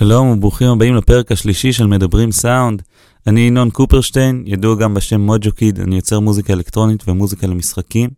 שלום 0.00 0.28
וברוכים 0.28 0.68
הבאים 0.68 0.94
לפרק 0.94 1.32
השלישי 1.32 1.72
של 1.72 1.86
מדברים 1.86 2.32
סאונד. 2.32 2.82
אני 3.26 3.40
ינון 3.40 3.70
קופרשטיין, 3.70 4.42
ידוע 4.46 4.74
גם 4.74 4.94
בשם 4.94 5.20
מוג'ו 5.20 5.52
קיד, 5.52 5.80
אני 5.80 5.96
יוצר 5.96 6.20
מוזיקה 6.20 6.52
אלקטרונית 6.52 7.08
ומוזיקה 7.08 7.46
למשחקים. 7.46 8.10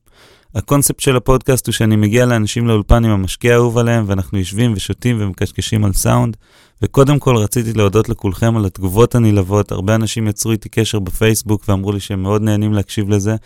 הקונספט 0.54 1.00
של 1.00 1.16
הפודקאסט 1.16 1.66
הוא 1.66 1.72
שאני 1.72 1.96
מגיע 1.96 2.26
לאנשים 2.26 2.68
לאולפן 2.68 3.04
עם 3.04 3.10
המשקיע 3.10 3.52
האהוב 3.52 3.78
עליהם, 3.78 4.04
ואנחנו 4.06 4.38
יושבים 4.38 4.72
ושותים 4.76 5.16
ומקשקשים 5.20 5.84
על 5.84 5.92
סאונד. 5.92 6.36
וקודם 6.82 7.18
כל 7.18 7.36
רציתי 7.36 7.72
להודות 7.72 8.08
לכולכם 8.08 8.56
על 8.56 8.64
התגובות 8.64 9.14
הנלהבות, 9.14 9.72
הרבה 9.72 9.94
אנשים 9.94 10.28
יצרו 10.28 10.52
איתי 10.52 10.68
קשר 10.68 10.98
בפייסבוק 10.98 11.64
ואמרו 11.68 11.92
לי 11.92 12.00
שהם 12.00 12.22
מאוד 12.22 12.42
נהנים 12.42 12.72
להקשיב 12.72 13.10
לזה, 13.10 13.36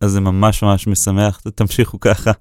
אז 0.00 0.10
זה 0.10 0.20
ממש 0.20 0.62
ממש 0.62 0.86
משמח, 0.86 1.40
תמשיכו 1.54 2.00
ככה. 2.00 2.32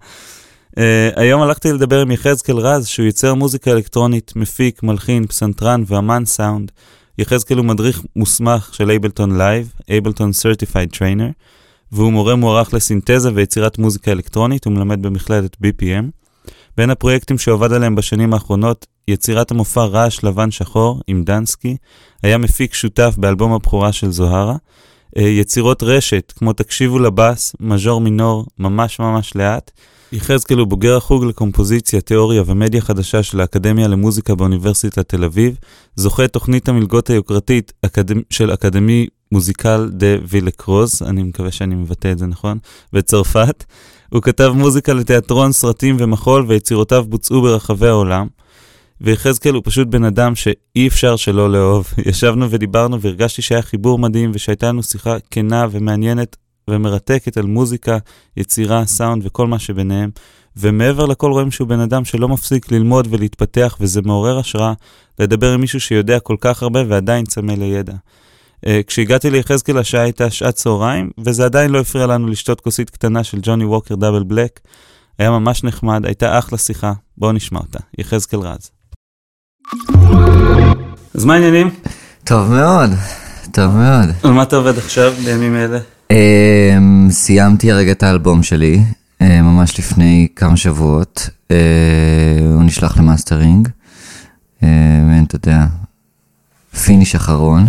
אה, 0.77 0.79
היום 1.15 1.41
הלכתי 1.41 1.73
לדבר 1.73 2.01
עם 2.01 2.11
יחזקאל 2.11 2.57
רז, 2.57 2.87
שהוא 2.87 3.05
יוצר 3.05 3.33
מוזיקה 3.33 3.71
אלקטרונית, 3.71 4.33
מפיק, 4.35 4.83
מלחין, 4.83 5.27
פסנתרן 5.27 5.83
ואמן 5.87 6.25
סאונד. 6.25 6.71
יחזקאל 7.17 7.57
הוא 7.57 7.65
מדריך 7.65 8.01
מוסמך 8.15 8.69
של 8.73 8.89
Ableton 8.89 9.37
Live, 9.37 9.73
Ableton 9.89 10.33
Certified 10.33 10.89
Trainer, 10.89 11.29
והוא 11.91 12.11
מורה 12.11 12.35
מוערך 12.35 12.73
לסינתזה 12.73 13.29
ויצירת 13.33 13.77
מוזיקה 13.77 14.11
אלקטרונית, 14.11 14.65
הוא 14.65 14.73
מלמד 14.73 15.01
במכללת 15.01 15.57
BPM. 15.63 16.05
בין 16.77 16.89
הפרויקטים 16.89 17.37
שהוא 17.37 17.53
עבד 17.53 17.73
עליהם 17.73 17.95
בשנים 17.95 18.33
האחרונות, 18.33 18.85
יצירת 19.07 19.51
המופע 19.51 19.85
רעש 19.85 20.23
לבן 20.23 20.51
שחור 20.51 21.01
עם 21.07 21.23
דנסקי, 21.23 21.77
היה 22.23 22.37
מפיק 22.37 22.73
שותף 22.73 23.15
באלבום 23.17 23.53
הבכורה 23.53 23.91
של 23.91 24.11
זוהרה. 24.11 24.55
אה, 25.17 25.21
יצירות 25.21 25.83
רשת, 25.83 26.33
כמו 26.35 26.53
תקשיבו 26.53 26.99
לבאס, 26.99 27.55
מז'ור 27.59 28.01
מינור, 28.01 28.45
ממש 28.59 28.99
ממש 28.99 29.35
לאט. 29.35 29.71
יחזקאל 30.11 30.57
הוא 30.57 30.67
בוגר 30.67 30.97
החוג 30.97 31.25
לקומפוזיציה, 31.25 32.01
תיאוריה 32.01 32.43
ומדיה 32.45 32.81
חדשה 32.81 33.23
של 33.23 33.39
האקדמיה 33.39 33.87
למוזיקה 33.87 34.35
באוניברסיטת 34.35 35.09
תל 35.09 35.23
אביב, 35.23 35.57
זוכה 35.95 36.27
תוכנית 36.27 36.69
המלגות 36.69 37.09
היוקרתית 37.09 37.73
אקדמ... 37.85 38.21
של 38.29 38.53
אקדמי 38.53 39.07
מוזיקל 39.31 39.89
דה 39.91 40.07
וילקרוז, 40.27 41.01
אני 41.01 41.23
מקווה 41.23 41.51
שאני 41.51 41.75
מבטא 41.75 42.11
את 42.11 42.17
זה 42.17 42.25
נכון, 42.25 42.57
בצרפת. 42.93 43.63
הוא 44.09 44.21
כתב 44.21 44.51
מוזיקה 44.55 44.93
לתיאטרון, 44.93 45.51
סרטים 45.51 45.95
ומחול, 45.99 46.45
ויצירותיו 46.47 47.05
בוצעו 47.07 47.41
ברחבי 47.41 47.87
העולם. 47.87 48.27
ויחזקאל 49.01 49.53
הוא 49.53 49.61
פשוט 49.65 49.87
בן 49.87 50.03
אדם 50.03 50.35
שאי 50.35 50.87
אפשר 50.87 51.15
שלא 51.15 51.51
לאהוב. 51.51 51.87
ישבנו 52.09 52.51
ודיברנו 52.51 53.01
והרגשתי 53.01 53.41
שהיה 53.41 53.61
חיבור 53.61 53.99
מדהים 53.99 54.31
ושהייתה 54.33 54.67
לנו 54.67 54.83
שיחה 54.83 55.17
כנה 55.31 55.67
ומעניינת 55.71 56.35
ומרתקת 56.69 57.37
על 57.37 57.45
מוזיקה, 57.45 57.97
יצירה, 58.37 58.85
סאונד 58.85 59.25
וכל 59.25 59.47
מה 59.47 59.59
שביניהם. 59.59 60.09
ומעבר 60.57 61.05
לכל 61.05 61.31
רואים 61.31 61.51
שהוא 61.51 61.67
בן 61.67 61.79
אדם 61.79 62.05
שלא 62.05 62.27
מפסיק 62.27 62.71
ללמוד 62.71 63.07
ולהתפתח, 63.11 63.77
וזה 63.79 64.01
מעורר 64.01 64.39
השראה 64.39 64.73
לדבר 65.19 65.53
עם 65.53 65.61
מישהו 65.61 65.79
שיודע 65.79 66.19
כל 66.19 66.35
כך 66.41 66.63
הרבה 66.63 66.83
ועדיין 66.87 67.25
צמא 67.25 67.51
לידע. 67.51 67.93
Uh, 68.65 68.69
כשהגעתי 68.87 69.29
ליחזקאל 69.29 69.77
השעה 69.77 70.01
הייתה 70.01 70.29
שעת 70.29 70.55
צהריים, 70.55 71.09
וזה 71.17 71.45
עדיין 71.45 71.71
לא 71.71 71.79
הפריע 71.79 72.05
לנו 72.05 72.27
לשתות 72.27 72.61
כוסית 72.61 72.89
קטנה 72.89 73.23
של 73.23 73.39
ג'וני 73.41 73.65
ווקר 73.65 73.95
דאבל 73.95 74.23
בלק. 74.23 74.59
היה 75.19 75.29
ממש 75.29 75.63
נחמד, 75.63 76.05
הייתה 76.05 76.39
אחלה 76.39 76.57
שיחה, 76.57 76.93
בואו 77.17 77.31
נשמע 77.31 77.59
אותה. 77.59 77.79
יחזקאל 77.97 78.39
רז. 78.39 78.71
אז 81.15 81.25
מה 81.25 81.33
העניינים? 81.33 81.69
טוב 82.23 82.51
מאוד, 82.51 82.89
טוב 83.51 83.75
מאוד. 83.75 84.09
על 84.23 84.31
מה 84.31 84.43
אתה 84.43 84.55
עובד 84.55 84.77
עכשיו, 84.77 85.11
בימים 85.11 85.55
אלה? 85.55 85.79
אמ, 86.13 87.11
סיימתי 87.11 87.71
הרגע 87.71 87.91
את 87.91 88.03
האלבום 88.03 88.43
שלי, 88.43 88.83
אה, 89.23 89.25
ממש 89.25 89.79
לפני 89.79 90.27
כמה 90.35 90.57
שבועות. 90.57 91.29
אה, 91.29 91.53
הוא 92.53 92.63
נשלח 92.63 92.97
למאסטרינג. 92.97 93.67
אה, 94.61 94.63
אתה 95.23 95.35
יודע, 95.35 95.65
finish 96.83 97.15
אחרון. 97.15 97.65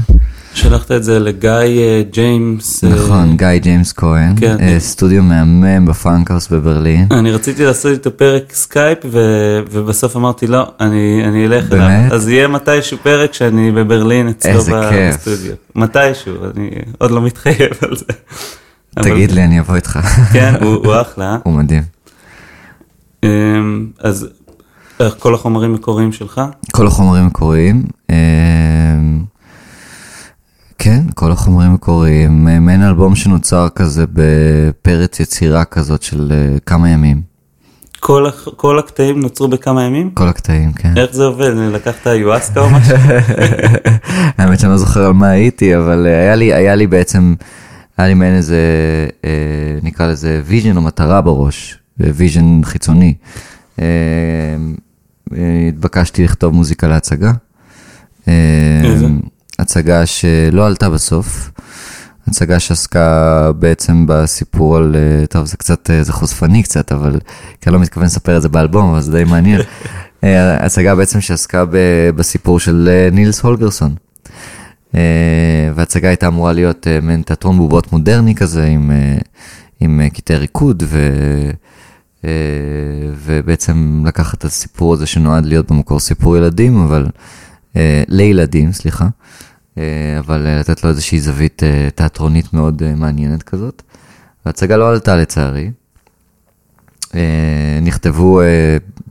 שלחת 0.55 0.93
את 0.93 1.05
זה 1.05 1.19
לגיא 1.19 2.03
ג'יימס. 2.11 2.85
נכון, 2.85 3.37
גיא 3.37 3.59
ג'יימס 3.59 3.93
כהן. 3.93 4.35
כן. 4.37 4.79
סטודיו 4.79 5.23
מהמם 5.23 5.87
ב 5.87 5.94
Funkhaus 5.94 6.49
בברלין. 6.49 7.07
אני 7.11 7.31
רציתי 7.33 7.65
לעשות 7.65 7.93
איתו 7.93 8.17
פרק 8.17 8.53
סקייפ, 8.53 8.99
ובסוף 9.71 10.17
אמרתי 10.17 10.47
לא, 10.47 10.73
אני, 10.81 11.47
אלך 11.47 11.73
אליו. 11.73 11.89
באמת? 11.89 12.13
אז 12.13 12.29
יהיה 12.29 12.49
מתישהו 12.49 12.99
פרק 13.03 13.35
שאני 13.35 13.71
בברלין 13.71 14.29
אצלו. 14.29 14.61
בסטודיו. 14.61 15.55
מתישהו, 15.75 16.35
אני 16.55 16.71
עוד 16.99 17.11
לא 17.11 17.23
מתחייב 17.23 17.73
על 17.83 17.97
זה. 17.97 18.05
תגיד 18.95 19.31
לי, 19.31 19.45
אני 19.45 19.61
אבוא 19.61 19.77
איתך. 19.77 19.99
כן, 20.33 20.55
הוא, 20.61 20.95
אחלה. 21.01 21.25
אה? 21.25 21.37
הוא 21.45 21.55
מדהים. 21.55 21.83
אמ, 23.25 23.87
אז 24.01 24.29
כל 25.19 25.35
החומרים 25.35 25.73
מקוריים 25.73 26.13
שלך? 26.13 26.41
כל 26.73 26.87
החומרים 26.87 27.27
מקוריים. 27.27 27.83
כן, 30.89 31.03
כל 31.15 31.33
החומרים 31.33 31.75
מקוריים. 31.75 32.49
אה, 32.49 32.61
מעין 32.61 32.83
אלבום 32.83 33.17
שנוצר 33.17 33.69
כזה 33.69 34.05
בפרץ 34.13 35.21
יצירה 35.21 35.65
כזאת 35.65 36.03
של 36.03 36.33
אה, 36.33 36.59
כמה 36.67 36.91
ימים. 36.91 37.23
כל, 38.01 38.27
כל 38.57 38.79
הקטעים 38.79 39.21
נוצרו 39.21 39.49
בכמה 39.49 39.85
ימים? 39.85 40.11
כל 40.11 40.29
הקטעים, 40.29 40.73
כן. 40.73 40.97
איך 40.97 41.15
זה 41.15 41.25
עובד? 41.25 41.51
לקחת 41.73 42.07
איואסקה 42.07 42.61
או 42.61 42.71
משהו? 42.71 42.97
האמת 44.39 44.61
שאני 44.61 44.73
לא 44.73 44.79
זוכר 44.79 45.07
על 45.07 45.13
מה 45.13 45.29
הייתי, 45.29 45.77
אבל 45.77 46.07
אה, 46.07 46.21
היה 46.21 46.35
לי, 46.35 46.55
היה 46.55 46.75
לי 46.75 46.87
בעצם, 46.87 47.35
היה 47.99 48.09
לי 48.09 48.15
מעין 48.15 48.35
איזה, 48.35 48.59
נקרא 49.83 50.07
לזה 50.07 50.43
vision 50.45 50.77
או 50.77 50.83
מטרה 50.83 51.21
בראש, 51.21 51.79
vision 51.99 52.61
חיצוני. 52.65 53.15
התבקשתי 55.69 56.25
לכתוב 56.25 56.55
מוזיקה 56.55 56.89
להצגה. 56.89 57.33
איזה? 58.85 59.07
הצגה 59.59 60.07
שלא 60.07 60.67
עלתה 60.67 60.91
בסוף. 60.91 61.51
הצגה 62.29 62.61
שעסקה 62.61 63.51
בעצם 63.59 64.05
בסיפור 64.09 64.77
על, 64.77 64.97
אה, 64.97 65.27
טוב 65.27 65.47
זה 65.47 65.57
קצת, 65.57 65.91
אה, 65.91 66.03
זה 66.03 66.13
חושפני 66.13 66.63
קצת, 66.63 66.93
אבל 66.93 67.19
כי 67.61 67.69
אני 67.69 67.75
לא 67.75 67.81
מתכוון 67.81 68.07
לספר 68.07 68.37
את 68.37 68.43
זה 68.43 68.49
באלבום, 68.49 68.91
אבל 68.91 69.01
זה 69.01 69.13
די 69.13 69.25
מעניין. 69.25 69.61
אה, 70.25 70.65
הצגה 70.67 70.95
בעצם 70.95 71.21
שעסקה 71.21 71.65
בסיפור 72.17 72.61
של 72.61 73.09
נילס 73.13 73.41
הולגרסון. 73.41 73.95
וההצגה 75.75 76.09
הייתה 76.09 76.27
אמורה 76.27 76.53
להיות 76.53 76.87
מעין 77.03 77.23
תיאטרון 77.23 77.57
בובות 77.57 77.93
מודרני 77.93 78.35
כזה, 78.35 78.65
עם, 78.65 78.91
עם 79.81 80.01
קטעי 80.13 80.37
ריקוד, 80.37 80.83
ו, 80.87 81.11
ובעצם 83.25 84.05
לקחת 84.07 84.39
את 84.39 84.45
הסיפור 84.45 84.95
הזה 84.95 85.07
שנועד 85.07 85.47
להיות 85.47 85.73
במקור 85.73 86.01
סיפור 86.01 86.37
ילדים, 86.37 86.83
אבל 86.83 87.07
לילדים, 88.09 88.73
סליחה. 88.73 89.09
אה, 89.79 90.19
אבל 90.19 90.47
אה, 90.47 90.59
לתת 90.61 90.85
לו 90.85 90.91
איזושהי 90.91 91.21
זווית 91.21 91.63
אה, 91.63 91.89
תיאטרונית 91.95 92.53
מאוד 92.53 92.95
מעניינת 92.97 93.43
כזאת. 93.43 93.83
ההצגה 94.45 94.77
לא 94.77 94.91
עלתה 94.91 95.17
לצערי. 95.17 95.71
נכתבו 97.83 98.41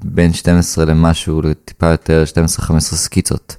בין 0.03 0.33
12 0.33 0.85
למשהו 0.85 1.41
לטיפה 1.41 1.87
יותר, 1.87 2.23
12-15 2.59 2.79
סקיצות, 2.79 3.55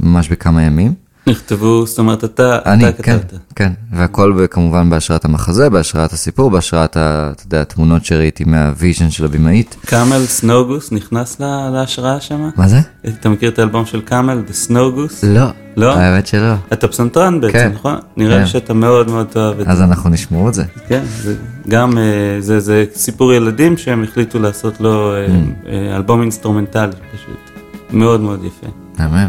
ממש 0.00 0.28
בכמה 0.28 0.62
ימים. 0.62 0.94
נכתבו, 1.26 1.86
זאת 1.86 1.98
אומרת, 1.98 2.24
אתה, 2.24 2.58
אני, 2.66 2.88
אתה 2.88 3.02
כן, 3.02 3.18
כתבת. 3.18 3.38
כן, 3.56 3.72
והכל 3.92 4.32
ב- 4.38 4.46
כמובן 4.46 4.90
בהשראת 4.90 5.24
המחזה, 5.24 5.70
בהשראת 5.70 6.12
הסיפור, 6.12 6.50
בהשראת, 6.50 6.90
אתה 6.90 7.32
יודע, 7.46 7.60
התמונות 7.60 8.04
שראיתי 8.04 8.44
מה 8.44 8.60
vision 8.60 9.10
של 9.10 9.24
הבמאית. 9.24 9.76
Camel 9.86 10.24
Snow 10.26 10.55
Goose 10.55 10.92
נכנס 10.92 11.40
לה- 11.40 11.70
להשראה 11.72 12.20
שם? 12.20 12.50
מה 12.56 12.68
זה? 12.68 12.80
אתה 13.08 13.28
מכיר 13.28 13.50
את 13.50 13.58
האלבום 13.58 13.86
של 13.86 14.00
Camel, 14.00 14.42
The 14.48 14.70
Snow 14.70 14.92
Goose? 14.92 15.26
לא. 15.26 15.46
לא? 15.76 15.94
האמת 15.96 16.26
שלא. 16.26 16.54
אתה 16.72 16.88
פסנתרן 16.88 17.40
בעצם, 17.40 17.52
כן. 17.58 17.72
נכון? 17.74 17.94
נראה 18.16 18.34
לי 18.36 18.40
כן. 18.42 18.46
שאתה 18.46 18.74
מאוד 18.74 19.10
מאוד 19.10 19.26
תאהב 19.26 19.60
את 19.60 19.66
זה. 19.66 19.72
אז 19.72 19.82
אנחנו 19.82 20.10
נשמעו 20.10 20.48
את 20.48 20.54
זה. 20.54 20.64
כן, 20.88 21.02
זה 21.22 21.34
גם, 21.68 21.98
אה, 21.98 22.04
זה, 22.40 22.60
זה 22.60 22.84
סיפור 22.94 23.32
ילדים 23.32 23.76
שהם 23.76 24.02
החליטו 24.04 24.38
לעשות 24.38 24.80
לו 24.80 25.12
אה, 25.14 25.26
אמ. 25.26 25.68
אה, 25.68 25.96
אלבום 25.96 26.20
אינסטרומנטלי 26.20 26.92
פשוט. 27.14 27.60
מאוד 27.90 28.20
מאוד 28.20 28.40
יפה. 28.44 28.66
מהמם. 28.98 29.28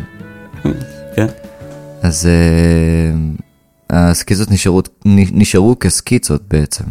אז 2.05 2.29
אה, 2.29 3.41
הסקיצות 3.89 4.51
נשארו, 4.51 4.81
נשארו 5.05 5.79
כסקיצות 5.79 6.41
בעצם. 6.47 6.83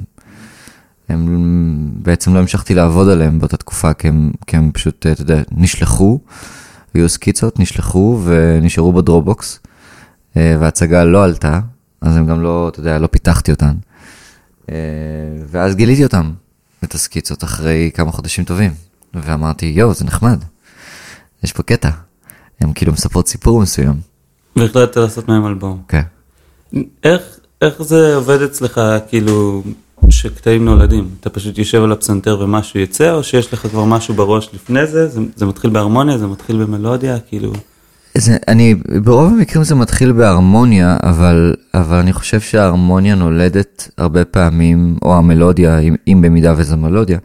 הם, 1.08 1.90
בעצם 1.96 2.34
לא 2.34 2.38
המשכתי 2.38 2.74
לעבוד 2.74 3.08
עליהם 3.08 3.38
באותה 3.38 3.56
תקופה, 3.56 3.94
כי 3.94 4.08
הם, 4.08 4.32
כי 4.46 4.56
הם 4.56 4.70
פשוט, 4.72 5.06
אה, 5.06 5.12
אתה 5.12 5.22
יודע, 5.22 5.42
נשלחו, 5.52 6.20
היו 6.94 7.08
סקיצות, 7.08 7.60
נשלחו 7.60 8.20
ונשארו 8.24 8.92
בדרופבוקס, 8.92 9.60
uh, 10.32 10.36
וההצגה 10.60 11.04
לא 11.04 11.24
עלתה, 11.24 11.60
אז 12.00 12.16
הם 12.16 12.26
גם 12.26 12.42
לא, 12.42 12.68
אתה 12.68 12.80
יודע, 12.80 12.98
לא 12.98 13.06
פיתחתי 13.06 13.50
אותן. 13.52 13.74
Uh, 14.62 14.70
ואז 15.46 15.74
גיליתי 15.74 16.04
אותם, 16.04 16.32
את 16.84 16.94
הסקיצות, 16.94 17.44
אחרי 17.44 17.90
כמה 17.94 18.12
חודשים 18.12 18.44
טובים, 18.44 18.72
ואמרתי, 19.14 19.66
יואו, 19.66 19.94
זה 19.94 20.04
נחמד, 20.04 20.44
יש 21.44 21.52
פה 21.52 21.62
קטע. 21.62 21.90
הם 22.60 22.72
כאילו 22.72 22.92
מספרות 22.92 23.28
סיפור 23.28 23.60
מסוים. 23.60 24.13
והחלטת 24.56 24.96
לעשות 24.96 25.28
מהם 25.28 25.46
אלבום. 25.46 25.82
כן. 25.88 26.02
איך, 27.04 27.22
איך 27.62 27.82
זה 27.82 28.16
עובד 28.16 28.42
אצלך, 28.42 28.80
כאילו, 29.08 29.62
שקטעים 30.10 30.64
נולדים? 30.64 31.08
אתה 31.20 31.30
פשוט 31.30 31.58
יושב 31.58 31.82
על 31.82 31.92
הפסנתר 31.92 32.40
ומשהו 32.40 32.80
יצא, 32.80 33.12
או 33.12 33.22
שיש 33.22 33.52
לך 33.52 33.66
כבר 33.66 33.84
משהו 33.84 34.14
בראש 34.14 34.50
לפני 34.54 34.86
זה? 34.86 35.08
זה, 35.08 35.20
זה 35.36 35.46
מתחיל 35.46 35.70
בהרמוניה, 35.70 36.18
זה 36.18 36.26
מתחיל 36.26 36.64
במלודיה, 36.64 37.18
כאילו... 37.20 37.52
זה, 38.18 38.36
אני, 38.48 38.74
ברוב 39.04 39.32
המקרים 39.32 39.64
זה 39.64 39.74
מתחיל 39.74 40.12
בהרמוניה, 40.12 40.96
אבל, 41.02 41.54
אבל 41.74 41.96
אני 41.96 42.12
חושב 42.12 42.40
שההרמוניה 42.40 43.14
נולדת 43.14 43.88
הרבה 43.98 44.24
פעמים, 44.24 44.96
או 45.02 45.16
המלודיה, 45.16 45.78
אם, 45.78 45.94
אם 46.08 46.20
במידה 46.22 46.54
וזו 46.56 46.76
מלודיה, 46.76 47.18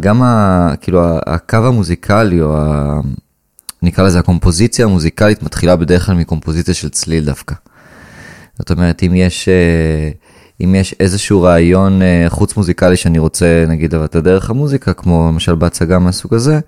גם 0.00 0.22
ה, 0.22 0.68
כאילו, 0.80 1.00
הקו 1.26 1.56
המוזיקלי, 1.56 2.40
או 2.42 2.56
ה, 2.56 3.00
נקרא 3.82 4.04
לזה 4.04 4.18
הקומפוזיציה 4.18 4.84
המוזיקלית, 4.84 5.42
מתחילה 5.42 5.76
בדרך 5.76 6.06
כלל 6.06 6.14
מקומפוזיציה 6.14 6.74
של 6.74 6.88
צליל 6.88 7.24
דווקא. 7.24 7.54
זאת 8.58 8.70
אומרת, 8.70 9.02
אם 9.02 9.14
יש, 9.14 9.48
אה, 9.48 10.10
אם 10.64 10.74
יש 10.74 10.94
איזשהו 11.00 11.42
רעיון 11.42 12.02
אה, 12.02 12.26
חוץ 12.28 12.56
מוזיקלי 12.56 12.96
שאני 12.96 13.18
רוצה, 13.18 13.64
נגיד, 13.68 13.94
לבטא 13.94 14.20
דרך 14.20 14.50
המוזיקה, 14.50 14.92
כמו 14.92 15.28
למשל 15.28 15.54
בהצגה 15.54 15.98
מהסוג 15.98 16.34
הזה, 16.34 16.60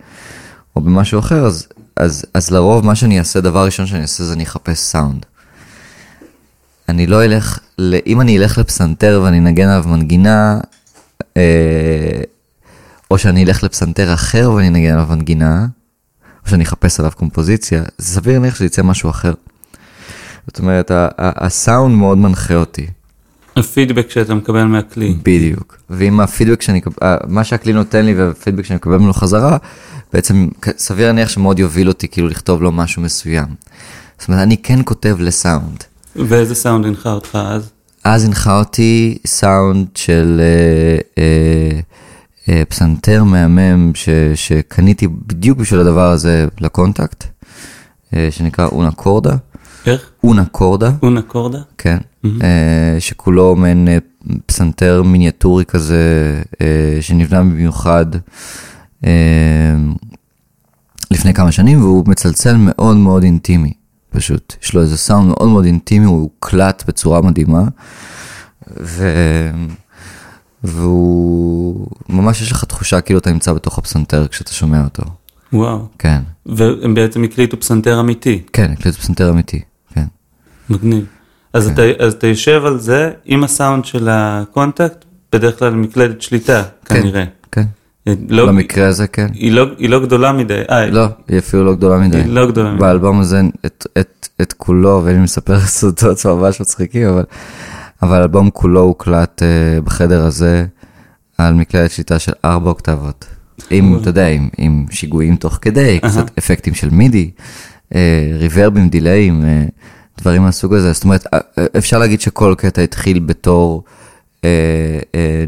או 0.76 0.80
במשהו 0.80 1.18
אחר, 1.18 1.46
אז, 1.46 1.66
אז, 1.96 2.24
אז 2.34 2.50
לרוב 2.50 2.86
מה 2.86 2.94
שאני 2.94 3.18
אעשה, 3.18 3.40
דבר 3.40 3.64
ראשון 3.64 3.86
שאני 3.86 4.02
אעשה 4.02 4.24
זה 4.24 4.32
אני 4.32 4.44
אחפש 4.44 4.78
סאונד. 4.78 5.26
אני 6.88 7.06
לא 7.06 7.24
אלך. 7.24 7.58
אם 8.06 8.20
אני 8.20 8.38
אלך 8.38 8.58
לפסנתר 8.58 9.20
ואני 9.24 9.38
אנגן 9.38 9.68
עליו 9.68 9.84
מנגינה, 9.88 10.60
אה, 11.36 12.22
או 13.10 13.18
שאני 13.18 13.44
אלך 13.44 13.62
לפסנתר 13.62 14.14
אחר 14.14 14.52
ואני 14.52 14.68
אנגן 14.68 14.92
עליו 14.92 15.06
מנגינה, 15.10 15.66
או 16.44 16.50
שאני 16.50 16.64
אחפש 16.64 17.00
עליו 17.00 17.12
קומפוזיציה, 17.16 17.82
זה 17.98 18.14
סביר 18.14 18.38
להניח 18.38 18.54
שזה 18.54 18.64
יצא 18.64 18.82
משהו 18.82 19.10
אחר. 19.10 19.32
זאת 20.46 20.58
אומרת, 20.58 20.90
הסאונד 21.18 21.94
מאוד 21.94 22.18
מנחה 22.18 22.54
אותי. 22.54 22.86
הפידבק 23.56 24.10
שאתה 24.10 24.34
מקבל 24.34 24.64
מהכלי. 24.64 25.16
בדיוק. 25.22 25.76
ואם 25.90 26.20
הפידבק 26.20 26.62
שאני, 26.62 26.80
מה 27.26 27.44
שהכלי 27.44 27.72
נותן 27.72 28.04
לי 28.06 28.14
והפידבק 28.14 28.64
שאני 28.64 28.76
מקבל 28.76 28.96
ממנו 28.96 29.12
חזרה, 29.12 29.56
בעצם 30.12 30.48
סביר 30.78 31.06
להניח 31.06 31.28
שמאוד 31.28 31.58
יוביל 31.58 31.88
אותי 31.88 32.08
כאילו 32.08 32.28
לכתוב 32.28 32.62
לו 32.62 32.72
משהו 32.72 33.02
מסוים. 33.02 33.46
זאת 34.18 34.28
אומרת, 34.28 34.42
אני 34.42 34.56
כן 34.56 34.80
כותב 34.84 35.16
לסאונד. 35.20 35.84
ואיזה 36.16 36.54
סאונד 36.54 36.86
הנחה 36.86 37.12
אותך 37.12 37.38
אז? 37.42 37.70
אז 38.04 38.24
הנחה 38.24 38.58
אותי 38.58 39.18
סאונד 39.26 39.86
של 39.94 40.40
אה, 40.40 41.22
אה, 41.22 41.80
פסנתר 42.68 43.24
מהמם 43.24 43.94
ש, 43.94 44.08
שקניתי 44.34 45.08
בדיוק 45.08 45.58
בשביל 45.58 45.80
הדבר 45.80 46.10
הזה 46.10 46.46
לקונטקט, 46.60 47.24
אה, 48.14 48.28
שנקרא 48.30 48.66
אונה 48.66 48.90
קורדה. 48.90 49.36
איך? 49.86 50.10
אונה 50.24 50.44
קורדה. 50.44 50.90
אונה 51.02 51.22
קורדה? 51.22 51.58
כן, 51.78 51.98
אה, 52.24 52.96
שכולו 52.98 53.56
מעין 53.56 53.88
אה, 53.88 53.98
פסנתר 54.46 55.02
מיניאטורי 55.02 55.64
כזה, 55.64 56.02
אה, 56.60 56.98
שנבנה 57.00 57.40
במיוחד 57.40 58.06
אה, 59.04 59.10
לפני 61.10 61.34
כמה 61.34 61.52
שנים, 61.52 61.80
והוא 61.82 62.04
מצלצל 62.06 62.56
מאוד 62.58 62.96
מאוד 62.96 63.22
אינטימי, 63.22 63.72
פשוט. 64.10 64.54
יש 64.62 64.74
לו 64.74 64.80
איזה 64.80 64.96
סאונד 64.98 65.28
מאוד 65.28 65.48
מאוד 65.48 65.64
אינטימי, 65.64 66.06
הוא 66.06 66.30
קלט 66.40 66.84
בצורה 66.88 67.20
מדהימה, 67.20 67.64
ו... 68.80 69.12
והוא, 70.64 71.86
ממש 72.08 72.42
יש 72.42 72.52
לך 72.52 72.64
תחושה 72.64 73.00
כאילו 73.00 73.18
אתה 73.18 73.32
נמצא 73.32 73.52
בתוך 73.52 73.78
הפסנתר 73.78 74.28
כשאתה 74.28 74.52
שומע 74.52 74.84
אותו. 74.84 75.02
וואו. 75.52 75.86
כן, 75.98 76.18
והם 76.46 76.94
בעצם 76.94 77.24
הקליטו 77.24 77.60
פסנתר 77.60 78.00
אמיתי. 78.00 78.42
כן, 78.52 78.70
הקליט 78.72 78.94
פסנתר 78.94 79.30
אמיתי, 79.30 79.60
כן. 79.94 80.04
מגניב. 80.70 81.04
אז, 81.52 81.66
כן. 81.66 81.72
אתה, 81.72 81.82
אז 82.04 82.12
אתה 82.12 82.26
יושב 82.26 82.62
על 82.64 82.78
זה 82.78 83.10
עם 83.24 83.44
הסאונד 83.44 83.84
של 83.84 84.08
ה 84.10 84.21
Kontakt, 84.21 85.04
בדרך 85.32 85.58
כלל 85.58 85.74
מקלדת 85.74 86.22
שליטה, 86.22 86.62
כנראה. 86.84 87.24
כן, 87.52 87.64
לא, 88.28 88.46
במקרה 88.46 88.88
הזה 88.88 89.06
כן. 89.06 89.26
היא, 89.32 89.52
לא, 89.52 89.66
היא 89.78 89.88
לא 89.88 90.00
גדולה 90.00 90.32
מדי. 90.32 90.62
אה, 90.70 90.86
לא, 90.86 91.06
היא 91.28 91.38
אפילו 91.38 91.64
לא 91.64 91.74
גדולה 91.74 91.98
מדי. 91.98 92.16
היא 92.16 92.26
לא 92.26 92.46
גדולה 92.46 92.70
מדי. 92.70 92.80
באלבום 92.80 93.20
הזה, 93.20 93.40
את, 93.66 93.86
את, 93.98 94.28
את 94.42 94.52
כולו, 94.52 95.02
ואני 95.04 95.18
מספר 95.18 95.60
סודות 95.78 96.26
ממש 96.26 96.60
מצחיקים, 96.60 97.08
אבל, 97.08 97.24
אבל 98.02 98.20
האלבום 98.20 98.50
כולו 98.50 98.80
הוקלט 98.80 99.42
אה, 99.42 99.82
בחדר 99.82 100.24
הזה 100.24 100.66
על 101.38 101.54
מקלדת 101.54 101.90
שליטה 101.90 102.18
של 102.18 102.32
ארבע 102.44 102.70
אוקטבות. 102.70 103.24
עם, 103.70 103.98
אתה 104.00 104.08
יודע, 104.08 104.28
עם, 104.28 104.48
עם 104.58 104.86
שיגועים 104.90 105.36
תוך 105.36 105.58
כדי, 105.62 106.00
קצת 106.00 106.38
אפקטים 106.38 106.74
של 106.74 106.90
MIDI, 106.90 107.30
ריברבים, 108.38 108.88
דיליים, 108.88 109.42
אה, 109.42 110.20
דברים 110.20 110.42
מהסוג 110.42 110.74
הזה. 110.74 110.92
זאת 110.92 111.04
אומרת, 111.04 111.26
אפשר 111.78 111.98
להגיד 111.98 112.20
שכל 112.20 112.54
קטע 112.58 112.82
התחיל 112.82 113.18
בתור 113.18 113.84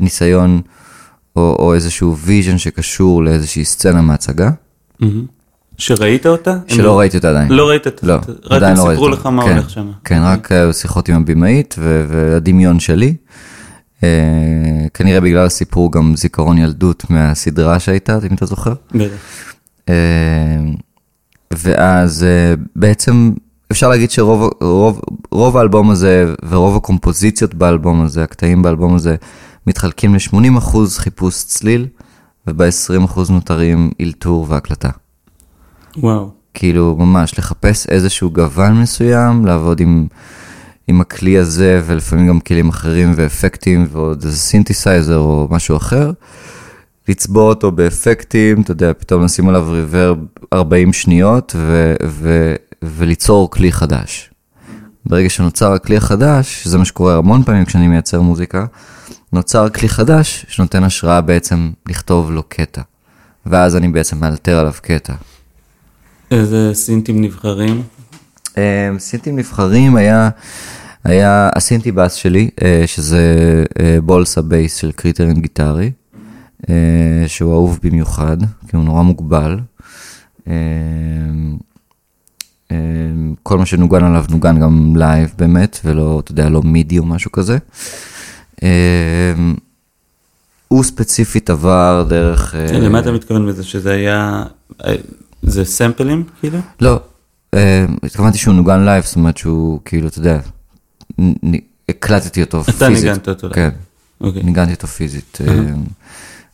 ניסיון 0.00 0.60
או, 1.36 1.56
או 1.58 1.74
איזשהו 1.74 2.16
vision 2.16 2.58
שקשור 2.58 3.24
לאיזושהי 3.24 3.64
סצנה 3.64 4.02
מהצגה, 4.02 4.50
מהמם. 5.00 5.26
שראית 5.78 6.26
אותה? 6.26 6.58
שלא 6.66 6.98
ראיתי 6.98 7.16
אותה 7.16 7.30
עדיין. 7.30 7.52
לא 7.52 7.68
ראית 7.68 7.86
את 7.86 8.02
לא, 8.02 8.14
רק 8.14 8.22
עדיין 8.50 8.72
הם 8.72 8.78
לא 8.78 8.82
ראיתי 8.82 8.96
סיפרו 8.96 9.10
אותה. 9.10 9.20
לך 9.20 9.26
מה 9.26 9.44
כן, 9.44 9.52
הולך 9.52 9.70
שם. 9.70 9.90
כן, 10.04 10.20
רק 10.22 10.52
אה, 10.52 10.72
שיחות 10.72 11.08
עם 11.08 11.16
הבמאית 11.16 11.74
והדמיון 11.78 12.80
שלי. 12.80 13.14
אה, 14.04 14.08
כנראה 14.94 15.20
בגלל 15.20 15.46
הסיפור 15.46 15.92
גם 15.92 16.16
זיכרון 16.16 16.58
ילדות 16.58 17.10
מהסדרה 17.10 17.78
שהייתה, 17.78 18.18
אם 18.30 18.34
אתה 18.34 18.46
זוכר. 18.46 18.74
בטח. 18.94 19.14
אה, 19.88 19.94
ואז 21.52 22.26
בעצם 22.76 23.32
אפשר 23.72 23.88
להגיד 23.88 24.10
שרוב 24.10 24.50
רוב, 24.60 25.00
רוב 25.30 25.56
האלבום 25.56 25.90
הזה 25.90 26.34
ורוב 26.48 26.76
הקומפוזיציות 26.76 27.54
באלבום 27.54 28.02
הזה, 28.02 28.22
הקטעים 28.22 28.62
באלבום 28.62 28.94
הזה, 28.94 29.16
מתחלקים 29.66 30.14
ל-80% 30.14 30.76
חיפוש 30.96 31.44
צליל, 31.44 31.86
וב-20% 32.46 33.20
נותרים 33.30 33.90
אלתור 34.00 34.46
והקלטה. 34.48 34.90
וואו. 35.96 36.30
כאילו 36.54 36.96
ממש 36.98 37.38
לחפש 37.38 37.86
איזשהו 37.86 38.30
גוון 38.30 38.80
מסוים, 38.80 39.46
לעבוד 39.46 39.80
עם, 39.80 40.06
עם 40.88 41.00
הכלי 41.00 41.38
הזה 41.38 41.82
ולפעמים 41.86 42.28
גם 42.28 42.40
כלים 42.40 42.68
אחרים 42.68 43.12
ואפקטים 43.16 43.86
ועוד 43.90 44.24
איזה 44.24 44.36
סינתסייזר 44.36 45.18
או 45.18 45.48
משהו 45.50 45.76
אחר. 45.76 46.12
לצבוע 47.08 47.44
אותו 47.44 47.70
באפקטים, 47.72 48.60
אתה 48.60 48.70
יודע, 48.70 48.92
פתאום 48.98 49.24
לשים 49.24 49.48
עליו 49.48 49.70
reverb 49.70 50.18
40 50.52 50.92
שניות 50.92 51.52
ו- 51.56 51.94
ו- 52.06 52.54
וליצור 52.82 53.50
כלי 53.50 53.72
חדש. 53.72 54.30
ברגע 55.06 55.30
שנוצר 55.30 55.72
הכלי 55.72 55.96
החדש, 55.96 56.62
שזה 56.62 56.78
מה 56.78 56.84
שקורה 56.84 57.16
המון 57.16 57.42
פעמים 57.42 57.64
כשאני 57.64 57.88
מייצר 57.88 58.20
מוזיקה, 58.20 58.66
נוצר 59.32 59.68
כלי 59.68 59.88
חדש 59.88 60.46
שנותן 60.48 60.84
השראה 60.84 61.20
בעצם 61.20 61.70
לכתוב 61.88 62.30
לו 62.30 62.42
קטע. 62.48 62.82
ואז 63.46 63.76
אני 63.76 63.88
בעצם 63.88 64.20
מאלתר 64.20 64.58
עליו 64.58 64.72
קטע. 64.82 65.12
איזה 66.30 66.70
סינטים 66.74 67.22
נבחרים. 67.22 67.82
אמ, 68.56 68.98
סינטים 68.98 69.38
נבחרים 69.38 69.96
היה, 69.96 70.30
היה 71.04 71.50
ה 71.54 71.60
synth 71.60 71.92
bass 71.92 72.14
שלי, 72.14 72.50
אה, 72.62 72.82
שזה 72.86 73.64
אה, 73.80 73.98
Bolsa 74.00 74.42
Bass 74.42 74.76
של 74.76 74.92
Critter & 74.92 75.40
Guitari, 75.40 75.90
אה, 76.68 77.24
שהוא 77.26 77.52
אהוב 77.52 77.78
במיוחד, 77.82 78.36
כי 78.68 78.76
הוא 78.76 78.84
נורא 78.84 79.02
מוגבל. 79.02 79.58
אמ, 80.46 80.52
אמ, 82.70 83.34
כל 83.42 83.58
מה 83.58 83.66
שנוגן 83.66 84.04
עליו 84.04 84.24
נוגן 84.30 84.60
גם 84.60 84.96
live 84.96 85.32
באמת, 85.38 85.78
ולא, 85.84 86.20
אתה 86.24 86.32
יודע, 86.32 86.48
לא 86.48 86.62
MIDI 86.62 86.98
או 86.98 87.04
משהו 87.04 87.32
כזה. 87.32 87.58
הוא 90.68 90.84
ספציפית 90.84 91.50
עבר 91.50 92.06
דרך... 92.08 92.54
למה 92.72 92.98
אתה 92.98 93.12
מתכוון 93.12 93.46
בזה? 93.46 93.64
שזה 93.64 93.90
היה... 93.92 94.44
אה, 95.46 95.50
זה 95.50 95.64
samples 95.64 96.24
כאילו? 96.40 96.58
לא, 96.80 97.00
אה, 97.54 97.86
התכוונתי 98.02 98.38
שהוא 98.38 98.54
נוגן 98.54 98.84
live, 98.84 99.04
זאת 99.04 99.16
אומרת 99.16 99.36
שהוא 99.36 99.80
כאילו, 99.84 100.08
אתה 100.08 100.18
יודע, 100.18 100.40
הקלטתי 101.88 102.42
אותו 102.42 102.64
פיזית. 102.64 102.76
אתה 102.82 102.88
ניגנת 102.88 103.28
אותו. 103.28 103.48
כן, 103.52 103.70
אוקיי. 104.20 104.42
ניגנתי 104.42 104.72
אותו 104.72 104.86
פיזית. 104.86 105.38
אה, 105.48 105.54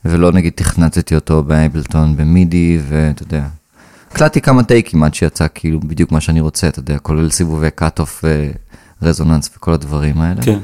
ולא 0.05 0.33
נגיד 0.33 0.53
תכנתתי 0.57 1.15
אותו 1.15 1.43
ב 1.43 1.52
Ableton 1.52 2.17
ב 2.17 2.27
MIDI, 2.27 2.79
ואתה 2.89 3.23
יודע. 3.23 3.47
הקלטתי 4.11 4.41
כמה 4.41 4.63
takes 4.63 5.03
עד 5.03 5.15
שיצא 5.15 5.47
כאילו 5.55 5.81
בדיוק 5.81 6.13
מה 6.13 6.21
שאני 6.21 6.41
רוצה, 6.41 6.69
אתה 6.69 6.79
יודע, 6.79 6.99
כולל 6.99 7.31
סיבובי 7.31 7.71
cutoff 7.71 8.25
ו 9.03 9.08
resonance 9.08 9.51
וכל 9.57 9.73
הדברים 9.73 10.21
האלה. 10.21 10.43
כן. 10.43 10.59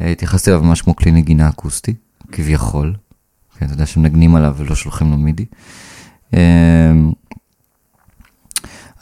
אה, 0.00 0.10
התייחסתי 0.10 0.50
אליו 0.50 0.62
ממש 0.62 0.82
כמו 0.82 0.96
כלי 0.96 1.10
נגינה 1.10 1.48
אקוסטי, 1.48 1.94
כביכול. 2.32 2.94
כן, 3.58 3.66
אתה 3.66 3.74
יודע 3.74 3.86
שמנגנים 3.86 4.34
עליו 4.34 4.54
ולא 4.58 4.74
שולחים 4.74 5.10
לו 5.10 5.16
MIDI. 5.16 5.44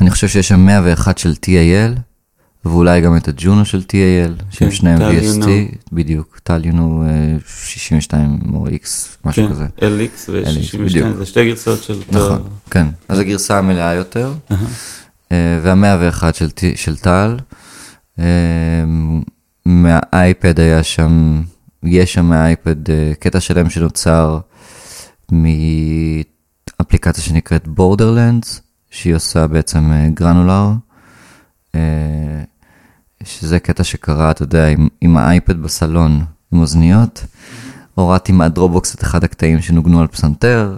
אה, 0.02 0.06
אני 0.06 0.10
חושב 0.10 0.28
שיש 0.28 0.48
שם 0.48 0.60
101 0.60 1.18
של 1.18 1.32
TAL, 1.46 1.98
ואולי 2.64 3.00
גם 3.00 3.16
את 3.16 3.28
הג'ונו 3.28 3.64
של 3.64 3.82
TAL, 3.88 4.42
שהם 4.50 4.68
כן, 4.68 4.74
שניהם 4.74 4.98
VST. 4.98 5.46
בדיוק, 5.92 6.40
טל 6.42 6.64
יונו 6.64 7.04
אה, 7.06 7.36
62 7.46 8.38
או 8.54 8.66
X, 8.66 8.70
משהו 9.24 9.46
כן. 9.46 9.50
כזה. 9.50 9.66
LX 9.78 10.28
ו-62, 10.28 10.78
בדיוק. 10.78 11.16
זה 11.16 11.26
שתי 11.26 11.44
גרסאות 11.44 11.82
של 11.82 11.92
אותו... 11.92 12.18
נכון, 12.18 12.42
כן. 12.70 12.86
אז 13.08 13.18
הגרסה 13.18 13.58
המלאה 13.58 13.94
יותר. 13.94 14.32
אה, 15.32 15.58
וה-101 15.62 16.32
של, 16.32 16.48
של 16.74 16.96
טל, 16.96 17.36
אה, 18.18 18.24
מהאייפד 19.66 20.60
היה 20.60 20.82
שם, 20.82 21.42
יש 21.82 22.12
שם 22.12 22.24
מהאייפד 22.24 22.90
אה, 22.90 23.12
קטע 23.18 23.40
שלם 23.40 23.70
שנוצר 23.70 24.38
מאפליקציה 25.32 27.24
שנקראת 27.24 27.68
בורדרלנדס, 27.68 28.62
שהיא 28.92 29.14
עושה 29.14 29.46
בעצם 29.46 29.92
אה, 29.92 30.08
גרנולר, 30.14 30.70
אה, 31.74 31.80
שזה 33.24 33.58
קטע 33.58 33.84
שקרה, 33.84 34.30
אתה 34.30 34.42
יודע, 34.42 34.68
עם, 34.68 34.88
עם 35.00 35.16
האייפד 35.16 35.62
בסלון, 35.62 36.24
עם 36.52 36.60
אוזניות. 36.60 37.24
הורדתי 37.94 38.32
מהדרובוקס 38.32 38.94
את 38.94 39.02
אחד 39.02 39.24
הקטעים 39.24 39.62
שנוגנו 39.62 40.00
על 40.00 40.06
פסנתר, 40.06 40.76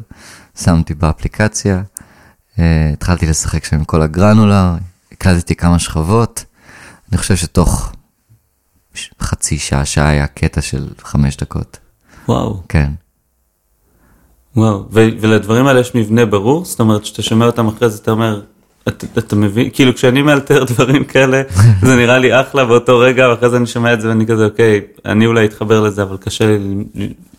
שמתי 0.59 0.94
באפליקציה, 0.94 1.83
אה, 2.59 2.90
התחלתי 2.92 3.26
לשחק 3.26 3.64
שם 3.64 3.76
עם 3.76 3.85
כל 3.85 4.02
הגרנולר, 4.02 4.75
הקלטתי 5.12 5.54
כמה 5.54 5.78
שכבות. 5.78 6.44
אני 7.12 7.18
חושב 7.18 7.37
שתוך 7.37 7.92
חצי 9.21 9.59
שעה, 9.59 9.85
שעה 9.85 10.09
היה 10.09 10.26
קטע 10.26 10.61
של 10.61 10.88
חמש 11.02 11.37
דקות. 11.37 11.78
וואו, 12.28 12.62
כן. 12.68 12.92
וואו. 14.56 14.84
ולדברים 14.92 15.66
האלה 15.66 15.80
יש 15.80 15.94
מבנה 15.94 16.26
ברור? 16.26 16.64
זאת 16.64 16.80
אומרת, 16.80 17.02
כשאתה 17.02 17.23
שומע 17.23 17.46
אותם 17.46 17.68
אחרי 17.68 17.90
זה, 17.90 17.99
אתה 18.02 18.11
אומר, 18.11 18.40
אתה, 18.88 19.06
אתה 19.18 19.37
מבין, 19.37 19.70
כאילו 19.73 19.94
כשאני 19.94 20.23
מאלתר 20.23 20.64
דברים 20.75 21.04
כאלה, 21.04 21.42
זה 21.82 21.96
נראה 21.96 22.18
לי 22.18 22.40
אחלה 22.40 22.64
באותו 22.64 22.99
רגע, 22.99 23.28
ואחרי 23.28 23.50
זה 23.50 23.56
אני 23.56 23.66
שומע 23.66 23.92
את 23.92 24.00
זה 24.00 24.08
ואני 24.08 24.26
כזה, 24.26 24.44
אוקיי, 24.44 24.80
אני 25.04 25.26
אולי 25.26 25.44
אתחבר 25.46 25.80
לזה, 25.80 26.02
אבל 26.02 26.16
קשה 26.16 26.46
לי 26.46 26.84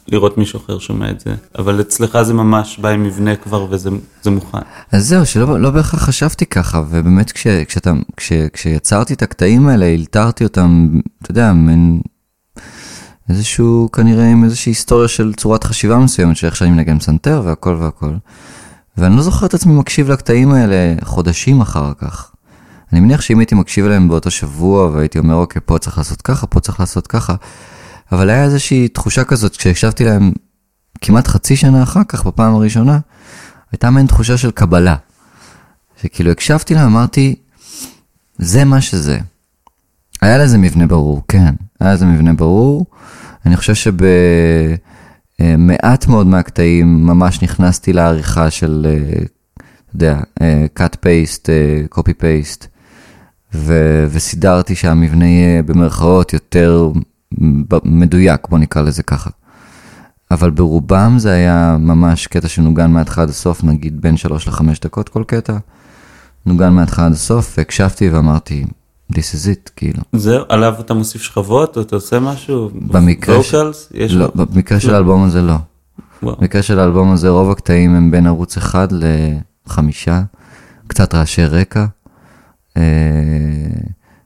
לראות 0.08 0.38
מישהו 0.38 0.60
אחר 0.66 0.80
שומע 0.80 1.10
את 1.10 1.20
זה. 1.20 1.36
אבל 1.60 1.82
אצלך 1.82 2.22
זה 2.22 2.34
ממש 2.34 2.80
בא 2.80 2.90
עם 2.90 3.04
מבנה 3.04 3.36
כבר 3.36 3.68
וזה 3.70 3.90
זה 4.22 4.32
מוכן. 4.32 4.58
אז 4.92 5.08
זהו, 5.08 5.26
שלא 5.26 5.60
לא 5.60 5.70
בהכרח 5.70 6.04
חשבתי 6.04 6.46
ככה, 6.46 6.84
ובאמת 6.90 7.32
כש, 7.32 7.48
כשאתה, 7.48 7.94
כש, 8.18 8.34
כשיצרתי 8.54 9.14
את 9.14 9.22
הקטעים 9.22 9.68
האלה, 9.68 9.86
הלתרתי 9.86 10.44
אותם, 10.44 10.88
אתה 11.22 11.32
יודע, 11.32 11.54
מין 11.54 12.00
איזשהו, 13.30 13.90
כנראה 13.92 14.32
עם 14.32 14.44
איזושהי 14.44 14.70
היסטוריה 14.70 15.08
של 15.08 15.34
צורת 15.34 15.64
חשיבה 15.64 15.98
מסוימת, 15.98 16.38
של 16.38 16.48
איך 16.48 16.56
שאני 16.56 16.72
מנגן 16.72 17.00
פסנתר 17.00 17.42
והכל 17.46 17.78
והכל. 17.80 18.14
ואני 18.98 19.16
לא 19.16 19.22
זוכר 19.22 19.46
את 19.46 19.54
עצמי 19.54 19.74
מקשיב 19.74 20.12
לקטעים 20.12 20.52
האלה 20.52 20.96
חודשים 21.04 21.62
אחר 21.62 21.94
כך. 21.98 22.32
אני 22.94 23.00
מניח 23.00 23.22
שאם 23.22 23.40
הייתי 23.40 23.56
מקשיב 23.56 23.86
אליהם 23.86 24.08
באותו 24.08 24.32
שבוע 24.32 24.90
והייתי 24.90 25.20
אומר, 25.20 25.36
אוקיי, 25.36 25.62
פה 25.66 25.78
צריך 25.78 25.98
לעשות 25.98 26.22
ככה, 26.22 26.48
פה 26.48 26.60
צריך 26.60 26.80
לעשות 26.80 27.08
ככה, 27.08 27.36
אבל 28.12 28.30
היה 28.30 28.44
איזושהי 28.44 28.88
תחושה 28.88 29.24
כזאת, 29.24 29.58
כשהקשבתי 29.58 30.06
להם 30.06 30.32
כמעט 31.02 31.28
חצי 31.28 31.56
שנה 31.56 31.84
אחר 31.84 32.04
כך, 32.08 32.26
בפעם 32.26 32.56
הראשונה, 32.56 33.00
הייתה 33.72 33.90
מעין 33.90 34.08
תחושה 34.08 34.38
של 34.38 34.52
קבלה. 34.52 34.96
שכאילו 36.02 36.32
הקשבתי 36.32 36.74
להם, 36.74 36.86
אמרתי, 36.86 37.36
זה 38.38 38.66
מה 38.66 38.82
שזה. 38.82 39.20
היה 40.22 40.38
לזה 40.38 40.58
מבנה 40.58 40.88
ברור, 40.88 41.22
כן, 41.28 41.56
היה 41.80 41.94
לזה 41.94 42.06
מבנה 42.06 42.34
ברור. 42.34 42.86
אני 43.46 43.58
חושב 43.58 43.74
שבמעט 45.40 46.08
מאוד 46.08 46.28
מהקטעים 46.28 47.06
ממש 47.06 47.44
נכנסתי 47.44 47.94
לעריכה 47.94 48.50
של, 48.50 48.88
אה, 48.90 48.98
אתה 49.18 49.96
יודע, 49.96 50.20
אה, 50.42 50.66
cut 50.80 50.94
paste, 50.96 51.50
אה, 51.50 51.84
copy 52.00 52.12
paste, 52.22 52.66
ו- 53.54 54.06
וסידרתי 54.10 54.76
שהמבנה 54.76 55.26
יהיה 55.26 55.64
במרכאות 55.64 56.34
יותר 56.34 56.92
מדויק, 57.84 58.48
בוא 58.50 58.60
נקרא 58.60 58.82
לזה 58.82 59.04
ככה. 59.04 59.30
אבל 60.32 60.50
ברובם 60.52 61.16
זה 61.18 61.32
היה 61.32 61.78
ממש 61.80 62.28
קטע 62.28 62.48
שנוגן 62.48 62.92
מההתחלה 62.92 63.24
עד 63.24 63.30
הסוף, 63.30 63.64
נגיד 63.64 64.02
בין 64.02 64.18
3 64.18 64.48
ל-5 64.48 64.62
דקות 64.82 65.10
כל 65.10 65.24
קטע. 65.28 65.58
נוגן 66.46 66.74
מההתחלה 66.74 67.06
עד 67.06 67.12
הסוף, 67.12 67.56
והקשבתי 67.58 68.10
ואמרתי, 68.10 68.66
this 69.12 69.16
is 69.16 69.48
it, 69.48 69.70
כאילו. 69.76 70.02
זהו, 70.14 70.44
עליו 70.50 70.74
אתה 70.80 70.94
מוסיף 70.94 71.22
שכבות, 71.22 71.78
או 71.78 71.82
אתה 71.82 71.96
עושה 71.96 72.20
משהו? 72.20 72.70
במקרה 72.74 73.44
ש- 73.44 73.54
vocals? 73.54 73.78
יש 73.94 74.14
לא, 74.14 74.26
לו? 74.36 74.46
במקרה 74.46 74.80
של 74.80 74.94
האלבום 74.94 75.24
הזה 75.24 75.42
לא. 75.42 75.56
וואו. 76.24 76.36
במקרה 76.40 76.62
של 76.62 76.80
האלבום 76.80 77.12
הזה 77.12 77.30
רוב 77.30 77.52
הקטעים 77.52 77.96
הם 77.96 78.12
בין 78.12 78.28
ערוץ 78.28 78.58
אחד 78.58 78.88
לחמישה, 78.92 80.22
קצת 80.88 81.16
רעשי 81.16 81.46
רקע, 81.46 81.86
אה, 82.78 82.82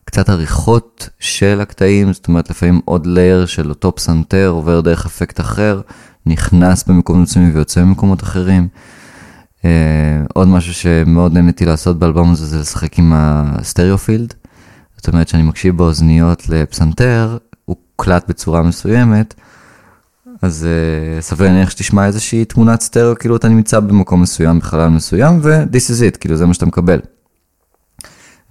קצת 0.05 0.29
עריכות 0.29 1.09
של 1.19 1.59
הקטעים, 1.61 2.13
זאת 2.13 2.27
אומרת 2.27 2.49
לפעמים 2.49 2.79
עוד 2.85 3.05
לייר 3.05 3.45
של 3.45 3.69
אותו 3.69 3.95
פסנתר 3.95 4.47
עובר 4.47 4.81
דרך 4.81 5.05
אפקט 5.05 5.39
אחר, 5.39 5.81
נכנס 6.25 6.83
במקומות 6.83 7.23
מסוימים 7.23 7.55
ויוצא 7.55 7.81
במקומות 7.81 8.23
אחרים. 8.23 8.67
אה, 9.65 9.69
עוד 10.33 10.47
משהו 10.47 10.73
שמאוד 10.73 11.33
נהניתי 11.33 11.65
לעשות 11.65 11.99
באלבום 11.99 12.31
הזה 12.31 12.45
זה 12.45 12.59
לשחק 12.59 12.99
עם 12.99 13.13
ה 13.15 13.25
stereo 13.25 13.79
field. 13.79 14.33
זאת 14.99 15.07
אומרת 15.07 15.27
שאני 15.27 15.43
מקשיב 15.43 15.77
באוזניות 15.77 16.49
לפסנתר, 16.49 17.37
הוא 17.65 17.75
קלט 17.95 18.29
בצורה 18.29 18.63
מסוימת, 18.63 19.33
אז 20.41 20.67
uh, 21.19 21.21
סביר 21.21 21.47
להניח 21.47 21.69
שתשמע 21.69 22.05
איזושהי 22.05 22.45
תמונת 22.45 22.81
סטריאו, 22.81 23.15
כאילו 23.19 23.35
אתה 23.35 23.47
נמצא 23.49 23.79
במקום 23.79 24.21
מסוים, 24.21 24.59
בחלל 24.59 24.87
מסוים, 24.89 25.39
ו-this 25.43 25.89
is 25.91 26.13
it, 26.13 26.17
כאילו 26.17 26.35
זה 26.35 26.45
מה 26.45 26.53
שאתה 26.53 26.65
מקבל. 26.65 26.99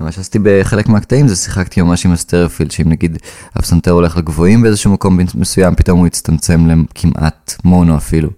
ומה 0.00 0.12
שעשיתי 0.12 0.38
בחלק 0.42 0.88
מהקטעים 0.88 1.28
זה 1.28 1.36
שיחקתי 1.36 1.82
ממש 1.82 2.06
עם 2.06 2.12
ה 2.12 2.17
stereo 2.17 2.43
field, 2.43 2.70
שאם 2.70 2.88
נגיד 2.88 3.18
הפסנתר 3.54 3.90
הולך 3.90 4.16
לגבוהים 4.16 4.62
באיזשהו 4.62 4.92
מקום 4.92 5.18
מסוים, 5.34 5.74
פתאום 5.74 5.98
הוא 5.98 6.06
יצטמצם 6.06 6.66
לכמעט 6.66 7.54
מונו 7.64 7.96
אפילו. 7.96 8.30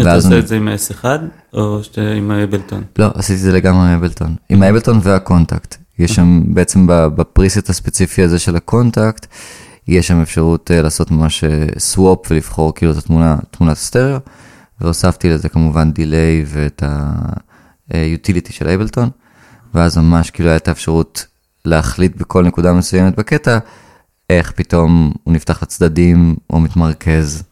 אתה 0.00 0.14
עושה 0.14 0.28
אני- 0.28 0.38
את 0.38 0.48
זה 0.48 0.56
עם 0.56 0.68
S1, 0.68 1.04
או 1.52 1.80
עם 2.16 2.30
ה 2.30 2.36
Ableton? 2.36 2.82
לא, 2.98 3.10
עשיתי 3.14 3.34
את 3.34 3.38
זה 3.40 3.52
לגמרי 3.52 3.80
עם 3.86 3.92
ה 3.94 3.98
Ableton. 3.98 4.34
עם 4.48 4.62
ה 4.62 4.67
Ableton 4.67 5.00
וה 5.02 5.17
Kontakt. 5.17 5.76
יש 5.98 6.14
שם 6.14 6.42
בעצם 6.46 6.86
ב 6.86 6.98
preset 6.98 7.70
הספציפי 7.70 8.22
הזה 8.22 8.38
של 8.38 8.56
ה 8.56 8.64
Kontakt, 8.64 9.26
יש 9.88 10.08
שם 10.08 10.20
אפשרות 10.20 10.70
uh, 10.70 10.82
לעשות 10.82 11.10
ממש 11.10 11.44
swap 11.78 12.18
ולבחור 12.30 12.74
כאילו 12.74 12.92
את 12.92 12.96
התמונה, 12.96 13.36
תמונת 13.50 13.76
סטריאו, 13.76 14.18
והוספתי 14.80 15.28
לזה 15.28 15.48
כמובן 15.48 15.92
delay 15.92 16.44
ואת 16.46 16.82
ה-utility 16.82 18.52
של 18.52 18.68
Ableton, 18.68 19.10
ואז 19.74 19.98
ממש 19.98 20.30
כאילו 20.30 20.50
הייתה 20.50 20.70
האפשרות 20.70 21.26
להחליט 21.64 22.16
בכל 22.16 22.44
נקודה 22.44 22.72
מסוימת 22.72 23.16
בקטע, 23.16 23.58
איך 24.30 24.52
פתאום 24.56 25.12
הוא 25.24 25.34
נפתח 25.34 25.62
לצדדים 25.62 26.36
או 26.50 26.60
מתמרכז. 26.60 27.42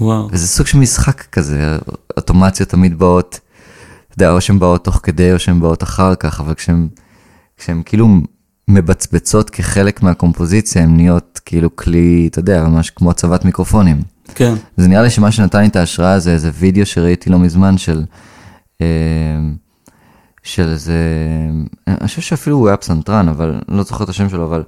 וואו. 0.00 0.28
וזה 0.32 0.46
סוג 0.46 0.66
של 0.66 0.78
משחק 0.78 1.22
כזה, 1.22 1.78
אוטומציות 2.16 2.68
תמיד 2.68 2.98
באות, 2.98 3.40
אתה 4.06 4.14
יודע, 4.14 4.32
או 4.32 4.40
שהן 4.40 4.58
באות 4.58 4.84
תוך 4.84 5.00
כדי 5.02 5.32
או 5.32 5.38
שהן 5.38 5.60
באות 5.60 5.82
אחר 5.82 6.14
כך, 6.14 6.40
אבל 6.40 6.54
כשהן, 6.54 6.88
כשהן 7.56 7.82
כאילו 7.84 8.08
מבצבצות 8.68 9.50
כחלק 9.50 10.02
מהקומפוזיציה, 10.02 10.82
הן 10.82 10.96
נהיות 10.96 11.40
כאילו 11.44 11.76
כלי, 11.76 12.28
אתה 12.30 12.38
יודע, 12.38 12.64
ממש 12.64 12.90
כמו 12.90 13.10
הצבת 13.10 13.44
מיקרופונים. 13.44 14.02
כן. 14.34 14.54
זה 14.76 14.88
נראה 14.88 15.02
לי 15.02 15.10
שמה 15.10 15.32
שנתן 15.32 15.60
לי 15.60 15.66
את 15.66 15.76
ההשראה 15.76 16.18
זה 16.18 16.32
איזה 16.32 16.50
וידאו 16.54 16.86
שראיתי 16.86 17.30
לא 17.30 17.38
מזמן 17.38 17.78
של, 17.78 18.02
אה, 18.80 18.86
של 20.42 20.68
איזה, 20.68 20.98
אני 21.88 22.08
חושב 22.08 22.22
שאפילו 22.22 22.56
הוא 22.56 22.68
היה 22.68 22.76
פסנתרן, 22.76 23.28
אבל 23.28 23.60
לא 23.68 23.82
זוכר 23.82 24.04
את 24.04 24.08
השם 24.08 24.28
שלו, 24.28 24.44
אבל 24.44 24.62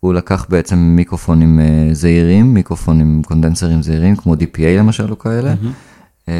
הוא 0.00 0.14
לקח 0.14 0.46
בעצם 0.48 0.78
מיקרופונים 0.78 1.60
אה, 1.60 1.88
זעירים, 1.92 2.54
מיקרופונים 2.54 3.22
קונדנסרים 3.26 3.82
זעירים, 3.82 4.16
כמו 4.16 4.34
DPA 4.34 4.78
למשל 4.78 5.10
או 5.10 5.18
כאלה. 5.18 5.54
אה, 6.28 6.34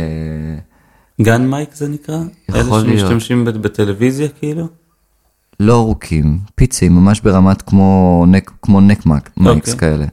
גן 1.21 1.47
מייק 1.47 1.75
זה 1.75 1.89
נקרא? 1.89 2.19
יכול 2.49 2.61
אלה 2.61 2.83
להיות. 2.83 3.01
שמשתמשים 3.01 3.45
ב- 3.45 3.51
בטלוויזיה 3.51 4.29
כאילו? 4.29 4.69
לא 5.61 5.77
ארוכים, 5.77 6.39
פיצים, 6.55 6.95
ממש 6.95 7.21
ברמת 7.21 7.63
כמו 7.63 8.25
נק, 8.29 8.53
כמו 8.63 8.81
נק 8.81 9.07
מק, 9.07 9.31
מייקס 9.37 9.73
אוקיי. 9.73 9.91
כאלה. 9.91 10.07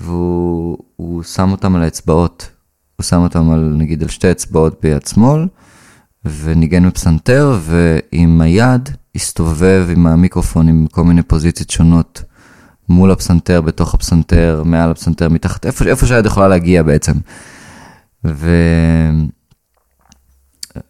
והוא 0.00 0.78
הוא 0.96 1.22
שם 1.22 1.50
אותם 1.50 1.76
על 1.76 1.82
האצבעות. 1.82 2.50
הוא 2.96 3.04
שם 3.04 3.22
אותם 3.22 3.50
על, 3.50 3.74
נגיד, 3.78 4.02
על 4.02 4.08
שתי 4.08 4.30
אצבעות 4.30 4.78
ביד 4.82 5.06
שמאל, 5.06 5.46
וניגן 6.24 6.88
בפסנתר, 6.88 7.58
ועם 7.60 8.40
היד 8.40 8.88
הסתובב 9.14 9.86
עם 9.96 10.06
המיקרופון 10.06 10.68
עם 10.68 10.86
כל 10.90 11.04
מיני 11.04 11.22
פוזיציות 11.22 11.70
שונות 11.70 12.22
מול 12.88 13.10
הפסנתר, 13.10 13.60
בתוך 13.60 13.94
הפסנתר, 13.94 14.62
מעל 14.64 14.90
הפסנתר, 14.90 15.28
מתחת, 15.28 15.66
איפה, 15.66 15.84
איפה 15.84 16.06
שהיד 16.06 16.26
יכולה 16.26 16.48
להגיע 16.48 16.82
בעצם. 16.82 17.12
ו... 18.24 18.50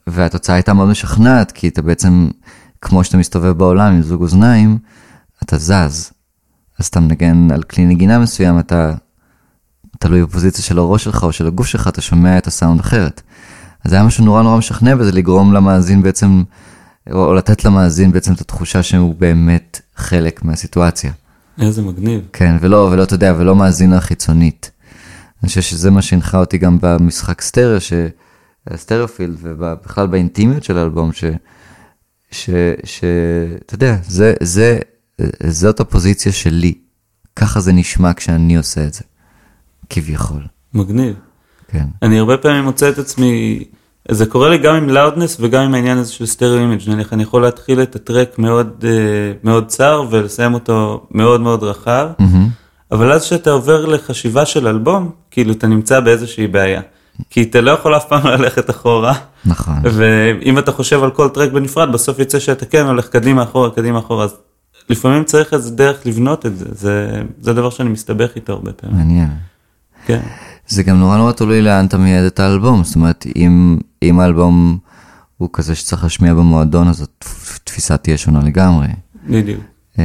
והתוצאה 0.07 0.55
הייתה 0.55 0.75
מאוד 0.75 0.89
משכנעת, 0.89 1.53
כי 1.53 1.69
אתה 1.69 1.83
בעצם, 1.83 2.29
כמו 2.81 3.05
שאתה 3.05 3.17
מסתובב 3.17 3.59
בעולם 3.59 3.93
עם 3.93 4.03
זוג 4.03 4.23
אוזניים, 4.23 4.79
אתה 5.43 5.59
זז. 5.59 6.13
אז 6.79 6.87
אתה 6.87 7.01
מנגן 7.01 7.51
על 7.51 7.63
כלי 7.63 7.87
נגינה 7.87 8.19
מסוים, 8.19 8.59
אתה 8.59 8.95
תלוי 9.99 10.23
בפוזיציה 10.23 10.65
של 10.65 10.79
הראש 10.79 11.05
שלך 11.05 11.25
או 11.25 11.33
של 11.33 11.47
הגוף 11.47 11.67
שלך, 11.67 11.89
אתה 11.89 12.01
שומע 12.01 12.39
את 12.39 12.47
הסאונד 12.47 12.81
אחרת. 12.81 13.23
אז 13.85 13.91
זה 13.91 13.97
היה 13.97 14.05
משהו 14.05 14.25
נורא 14.25 14.43
נורא 14.43 14.59
משכנע 14.59 14.95
בזה 14.95 15.13
לגרום 15.13 15.53
למאזין 15.53 16.03
בעצם, 16.03 16.43
או, 17.13 17.35
לתת 17.35 17.65
למאזין 17.65 18.13
בעצם 18.13 18.33
את 18.33 18.41
התחושה 18.41 18.83
שהוא 18.83 19.15
באמת 19.15 19.81
חלק 19.97 20.45
מהסיטואציה. 20.45 21.13
איזה 21.61 21.83
מגניב. 21.83 22.21
כן, 22.33 22.57
ולא, 22.61 22.89
ולא, 22.93 23.03
אתה 23.03 23.15
יודע, 23.15 23.35
ולא 23.39 23.57
מאזינה 23.57 24.01
חיצונית. 24.01 24.71
אני 25.43 25.49
חושב 25.49 25.61
שזה 25.61 25.91
מה 25.91 26.03
שהנחה 26.03 26.39
אותי 26.39 26.59
גם 26.59 26.79
במשחק 26.81 27.41
סטריאו, 27.41 27.81
ש... 27.81 27.93
stereo 28.77 29.07
field, 29.07 29.37
ובכלל 29.43 30.07
באינטימיות 30.07 30.65
של 30.65 30.79
האלבום, 30.79 31.13
ש... 31.13 31.25
ש... 32.31 32.51
ש... 32.85 33.05
אתה 33.67 33.75
יודע, 33.75 33.97
זה, 34.09 34.35
זה, 34.43 34.79
זאת 35.47 35.81
הפוזיציה 35.81 36.33
שלי. 36.33 36.75
ככה 37.37 37.61
זה 37.61 37.73
נשמע 37.73 38.15
כשאני 38.15 38.57
עושה 38.57 38.85
את 38.85 38.95
זה. 38.95 39.03
כביכול. 39.91 40.43
מגניב. 40.75 41.15
כן. 41.69 41.87
אני 42.03 42.19
הרבה 42.19 42.37
פעמים 42.37 42.65
מוצא 42.65 42.89
את 42.89 42.99
עצמי 42.99 43.65
זה 44.11 44.27
קורה 44.27 44.49
לי 44.49 44.59
גם 44.59 44.75
עם 44.75 44.89
loudness 44.89 45.37
וגם 45.41 45.63
עם 45.63 45.75
העניין 45.75 45.99
הזה 45.99 46.13
של 46.13 46.27
stereo 46.27 46.59
image, 46.59 46.81
נניח 46.89 47.13
אני 47.13 47.23
יכול 47.23 47.43
להתחיל 47.43 47.83
את 47.83 47.97
ה 47.97 48.04
track 48.04 48.39
מאוד, 48.39 48.85
אה, 48.89 49.33
מאוד 49.45 49.67
צר 49.67 50.05
ולסיים 50.11 50.55
אותו 50.55 51.07
מאוד 51.11 51.41
מאוד 51.41 51.63
רחב, 51.63 52.09
אבל 52.93 53.13
אז 53.13 53.25
כשאתה 53.25 53.51
עובר 53.51 53.87
לחשיבה 53.87 54.47
של 54.47 54.69
אלבום, 54.69 55.11
כאילו 55.31 55.53
אתה 55.53 55.67
נמצא 55.67 56.01
באיזושהי 56.01 56.47
בעיה. 56.47 56.81
כי 57.31 57.43
אתה 57.43 57.61
לא 57.61 57.71
יכול 57.71 57.97
אף 57.97 58.09
פעם 58.09 58.27
ללכת 58.27 58.71
אחורה, 58.71 59.15
נכון. 59.45 59.75
ואם 59.83 60.59
אתה 60.59 60.73
חושב 60.73 61.03
על 61.03 61.11
כל 61.11 61.29
track 61.29 61.53
בנפרד, 61.53 61.93
בסוף 61.93 62.19
יצא 62.19 62.39
שאתה 62.39 62.67
כן 62.67 62.87
הולך 62.87 63.09
קדימה 63.09 63.43
אחורה, 63.43 63.71
קדימה 63.71 63.99
אחורה, 63.99 64.25
אז 64.25 64.35
לפעמים 64.91 65.25
צריך 65.25 65.55
איזה 65.55 65.71
דרך 65.71 66.07
לבנות 66.07 66.47
את 66.47 66.59
זה, 66.59 66.65
זה, 66.73 67.23
זה 67.41 67.53
דבר 67.53 67.71
שאני 67.71 67.89
מסתבך 67.89 68.31
איתו 68.37 68.53
הרבה 68.53 68.73
פעמים. 68.73 68.97
מעניין. 68.97 69.31
כן. 70.07 70.21
זה 70.69 70.83
גם 70.83 71.01
נורא 71.01 71.17
נורא 71.17 71.33
תלוי 71.33 71.63
לאן 71.63 71.87
אתה 71.87 71.99
מייעד 71.99 72.25
את 72.25 72.41
האלבום, 72.41 72.85
זאת 72.85 72.97
אומרת, 72.97 73.27
אם, 73.37 73.79
אם 74.03 74.21
האלבום 74.21 74.79
הוא 75.37 75.49
כזה 75.53 75.75
שצריך 75.75 76.03
להשמיע 76.03 76.35
במועדון, 76.35 76.89
אז 76.89 77.07
התפיסה 77.63 77.97
תהיה 77.97 78.19
שונה 78.19 78.41
לגמרי. 78.41 78.87
בדיוק. 79.29 79.61
אה, 79.99 80.05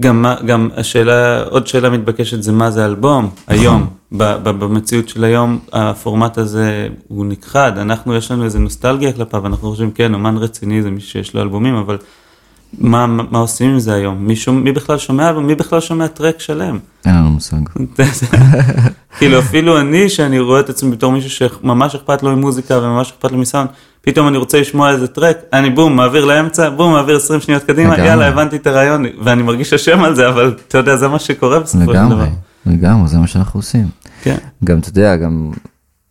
גם, 0.00 0.24
גם 0.46 0.68
השאלה, 0.76 1.42
עוד 1.42 1.66
שאלה 1.66 1.90
מתבקשת 1.90 2.42
זה 2.42 2.52
מה 2.52 2.70
זה 2.70 2.86
אלבום 2.86 3.30
היום, 3.46 3.86
ב- 4.12 4.36
ב- 4.42 4.64
במציאות 4.64 5.08
של 5.08 5.24
היום 5.24 5.58
הפורמט 5.72 6.38
הזה 6.38 6.88
הוא 7.08 7.26
נכחד, 7.26 7.78
אנחנו 7.78 8.16
יש 8.16 8.30
לנו 8.30 8.44
איזה 8.44 8.58
נוסטלגיה 8.58 9.12
כלפיו, 9.12 9.46
אנחנו 9.46 9.70
חושבים 9.70 9.90
כן, 9.90 10.14
אומן 10.14 10.36
רציני 10.36 10.82
זה 10.82 10.90
מי 10.90 11.00
שיש 11.00 11.34
לו 11.34 11.42
אלבומים, 11.42 11.74
אבל 11.74 11.98
מה, 12.78 13.06
מה 13.06 13.38
עושים 13.38 13.70
עם 13.70 13.78
זה 13.78 13.94
היום? 13.94 14.26
מי, 14.26 14.36
שומע, 14.36 14.60
מי 14.60 14.72
בכלל 14.72 14.98
שומע 14.98 15.28
אלבום? 15.28 15.46
מי 15.46 15.54
בכלל 15.54 15.80
שומע 15.80 16.06
טרק 16.06 16.40
שלם? 16.40 16.78
אין 17.06 17.14
לנו 17.14 17.30
מושג. 17.30 17.56
כאילו 19.18 19.38
אפילו 19.38 19.80
אני, 19.80 20.08
שאני 20.08 20.38
רואה 20.38 20.60
את 20.60 20.68
עצמי 20.68 20.90
בתור 20.90 21.12
מישהו 21.12 21.30
שממש 21.30 21.94
אכפת 21.94 22.22
לו 22.22 22.36
ממוזיקה 22.36 22.78
וממש 22.78 23.12
אכפת 23.12 23.32
לו 23.32 23.38
מסאונד, 23.38 23.68
פתאום 24.00 24.28
אני 24.28 24.38
רוצה 24.38 24.60
לשמוע 24.60 24.90
איזה 24.90 25.06
טרק, 25.06 25.36
אני 25.52 25.70
בום, 25.70 25.96
מעביר 25.96 26.24
לאמצע, 26.24 26.70
בום, 26.70 26.92
מעביר 26.92 27.16
20 27.16 27.40
שניות 27.40 27.62
קדימה, 27.62 27.94
לגמרי. 27.94 28.08
יאללה, 28.08 28.26
הבנתי 28.26 28.56
את 28.56 28.66
הרעיון, 28.66 29.04
ואני 29.22 29.42
מרגיש 29.42 29.72
אשם 29.72 30.04
על 30.04 30.14
זה, 30.14 30.28
אבל 30.28 30.54
אתה 30.68 30.78
יודע, 30.78 30.96
זה 30.96 31.08
מה 31.08 31.18
שקורה 31.18 31.60
בסופו 31.60 31.84
של 31.84 31.86
דבר. 31.86 31.94
לגמרי, 31.94 32.28
לגמרי, 32.66 33.08
זה 33.08 33.18
מה 33.18 33.26
שאנחנו 33.26 33.58
עושים. 33.58 33.86
כן, 34.22 34.36
גם, 34.64 34.78
אתה 34.78 34.88
יודע, 34.88 35.16
גם 35.16 35.50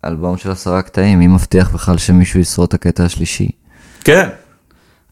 אלבום 0.06 0.38
של 0.38 0.52
עשרה 0.52 0.82
קטעים, 0.82 1.20
מי 1.20 1.28
מבטיח 1.28 1.72
בכלל 1.72 1.98
שמישהו 1.98 2.40
ישרוד 2.40 2.68
את 2.68 2.74
הקטע 2.74 3.04
השלישי? 3.04 3.50
כן. 4.04 4.30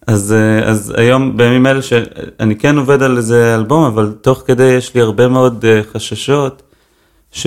אז, 0.08 0.34
אה, 0.34 0.70
אז 0.70 0.94
היום, 0.98 1.38
בימים 1.38 1.68
אלה 1.68 1.82
שאני 1.82 2.56
כן 2.56 2.78
עובד 2.78 3.04
על 3.04 3.18
איזה 3.18 3.56
אלבום, 3.56 3.84
אבל 3.84 4.16
תוך 4.22 4.44
כדי 4.46 4.64
יש 4.64 4.96
לי 4.96 5.02
הרבה 5.02 5.28
מאוד 5.28 5.66
אה, 5.66 5.82
חששות, 5.94 6.62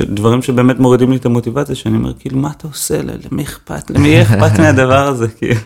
דברים 0.09 0.43
שבאמת 0.43 0.79
מורידים 0.79 1.11
לי 1.11 1.17
את 1.17 1.27
המוטיבציה, 1.27 1.75
שאני 1.75 1.97
אומר, 1.97 2.13
כאילו, 2.19 2.39
מה 2.39 2.51
אתה 2.51 2.69
עושה? 2.69 3.01
למי 3.03 3.43
אכפת? 3.43 3.91
למי 3.91 4.09
יהיה 4.09 4.23
אכפת 4.23 4.59
מהדבר 4.61 5.07
הזה? 5.07 5.29
כאילו. 5.29 5.61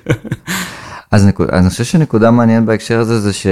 אז 1.10 1.26
נקוד, 1.26 1.50
אני 1.50 1.68
חושב 1.68 1.84
שנקודה 1.84 2.30
מעניינת 2.30 2.66
בהקשר 2.66 3.00
הזה 3.00 3.20
זה 3.20 3.32
ש... 3.32 3.46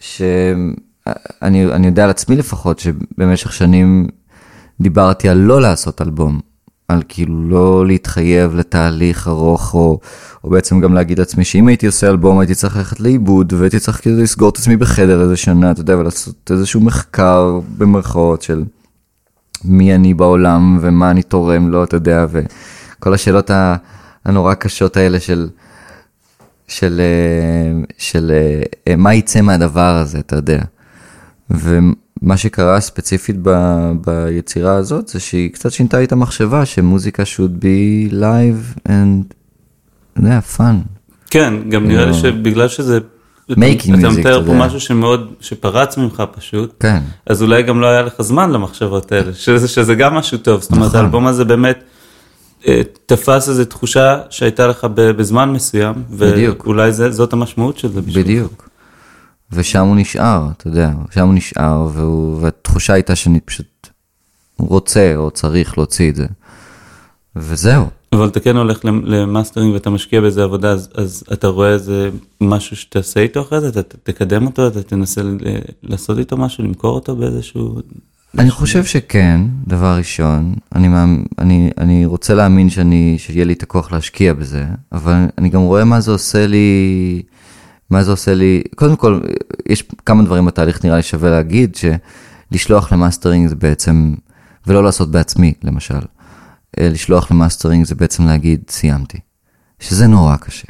שאני 0.00 1.66
אני 1.72 1.86
יודע 1.86 2.04
על 2.04 2.10
עצמי 2.10 2.36
לפחות, 2.36 2.78
שבמשך 2.78 3.52
שנים 3.52 4.06
דיברתי 4.80 5.28
על 5.28 5.38
לא 5.38 5.60
לעשות 5.60 6.02
אלבום, 6.02 6.40
על 6.88 7.02
כאילו 7.08 7.48
לא 7.48 7.86
להתחייב 7.86 8.54
לתהליך 8.54 9.28
ארוך, 9.28 9.74
או, 9.74 10.00
או 10.44 10.50
בעצם 10.50 10.80
גם 10.80 10.94
להגיד 10.94 11.18
לעצמי 11.18 11.44
שאם 11.44 11.68
הייתי 11.68 11.86
עושה 11.86 12.08
אלבום 12.08 12.38
הייתי 12.38 12.54
צריך 12.54 12.76
ללכת 12.76 13.00
לאיבוד, 13.00 13.52
והייתי 13.52 13.78
צריך 13.78 14.00
כאילו 14.00 14.22
לסגור 14.22 14.48
את 14.48 14.56
עצמי 14.56 14.76
בחדר 14.76 15.22
איזה 15.22 15.36
שנה, 15.36 15.70
אתה 15.70 15.80
יודע, 15.80 15.96
ולעשות 15.96 16.50
איזשהו 16.50 16.80
מחקר 16.80 17.60
במרכאות 17.78 18.42
של 18.42 18.64
מי 19.64 19.94
אני 19.94 20.14
בעולם 20.14 20.78
ומה 20.80 21.10
אני 21.10 21.22
תורם 21.22 21.68
לו, 21.68 21.84
אתה 21.84 21.96
יודע, 21.96 22.26
וכל 22.30 23.14
השאלות 23.14 23.50
הנורא 24.24 24.54
קשות 24.54 24.96
האלה 24.96 25.20
של... 25.20 25.48
של, 26.68 27.00
אה, 27.00 27.84
של 27.98 28.32
אה, 28.88 28.96
מה 28.96 29.14
יצא 29.14 29.40
מהדבר 29.40 29.96
הזה, 29.96 30.18
אתה 30.18 30.36
יודע. 30.36 30.62
ומה 31.50 32.36
שקרה 32.36 32.80
ספציפית 32.80 33.36
ב, 33.42 33.50
ביצירה 34.04 34.74
הזאת, 34.74 35.08
זה 35.08 35.20
שהיא 35.20 35.52
קצת 35.52 35.72
שינתה 35.72 35.98
לי 35.98 36.04
את 36.04 36.12
המחשבה 36.12 36.66
שמוזיקה 36.66 37.22
should 37.22 37.62
be 37.62 38.12
live 38.12 38.88
and, 38.88 39.34
אתה 40.12 40.20
יודע, 40.20 40.40
fun. 40.56 41.06
כן, 41.30 41.54
גם 41.68 41.88
נראה 41.88 42.06
לי 42.06 42.14
שבגלל 42.14 42.68
שזה... 42.68 42.98
לא. 43.48 43.66
Making 43.66 43.98
אתה 43.98 44.08
מתאר 44.08 44.46
פה. 44.46 44.54
משהו 44.54 44.80
שמאוד, 44.80 45.32
שפרץ 45.40 45.96
ממך 45.96 46.22
פשוט, 46.32 46.74
כן, 46.80 47.02
אז 47.26 47.42
אולי 47.42 47.62
גם 47.62 47.80
לא 47.80 47.86
היה 47.86 48.02
לך 48.02 48.22
זמן 48.22 48.50
למחשבות 48.50 49.12
האלה, 49.12 49.34
שזה, 49.44 49.68
שזה 49.68 49.94
גם 49.94 50.14
משהו 50.14 50.38
טוב, 50.38 50.60
זאת 50.60 50.72
אומרת, 50.72 50.88
נכון. 50.88 51.00
האלבום 51.00 51.26
הזה 51.26 51.44
באמת 51.44 51.84
אה, 52.66 52.80
תפס 53.06 53.48
איזו 53.48 53.64
תחושה 53.64 54.20
שהייתה 54.30 54.66
לך 54.66 54.84
בזמן 54.94 55.50
מסוים, 55.50 55.94
בדיוק. 56.10 56.66
ואולי 56.66 56.92
זה, 56.92 57.10
זאת 57.10 57.32
המשמעות 57.32 57.78
של 57.78 57.92
זה 57.92 58.02
בשביל. 58.02 58.24
בדיוק. 58.24 58.68
ושם 59.52 59.86
הוא 59.86 59.96
נשאר, 59.96 60.48
אתה 60.56 60.68
יודע, 60.68 60.90
שם 61.14 61.26
הוא 61.26 61.34
נשאר, 61.34 61.88
והוא, 61.92 62.42
והתחושה 62.42 62.92
הייתה 62.92 63.16
שאני 63.16 63.40
פשוט 63.40 63.88
רוצה 64.58 65.12
או 65.16 65.30
צריך 65.30 65.78
להוציא 65.78 66.10
את 66.10 66.16
זה. 66.16 66.26
וזהו. 67.36 67.86
אבל 68.16 68.28
אתה 68.28 68.40
כן 68.40 68.56
הולך 68.56 68.84
למ- 68.84 69.04
למאסטרינג 69.04 69.74
ואתה 69.74 69.90
משקיע 69.90 70.20
באיזה 70.20 70.44
עבודה, 70.44 70.70
אז, 70.70 70.88
אז 70.94 71.24
אתה 71.32 71.48
רואה 71.48 71.72
איזה 71.72 72.10
משהו 72.40 72.76
שתעשה 72.76 73.20
איתו 73.20 73.40
אחרי 73.40 73.60
זה, 73.60 73.68
אתה 73.68 73.96
תקדם 74.02 74.46
אותו, 74.46 74.66
אתה 74.66 74.82
תנסה 74.82 75.20
לעשות 75.82 76.18
איתו 76.18 76.36
משהו, 76.36 76.64
למכור 76.64 76.94
אותו 76.94 77.16
באיזשהו... 77.16 77.80
אני 78.38 78.50
חושב 78.50 78.84
שכן, 78.84 79.40
דבר 79.66 79.96
ראשון, 79.98 80.54
אני, 80.74 80.88
אני, 81.38 81.70
אני 81.78 82.06
רוצה 82.06 82.34
להאמין 82.34 82.70
שאני, 82.70 83.14
שיהיה 83.18 83.44
לי 83.44 83.52
את 83.52 83.62
הכוח 83.62 83.92
להשקיע 83.92 84.34
בזה, 84.34 84.64
אבל 84.92 85.14
אני 85.38 85.48
גם 85.48 85.60
רואה 85.60 85.84
מה 85.84 86.00
זה 86.00 86.10
עושה 86.10 86.46
לי, 86.46 87.22
מה 87.90 88.02
זה 88.02 88.10
עושה 88.10 88.34
לי, 88.34 88.62
קודם 88.74 88.96
כל, 88.96 89.20
יש 89.68 89.84
כמה 90.06 90.22
דברים 90.22 90.44
בתהליך 90.44 90.84
נראה 90.84 90.96
לי 90.96 91.02
שווה 91.02 91.30
להגיד, 91.30 91.76
שלשלוח 92.52 92.92
למאסטרינג 92.92 93.48
זה 93.48 93.54
בעצם, 93.54 94.14
ולא 94.66 94.84
לעשות 94.84 95.10
בעצמי, 95.10 95.52
למשל, 95.64 95.98
לשלוח 96.80 97.30
למאסטרינג 97.30 97.86
זה 97.86 97.94
בעצם 97.94 98.26
להגיד 98.26 98.60
סיימתי, 98.68 99.18
שזה 99.80 100.06
נורא 100.06 100.36
קשה. 100.36 100.68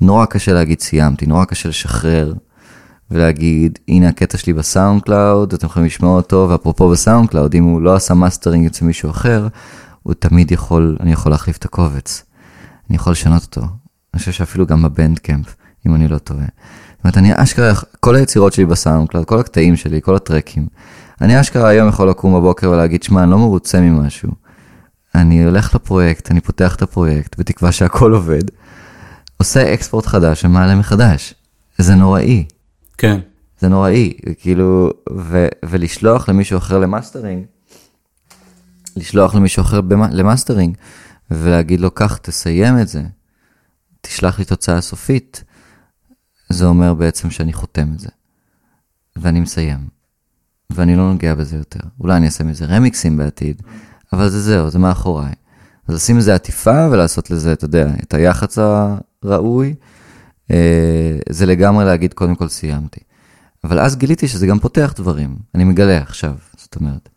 נורא 0.00 0.26
קשה 0.26 0.52
להגיד 0.52 0.80
סיימתי, 0.80 1.26
נורא 1.26 1.44
קשה 1.44 1.68
לשחרר. 1.68 2.32
ולהגיד, 3.12 3.78
הנה 3.88 4.08
הקטע 4.08 4.38
שלי 4.38 4.52
ב 4.52 5.02
SoundCloud, 5.02 5.52
אתם 5.52 5.66
יכולים 5.66 5.86
לשמוע 5.86 6.16
אותו, 6.16 6.46
ואפרופו 6.50 6.88
ב 6.88 7.28
SoundCloud, 7.28 7.54
אם 7.54 7.64
הוא 7.64 7.82
לא 7.82 7.94
עשה 7.94 8.14
מאסטרינג 8.14 8.66
אצל 8.66 8.84
מישהו 8.84 9.10
אחר, 9.10 9.48
הוא 10.02 10.14
תמיד 10.14 10.52
יכול, 10.52 10.96
אני 11.00 11.12
יכול 11.12 11.32
להחליף 11.32 11.56
את 11.56 11.64
הקובץ. 11.64 12.24
אני 12.90 12.96
יכול 12.96 13.12
לשנות 13.12 13.42
אותו. 13.42 13.60
אני 14.14 14.18
חושב 14.18 14.32
שאפילו 14.32 14.66
גם 14.66 14.82
ב 14.82 15.18
Bandcamp, 15.18 15.54
אם 15.86 15.94
אני 15.94 16.08
לא 16.08 16.18
טועה. 16.18 16.40
זאת 16.40 17.04
אומרת, 17.04 17.18
אני 17.18 17.30
אשכרה, 17.34 17.72
כל 18.00 18.16
היצירות 18.16 18.52
שלי 18.52 18.66
ב 18.66 19.08
SoundCloud, 19.08 19.26
כל 19.26 19.40
הקטעים 19.40 19.76
שלי, 19.76 20.00
כל 20.02 20.16
הtrackים, 20.16 20.66
אני 21.20 21.40
אשכרה 21.40 21.68
היום 21.68 21.88
יכול 21.88 22.10
לקום 22.10 22.34
בבוקר 22.34 22.70
ולהגיד, 22.70 23.02
שמע, 23.02 23.22
אני 23.22 23.30
לא 23.30 23.38
מרוצה 23.38 23.80
ממשהו. 23.80 24.30
אני 25.14 25.44
הולך 25.44 25.74
לפרויקט, 25.74 26.30
אני 26.30 26.40
פותח 26.40 26.74
את 26.74 26.82
הפרויקט, 26.82 27.38
בתקווה 27.38 27.72
שהכל 27.72 28.12
עובד, 28.12 28.42
עושה 29.36 29.74
export 29.74 30.06
חדש 30.06 30.44
ומעלה 30.44 30.74
מחדש. 30.74 31.34
זה 31.78 31.94
נוראי. 31.94 32.44
כן, 32.98 33.20
זה 33.60 33.68
נוראי, 33.68 34.12
כאילו, 34.38 34.90
ו, 35.16 35.46
ולשלוח 35.64 36.28
למישהו 36.28 36.58
אחר 36.58 36.78
למאסטרינג, 36.78 37.44
לשלוח 38.96 39.34
למישהו 39.34 39.62
אחר 39.62 39.80
במ, 39.80 40.02
למאסטרינג, 40.02 40.76
ולהגיד 41.30 41.80
לו, 41.80 41.90
קח, 41.90 42.16
תסיים 42.16 42.78
את 42.78 42.88
זה, 42.88 43.02
תשלח 44.00 44.38
לי 44.38 44.44
תוצאה 44.44 44.80
סופית, 44.80 45.44
זה 46.48 46.66
אומר 46.66 46.94
בעצם 46.94 47.30
שאני 47.30 47.52
חותם 47.52 47.92
את 47.94 48.00
זה, 48.00 48.08
ואני 49.16 49.40
מסיים, 49.40 49.88
ואני 50.70 50.96
לא 50.96 51.12
נוגע 51.12 51.34
בזה 51.34 51.56
יותר. 51.56 51.80
אולי 52.00 52.16
אני 52.16 52.26
אעשה 52.26 52.44
מזה 52.44 52.64
רמיקסים 52.64 53.16
בעתיד, 53.16 53.62
אבל 54.12 54.28
זה 54.28 54.40
זהו, 54.40 54.70
זה 54.70 54.78
מאחוריי. 54.78 55.32
אז 55.88 55.94
לשים 55.94 56.18
לזה 56.18 56.34
עטיפה 56.34 56.88
ולעשות 56.90 57.30
לזה, 57.30 57.52
אתה 57.52 57.64
יודע, 57.64 57.90
את 58.02 58.14
היח"צ 58.14 58.58
הראוי, 59.22 59.74
אה, 60.50 61.18
זה 61.28 61.46
לגמרי 61.46 61.84
להגיד, 61.84 62.14
קודם 62.14 62.34
כל 62.34 62.48
סיימתי. 62.48 63.00
אבל 63.64 63.80
אז 63.80 63.96
גיליתי 63.96 64.28
שזה 64.28 64.46
גם 64.46 64.58
פותח 64.58 64.94
דברים, 64.96 65.36
אני 65.54 65.64
מגלה 65.64 65.98
עכשיו, 65.98 66.34
זאת 66.56 66.76
אומרת. 66.76 67.08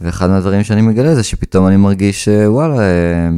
ואחד 0.00 0.30
מהדברים 0.30 0.64
שאני 0.64 0.82
מגלה 0.82 1.14
זה 1.14 1.22
שפתאום 1.22 1.66
אני 1.66 1.76
מרגיש 1.76 2.24
שוואלה, 2.24 2.80
אה, 2.80 3.28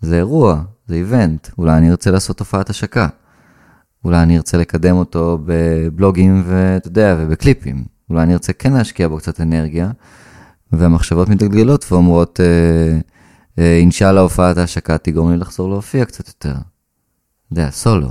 זה 0.00 0.16
אירוע, 0.16 0.62
זה 0.86 0.94
איבנט, 0.94 1.48
אולי 1.58 1.76
אני 1.76 1.90
ארצה 1.90 2.10
לעשות 2.10 2.40
הופעת 2.40 2.70
השקה. 2.70 3.08
אולי 4.04 4.22
אני 4.22 4.36
ארצה 4.36 4.58
לקדם 4.58 4.96
אותו 4.96 5.38
בבלוגים 5.44 6.42
ואתה 6.46 6.88
יודע, 6.88 7.16
ובקליפים. 7.18 7.84
אולי 8.10 8.22
אני 8.22 8.32
ארצה 8.32 8.52
כן 8.52 8.72
להשקיע 8.72 9.08
בו 9.08 9.16
קצת 9.16 9.40
אנרגיה, 9.40 9.90
והמחשבות 10.72 11.28
מתגלגלות 11.28 11.86
ואומרות, 11.90 12.40
אה, 12.40 12.98
אה, 13.58 13.76
אינשאללה 13.76 14.20
הופעת 14.20 14.56
ההשקה 14.56 14.98
תגרום 14.98 15.30
לי 15.30 15.36
לחזור 15.36 15.68
להופיע 15.68 16.04
קצת 16.04 16.28
יותר. 16.28 16.50
אתה 16.52 16.58
יודע, 17.50 17.70
סולו. 17.70 18.10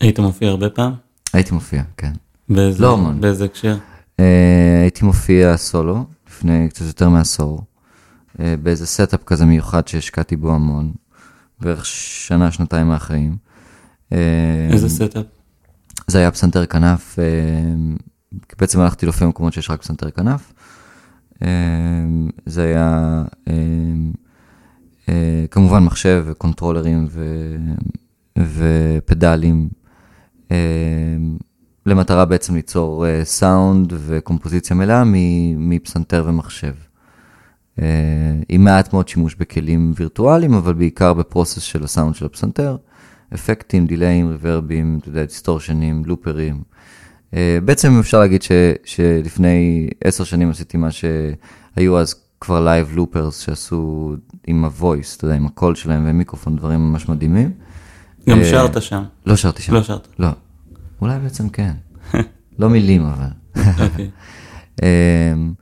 היית 0.00 0.18
מופיע 0.18 0.48
הרבה 0.48 0.70
פעם? 0.70 0.92
הייתי 1.32 1.54
מופיע, 1.54 1.82
כן. 1.96 2.12
באיזה, 2.48 2.82
לא 2.82 2.92
המון. 2.92 3.20
באיזה 3.20 3.44
הקשר? 3.44 3.76
אה, 4.20 4.80
הייתי 4.82 5.04
מופיע 5.04 5.56
סולו 5.56 6.04
לפני 6.28 6.68
קצת 6.68 6.86
יותר 6.86 7.08
מעשור, 7.08 7.62
אה, 8.40 8.54
באיזה 8.62 8.86
setup 8.86 9.24
כזה 9.24 9.44
מיוחד 9.44 9.88
שהשקעתי 9.88 10.36
בו 10.36 10.54
המון, 10.54 10.92
בערך 11.60 11.86
שנה, 11.86 12.50
שנתיים 12.50 12.88
מהחיים. 12.88 13.36
אה, 14.12 14.68
איזה 14.72 14.88
setup? 14.88 15.24
זה 16.06 16.18
היה 16.18 16.30
פסנתר 16.30 16.66
כנף, 16.66 17.18
אה, 17.18 17.24
בעצם 18.58 18.80
הלכתי 18.80 19.06
להופיע 19.06 19.26
במקומות 19.26 19.52
שיש 19.52 19.70
רק 19.70 19.82
פסנתר 19.82 20.10
כנף. 20.10 20.52
אה, 21.42 21.48
זה 22.46 22.62
היה 22.62 23.24
אה, 23.48 23.54
אה, 25.08 25.44
כמובן 25.50 25.84
מחשב 25.84 26.24
וקונטרולרים 26.26 27.06
ו, 27.10 27.56
ופדלים, 28.38 29.68
אה, 30.50 30.56
למטרה 31.86 32.24
בעצם 32.24 32.54
ליצור 32.54 33.06
אה, 33.06 33.24
סאונד 33.24 33.92
וקומפוזיציה 33.96 34.76
מלאה 34.76 35.02
מפסנתר 35.56 36.24
ומחשב. 36.26 36.72
אה, 37.80 37.86
עם 38.48 38.64
מעט 38.64 38.92
מאוד 38.92 39.08
שימוש 39.08 39.34
בכלים 39.34 39.92
וירטואליים, 39.96 40.54
אבל 40.54 40.72
בעיקר 40.72 41.14
בפרוסס 41.14 41.62
של 41.62 41.84
הסאונד 41.84 42.14
של 42.14 42.26
הפסנתר. 42.26 42.76
אפקטים, 43.34 43.86
דיליים, 43.86 44.28
ריברבים, 44.28 44.98
אתה 45.00 45.08
יודע, 45.08 45.24
דיסטורשנים, 45.24 46.02
לופרים. 46.04 46.62
אה, 47.34 47.58
בעצם 47.64 47.98
אפשר 48.00 48.20
להגיד 48.20 48.42
ש, 48.42 48.52
שלפני 48.84 49.88
עשר 50.04 50.24
שנים 50.24 50.50
עשיתי 50.50 50.76
מה 50.76 50.88
שהיו 50.90 51.98
אז 51.98 52.14
כבר 52.40 52.64
live 52.64 52.96
loopers 52.96 53.38
שעשו 53.38 54.14
עם 54.46 54.64
ה 54.64 54.71
voice, 54.71 55.16
אתה 55.16 55.24
יודע, 55.24 55.36
עם 55.36 55.46
הקול 55.46 55.74
שלהם 55.74 56.04
ומיקרופון, 56.06 56.56
דברים 56.56 56.80
ממש 56.80 57.08
מדהימים. 57.08 57.52
גם 58.28 58.38
אה, 58.38 58.44
שרת 58.44 58.82
שם. 58.82 59.02
לא 59.26 59.36
שרתי 59.36 59.62
שם. 59.62 59.74
לא 59.74 59.82
שרת. 59.82 60.08
לא. 60.18 60.28
אולי 61.00 61.18
בעצם 61.18 61.48
כן. 61.48 61.72
לא 62.58 62.68
מילים 62.70 63.06
אבל. 63.06 63.28
אוקיי. 63.56 64.10
אמ, 64.82 65.52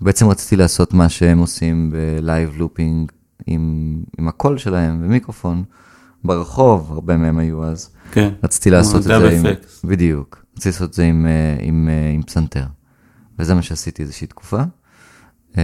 בעצם 0.00 0.28
רציתי 0.28 0.56
לעשות 0.56 0.94
מה 0.94 1.08
שהם 1.08 1.38
עושים 1.38 1.92
ב 1.92 2.04
live 2.04 2.52
looping 2.56 3.12
עם, 3.46 3.96
עם 4.18 4.28
הקול 4.28 4.58
שלהם 4.58 5.00
ומיקרופון 5.04 5.64
ברחוב, 6.24 6.92
הרבה 6.92 7.16
מהם 7.16 7.38
היו 7.38 7.64
אז. 7.64 7.90
כן. 8.12 8.28
רציתי 8.44 8.70
לעשות 8.70 8.96
את 8.96 9.02
זה 9.02 9.30
עם... 9.30 9.44
בדיוק. 9.84 10.43
רציתי 10.56 10.68
לעשות 10.68 10.88
את 10.88 10.94
זה 10.94 11.04
עם, 11.04 11.26
אה, 11.26 11.56
עם, 11.60 11.88
אה, 11.88 12.10
עם 12.10 12.22
פסנתר. 12.22 12.66
וזה 13.38 13.54
מה 13.54 13.62
שעשיתי 13.62 14.02
איזושהי 14.02 14.26
תקופה. 14.26 14.62
אמ, 15.58 15.60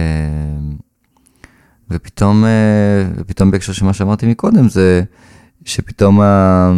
ופתאום, 1.89 2.45
אה, 2.45 3.09
ופתאום 3.15 3.51
בהקשר 3.51 3.73
של 3.73 3.85
מה 3.85 3.93
שאמרתי 3.93 4.27
מקודם, 4.27 4.69
זה 4.69 5.03
שפתאום, 5.65 6.21
ה, 6.21 6.71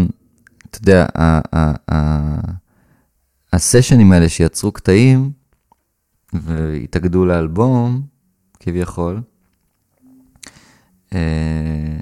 אתה 0.70 0.78
יודע, 0.78 1.06
ה, 1.18 1.40
ה, 1.58 1.74
ה, 1.92 2.36
הסשנים 3.54 4.12
האלה 4.12 4.30
שיצרו 4.30 4.72
קטעים 4.72 5.32
והתאגדו 6.34 7.26
לאלבום, 7.26 8.02
כביכול, 8.60 9.22
אה, 11.14 12.00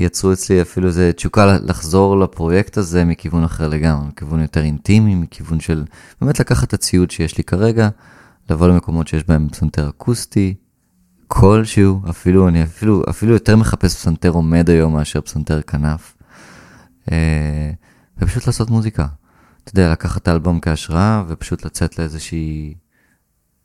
יצרו 0.00 0.32
אצלי 0.32 0.62
אפילו 0.62 0.88
איזה 0.88 1.10
תשוקה 1.16 1.58
לחזור 1.62 2.18
לפרויקט 2.18 2.76
הזה 2.76 3.04
מכיוון 3.04 3.44
אחר 3.44 3.68
לגמרי, 3.68 4.08
מכיוון 4.08 4.42
יותר 4.42 4.62
אינטימי, 4.62 5.14
מכיוון 5.14 5.60
של 5.60 5.84
באמת 6.20 6.40
לקחת 6.40 6.68
את 6.68 6.74
הציוד 6.74 7.10
שיש 7.10 7.38
לי 7.38 7.44
כרגע, 7.44 7.88
לבוא 8.50 8.68
למקומות 8.68 9.08
שיש 9.08 9.24
בהם 9.24 9.48
פסנתר 9.48 9.88
אקוסטי, 9.88 10.54
כלשהו, 11.28 12.00
אפילו, 12.10 12.48
אני 12.48 12.62
אפילו, 12.62 13.02
אפילו 13.10 13.32
יותר 13.32 13.56
מחפש 13.56 13.94
פסנתר 13.94 14.30
עומד 14.30 14.70
היום 14.70 14.92
מאשר 14.92 15.20
פסנתר 15.20 15.62
כנף. 15.62 16.16
אה, 17.12 17.70
ופשוט 18.18 18.46
לעשות 18.46 18.70
מוזיקה. 18.70 19.06
אתה 19.64 19.70
יודע, 19.70 19.92
לקחת 19.92 20.22
את 20.22 20.28
האלבום 20.28 20.60
כהשראה 20.60 21.22
ופשוט 21.28 21.64
לצאת 21.64 21.98
לאיזושהי 21.98 22.74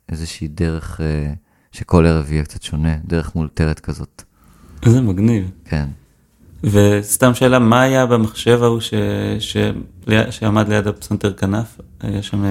איזושהי 0.08 0.48
דרך 0.48 1.00
אה, 1.00 1.32
שכל 1.72 2.06
ערב 2.06 2.32
יהיה 2.32 2.44
קצת 2.44 2.62
שונה, 2.62 2.96
דרך 3.04 3.36
מאולתרת 3.36 3.80
כזאת. 3.80 4.22
איזה 4.82 5.00
מגניב. 5.00 5.50
כן. 5.64 5.88
וסתם 6.64 7.34
שאלה, 7.34 7.58
מה 7.58 7.80
היה 7.82 8.06
במחשב 8.06 8.58
ההוא 8.62 8.80
ש... 8.80 8.94
ש... 9.38 9.56
שעמד 10.30 10.68
ליד 10.68 10.86
הפסנתר 10.86 11.32
כנף? 11.32 11.66
היה 12.02 12.22
שם 12.22 12.44
אה, 12.44 12.50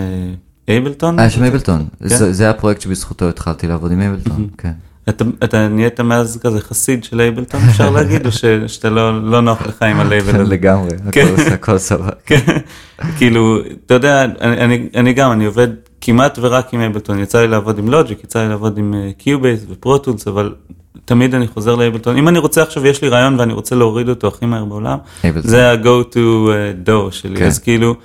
אייבלטון? 0.67 1.19
היה 1.19 1.29
שם 1.29 1.43
אייבלטון, 1.43 1.85
כן? 1.99 2.07
זה, 2.07 2.33
זה 2.33 2.49
הפרויקט 2.49 2.81
שבזכותו 2.81 3.29
התחלתי 3.29 3.67
לעבוד 3.67 3.91
עם 3.91 4.01
אייבלטון, 4.01 4.47
כן. 4.57 4.71
אתה, 5.09 5.25
אתה 5.43 5.67
נהיית 5.67 5.99
מאז 5.99 6.39
כזה 6.41 6.61
חסיד 6.61 7.03
של 7.03 7.21
אייבלטון, 7.21 7.61
אפשר 7.69 7.89
להגיד, 7.95 8.25
או 8.25 8.31
ש, 8.31 8.45
שאתה 8.67 8.89
לא, 8.89 9.23
לא 9.23 9.41
נוח 9.41 9.61
לך 9.67 9.81
עם 9.81 9.99
הלייבל 9.99 10.35
הזה? 10.41 10.51
לגמרי, 10.51 10.89
כן. 11.11 11.27
הכל- 11.35 11.53
הכל 11.53 11.77
סבבה. 11.77 12.09
כן, 12.25 12.57
כאילו, 13.17 13.57
אתה 13.85 13.93
יודע, 13.93 14.23
אני, 14.23 14.57
אני, 14.57 14.89
אני 14.95 15.13
גם, 15.13 15.31
אני 15.31 15.45
עובד 15.45 15.67
כמעט 16.01 16.37
ורק 16.41 16.73
עם 16.73 16.81
Ableton, 16.81 17.19
יצא 17.19 17.41
לי 17.41 17.47
לעבוד 17.47 17.77
עם 17.79 17.87
Logic, 17.89 18.23
יצא 18.23 18.43
לי 18.43 18.49
לעבוד 18.49 18.77
עם 18.77 18.93
Cubase 19.17 19.65
ו 19.69 19.75
Pro 19.75 19.92
Tools, 19.92 20.27
אבל 20.27 20.53
תמיד 21.05 21.35
אני 21.35 21.47
חוזר 21.47 21.75
ל 21.75 21.80
Ableton. 21.80 22.17
אם 22.17 22.27
אני 22.27 22.39
רוצה 22.39 22.61
עכשיו, 22.61 22.87
יש 22.87 23.01
לי 23.01 23.09
רעיון 23.09 23.39
ואני 23.39 23.53
רוצה 23.53 23.75
להוריד 23.75 24.09
אותו 24.09 24.27
הכי 24.27 24.45
מהר 24.45 24.65
בעולם, 24.65 24.97
Ableton. 25.23 25.51
זה 25.51 25.71
ה-go 25.71 26.13
to 26.13 26.17
אה, 26.49 26.71
do 26.85 27.11
שלי, 27.11 27.37
כן. 27.37 27.45
אז 27.45 27.59
כאילו, 27.59 27.95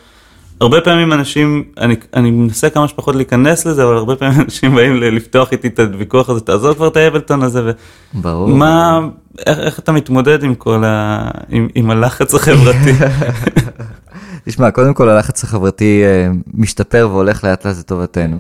הרבה 0.60 0.80
פעמים 0.80 1.12
אנשים, 1.12 1.64
אני, 1.78 1.96
אני 2.14 2.30
מנסה 2.30 2.70
כמה 2.70 2.88
שפחות 2.88 3.14
להיכנס 3.16 3.66
לזה, 3.66 3.84
אבל 3.84 3.96
הרבה 3.96 4.16
פעמים 4.16 4.40
אנשים 4.40 4.74
באים 4.74 4.96
לפתוח 4.96 5.52
איתי 5.52 5.68
את 5.68 5.78
הוויכוח 5.78 6.30
הזה, 6.30 6.40
תעזוב 6.40 6.74
כבר 6.74 6.88
את 6.88 6.96
ה 6.96 7.02
Ableton 7.02 7.42
הזה, 7.42 7.72
ברור. 8.14 8.48
ומה, 8.48 9.00
איך, 9.46 9.58
איך 9.58 9.78
אתה 9.78 9.92
מתמודד 9.92 10.42
עם 10.42 10.54
כל 10.54 10.84
ה... 10.84 11.28
עם, 11.48 11.68
עם 11.74 11.90
הלחץ 11.90 12.34
החברתי? 12.34 12.92
תשמע, 14.48 14.70
קודם 14.70 14.94
כל 14.94 15.08
הלחץ 15.08 15.44
החברתי 15.44 16.02
אה, 16.04 16.28
משתפר 16.54 17.08
והולך 17.10 17.44
לאט 17.44 17.66
לאט 17.66 17.78
לטובתנו. 17.78 18.38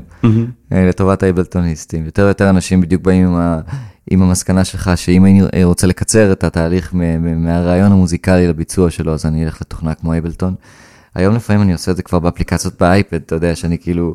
אה, 0.72 0.84
לטובת 0.88 1.22
האייבלטוניסטים. 1.22 2.04
יותר 2.04 2.22
ויותר 2.22 2.50
אנשים 2.50 2.80
בדיוק 2.80 3.02
באים 3.02 3.26
עם, 3.26 3.36
ה, 3.36 3.60
עם 4.10 4.22
המסקנה 4.22 4.64
שלך, 4.64 4.90
שאם 4.96 5.24
אני 5.24 5.42
אה, 5.54 5.64
רוצה 5.64 5.86
לקצר 5.86 6.32
את 6.32 6.44
התהליך 6.44 6.90
מהרעיון 7.36 7.92
המוזיקלי 7.92 8.48
לביצוע 8.48 8.90
שלו, 8.90 9.12
אז 9.12 9.26
אני 9.26 9.44
אלך 9.44 9.60
לתוכנה 9.60 9.94
כמו 9.94 10.12
אייבלטון. 10.12 10.54
היום 11.14 11.34
לפעמים 11.34 11.62
אני 11.62 11.72
עושה 11.72 11.90
את 11.90 11.96
זה 11.96 12.02
כבר 12.02 12.18
באפליקציות 12.18 12.74
באייפד, 12.80 13.16
אתה 13.16 13.34
יודע, 13.34 13.56
שאני 13.56 13.78
כאילו, 13.78 14.14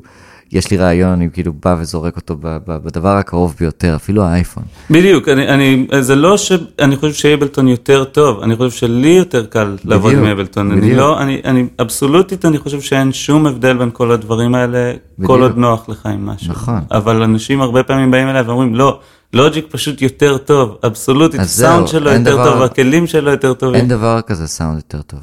יש 0.51 0.71
לי 0.71 0.77
רעיון, 0.77 1.11
אני 1.11 1.29
כאילו 1.33 1.53
בא 1.65 1.75
וזורק 1.79 2.15
אותו 2.15 2.35
בדבר 2.67 3.17
הקרוב 3.17 3.55
ביותר, 3.59 3.95
אפילו 3.95 4.23
האייפון. 4.23 4.63
בדיוק, 4.89 5.27
אני, 5.27 5.47
אני, 5.47 5.87
זה 5.99 6.15
לא 6.15 6.37
שאני 6.37 6.95
חושב 6.95 7.13
שאייבלטון 7.13 7.67
יותר 7.67 8.03
טוב, 8.03 8.41
אני 8.41 8.55
חושב 8.55 8.77
שלי 8.77 9.09
יותר 9.09 9.45
קל 9.45 9.77
לעבוד 9.85 10.11
עם 10.11 10.17
בדיוק, 10.17 10.27
אייבלטון. 10.27 10.71
אני 10.71 10.81
בדיוק. 10.81 10.97
לא, 10.97 11.21
אני, 11.21 11.41
אני, 11.45 11.65
אבסולוטית, 11.81 12.45
אני 12.45 12.57
חושב 12.57 12.81
שאין 12.81 13.13
שום 13.13 13.47
הבדל 13.47 13.77
בין 13.77 13.89
כל 13.93 14.11
הדברים 14.11 14.55
האלה, 14.55 14.93
בדיוק. 15.17 15.31
כל 15.31 15.41
עוד 15.41 15.57
נוח 15.57 15.89
לך 15.89 16.05
עם 16.05 16.25
משהו. 16.25 16.51
נכון. 16.51 16.79
אבל 16.91 17.23
אנשים 17.23 17.61
הרבה 17.61 17.83
פעמים 17.83 18.11
באים 18.11 18.27
אליי 18.27 18.41
ואומרים, 18.41 18.75
לא, 18.75 18.99
לוג'יק 19.33 19.65
פשוט 19.71 20.01
יותר 20.01 20.37
טוב, 20.37 20.77
אבסולוטית, 20.87 21.39
הסאונד 21.39 21.87
שלו 21.87 22.11
יותר 22.11 22.23
דבר- 22.35 22.53
טוב, 22.53 22.61
הכלים 22.61 23.07
שלו 23.07 23.31
יותר 23.31 23.53
טובים. 23.53 23.75
אין 23.79 23.87
דבר 23.87 24.21
כזה 24.21 24.47
סאונד 24.47 24.75
יותר 24.75 25.01
טוב. 25.01 25.19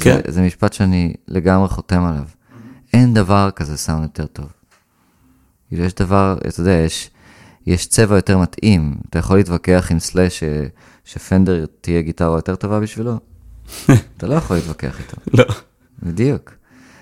כן. 0.00 0.20
זה, 0.26 0.32
זה 0.32 0.42
משפט 0.42 0.72
שאני 0.72 1.14
לגמרי 1.28 1.68
חותם 1.68 2.04
עליו. 2.04 2.22
אין 2.92 3.14
דבר 3.14 3.50
כזה 3.56 3.76
סאונד 3.76 4.02
יותר 4.02 4.26
טוב. 4.26 4.46
כאילו 5.68 5.84
יש 5.84 5.94
דבר, 5.94 6.36
אתה 6.48 6.60
יודע, 6.60 6.70
יש, 6.72 7.10
יש 7.66 7.86
צבע 7.86 8.16
יותר 8.16 8.38
מתאים. 8.38 8.94
אתה 9.10 9.18
יכול 9.18 9.36
להתווכח 9.36 9.88
עם 9.90 9.98
סלאש 9.98 10.40
ש- 10.40 10.44
שפנדר 11.04 11.64
תהיה 11.80 12.00
גיטרה 12.00 12.36
יותר 12.38 12.54
טובה 12.54 12.80
בשבילו? 12.80 13.16
אתה 14.16 14.26
לא 14.26 14.34
יכול 14.34 14.56
להתווכח 14.56 14.98
איתו. 15.00 15.16
לא. 15.34 15.44
בדיוק. 16.02 16.52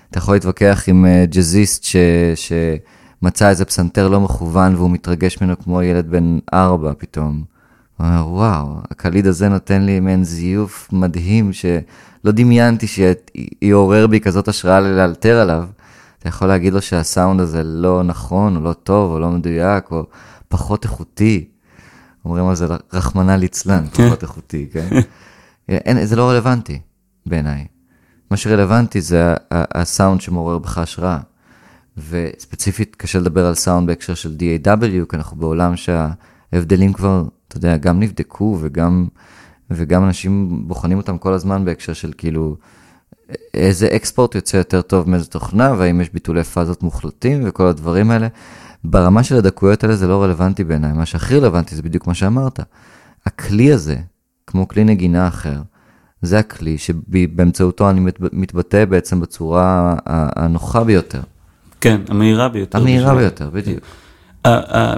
אתה 0.09 0.17
יכול 0.17 0.35
להתווכח 0.35 0.83
עם 0.87 1.05
אה, 1.05 1.25
ג'אזיסט 1.25 1.83
ש, 1.83 1.95
שמצא 3.23 3.49
איזה 3.49 3.65
פסנתר 3.65 4.07
לא 4.07 4.21
מכוון 4.21 4.75
והוא 4.75 4.91
מתרגש 4.91 5.41
ממנו 5.41 5.59
כמו 5.59 5.81
ילד 5.81 6.11
בן 6.11 6.39
ארבע 6.53 6.91
פתאום. 6.97 7.43
הוא 7.97 8.07
אומר, 8.07 8.27
וואו, 8.27 8.77
הקליד 8.91 9.27
הזה 9.27 9.49
נותן 9.49 9.81
לי 9.81 9.99
מעין 9.99 10.23
זיוף 10.23 10.89
מדהים 10.91 11.53
שלא 11.53 12.31
דמיינתי 12.31 12.87
שיעורר 12.87 14.07
בי 14.07 14.19
כזאת 14.19 14.47
השראה 14.47 14.79
לאלתר 14.79 15.39
עליו. 15.39 15.63
אתה 16.19 16.29
יכול 16.29 16.47
להגיד 16.47 16.73
לו 16.73 16.81
שהסאונד 16.81 17.41
הזה 17.41 17.63
לא 17.63 18.03
נכון, 18.03 18.55
או 18.55 18.61
לא 18.61 18.73
טוב, 18.73 19.11
או 19.11 19.19
לא 19.19 19.29
מדויק, 19.29 19.91
או 19.91 20.05
פחות 20.47 20.83
איכותי. 20.83 21.45
אומרים 22.25 22.47
על 22.47 22.55
זה 22.55 22.67
רחמנא 22.93 23.31
ליצלן, 23.31 23.85
פחות 23.87 24.21
איכותי, 24.23 24.67
כן? 24.73 24.87
אין, 25.69 26.05
זה 26.05 26.15
לא 26.15 26.29
רלוונטי 26.29 26.79
בעיניי. 27.25 27.65
מה 28.31 28.37
שרלוונטי 28.37 29.01
זה 29.01 29.35
הסאונד 29.51 30.21
שמעורר 30.21 30.57
בך 30.57 30.77
השראה. 30.77 31.17
וספציפית 32.09 32.95
קשה 32.95 33.19
לדבר 33.19 33.45
על 33.45 33.55
סאונד 33.55 33.87
בהקשר 33.87 34.13
של 34.13 34.35
DAW, 34.39 35.05
כי 35.09 35.15
אנחנו 35.15 35.37
בעולם 35.37 35.73
שההבדלים 35.75 36.93
כבר, 36.93 37.23
אתה 37.47 37.57
יודע, 37.57 37.77
גם 37.77 37.99
נבדקו 37.99 38.57
וגם, 38.61 39.07
וגם 39.71 40.03
אנשים 40.03 40.63
בוחנים 40.67 40.97
אותם 40.97 41.17
כל 41.17 41.33
הזמן 41.33 41.65
בהקשר 41.65 41.93
של 41.93 42.13
כאילו, 42.17 42.55
איזה 43.53 43.87
אקספורט 43.95 44.35
יוצא 44.35 44.57
יותר 44.57 44.81
טוב 44.81 45.09
מאיזה 45.09 45.25
תוכנה, 45.25 45.73
והאם 45.77 46.01
יש 46.01 46.09
ביטולי 46.13 46.43
פאזות 46.43 46.83
מוחלטים 46.83 47.41
וכל 47.45 47.67
הדברים 47.67 48.11
האלה. 48.11 48.27
ברמה 48.83 49.23
של 49.23 49.35
הדקויות 49.35 49.83
האלה 49.83 49.95
זה 49.95 50.07
לא 50.07 50.23
רלוונטי 50.23 50.63
בעיניי, 50.63 50.93
מה 50.93 51.05
שהכי 51.05 51.37
רלוונטי 51.37 51.75
זה 51.75 51.81
בדיוק 51.81 52.07
מה 52.07 52.13
שאמרת. 52.13 52.59
הכלי 53.25 53.73
הזה, 53.73 53.97
כמו 54.47 54.67
כלי 54.67 54.83
נגינה 54.83 55.27
אחר, 55.27 55.61
זה 56.21 56.39
הכלי 56.39 56.77
שבאמצעותו 56.77 57.89
אני 57.89 57.99
מת- 57.99 58.33
מתבטא 58.33 58.85
בעצם 58.85 59.19
בצורה 59.19 59.95
הנוחה 60.05 60.83
ביותר, 60.83 61.21
כן, 61.83 62.01
המהירה 62.09 62.49
ביותר. 62.49 62.77
המהירה 62.77 63.05
בשבילי. 63.05 63.21
ביותר, 63.21 63.49
בדיוק. 63.49 63.79
ה- 64.45 64.77
ה- 64.77 64.97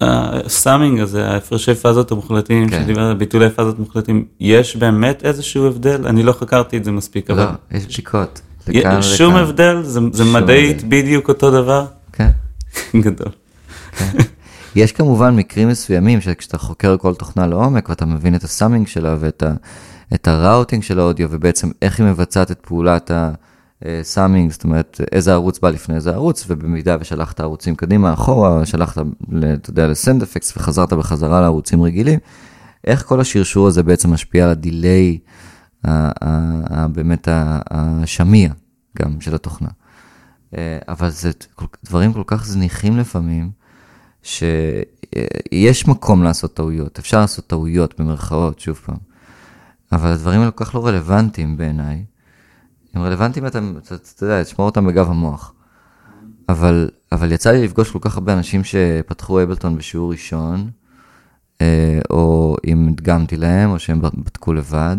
הסאמינג 0.00 1.00
הזה, 1.00 1.28
ההפרשי 1.30 1.74
פאזות 1.74 2.10
המוחלטים, 2.12 2.68
כן. 2.68 2.82
שדיבר 2.82 3.02
על 3.02 3.14
ביטולי 3.14 3.50
פאזות 3.50 3.78
מוחלטים, 3.78 4.24
יש 4.40 4.76
באמת 4.76 5.24
איזשהו 5.24 5.66
הבדל? 5.66 6.06
אני 6.06 6.22
לא 6.22 6.32
חקרתי 6.32 6.76
את 6.76 6.84
זה 6.84 6.92
מספיק, 6.92 7.30
לא, 7.30 7.34
אבל 7.34 7.46
יש 7.70 7.84
בדיקות. 7.86 8.40
לכאן 8.68 9.02
שום 9.02 9.34
ולכאן. 9.34 9.48
הבדל? 9.48 9.82
זה 9.82 10.00
זה 10.12 10.24
מדעית 10.24 10.76
הבדל. 10.82 10.88
בדיוק 11.02 11.28
אותו 11.28 11.50
דבר? 11.50 11.86
כן. 12.12 12.30
גדול. 13.04 13.28
יש 14.76 14.92
כמובן 14.92 15.36
מקרים 15.36 15.68
מסוימים 15.68 16.20
שכשאתה 16.20 16.58
חוקר 16.58 16.96
כל 16.96 17.14
תוכנה 17.14 17.46
לעומק 17.46 17.88
ואתה 17.88 18.06
מבין 18.06 18.34
את 18.34 18.44
ה 18.44 18.49
summing 18.49 18.86
שלה 18.86 19.16
ואת 19.20 19.42
ה, 19.42 19.52
את 20.14 20.28
ה 20.28 20.35
routing 20.35 20.82
של 20.82 21.00
האודיו 21.00 21.28
ובעצם 21.30 21.70
איך 21.82 22.00
היא 22.00 22.06
מבצעת 22.06 22.50
את 22.50 22.58
פעולת 22.60 23.10
ה 24.00 24.06
summing, 24.06 24.52
זאת 24.52 24.64
אומרת 24.64 25.00
איזה 25.12 25.32
ערוץ 25.32 25.58
בא 25.58 25.70
לפני 25.70 25.94
איזה 25.94 26.10
ערוץ 26.10 26.44
ובמידה 26.48 26.96
ושלחת 27.00 27.40
ערוצים 27.40 27.76
קדימה 27.76 28.12
אחורה, 28.12 28.66
שלחת, 28.66 28.98
אתה 29.54 29.70
יודע, 29.70 29.88
ל 29.88 29.95
send 29.95 30.22
effects 30.22 30.56
וחזרת 30.56 30.92
בחזרה 30.92 31.40
לערוצים 31.40 31.82
רגילים, 31.82 32.18
איך 32.86 33.04
כל 33.06 33.20
השרשור 33.20 33.66
הזה 33.68 33.82
בעצם 33.82 34.12
משפיע 34.12 34.44
על 34.44 34.50
ה 34.50 34.60
delay, 34.60 35.18
באמת 36.92 37.28
השמיע 37.70 38.52
גם 38.98 39.20
של 39.20 39.34
התוכנה. 39.34 39.68
אה, 40.56 40.78
אבל 40.88 41.10
זה 41.10 41.30
דברים 41.84 42.12
כל 42.12 42.22
כך 42.26 42.46
זניחים 42.46 42.98
לפעמים, 42.98 43.50
שיש 44.22 45.88
מקום 45.88 46.22
לעשות 46.22 46.54
טעויות, 46.54 46.98
אפשר 46.98 47.20
לעשות 47.20 47.46
טעויות 47.46 48.00
במרכאות, 48.00 48.60
שוב 48.60 48.80
פעם, 48.84 48.96
אבל 49.92 50.10
הדברים 50.10 50.40
האלה 50.40 50.50
כל 50.50 50.64
כך 50.64 50.74
לא 50.74 50.86
רלוונטיים 50.86 51.56
בעיניי. 51.56 52.04
הם 52.94 53.02
רלוונטיים, 53.02 53.46
אתה, 53.46 53.58
אתה, 53.58 53.94
אתה 53.94 54.24
יודע, 54.24 54.42
תשמור 54.42 54.66
אותם 54.66 54.86
בגב 54.86 55.10
המוח. 55.10 55.52
אבל, 56.48 56.88
אבל 57.12 57.32
יצא 57.32 57.50
לי 57.50 57.64
לפגוש 57.64 57.90
כל 57.90 57.98
כך 58.02 58.14
הרבה 58.14 58.32
אנשים 58.32 58.64
שפתחו 58.64 59.38
אייבלטון 59.38 59.76
בשיעור 59.76 60.10
ראשון, 60.10 60.70
אה, 61.60 62.00
או 62.10 62.56
אם 62.66 62.88
הדגמתי 62.88 63.36
להם, 63.36 63.70
או 63.70 63.78
שהם 63.78 64.02
בדקו 64.02 64.52
לבד, 64.52 64.96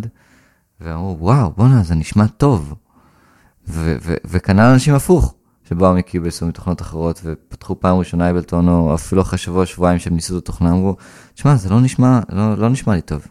ואמרו, 0.82 1.18
וואו, 1.20 1.52
בואנה, 1.58 1.84
זה 1.84 1.96
נשמע 1.96 2.28
טוב. 2.28 2.74
וכנ"ל 4.26 4.60
אנשים 4.60 4.94
הפוך, 4.94 5.36
שבאו 5.70 5.94
מקיובס 5.94 6.42
או 6.42 6.48
מתוכנות 6.48 6.82
אחרות 6.82 7.22
ופתחו 7.24 7.80
פעם 7.80 7.98
ראשונה 7.98 8.26
אייבלטון, 8.26 8.70
או 8.70 8.96
אפילו 8.96 9.22
אחרי 9.22 9.38
שבוע, 9.38 9.66
שבועיים 9.66 10.00
שהם 10.00 10.16
ניסו 10.16 10.38
את 10.38 10.44
התוכנה, 10.44 10.72
אמרו, 10.72 10.96
תשמע, 11.34 11.56
זה 11.56 11.70
לא 11.70 11.82
נשמע, 11.82 12.20
לא, 12.30 12.58
לא 12.58 12.70
נשמע 12.70 12.96
לי 12.96 13.02
טוב. 13.02 13.28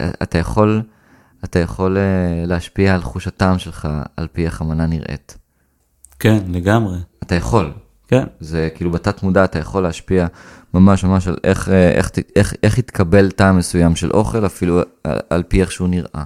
ואתה 0.00 0.38
יכול, 0.38 0.82
אתה 1.44 1.58
יכול 1.58 1.98
אה, 1.98 2.46
להשפיע 2.46 2.94
על 2.94 3.02
חוש 3.02 3.26
הטעם 3.26 3.58
שלך 3.58 3.88
על 4.16 4.26
פי 4.32 4.44
איך 4.44 4.60
המנה 4.60 4.86
נראית. 4.86 5.36
כן, 6.18 6.38
לגמרי. 6.48 6.98
אתה 7.22 7.34
יכול. 7.34 7.72
כן. 8.08 8.24
זה 8.40 8.68
כאילו 8.74 8.90
בתת 8.90 9.22
מודע 9.22 9.44
אתה 9.44 9.58
יכול 9.58 9.82
להשפיע 9.82 10.26
ממש 10.74 11.04
ממש 11.04 11.28
על 11.28 11.36
איך, 11.44 11.68
אה, 11.68 11.92
איך, 11.92 12.10
איך, 12.36 12.54
איך 12.62 12.78
יתקבל 12.78 13.30
טעם 13.30 13.58
מסוים 13.58 13.96
של 13.96 14.10
אוכל, 14.10 14.46
אפילו 14.46 14.80
על, 15.04 15.18
על 15.30 15.42
פי 15.48 15.60
איך 15.60 15.72
שהוא 15.72 15.88
נראה. 15.88 16.24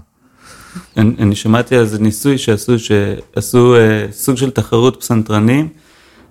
אני, 0.96 1.14
אני 1.18 1.34
שמעתי 1.34 1.74
על 1.74 1.80
איזה 1.80 1.98
ניסוי 1.98 2.38
שעשו, 2.38 2.78
שעשו 2.78 3.76
אה, 3.76 4.06
סוג 4.12 4.36
של 4.36 4.50
תחרות 4.50 5.00
פסנתרנים, 5.00 5.68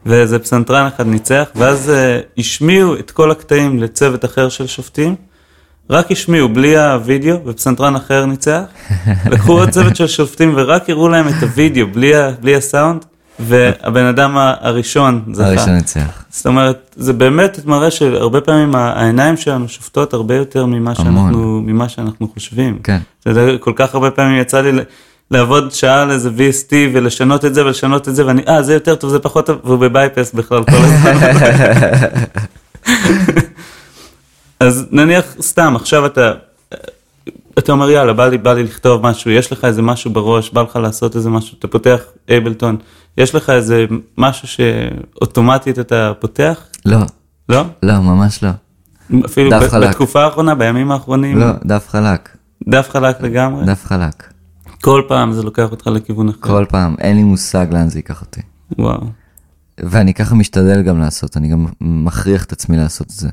ואיזה 0.06 0.40
פסנתרן 0.40 0.88
אחד 0.88 1.08
ניצח, 1.08 1.50
ואז 1.56 1.90
אה, 1.90 2.20
השמיעו 2.38 2.96
את 2.96 3.12
כל 3.12 3.32
הקטעים 3.32 3.80
לצוות 3.80 4.26
אחר 4.26 4.50
של 4.50 4.68
שופטים, 4.68 5.16
רק 5.90 6.12
השמיעו 6.12 6.50
בלי 6.50 6.78
הוידאו, 6.78 7.38
ופסנתרן 7.46 7.96
אחר 7.96 8.26
ניצח, 8.26 8.62
לקחו 9.32 9.52
עוד 9.60 9.70
צוות 9.70 9.96
של 9.96 10.08
שופטים 10.08 10.54
ורק 10.56 10.90
הראו 10.90 11.10
להם 11.10 11.28
את 11.28 11.44
הוידאו 11.44 11.88
בלי, 11.88 12.16
ה- 12.16 12.32
בלי 12.42 12.56
הסאונד, 12.56 13.06
והבן 13.40 14.06
אדם 14.06 14.38
הראשון 14.38 15.22
זכה. 15.34 15.48
הראשון 15.48 15.70
ניצח. 15.74 16.24
זאת 16.30 16.46
אומרת, 16.48 16.92
זה 16.96 17.14
באמת 17.14 17.60
מראה 17.66 17.92
שהרבה 17.92 18.42
פעמים 18.42 18.76
העיניים 18.76 19.38
שלנו 19.38 19.70
שופטות 19.70 20.14
הרבה 20.14 20.36
יותר 20.36 20.66
ממה. 20.66 20.96
שאנחנו, 20.96 21.62
ממה 21.66 21.90
שאנחנו 21.90 22.28
חושבים. 22.34 22.80
כן. 22.84 22.98
אתה 23.22 23.30
יודע, 23.30 23.58
כל 23.60 23.74
כך 23.76 23.94
הרבה 23.94 24.12
פעמים 24.12 24.42
יצא 24.42 24.62
לי 24.62 24.72
לעבוד 25.32 25.72
שעה 25.72 26.02
על 26.02 26.12
איזה 26.12 26.30
VST 26.30 26.72
ולשנות 26.94 27.46
את 27.46 27.56
זה 27.56 27.66
ולשנות 27.66 28.08
את 28.10 28.16
זה, 28.16 28.26
ואני, 28.26 28.42
אה, 28.48 28.64
זה 28.64 28.74
יותר 28.74 28.96
טוב, 28.96 29.10
זה 29.10 29.20
פחות 29.20 29.46
טוב, 29.46 29.58
והוא 29.64 29.80
בבייפס 29.80 30.34
בכלל 30.34 30.64
כל 30.64 30.76
הזמן. 30.76 31.20
אז 34.60 34.86
נניח, 34.92 35.36
סתם, 35.42 35.76
עכשיו 35.76 36.06
אתה, 36.06 36.32
אתה 37.60 37.72
אומר, 37.72 37.90
יאללה, 37.90 38.14
בא 38.14 38.28
לי, 38.28 38.38
בא 38.38 38.54
לי 38.54 38.64
לכתוב 38.64 39.02
משהו, 39.08 39.32
יש 39.32 39.52
לך 39.52 39.66
איזה 39.66 39.82
משהו 39.82 40.12
בראש, 40.12 40.50
בא 40.50 40.62
לך 40.62 40.76
לעשות 40.76 41.16
איזה 41.16 41.30
משהו, 41.30 41.58
אתה 41.60 41.68
פותח 41.68 42.00
אייבלטון, 42.30 42.78
יש 43.18 43.36
לך 43.36 43.50
איזה 43.50 43.86
משהו 44.18 44.48
שאוטומטית 44.48 45.80
אתה 45.80 46.12
פותח? 46.20 46.60
לא, 46.86 46.98
לא? 47.50 47.64
לא, 47.84 48.00
ממש 48.00 48.44
לא. 48.44 48.50
אפילו 49.26 49.50
דף 49.52 49.64
ב- 49.64 49.68
חלק. 49.68 49.90
בתקופה 49.90 50.24
האחרונה, 50.24 50.56
בימים 50.56 50.92
האחרונים, 50.92 51.38
לא, 51.38 51.52
דף 51.66 51.86
חלק. 51.90 52.38
דף 52.68 52.90
חלק 52.90 53.22
לגמרי? 53.22 53.66
דף 53.66 53.86
חלק. 53.86 54.34
כל 54.82 55.02
פעם 55.08 55.34
זה 55.34 55.44
לוקח 55.44 55.72
אותך 55.72 55.88
לכיוון 55.88 56.30
אחר. 56.30 56.38
כל 56.40 56.66
פעם, 56.70 56.96
אין 57.00 57.16
לי 57.16 57.24
מושג 57.24 57.66
לאן 57.72 57.90
זה 57.90 58.00
ייקח 58.00 58.22
אותי. 58.22 58.42
וואו. 58.80 59.02
ואני 59.80 60.14
ככה 60.14 60.36
משתדל 60.36 60.82
גם 60.82 61.00
לעשות, 61.00 61.38
אני 61.38 61.48
גם 61.48 61.66
מכריח 61.82 62.44
את 62.44 62.52
עצמי 62.52 62.78
לעשות 62.78 63.08
את 63.08 63.12
זה. 63.12 63.30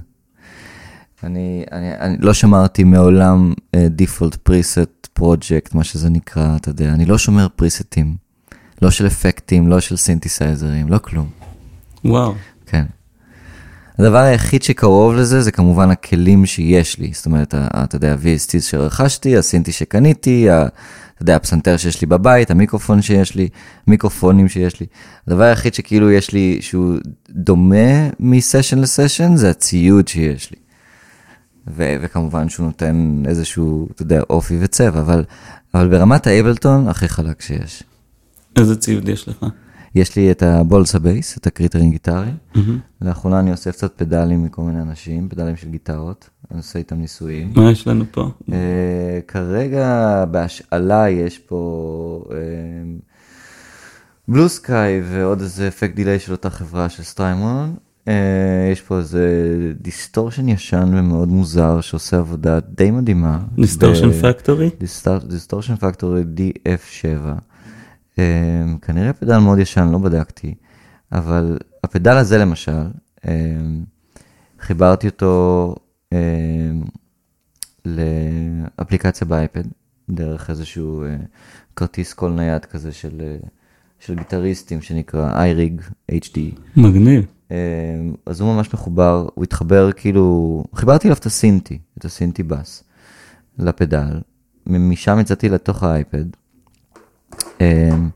אני, 1.25 1.65
אני, 1.73 1.95
אני 1.99 2.17
לא 2.21 2.35
שמרתי 2.35 2.85
מעולם 2.85 3.53
דיפולט 3.77 4.35
פריסט 4.35 5.07
פרויקט, 5.13 5.75
מה 5.75 5.85
שזה 5.85 6.11
נקרא, 6.11 6.57
אתה 6.57 6.69
יודע, 6.71 6.93
אני 6.93 7.05
לא 7.05 7.19
שומר 7.19 7.47
פריסטים. 7.57 8.17
לא 8.83 8.91
של 8.91 9.07
אפקטים, 9.07 9.69
לא 9.69 9.81
של 9.81 9.97
סינתסייזרים, 9.97 10.89
לא 10.89 10.99
כלום. 10.99 11.29
וואו. 12.05 12.35
כן. 12.67 12.85
הדבר 13.99 14.19
היחיד 14.19 14.63
שקרוב 14.63 15.15
לזה 15.15 15.43
זה 15.43 15.53
כמובן 15.53 15.91
הכלים 15.91 16.47
שיש 16.47 16.99
לי, 16.99 17.11
זאת 17.15 17.27
אומרת, 17.27 17.55
אתה 17.55 17.97
יודע, 17.97 18.13
ה-VST 18.13 18.61
שרכשתי, 18.61 19.37
הסינטי 19.37 19.73
שקניתי, 19.73 20.51
ה- 20.51 20.67
אתה 21.15 21.23
יודע, 21.23 21.37
הפסנתר 21.37 21.77
שיש 21.77 22.01
לי 22.01 22.07
בבית, 22.07 22.51
המיקרופון 22.51 23.03
שיש 23.03 23.35
לי, 23.35 23.49
מיקרופונים 23.87 24.49
שיש 24.49 24.81
לי. 24.81 24.87
הדבר 25.27 25.43
היחיד 25.43 25.75
שכאילו 25.75 26.11
יש 26.11 26.33
לי, 26.33 26.59
שהוא 26.61 26.95
דומה 27.31 28.09
מסשן 28.21 28.79
לסשן, 28.79 29.37
זה 29.37 29.51
הציוד 29.51 30.09
שיש 30.09 30.51
לי. 30.51 30.57
ו- 31.67 31.97
וכמובן 32.01 32.49
שהוא 32.49 32.67
נותן 32.67 33.23
איזשהו, 33.27 33.89
אתה 33.95 34.03
יודע, 34.03 34.21
אופי 34.31 34.59
וצבע, 34.61 35.01
אבל, 35.01 35.25
אבל 35.75 35.89
ברמת 35.89 36.27
ה 36.27 36.34
Ableton, 36.34 36.89
הכי 36.89 37.09
חלק 37.09 37.41
שיש. 37.43 37.83
איזה 38.57 38.77
ציוד 38.77 39.09
יש 39.09 39.29
לך? 39.29 39.47
יש 39.95 40.17
לי 40.17 40.31
את 40.31 40.43
ה 40.43 40.52
Bolsa 40.52 40.99
Bass, 40.99 41.39
את 41.39 41.47
ה 41.47 41.51
Critter 41.51 41.80
and 41.80 41.93
Guitari. 41.93 42.31
לאחרונה 43.03 43.41
אני 43.41 43.53
אוסף 43.53 43.71
קצת 43.71 43.93
פדלים 43.97 44.45
מכל 44.45 44.63
מיני 44.63 44.83
אנשים, 44.83 45.29
פדלים 45.29 45.57
של 45.57 45.69
גיטרות, 45.69 46.31
אני 46.51 46.59
עושה 46.59 46.79
איתם 46.79 46.97
ניסויים. 46.97 47.53
מה 47.57 47.71
יש 47.71 47.87
לנו 47.87 48.05
פה? 48.11 48.31
אה, 48.53 49.21
כרגע 49.29 50.25
בהשאלה 50.31 51.11
יש 51.11 51.39
פה 51.39 52.25
BlueSky 54.29 55.01
ועוד 55.05 55.41
איזה 55.41 55.69
אפקט 55.69 55.95
delay 55.95 56.19
של 56.19 56.33
אותה 56.33 56.51
חברה 56.51 56.89
של 56.89 57.03
Strymon. 57.03 57.77
אה, 58.09 58.69
יש 58.73 58.81
פה 58.81 58.99
איזה 58.99 59.27
distortion 59.81 60.49
ישן 60.49 60.93
ומאוד 60.97 61.29
מוזר 61.29 61.81
שעושה 61.81 62.19
עבודה 62.19 62.61
די 62.61 62.91
מדהימה. 62.91 63.41
Distortion 63.55 64.13
Factory? 64.13 64.71
Distortion 65.29 65.77
Factory 65.77 66.23
DF7. 66.23 67.29
אמ, 68.17 68.19
כנראה 68.83 69.13
פדל 69.13 69.39
מאוד 69.39 69.59
ישן, 69.59 69.89
לא 69.93 69.99
בדקתי, 69.99 70.55
אבל 71.13 71.59
הפדל 71.85 72.17
הזה 72.17 72.39
למשל, 72.39 72.83
אמ, 73.17 73.29
חיברתי 74.61 75.07
אותו 75.07 75.75
אמ, 76.11 76.17
לאפליקציה 77.85 79.27
באייפד, 79.27 79.65
דרך 80.11 80.51
איזשהו 80.51 81.05
כרטיס 81.77 82.13
קול 82.13 82.31
נייד 82.31 82.65
כזה 82.65 82.93
של, 82.93 83.37
של 84.01 84.15
גיטריסטים 84.15 84.83
שנקרא 84.83 85.47
iRig 85.47 85.83
HD. 86.11 86.39
מגניב. 86.77 87.27
אמ, 87.53 88.15
אז 88.27 88.41
הוא 88.41 88.55
ממש 88.55 88.75
מחובר, 88.75 89.29
הוא 89.35 89.45
התחבר 89.45 89.93
כאילו, 89.93 90.65
חיברתי 90.75 91.09
אליו 91.09 91.17
את 91.17 91.27
הסינטי, 91.27 91.79
את 91.99 92.05
הסינטי 92.05 92.43
בס, 92.43 92.85
לפדל, 93.59 94.21
משם 94.67 95.19
יצאתי 95.21 95.49
לתוך 95.49 95.83
האייפד, 95.83 96.25
אמ, 97.61 98.11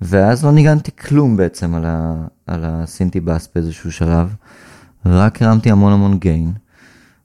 ואז 0.00 0.44
לא 0.44 0.52
ניגנתי 0.52 0.90
כלום 0.96 1.36
בעצם 1.36 1.74
על, 1.74 1.84
ה, 1.86 2.26
על 2.46 2.64
הסינטי 2.64 3.20
בס 3.20 3.48
באיזשהו 3.54 3.92
שלב, 3.92 4.34
רק 5.06 5.42
הרמתי 5.42 5.70
המון 5.70 5.92
המון 5.92 6.18
gain, 6.18 6.52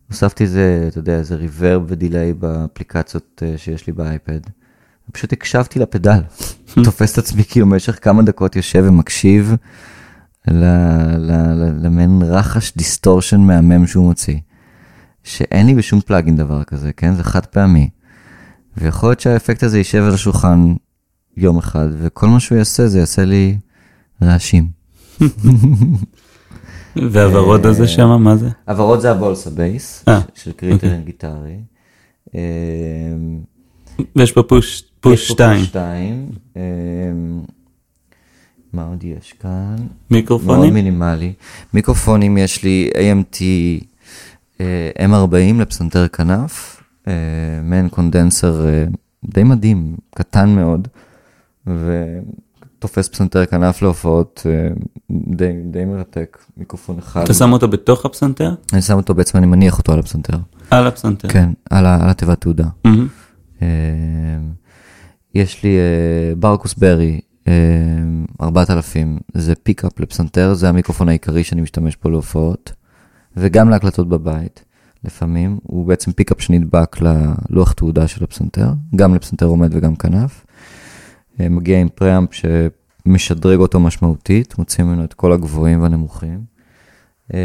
הוספתי 0.10 0.44
איזה, 0.44 0.86
אתה 0.88 1.00
יודע, 1.00 1.18
איזה 1.18 1.36
reverb 1.36 1.84
ו 1.88 1.95
delay 1.95 2.34
באפליקציות 2.34 3.44
אה, 3.46 3.58
שיש 3.58 3.88
לי 3.88 3.94
באייפד, 3.94 4.40
ופשוט 5.10 5.34
הקשבתי 5.34 5.80
לפדל, 5.80 6.20
תופס 6.86 7.14
את 7.14 7.18
עצמי 7.18 7.44
כאילו 7.44 7.66
במשך 7.66 8.00
כמה 8.02 8.24
דקות 8.24 8.56
יושב 8.56 8.84
ומקשיב. 8.88 9.56
למעין 10.48 12.22
רחש 12.26 12.74
distortion 12.76 13.40
מהמם 13.40 13.88
שהוא 13.88 14.06
מוציא. 14.06 14.38
שאין 15.24 15.66
לי 15.66 15.76
בשום 15.76 16.02
plugin 16.02 16.36
דבר 16.36 16.64
כזה, 16.64 16.94
כן? 16.94 17.16
זה 17.16 17.24
חד 17.24 17.46
פעמי. 17.46 17.90
ויכול 18.78 19.10
להיות 19.10 19.20
שהאפקט 19.20 19.64
הזה 19.64 19.78
יישב 19.78 20.04
על 20.04 20.14
השולחן 20.14 20.74
יום 21.38 21.58
אחד, 21.58 21.88
וכל 21.98 22.28
מה 22.28 22.40
שהוא 22.40 22.58
יעשה 22.58 22.88
זה 22.88 23.00
יעשה 23.00 23.26
לי 23.26 23.58
רעשים. 24.22 24.68
והוורוד 27.12 27.66
הזה 27.66 27.88
שם, 27.88 28.24
מה 28.24 28.38
זה? 28.38 28.50
הוורוד 28.68 29.00
זה 29.00 29.12
ה 29.12 29.18
Bolsa 29.18 29.50
Bass, 29.50 30.04
אה, 30.08 30.22
של 30.34 30.52
Critter 30.52 30.88
and 30.88 31.04
Guitari. 31.10 31.58
אה, 32.36 32.42
ויש 34.16 34.32
פה 34.32 34.44
Push 34.44 34.76
יש 34.76 34.84
Push 35.00 35.28
פה 35.28 35.34
2, 35.34 35.60
Push 35.60 35.68
שתיים. 35.68 36.30
אה, 36.58 36.62
מה 38.74 38.84
עוד 38.88 39.04
יש 39.04 39.34
כאן? 39.34 39.76
מאוד 39.76 39.88
מיקרופונים? 40.12 40.74
מינימלי. 40.74 41.34
מיקרופונים 41.74 42.38
יש 42.38 42.64
לי 42.64 42.90
AMT 42.94 43.42
אה, 44.62 44.92
M40 45.08 45.62
לפסנתר 45.62 46.08
כנף, 46.08 46.84
אה, 47.08 47.14
מעין 47.64 47.90
קונדנסר 47.90 48.68
אה, 48.68 48.86
די 49.26 49.44
מדהים, 49.44 49.96
קטן 50.16 50.50
מאוד, 50.56 50.88
ותופס 51.68 53.08
פסנתר 53.10 53.46
כנף 53.46 53.82
להופעות 53.82 54.46
אה, 54.50 54.68
די, 55.12 55.52
די 55.72 55.86
מרתק, 55.86 56.38
מיקרופון 56.58 56.98
אחד. 57.00 57.24
אתה 57.24 57.34
שם 57.34 57.54
אותו 57.54 57.68
בתוך 57.68 58.06
הפסנתר? 58.06 58.54
אני 58.74 58.82
שם 58.82 58.98
אותו 58.98 59.14
בעצם, 59.14 59.38
אני 59.38 59.48
מניח 59.48 59.78
אותו 59.78 59.94
על 59.94 60.00
הפסנתר. 60.00 60.38
על 60.70 60.88
הפסנתר. 60.88 61.30
כן, 61.30 61.50
על, 61.70 61.86
על 61.86 62.10
התיבת 62.10 62.42
תעודה. 62.42 62.68
אה, 63.62 63.68
יש 65.36 65.64
לי 65.64 65.78
ברקוס 66.40 66.74
ברי, 66.74 67.22
4000, 68.42 69.20
זה 69.34 69.56
פיקאפ 69.56 70.00
לפסנתר, 70.00 70.54
זה 70.54 70.70
המיקרופון 70.70 71.10
העיקרי 71.10 71.44
שאני 71.44 71.62
משתמש 71.62 71.98
בו 72.04 72.10
להופעות, 72.10 72.74
וגם 73.38 73.70
להקלטות 73.70 74.10
בבית, 74.10 74.64
לפעמים. 75.04 75.60
הוא 75.64 75.88
בעצם 75.88 76.12
פיקאפ 76.12 76.42
שנדבק 76.42 76.98
ללוח 77.02 77.72
תהודה 77.72 78.08
של 78.08 78.24
הפסנתר, 78.24 78.68
גם 78.96 79.16
לפסנתר 79.16 79.46
עומד 79.46 79.76
וגם 79.76 79.96
כנף. 79.96 80.46
אה, 81.40 81.50
מגיע 81.50 81.80
עם 81.80 81.90
preamp 81.96 82.30
שמשדרג 82.34 83.60
אותו 83.60 83.80
משמעותית, 83.80 84.58
מוציא 84.58 84.84
ממנו 84.84 85.04
את 85.04 85.14
כל 85.14 85.34
הגבוהים 85.34 85.82
והנמוכים. 85.82 86.40
אה, 87.34 87.40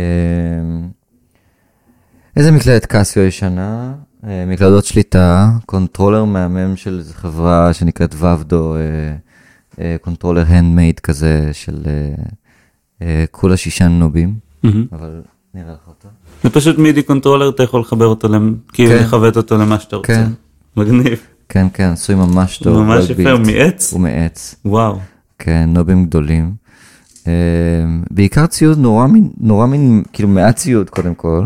איזה 2.37 2.52
מקלדת 2.52 2.87
Casio 2.87 3.22
ישנה? 3.22 3.94
אה, 4.26 4.44
מקלדות 4.46 4.84
שליטה, 4.84 5.50
controller 5.66 6.24
מהמם 6.24 6.76
של 6.76 7.02
חברה 7.12 7.72
שנקראת 7.72 8.14
ובדו, 8.14 8.76
אה, 8.76 8.80
controller 10.00 10.44
handmade 10.46 11.00
כזה 11.00 11.50
של 11.52 11.76
אה, 11.86 12.14
אה, 13.02 13.24
כולה 13.30 13.56
שישה 13.56 13.88
נובים. 13.88 14.34
אבל 14.92 15.20
נראה 15.54 15.72
לך 15.72 15.88
אותו. 15.88 16.08
זה 16.42 16.50
פשוט 16.50 16.78
MIDI 16.78 17.02
controller, 17.02 17.48
אתה 17.48 17.62
יכול 17.62 17.80
לחבר 17.80 18.06
אותו, 18.06 18.28
כאילו 18.72 18.90
כן. 18.90 19.04
לכוות 19.04 19.36
אותו 19.36 19.58
למה 19.58 19.80
שאתה 19.80 19.96
רוצה. 19.96 20.14
כן. 20.14 20.28
מגניב. 20.76 21.18
כן, 21.48 21.66
כן, 21.72 21.88
עשוי 21.88 22.14
ממש 22.14 22.58
טוב. 22.58 22.82
ממש 22.82 23.08
well 23.08 23.12
יפה, 23.12 23.30
הוא. 23.30 23.40
מעץ? 23.40 23.92
הוא 23.92 24.00
מעץ, 24.00 24.54
וואו. 24.64 24.98
כן, 25.38 25.70
נובים 25.72 26.04
גדולים. 26.06 26.54
אה, 27.26 27.32
בעיקר 28.10 28.46
ציוד 28.46 28.78
נורא 28.78 29.06
מין, 29.06 29.30
נורא 29.40 29.66
מין, 29.66 30.02
כאילו 30.12 30.28
מעט 30.28 30.56
ציוד 30.56 30.90
קודם 30.90 31.14
כל, 31.14 31.44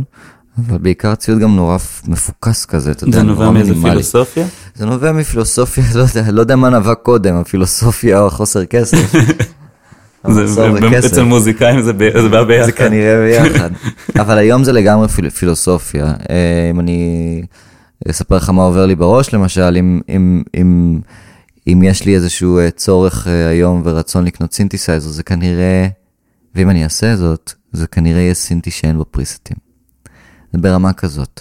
אבל 0.58 0.78
בעיקר 0.78 1.14
ציוד 1.14 1.38
גם 1.38 1.56
נורא 1.56 1.76
מפוקס 2.08 2.64
כזה, 2.64 2.90
אתה 2.90 3.04
יודע, 3.04 3.16
זה 3.16 3.22
נורא 3.22 3.34
נובע 3.34 3.50
מאיזה 3.50 3.70
מינימלי. 3.70 3.90
פילוסופיה? 3.90 4.46
זה 4.74 4.86
נובע 4.86 5.12
מפילוסופיה, 5.12 5.84
לא 5.94 6.04
יודע, 6.14 6.30
לא 6.30 6.40
יודע 6.40 6.56
מה 6.56 6.70
נבע 6.70 6.94
קודם, 6.94 7.34
הפילוסופיה 7.34 8.20
או 8.20 8.26
החוסר 8.26 8.64
כסף. 8.64 9.12
זה-. 10.28 10.98
אצל 10.98 11.22
מוזיקאים 11.22 11.82
זה 11.82 11.92
זה 12.22 12.28
בא 12.28 12.44
ביחד. 12.44 12.66
זה 12.66 12.72
כנראה 12.72 13.16
ביחד. 13.26 13.70
אבל 14.22 14.38
היום 14.38 14.64
זה 14.64 14.72
לגמרי 14.72 15.08
פיל, 15.08 15.30
פילוסופיה. 15.30 16.06
אה, 16.30 16.70
אם 16.70 16.80
אני 16.80 17.42
אספר 18.10 18.36
לך 18.36 18.50
מה 18.50 18.62
עובר 18.62 18.86
לי 18.86 18.94
בראש, 18.94 19.34
למשל, 19.34 19.76
אם, 19.78 20.00
אם, 20.08 20.42
אם, 20.54 21.00
אם 21.68 21.82
יש 21.82 22.04
לי 22.04 22.14
איזשהו 22.14 22.58
אה, 22.58 22.70
צורך 22.70 23.28
אה, 23.28 23.48
היום 23.48 23.82
ורצון 23.84 24.24
לקנות 24.24 24.54
סינתסייזר, 24.54 25.08
זה 25.08 25.22
כנראה, 25.22 25.86
ואם 26.54 26.70
אני 26.70 26.84
אעשה 26.84 27.16
זאת, 27.16 27.52
זה 27.72 27.86
כנראה 27.86 28.20
יהיה 28.20 28.34
סינטי 28.34 28.70
שאין 28.70 28.98
בו 28.98 29.04
פריסטים. 29.10 29.71
זה 30.52 30.58
ברמה 30.58 30.92
כזאת. 30.92 31.40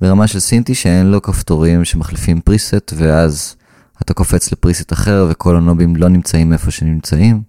ברמה 0.00 0.26
של 0.26 0.40
סינטי 0.40 0.74
שאין 0.74 1.06
לו 1.06 1.22
כפתורים 1.22 1.84
שמחליפים 1.84 2.40
פריסט, 2.40 2.92
ואז 2.96 3.56
אתה 4.02 4.14
קופץ 4.14 4.52
לפריסט 4.52 4.92
אחר, 4.92 5.26
וכל 5.30 5.56
הנובים 5.56 5.96
לא 5.96 6.08
נמצאים 6.08 6.52
איפה 6.52 6.70
שנמצאים, 6.70 7.42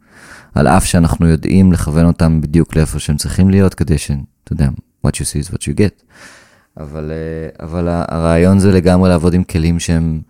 על 0.56 0.67
אף 0.67 0.86
שאנחנו 0.86 1.28
יודעים 1.28 1.71
לכוון 1.71 2.06
אותם 2.06 2.41
בדיוק 2.41 2.76
לאיפה 2.76 3.00
שהם 3.00 3.17
צריכים 3.17 3.50
להיות, 3.50 3.73
כדי 3.73 3.97
ש... 3.97 4.12
אתה 4.43 4.54
יודע, 4.54 4.69
what 5.08 5.10
you 5.10 5.13
see 5.13 5.47
is 5.47 5.54
what 5.54 5.58
you 5.58 5.78
get. 5.78 6.04
אבל, 6.80 7.12
אה, 7.12 7.65
אבל 7.65 7.88
הרעיון 7.88 8.60
זה 8.60 8.71
לגמרי 8.71 9.10
לעבוד 9.10 9.34
עם 9.34 9.43
כלים 9.43 9.80
שהם, 9.80 10.21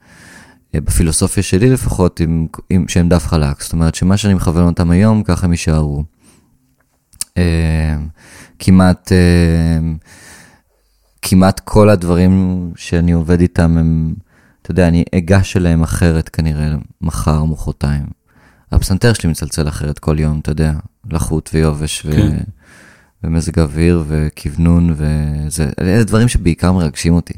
אה, 0.75 0.81
בפילוסופיה 0.81 1.43
שלי 1.43 1.69
לפחות, 1.69 2.19
עם, 2.19 2.47
עם, 2.69 2.87
שהם 2.87 3.09
דף 3.09 3.27
חלק. 3.27 3.61
זאת 3.61 3.73
אומרת 3.73 3.95
שמה 3.95 4.17
שאני 4.17 4.33
מכוון 4.33 4.65
אותם 4.67 4.91
היום, 4.91 5.23
ככה 5.23 5.45
הם 5.45 5.51
יישארו. 5.51 6.03
אה, 7.37 7.95
כמעט, 8.59 9.11
אה, 9.11 9.79
כמעט 11.29 11.59
כל 11.59 11.89
הדברים 11.89 12.71
שאני 12.75 13.11
עובד 13.11 13.41
איתם 13.41 13.77
הם, 13.77 14.13
אתה 14.61 14.71
יודע, 14.71 14.87
אני 14.87 15.03
אגש 15.15 15.57
אליהם 15.57 15.83
אחרת 15.83 16.29
כנראה 16.29 16.75
מחר, 17.01 17.43
מחרתיים. 17.43 18.05
הפסנתר 18.71 19.13
שלי 19.13 19.29
מצלצל 19.29 19.67
אחרת 19.67 19.99
כל 19.99 20.19
יום, 20.19 20.39
אתה 20.39 20.51
יודע, 20.51 20.73
לחות 21.11 21.49
ויובש 21.53 22.05
ו... 22.05 22.11
כן. 22.11 22.37
ומזג 23.23 23.59
אוויר 23.59 24.03
וכוונון 24.07 24.95
וזה, 24.97 25.69
אלה 25.81 26.03
דברים 26.03 26.27
שבעיקר 26.27 26.71
מרגשים 26.71 27.13
אותי. 27.13 27.33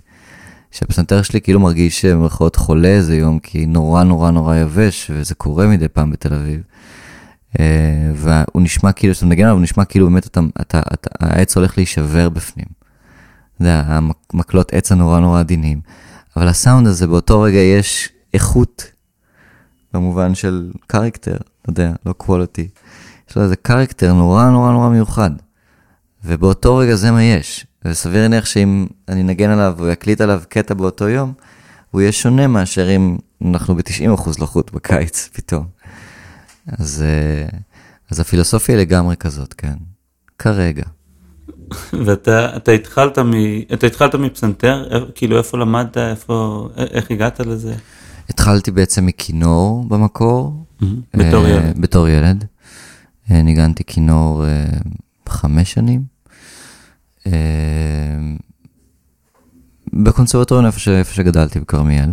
שהפסנתר 0.72 1.22
שלי 1.22 1.42
כאילו 1.42 1.60
מרגיש 1.60 2.06
במרכאות 2.06 2.56
חולה 2.56 2.88
איזה 2.88 3.16
יום, 3.16 3.40
כי 3.40 3.66
נורא 3.66 4.04
נורא 4.04 4.32
נורא 4.32 4.56
יבש, 4.56 5.12
וזה 5.14 5.36
קורה 5.36 5.68
מדי 5.68 5.88
פעם 5.88 6.12
בתל 6.12 6.34
אביב. 6.34 6.62
אה, 7.60 8.12
והוא 8.16 8.62
נשמע 8.62 8.92
כאילו, 8.92 9.14
כשאתה 9.14 9.26
מנגן 9.26 9.44
עליו, 9.44 9.56
הוא 9.56 9.64
נשמע 9.64 9.86
כאילו 9.86 10.10
באמת 10.10 10.28
אתה, 10.28 10.40
אתה, 10.62 10.82
אתה, 10.94 11.10
העץ 11.20 11.58
הולך 11.58 11.78
להישבר 11.78 12.30
בפנים. 12.30 12.79
יודע, 13.60 13.84
המקלות 14.34 14.74
עץ 14.74 14.92
הנורא 14.92 15.20
נורא 15.20 15.40
עדינים. 15.40 15.82
אבל 16.36 16.48
הסאונד 16.48 16.88
הזה, 16.88 17.08
באותו 17.08 17.42
רגע 17.42 17.60
יש 17.60 18.10
איכות, 18.34 18.92
במובן 19.94 20.36
של 20.36 20.72
קרקטר, 20.88 21.38
אתה 21.62 21.70
יודע, 21.70 21.92
לא 22.06 22.14
quality. 22.24 22.82
יש 23.30 23.36
לו 23.36 23.44
איזה 23.44 23.56
קרקטר 23.56 24.14
נורא 24.14 24.50
נורא 24.50 24.72
נורא 24.72 24.90
מיוחד. 24.90 25.32
ובאותו 26.24 26.78
רגע 26.78 26.96
זה 26.96 27.12
מה 27.12 27.24
יש. 27.24 27.66
וסביר 27.86 28.22
להניח 28.22 28.46
שאם 28.46 28.88
אני 29.08 29.24
נגן 29.24 29.50
עליו 29.50 29.76
ואקליט 29.78 30.22
עליו 30.22 30.42
קטע 30.50 30.74
באותו 30.74 31.10
יום, 31.10 31.34
הוא 31.92 32.02
יהיה 32.02 32.12
שונה 32.12 32.48
מאשר 32.48 32.96
אם 32.96 33.18
אנחנו 33.46 33.76
ב-90% 33.76 34.30
לחות 34.42 34.72
בקיץ 34.72 35.28
פתאום. 35.34 35.68
אז, 36.68 37.04
אה, 37.08 37.58
אז 38.12 38.20
הפילוסופיה 38.20 38.78
לגמרי 38.78 39.16
כזאת, 39.16 39.54
כן. 39.54 39.76
כרגע. 40.40 40.84
ואתה 42.06 42.56
אתה 42.58 42.72
התחלת 42.72 43.20
מ... 43.20 43.32
אתה 43.74 43.88
התחלת 43.88 44.16
מפסנתר? 44.16 44.86
כאילו 45.16 45.38
איפה 45.38 45.58
למדת? 45.58 45.98
איפה... 45.98 46.70
איך 46.78 47.12
הגעת 47.12 47.40
לזה? 47.40 47.76
התחלתי 48.30 48.72
בעצם 48.72 49.06
מכינור 49.06 49.86
במקור. 49.88 50.66
בתור 51.14 51.46
אה, 51.46 51.50
ילד. 51.50 51.82
בתור 51.82 52.08
ילד. 52.08 52.46
אה, 53.32 53.42
ניגנתי 53.42 53.84
כינור 53.84 54.46
אה, 54.46 54.66
חמש 55.30 55.74
שנים. 55.74 56.04
בקונסרבטוריון 59.94 60.66
איפה, 60.66 60.80
ש- 60.80 60.88
איפה 60.88 61.14
שגדלתי 61.14 61.60
בכרמיאל. 61.60 62.12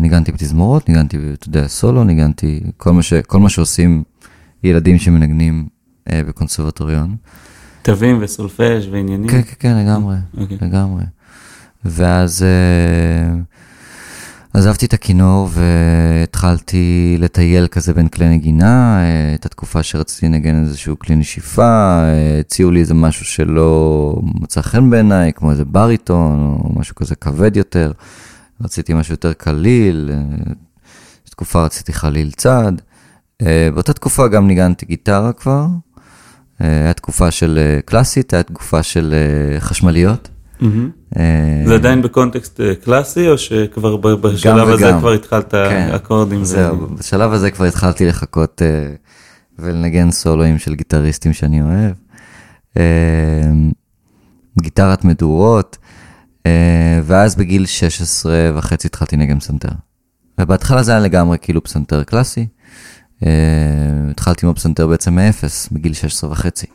ניגנתי 0.00 0.32
בתזמורות, 0.32 0.88
ניגנתי, 0.88 1.16
אתה 1.32 1.48
יודע, 1.48 1.68
סולו, 1.68 2.04
ניגנתי 2.04 2.60
כל 2.76 2.92
מה, 2.92 3.02
ש, 3.02 3.12
כל 3.14 3.38
מה 3.40 3.48
שעושים 3.48 4.02
ילדים 4.64 4.98
שמנגנים 4.98 5.68
בקונסרבטוריון. 6.08 7.16
תווים 7.82 8.18
וסולפז' 8.20 8.86
ועניינים? 8.90 9.28
כן, 9.28 9.42
כן, 9.42 9.54
כן, 9.58 9.76
לגמרי, 9.76 10.16
אוקיי. 10.38 10.58
לגמרי. 10.60 11.02
ואז 11.84 12.42
אה, 12.42 13.38
עזבתי 14.54 14.86
את 14.86 14.92
הכינור 14.92 15.48
והתחלתי 15.52 17.16
לטייל 17.18 17.66
כזה 17.66 17.94
בין 17.94 18.08
כלי 18.08 18.28
נגינה, 18.28 19.02
אה, 19.02 19.34
את 19.34 19.46
התקופה 19.46 19.82
שרציתי 19.82 20.26
לנגן 20.26 20.62
איזשהו 20.62 20.98
כלי 20.98 21.16
נשיפה, 21.16 22.02
אה, 22.02 22.38
הציעו 22.40 22.70
לי 22.70 22.80
איזה 22.80 22.94
משהו 22.94 23.24
שלא 23.24 24.14
מצא 24.40 24.62
חן 24.62 24.90
בעיניי, 24.90 25.32
כמו 25.32 25.50
איזה 25.50 25.64
בריטון 25.64 26.38
או 26.40 26.72
משהו 26.80 26.94
כזה 26.94 27.14
כבד 27.14 27.56
יותר. 27.56 27.92
רציתי 28.60 28.94
משהו 28.94 29.14
יותר 29.14 29.32
קליל, 29.32 30.10
תקופה 31.30 31.64
רציתי 31.64 31.92
חליל 31.92 32.30
צד. 32.30 32.72
באותה 33.74 33.92
תקופה 33.92 34.28
גם 34.28 34.46
ניגנתי 34.46 34.86
גיטרה 34.86 35.32
כבר. 35.32 35.66
אה, 36.60 36.66
היה 36.66 36.92
תקופה 36.92 37.30
של 37.30 37.58
אה, 37.58 37.80
קלאסית, 37.84 38.34
היה 38.34 38.42
תקופה 38.42 38.82
של 38.82 39.14
אה, 39.14 39.60
חשמליות. 39.60 40.28
זה 41.66 41.74
עדיין 41.74 42.02
בקונטקסט 42.02 42.60
קלאסי, 42.84 43.28
או 43.28 43.38
שכבר 43.38 43.96
בשלב 43.96 44.68
הזה. 44.68 44.92
כבר 45.00 45.12
התחלת 45.12 45.50
כן, 45.50 45.90
אקורדים? 45.94 46.44
זהו, 46.44 46.86
בשלב 46.86 47.32
הזה 47.32 47.50
כבר 47.50 47.64
התחלתי 47.64 48.06
לחכות 48.06 48.62
ולנגן 49.58 50.10
סולואים 50.10 50.58
של 50.58 50.74
גיטריסטים 50.74 51.32
שאני 51.32 51.62
אוהב. 51.62 51.94
גיטרת 54.60 55.04
מדורות, 55.04 55.78
ואז 57.04 57.34
בגיל 57.34 57.66
16 57.66 58.32
וחצי 58.54 58.86
התחלתי 58.86 59.16
לנגן 59.16 59.38
פסנתר. 59.38 59.72
ובהתחלה 60.40 60.82
זה 60.82 60.92
היה 60.92 61.00
לגמרי 61.00 61.38
כאילו 61.40 61.64
פסנתר 61.64 62.02
קלאסי. 62.02 62.46
אה, 63.26 63.30
התחלתי 64.10 64.46
עם 64.46 64.52
הפסנתר 64.52 64.86
בעצם 64.86 65.14
מאפס, 65.14 65.68
בגיל 65.72 65.92
16 65.92 66.30
וחצי. 66.30 66.66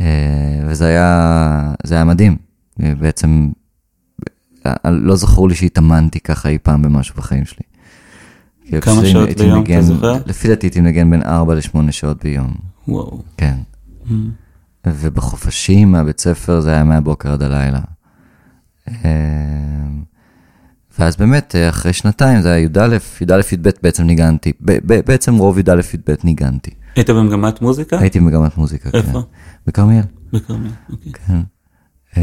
אה, 0.00 0.06
וזה 0.66 0.86
היה, 0.86 1.72
זה 1.84 1.94
היה 1.94 2.04
מדהים. 2.04 2.36
בעצם, 2.78 3.50
אה, 4.66 4.90
לא 4.90 5.16
זכור 5.16 5.48
לי 5.48 5.54
שהתאמנתי 5.54 6.20
ככה 6.20 6.48
אי 6.48 6.58
פעם 6.58 6.82
במשהו 6.82 7.14
בחיים 7.16 7.44
שלי. 7.44 7.62
כמה 8.80 9.06
שעות 9.06 9.28
ביום, 9.38 9.64
אתה 9.64 9.82
זוכר? 9.82 10.18
לפי 10.26 10.48
דעתי 10.48 10.66
הייתי 10.66 10.80
מנגן 10.80 11.10
בין 11.10 11.22
4 11.22 11.54
ל-8 11.54 11.92
שעות 11.92 12.24
ביום, 12.24 12.54
וואו. 12.88 13.22
כן. 13.36 13.54
Mm. 14.06 14.10
ובחופשים 14.86 15.92
מהבית 15.92 16.20
ספר 16.20 16.60
זה 16.60 16.70
היה 16.70 16.84
מהבוקר 16.84 17.32
עד 17.32 17.42
הלילה. 17.42 17.80
ואז 20.98 21.16
באמת, 21.16 21.54
אה, 21.56 21.68
אחרי 21.68 21.92
שנתיים, 21.92 22.40
זה 22.42 22.52
היה 22.52 22.64
י"א, 22.64 22.96
י"א, 23.20 23.40
י"ב 23.52 23.68
בעצם 23.82 24.02
ניגנתי. 24.04 24.52
ב- 24.60 24.78
ב- 24.92 25.00
בעצם 25.06 25.34
רוב 25.36 25.58
י"א, 25.58 25.70
י"ב 25.94 26.14
ניגנתי. 26.24 26.70
היית 26.96 27.10
במגמת 27.10 27.62
מוזיקה? 27.62 27.98
הייתי 27.98 28.20
במגמת 28.20 28.56
מוזיקה, 28.56 28.90
כן. 28.90 28.98
איפה? 28.98 29.22
בכרמיאל, 29.66 30.04
בכרמיאל, 30.32 30.72
אוקיי. 30.92 31.12
כן. 31.12 31.40
אה, 32.16 32.22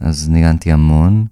אז 0.00 0.28
ניגנתי 0.28 0.72
המון, 0.72 1.24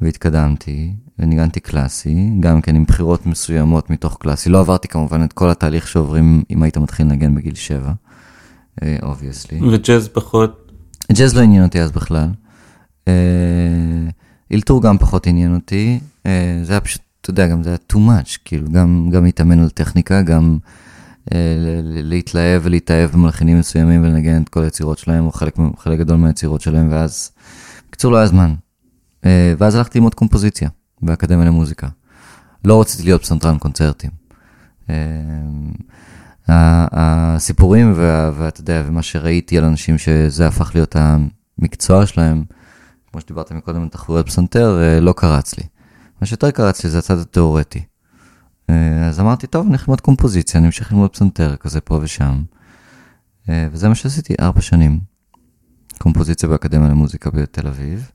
והתקדמתי, 0.00 0.92
וניגנתי 1.18 1.60
קלאסי, 1.60 2.30
גם 2.40 2.60
כן 2.60 2.76
עם 2.76 2.84
בחירות 2.84 3.26
מסוימות 3.26 3.90
מתוך 3.90 4.16
קלאסי. 4.20 4.50
לא 4.50 4.60
עברתי 4.60 4.88
כמובן 4.88 5.24
את 5.24 5.32
כל 5.32 5.50
התהליך 5.50 5.88
שעוברים 5.88 6.42
אם 6.50 6.62
היית 6.62 6.78
מתחיל 6.78 7.06
לנגן 7.06 7.34
בגיל 7.34 7.54
שבע, 7.54 7.92
obviously. 9.02 9.60
וג'אז 9.72 10.08
פחות, 10.08 10.72
ג'אז 11.12 11.36
לא 11.36 11.42
עניין 11.42 11.64
אותי 11.64 11.80
אז 11.80 11.90
בכלל. 11.92 12.28
אילתור 14.54 14.82
גם 14.82 14.98
פחות 14.98 15.26
עניין 15.26 15.54
אותי. 15.54 16.00
אה, 16.26 16.60
זה 16.62 16.72
היה 16.72 16.80
פשוט, 16.80 17.00
אתה 17.20 17.30
יודע, 17.30 17.46
גם 17.46 17.62
זה 17.62 17.70
היה 17.70 17.78
too 17.92 17.96
much, 17.96 18.38
כאילו, 18.44 18.70
גם, 18.70 19.10
גם 19.12 19.24
להתאמן 19.24 19.58
על 19.58 19.70
טכניקה, 19.70 20.22
גם 20.22 20.58
אה, 21.34 21.38
להתלהב 21.82 22.62
ולהתאהב 22.64 23.10
במלחינים 23.10 23.58
מסוימים 23.58 24.02
ולנגן 24.02 24.42
את 24.42 24.48
כל 24.48 24.62
היצירות 24.62 24.98
שלהם, 24.98 25.26
או 25.26 25.32
חלק, 25.32 25.56
חלק 25.78 25.98
גדול 25.98 26.16
מהיצירות 26.16 26.60
שלהם, 26.60 26.88
ואז, 26.90 27.30
בקיצור, 27.88 28.12
לא 28.12 28.16
היה 28.16 28.26
זמן. 28.26 28.54
אה, 29.24 29.54
ואז 29.58 29.74
הלכתי 29.74 29.98
ללמוד 29.98 30.14
קומפוזיציה 30.14 30.68
באקדמיה 31.02 31.44
למוזיקה. 31.46 31.88
לא 32.64 32.80
רציתי 32.80 33.02
להיות 33.02 33.22
פסנתרן 33.22 33.58
קונצרטים. 33.58 34.10
הסיפורים 36.48 37.92
ואתה 38.36 38.60
יודע, 38.60 38.82
ומה 38.86 39.02
שראיתי 39.02 39.58
על 39.58 39.64
אנשים 39.64 39.98
שזה 39.98 40.46
הפך 40.46 40.70
להיות 40.74 40.96
המקצוע 40.98 42.06
שלהם, 42.06 42.44
כמו 43.14 43.20
שדיברת 43.20 43.52
מקודם 43.52 43.82
על 43.82 43.88
תחבורת 43.88 44.26
פסנתר, 44.26 44.82
אה, 44.82 45.00
לא 45.00 45.12
קרץ 45.16 45.58
לי. 45.58 45.64
מה 46.20 46.26
שיותר 46.26 46.50
קרץ 46.50 46.84
לי 46.84 46.90
זה 46.90 46.98
הצד 46.98 47.18
התיאורטי. 47.18 47.82
אה, 48.70 49.08
אז 49.08 49.20
אמרתי, 49.20 49.46
טוב, 49.46 49.66
אני 49.66 49.76
ללמוד 49.80 50.00
קומפוזיציה, 50.00 50.60
אני 50.60 50.66
אמשיך 50.66 50.92
ללמוד 50.92 51.10
פסנתר 51.10 51.56
כזה 51.56 51.80
פה 51.80 51.98
ושם. 52.02 52.42
אה, 53.48 53.68
וזה 53.72 53.88
מה 53.88 53.94
שעשיתי, 53.94 54.34
ארבע 54.40 54.60
שנים. 54.60 55.00
קומפוזיציה 55.98 56.48
באקדמיה 56.48 56.88
למוזיקה 56.88 57.30
בתל 57.30 57.66
אביב. 57.66 58.10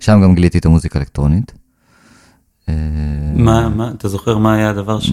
שם 0.00 0.20
גם 0.22 0.34
גיליתי 0.34 0.58
את 0.58 0.66
המוזיקה 0.66 0.98
האלקטרונית. 0.98 1.52
מה, 3.34 3.68
מה, 3.68 3.90
אתה 3.90 4.08
זוכר 4.08 4.38
מה 4.38 4.54
היה 4.54 4.70
הדבר 4.70 5.00
ש... 5.00 5.12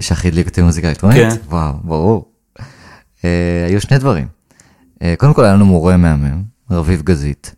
שהכי 0.00 0.28
הדליק 0.28 0.46
אותי 0.46 0.62
מוזיקה 0.62 0.88
אלקטרונית? 0.88 1.16
כן. 1.16 1.36
וואו, 1.48 1.74
ברור. 1.84 2.32
היו 3.68 3.80
שני 3.80 3.98
דברים. 3.98 4.28
קודם 5.18 5.34
כל 5.34 5.44
היה 5.44 5.54
לנו 5.54 5.66
מורה 5.66 5.96
מהמם, 5.96 6.42
רביב 6.70 7.02
גזית, 7.02 7.57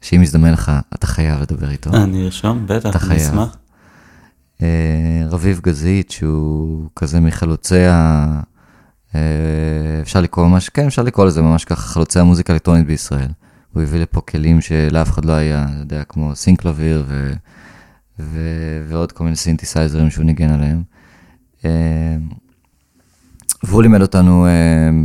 שאם 0.00 0.22
יזדמן 0.22 0.52
לך, 0.52 0.72
אתה 0.94 1.06
חייב 1.06 1.40
לדבר 1.40 1.70
איתו. 1.70 1.94
אה, 1.94 2.04
אני 2.04 2.24
ארשום, 2.24 2.66
בטח, 2.66 2.90
אתה 2.90 2.98
חייב. 2.98 3.20
אשמח. 3.20 3.56
אה, 4.62 5.22
רביב 5.30 5.60
גזית, 5.62 6.10
שהוא 6.10 6.88
כזה 6.96 7.20
מחלוצי 7.20 7.86
ה... 7.86 8.40
אה, 9.14 9.20
אפשר 10.02 10.20
לקרוא 10.20 10.46
ממש, 10.46 10.68
כן, 10.68 10.86
אפשר 10.86 11.02
לקרוא 11.02 11.26
לזה 11.26 11.42
ממש 11.42 11.64
ככה, 11.64 11.82
חלוצי 11.82 12.20
המוזיקה 12.20 12.52
האלקטרונית 12.52 12.86
בישראל. 12.86 13.28
הוא 13.72 13.82
הביא 13.82 14.00
לפה 14.00 14.20
כלים 14.20 14.60
שלאף 14.60 15.10
אחד 15.10 15.24
לא 15.24 15.32
היה, 15.32 15.64
אתה 15.64 15.80
יודע, 15.80 16.04
כמו 16.04 16.36
סינקלביר 16.36 17.04
ו... 17.06 17.32
ו... 18.18 18.40
ועוד 18.88 19.12
כל 19.12 19.24
מיני 19.24 19.36
סינתסייזרים 19.36 20.10
שהוא 20.10 20.24
ניגן 20.24 20.50
עליהם. 20.50 20.82
אה, 21.64 22.16
והוא 23.62 23.82
לימד 23.82 24.02
אותנו 24.02 24.46
אה, 24.46 24.50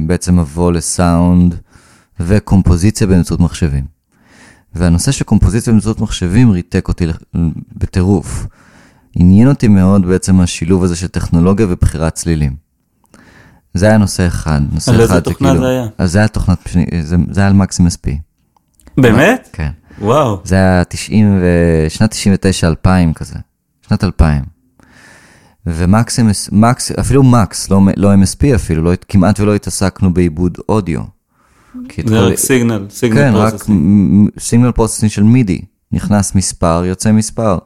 בעצם 0.07 0.39
מבוא 0.39 0.71
לסאונד 0.71 1.55
וקומפוזיציה 2.19 3.07
באמצעות 3.07 3.39
מחשבים. 3.39 3.85
והנושא 4.75 5.11
של 5.11 5.25
קומפוזיציה 5.25 5.73
באמצעות 5.73 5.99
מחשבים 5.99 6.51
ריתק 6.51 6.87
אותי 6.87 7.05
בטירוף. 7.75 8.47
עניין 9.15 9.47
אותי 9.47 9.67
מאוד 9.67 10.05
בעצם 10.05 10.39
השילוב 10.39 10.83
הזה 10.83 10.95
של 10.95 11.07
טכנולוגיה 11.07 11.65
ובחירת 11.69 12.13
צלילים. 12.13 12.55
זה 13.73 13.85
היה 13.85 13.97
נושא 13.97 14.27
אחד. 14.27 14.61
נושא 14.71 14.91
על 14.91 15.01
איזה 15.01 15.21
תוכנה 15.21 15.57
זה 15.57 15.67
היה? 15.67 15.87
אז 15.97 16.11
זה 16.11 16.19
היה 16.19 16.27
תוכנת, 16.27 16.57
זה, 17.01 17.15
זה 17.31 17.41
היה 17.41 17.47
על 17.47 17.53
מקסימס 17.53 17.95
פי. 17.95 18.17
באמת? 18.97 19.49
כן. 19.53 19.69
וואו. 20.01 20.41
זה 20.43 20.55
היה 20.55 20.83
90 20.83 21.39
ו... 21.41 21.45
שנת 21.89 22.15
99-2000 22.85 23.13
כזה, 23.15 23.35
שנת 23.87 24.03
2000. 24.03 24.43
ומקסימס, 25.65 26.49
מקס, 26.51 26.91
אפילו 26.91 27.23
מקס, 27.23 27.69
לא, 27.69 27.81
לא 27.97 28.13
MSP 28.13 28.55
אפילו, 28.55 28.83
לא, 28.83 28.91
כמעט 29.09 29.39
ולא 29.39 29.55
התעסקנו 29.55 30.13
בעיבוד 30.13 30.57
אודיו. 30.69 31.01
זה 32.05 32.19
רק 32.19 32.37
signal, 32.37 32.85
signal 32.89 33.17
כן, 33.19 33.31
רק 33.35 33.49
processing. 33.51 34.29
signal 34.39 34.71
processing 34.71 35.11
של 35.11 35.23
MIDI. 35.23 35.61
נכנס 35.91 36.35
מספר, 36.35 36.83
יוצא 36.85 37.11
מספר. 37.11 37.57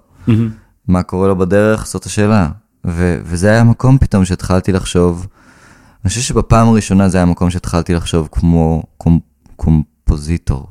מה 0.88 1.03
קורה 1.03 1.28
לו 1.28 1.36
בדרך, 1.38 1.88
זאת 1.88 2.05
השאלה. 2.05 2.49
ו- 2.88 3.20
וזה 3.24 3.49
היה 3.51 3.64
מקום 3.64 3.97
פתאום 3.97 4.26
שהתחלתי 4.26 4.72
לחשוב, 4.72 5.28
אני 6.03 6.10
חושב 6.10 6.22
שבפעם 6.22 6.68
הראשונה 6.68 7.10
זה 7.10 7.18
היה 7.18 7.26
מקום 7.26 7.49
שהתחלתי 7.49 7.93
לחשוב 7.93 8.30
כמו 8.32 8.84
קומ- 9.03 9.20
קומפוזיטור. 9.55 10.68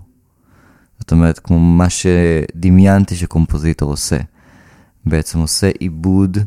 זאת 0.99 1.13
אומרת, 1.13 1.39
כמו 1.39 1.59
מה 1.59 1.87
שדמיינתי 1.91 3.17
שקומפוזיטור 3.17 3.91
עושה. 3.91 4.17
בעצם 5.07 5.39
עושה 5.39 5.71
עיבוד, 5.79 6.39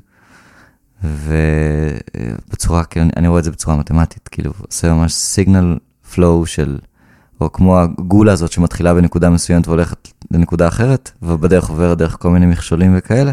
ובצורה, 2.43 2.83
כאילו, 2.83 3.05
אני 3.17 3.27
רואה 3.27 3.39
את 3.39 3.43
זה 3.43 3.51
בצורה 3.51 3.75
מתמטית, 3.75 4.27
כאילו, 4.27 4.51
עושה 4.67 4.93
ממש 4.93 5.13
סיגנל 5.13 5.77
פלואו 6.13 6.45
של, 6.45 6.77
או 7.41 7.51
כמו 7.51 7.79
הגולה 7.79 8.31
הזאת 8.31 8.51
שמתחילה 8.51 8.93
בנקודה 8.93 9.29
מסוימת 9.29 9.67
והולכת 9.67 10.07
לנקודה 10.31 10.67
אחרת, 10.67 11.11
ובדרך 11.21 11.69
עוברת 11.69 11.97
דרך 11.97 12.17
כל 12.19 12.29
מיני 12.29 12.45
מכשולים 12.45 12.93
וכאלה. 12.97 13.31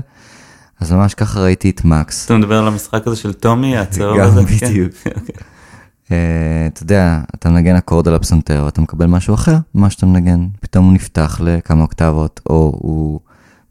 אז 0.81 0.93
ממש 0.93 1.15
ככה 1.15 1.41
ראיתי 1.41 1.71
את 1.71 1.85
מקס. 1.85 2.25
אתה 2.25 2.37
מדבר 2.37 2.59
על 2.59 2.67
המשחק 2.67 3.07
הזה 3.07 3.17
של 3.17 3.33
טומי, 3.33 3.79
הצהוב 3.79 4.19
גם 4.19 4.27
הזה? 4.29 4.59
כן. 4.59 4.67
בדיוק. 4.67 4.93
אה, 6.13 6.67
אתה 6.67 6.83
יודע, 6.83 7.21
אתה 7.35 7.51
מנגן 7.51 7.77
אקורד 7.77 8.09
על 8.09 8.15
הפסנתר 8.15 8.63
ואתה 8.65 8.81
מקבל 8.81 9.07
משהו 9.07 9.35
אחר 9.35 9.57
ממה 9.75 9.91
שאתה 9.91 10.07
מנגן. 10.07 10.47
פתאום 10.61 10.85
הוא 10.85 10.95
נפתח 10.95 11.41
לכמה 11.45 11.83
אוקטבות, 11.83 12.41
או 12.51 12.73
הוא 12.83 13.21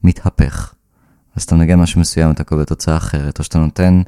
מתהפך. 0.04 0.74
אז 1.36 1.44
אתה 1.44 1.56
מנגן 1.56 1.80
משהו 1.80 2.02
מסוים, 2.02 2.32
אתה 2.32 2.44
מקבל 2.44 2.64
תוצאה 2.64 2.98
אחרת, 2.98 3.40
או 3.40 3.44
שאתה 3.44 3.60
נותן, 3.60 4.02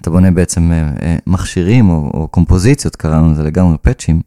אתה 0.00 0.10
בונה 0.10 0.30
בעצם 0.30 0.72
אה, 0.72 0.90
אה, 1.02 1.16
מכשירים 1.26 1.90
או, 1.90 2.10
או 2.14 2.28
קומפוזיציות, 2.28 2.96
קראנו 2.96 3.32
לזה 3.32 3.42
לגמרי 3.42 3.76
פאצ'ים, 3.82 4.20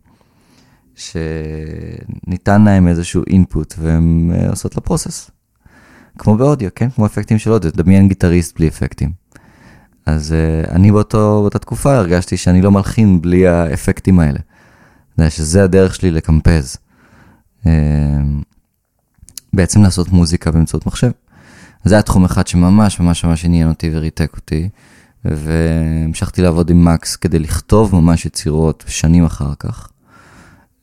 שניתן 0.96 2.62
להם 2.62 2.88
איזשהו 2.88 3.24
אינפוט 3.28 3.74
והם 3.78 4.32
אה, 4.36 4.50
עושות 4.50 4.76
לו 4.76 4.84
פרוסס. 4.84 5.32
כמו 6.18 6.36
באודיו, 6.36 6.70
כן? 6.76 6.90
כמו 6.90 7.06
אפקטים 7.06 7.40
של 7.40 7.52
אודיו, 7.52 7.72
דמיין 7.72 8.08
גיטריסט 8.08 8.58
בלי 8.58 8.68
אפקטים. 8.68 9.12
אז 10.06 10.34
uh, 10.34 10.72
אני 10.72 10.92
באותו, 10.92 11.40
באותה 11.42 11.60
תקופה 11.60 11.96
הרגשתי 11.98 12.38
שאני 12.38 12.62
לא 12.62 12.72
מלחין 12.72 13.22
בלי 13.22 13.48
האפקטים 13.48 14.20
האלה. 14.20 14.40
אתה 14.40 15.22
יודע, 15.22 15.30
שזה 15.30 15.64
הדרך 15.64 15.96
שלי 15.96 16.12
לקמפז. 16.12 16.78
Uh, 17.64 17.68
בעצם 19.54 19.84
לעשות 19.84 20.10
מוזיקה 20.10 20.52
באמצעות 20.52 20.86
מחשב. 20.86 21.12
זה 21.84 21.96
היה 21.96 22.02
תחום 22.02 22.26
אחד 22.26 22.48
שממש 22.48 23.00
ממש 23.00 23.24
ממש 23.24 23.46
עניין 23.46 23.70
אותי 23.70 23.90
וריתק 23.94 24.32
אותי. 24.36 24.70
והמשכתי 25.26 26.42
לעבוד 26.42 26.70
עם 26.70 26.86
מקס 26.86 27.16
כדי 27.16 27.40
לכתוב 27.40 27.96
ממש 27.96 28.26
יצירות 28.26 28.84
שנים 28.88 29.26
אחר 29.26 29.52
כך. 29.60 29.90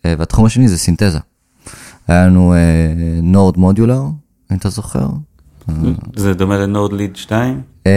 Uh, 0.03 0.09
והתחום 0.18 0.45
השני 0.45 0.68
זה 0.68 0.78
סינתזה. 0.78 1.18
היה 2.09 2.26
לנו 2.26 2.55
נורד 3.22 3.57
מודולר, 3.57 4.03
אם 4.53 4.57
אתה 4.57 4.68
זוכר. 4.68 5.09
זה 6.16 6.34
דומה 6.34 6.57
לנורד 6.57 6.93
ליד 6.93 7.16
2? 7.16 7.61
אמ, 7.87 7.91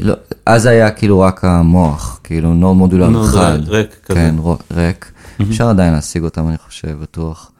לא, 0.00 0.14
אז 0.46 0.66
היה 0.66 0.90
כאילו 0.90 1.20
רק 1.20 1.44
המוח, 1.44 2.20
כאילו 2.24 2.54
נורד 2.54 2.76
מודולר 2.76 3.08
נורד 3.08 3.28
אחד. 3.28 3.58
ריק 3.66 3.96
כזה. 4.04 4.18
כן, 4.18 4.34
ריק. 4.70 5.12
אפשר 5.42 5.68
עדיין 5.68 5.92
להשיג 5.92 6.22
אותם, 6.22 6.48
אני 6.48 6.58
חושב, 6.58 6.98
בטוח. 7.02 7.50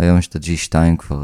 היום 0.00 0.18
יש 0.18 0.28
את 0.28 0.36
ה-G2 0.36 0.96
כבר, 0.98 1.22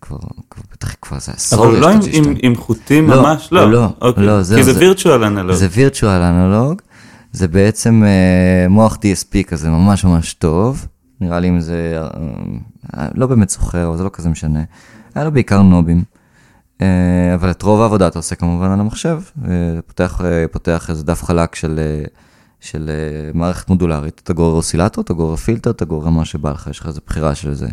כבר, 0.00 0.16
כבר, 0.50 0.62
בטח 0.72 0.94
כבר 1.02 1.18
זה 1.20 1.32
עשור 1.32 1.66
אבל 1.66 1.78
לא 1.78 1.90
עם- 1.90 1.98
ה-G2. 2.00 2.16
עם- 2.16 2.34
עם 2.42 2.56
חוטים 2.56 3.10
לא, 3.10 3.22
ממש? 3.22 3.48
לא. 3.52 3.70
לא, 3.72 3.88
אוקיי. 4.00 4.26
לא, 4.26 4.42
זהו, 4.42 4.58
כי 4.58 4.64
זה 4.64 4.72
זה- 4.72 4.80
וירטואל 4.80 5.24
אנלוג. 5.24 5.56
זה 5.56 5.68
וירטואל 5.70 6.20
אנלוג, 6.20 6.82
זה 7.32 7.48
בעצם 7.48 8.02
אה, 8.04 8.68
מוח 8.68 8.94
DSP 8.96 9.42
כזה 9.46 9.70
ממש 9.70 10.04
ממש 10.04 10.34
טוב, 10.34 10.86
נראה 11.20 11.40
לי 11.40 11.48
אם 11.48 11.60
זה, 11.60 12.02
אה, 12.96 13.08
לא 13.14 13.26
באמת 13.26 13.50
זוכר, 13.50 13.88
אבל 13.88 13.96
זה 13.96 14.04
לא 14.04 14.10
כזה 14.12 14.28
משנה. 14.28 14.62
היה 15.14 15.24
לו 15.24 15.32
בעיקר 15.32 15.62
נובים, 15.62 16.02
אה, 16.82 16.86
אבל 17.34 17.50
את 17.50 17.62
רוב 17.62 17.80
העבודה 17.80 18.08
אתה 18.08 18.18
עושה 18.18 18.34
כמובן 18.34 18.70
על 18.70 18.80
המחשב, 18.80 19.20
אה, 19.44 19.50
פותח, 19.86 20.20
אה, 20.24 20.44
פותח 20.52 20.86
איזה 20.90 21.04
דף 21.04 21.24
חלק 21.24 21.54
של, 21.54 21.78
אה, 21.78 22.04
של 22.60 22.90
אה, 22.90 23.30
מערכת 23.34 23.68
מודולרית, 23.68 24.20
אתה 24.24 24.32
גורר 24.32 24.54
אוסילטור, 24.56 25.04
אתה 25.04 25.12
גורר 25.12 25.36
פילטר, 25.36 25.70
אתה 25.70 25.84
גורר 25.84 26.08
מה 26.08 26.24
שבא 26.24 26.50
לך, 26.50 26.66
יש 26.70 26.80
לך 26.80 26.86
איזה 26.86 27.00
בחירה 27.06 27.34
של 27.34 27.50
איזה, 27.50 27.66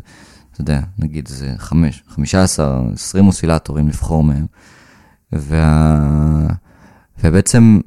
אתה 0.56 0.62
יודע, 0.62 0.82
נגיד 1.00 1.30
חמש, 1.58 2.04
חמישה 2.08 2.44
עשר, 2.44 2.82
עשרים 2.94 3.28
אוסילטורים 3.28 3.88
לבחור 3.88 4.24
מהם. 4.24 4.46
וה... 5.32 6.48
ובעצם 7.24 7.80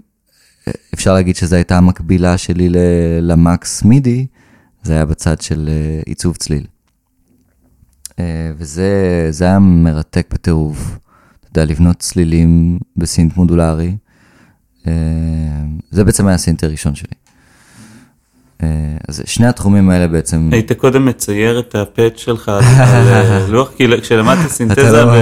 אה, 0.68 0.72
אפשר 0.94 1.14
להגיד 1.14 1.36
שזו 1.36 1.56
הייתה 1.56 1.76
המקבילה 1.78 2.38
שלי 2.38 2.68
ל- 2.68 2.76
למקס 3.20 3.82
מידי, 3.82 4.26
זה 4.82 4.92
היה 4.92 5.04
בצד 5.04 5.40
של 5.40 5.68
אה, 5.72 6.00
עיצוב 6.06 6.36
צליל. 6.36 6.66
אה, 8.18 8.52
וזה 8.56 9.26
זה 9.30 9.44
היה 9.44 9.58
מרתק 9.58 10.26
בטירוף. 10.32 10.98
אתה 11.40 11.60
יודע, 11.60 11.72
לבנות 11.72 11.98
צלילים 11.98 12.78
בסינט 12.96 13.36
מודולרי. 13.36 13.96
זה 15.90 16.04
בעצם 16.04 16.26
היה 16.26 16.34
הסינט 16.34 16.64
הראשון 16.64 16.94
שלי. 16.94 17.14
אז 19.08 19.22
שני 19.26 19.46
התחומים 19.46 19.90
האלה 19.90 20.06
בעצם... 20.06 20.48
היית 20.52 20.72
קודם 20.72 21.04
מצייר 21.04 21.58
את 21.58 21.74
הפאץ' 21.74 22.16
שלך 22.16 22.48
על 22.48 22.62
לוח, 23.48 23.70
כי 23.76 24.00
כשלמדתי 24.00 24.48
סינתזה 24.48 25.04
לא. 25.04 25.12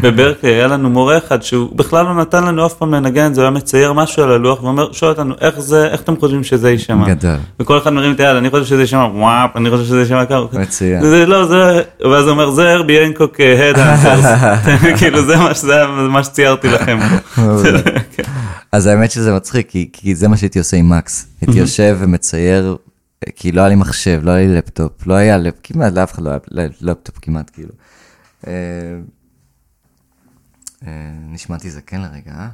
בברקלי, 0.00 0.50
היה 0.50 0.66
לנו 0.66 0.90
מורה 0.90 1.18
אחד 1.18 1.42
שהוא 1.42 1.76
בכלל 1.76 2.04
לא 2.04 2.14
נתן 2.14 2.44
לנו 2.44 2.66
אף 2.66 2.74
פעם 2.74 2.94
לנגן 2.94 3.26
את 3.26 3.34
זה, 3.34 3.40
הוא 3.40 3.44
היה 3.44 3.50
מצייר 3.50 3.92
משהו 3.92 4.22
על 4.22 4.32
הלוח 4.32 4.62
ואומר, 4.62 4.92
שואל 4.92 5.10
אותנו, 5.10 5.34
איך 5.40 5.60
זה, 5.60 5.86
איך 5.86 6.00
אתם 6.00 6.16
חושבים 6.16 6.44
שזה 6.44 6.70
יישמע? 6.70 7.08
גדול. 7.08 7.36
וכל 7.60 7.78
אחד 7.78 7.90
מרים 7.90 8.12
את 8.12 8.20
היד, 8.20 8.36
אני 8.36 8.50
חושב 8.50 8.64
שזה 8.64 8.80
יישמע 8.80 9.08
וואפ, 9.14 9.56
אני 9.56 9.70
חושב 9.70 9.84
שזה 9.84 10.00
יישמע 10.00 10.24
ככה. 10.24 10.36
מצוין. 10.52 11.02
זה 11.02 11.26
לא, 11.26 11.46
זה, 11.46 11.82
ואז 12.10 12.24
הוא 12.24 12.30
אומר, 12.30 12.50
זה 12.50 12.72
הרבי 12.72 12.98
הנקוק 12.98 13.40
הדאנסרס, 13.40 14.24
כאילו 14.98 15.22
זה 15.22 15.36
מה 16.08 16.24
שציירתי 16.24 16.68
לכם 16.68 16.98
פה. 17.34 17.42
אז 18.72 18.86
האמת 18.86 19.10
שזה 19.10 19.34
מצחיק, 19.34 19.70
כי, 19.70 19.88
כי 19.92 20.14
זה 20.14 20.28
מה 20.28 20.36
שהייתי 20.36 20.58
עושה 20.58 20.76
עם 20.76 20.88
מקס. 20.88 21.26
הייתי 21.40 21.58
יושב 21.58 21.96
ומצייר, 22.00 22.76
כי 23.36 23.52
לא 23.52 23.60
היה 23.60 23.68
לי 23.68 23.74
מחשב, 23.74 24.20
לא 24.22 24.30
היה 24.30 24.48
לי 24.48 24.54
לפטופ, 24.54 25.06
לא 25.06 25.14
היה 25.14 25.38
לפ... 25.38 25.54
כמעט, 25.62 25.92
לאף 25.92 26.12
אחד 26.12 26.22
לא 26.22 26.30
היה 26.30 26.38
לא- 26.50 26.92
לפטופ 26.92 27.18
כמעט, 27.22 27.50
כאילו. 27.54 27.72
אה, 28.46 28.52
אה, 30.86 30.92
נשמעתי 31.28 31.70
זקן 31.70 32.00
לרגע, 32.00 32.32
אה? 32.32 32.48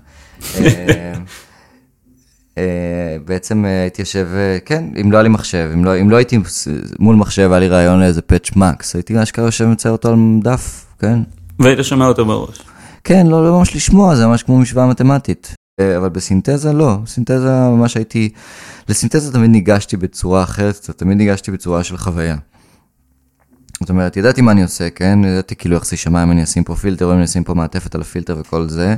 אה? 2.59 3.17
בעצם 3.25 3.65
הייתי 3.65 4.03
יושב, 4.03 4.29
כן, 4.65 4.85
אם 5.01 5.13
לא 5.13 5.17
היה 5.17 5.23
לי 5.23 5.29
מחשב, 5.29 5.71
אם 5.75 5.85
לא, 5.85 6.01
אם 6.01 6.11
לא 6.11 6.17
הייתי 6.17 6.39
מול 6.99 7.17
מחשב, 7.17 7.49
היה 7.51 7.61
לי 7.61 7.69
רעיון 7.69 8.01
לאיזה 8.01 8.23
פאץ' 8.23 8.57
מקס, 8.57 8.95
הייתי 8.95 9.23
אשכרה 9.23 9.45
יושב 9.45 9.65
ומצייר 9.65 9.93
אותו 9.93 10.09
על 10.09 10.17
דף, 10.43 10.87
כן. 10.99 11.19
והיית 11.59 11.85
שומע 11.85 12.07
אותו 12.07 12.25
בראש. 12.27 12.59
כן, 13.05 13.27
לא, 13.27 13.45
לא 13.45 13.59
ממש 13.59 13.77
לשמוע, 13.77 14.15
זה 14.15 14.27
ממש 14.27 14.43
כמו 14.43 14.59
משוואה 14.59 14.87
מתמטית. 14.87 15.55
אה, 15.81 15.97
אבל 15.97 16.09
בסינתזה 16.09 16.73
לא, 16.73 16.99
סינתזה 17.07 17.51
ממש 17.51 17.97
הייתי, 17.97 18.29
לסינתזה 18.89 19.33
תמיד 19.33 19.51
ניגשתי 19.51 19.97
בצורה 19.97 20.43
אחרת, 20.43 20.91
תמיד 20.97 21.19
ניגשתי 21.19 21.51
בצורה 21.51 21.85
של 21.85 21.97
חוויה. 21.97 22.37
זאת 23.81 23.91
אומרת, 23.91 24.17
ידעתי 24.17 24.41
מה 24.41 24.53
אני 24.53 24.63
עושה, 24.63 24.91
כן? 24.91 25.19
ידעתי 25.25 25.57
כאילו 25.57 25.77
איך 25.77 25.87
זה 25.87 25.95
יישמע 25.95 26.23
אם 26.23 26.31
אני 26.31 26.45
אשים 26.45 26.65
פה 26.65 26.75
פילטר, 26.75 27.05
או 27.05 27.11
אם 27.11 27.17
אני 27.17 27.25
אשים 27.25 27.45
פה 27.45 27.55
מעטפת 27.55 27.95
על 27.95 28.01
הפילטר 28.01 28.37
וכל 28.41 28.69
זה. 28.69 28.95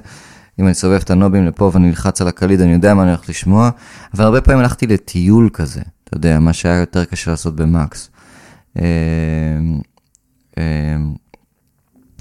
אם 0.61 0.67
אני 0.67 0.75
סובב 0.75 1.01
את 1.03 1.11
הנובים 1.11 1.47
לפה 1.47 1.71
ואני 1.75 1.89
נלחץ 1.89 2.21
על 2.21 2.29
הקליד, 2.29 2.61
אני 2.61 2.73
יודע 2.73 2.95
מה 2.95 3.03
אני 3.03 3.11
הולך 3.11 3.29
לשמוע, 3.29 3.71
אבל 4.15 4.25
הרבה 4.25 4.41
פעמים 4.41 4.61
הלכתי 4.61 4.87
לטיול 4.87 5.51
כזה, 5.53 5.81
אתה 6.05 6.17
יודע, 6.17 6.39
מה 6.39 6.53
שהיה 6.53 6.81
יותר 6.81 7.05
קשה 7.05 7.31
לעשות 7.31 7.57
במקס. 7.57 8.11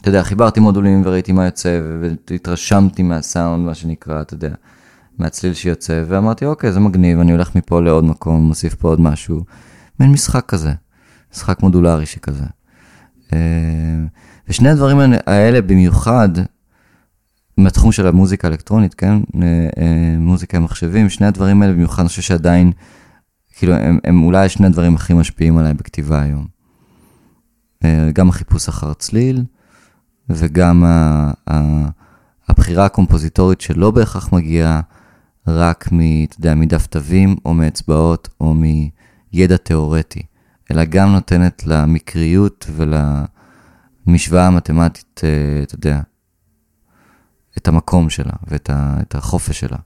אתה 0.02 0.10
יודע, 0.10 0.24
חיברתי 0.24 0.60
מודולים 0.60 1.02
וראיתי 1.06 1.32
מה 1.32 1.46
יוצא, 1.46 1.82
והתרשמתי 2.30 3.04
מהסאונד, 3.04 3.66
מה 3.66 3.74
שנקרא, 3.76 4.22
אתה 4.22 4.34
יודע, 4.34 4.54
מהצליל 5.18 5.54
שיוצא, 5.54 6.04
ואמרתי, 6.08 6.46
אוקיי, 6.46 6.72
זה 6.72 6.80
מגניב, 6.80 7.20
אני 7.20 7.32
הולך 7.32 7.56
מפה 7.56 7.82
לעוד 7.82 8.04
מקום, 8.04 8.42
מוסיף 8.42 8.76
פה 8.76 8.88
עוד 8.88 9.02
משהו. 9.02 9.44
מעין 10.00 10.12
משחק 10.12 10.46
כזה, 10.46 10.74
משחק 11.34 11.64
מודולרי 11.64 12.06
שכזה. 12.06 12.46
אה, 13.34 13.40
ושני 14.48 14.70
הדברים 14.70 14.98
האלה 15.28 15.62
במיוחד, 15.62 16.30
מהתחום 17.58 17.92
של 17.92 18.08
המוזיקה 18.08 18.48
האלקטרונית, 18.48 18.94
כן? 18.94 19.14
אה, 19.42 19.70
אה, 19.78 20.16
מוזיקה 20.18 20.58
עם 20.58 20.64
מחשבים, 20.64 21.10
שני 21.10 21.28
הדברים 21.28 21.62
האלה 21.62 21.74
במיוחד, 21.74 22.02
אני 22.02 22.10
חושב 22.10 22.22
שעדיין, 22.22 22.72
כאילו, 23.56 23.74
הם, 23.74 24.00
הם 24.04 24.24
אולי 24.24 24.50
שני 24.50 24.68
הדברים 24.68 24.96
הכי 24.96 25.14
משפיעים 25.14 25.58
עליי 25.58 25.74
בכתיבה 25.74 26.22
היום. 26.22 26.60
גם 28.14 28.30
החיפוש 28.30 28.68
אחר 28.68 28.94
צליל, 28.94 29.44
וגם 30.30 30.84
ה, 30.84 31.32
ה, 31.50 31.86
הבחירה 32.50 32.86
הקומפוזיטורית 32.86 33.62
שלא 33.62 33.92
בהכרח 33.92 34.34
מגיעה 34.34 34.82
רק 35.48 35.90
מ, 35.92 36.24
אתה 36.24 36.36
יודע, 36.40 36.56
מדף 36.56 36.88
תווים 36.88 37.36
או 37.46 37.54
מאצבעות 37.54 38.30
או 38.42 38.54
מידע 38.54 39.58
תיאורטי, 39.58 40.24
אלא 40.72 40.86
גם 40.86 41.12
נותנת 41.12 41.64
למקריות 41.66 42.70
ולמשוואה 42.76 44.48
המתמטית, 44.48 45.22
אה, 45.24 45.64
אתה 45.64 45.76
יודע, 45.76 46.02
את 47.58 47.68
המקום 47.68 48.10
שלה 48.10 48.34
ואת 48.48 48.70
ה, 48.70 48.98
החופש 49.14 49.60
שלה. 49.60 49.78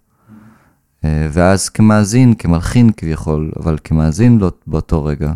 אה, 1.06 1.28
ואז 1.32 1.70
כמאזין, 1.70 2.34
כמלחין 2.34 2.90
כביכול, 2.98 3.52
אבל 3.60 3.78
כמאזין 3.84 4.38
לא, 4.38 4.52
באותו 4.68 5.06
רגע, 5.06 5.34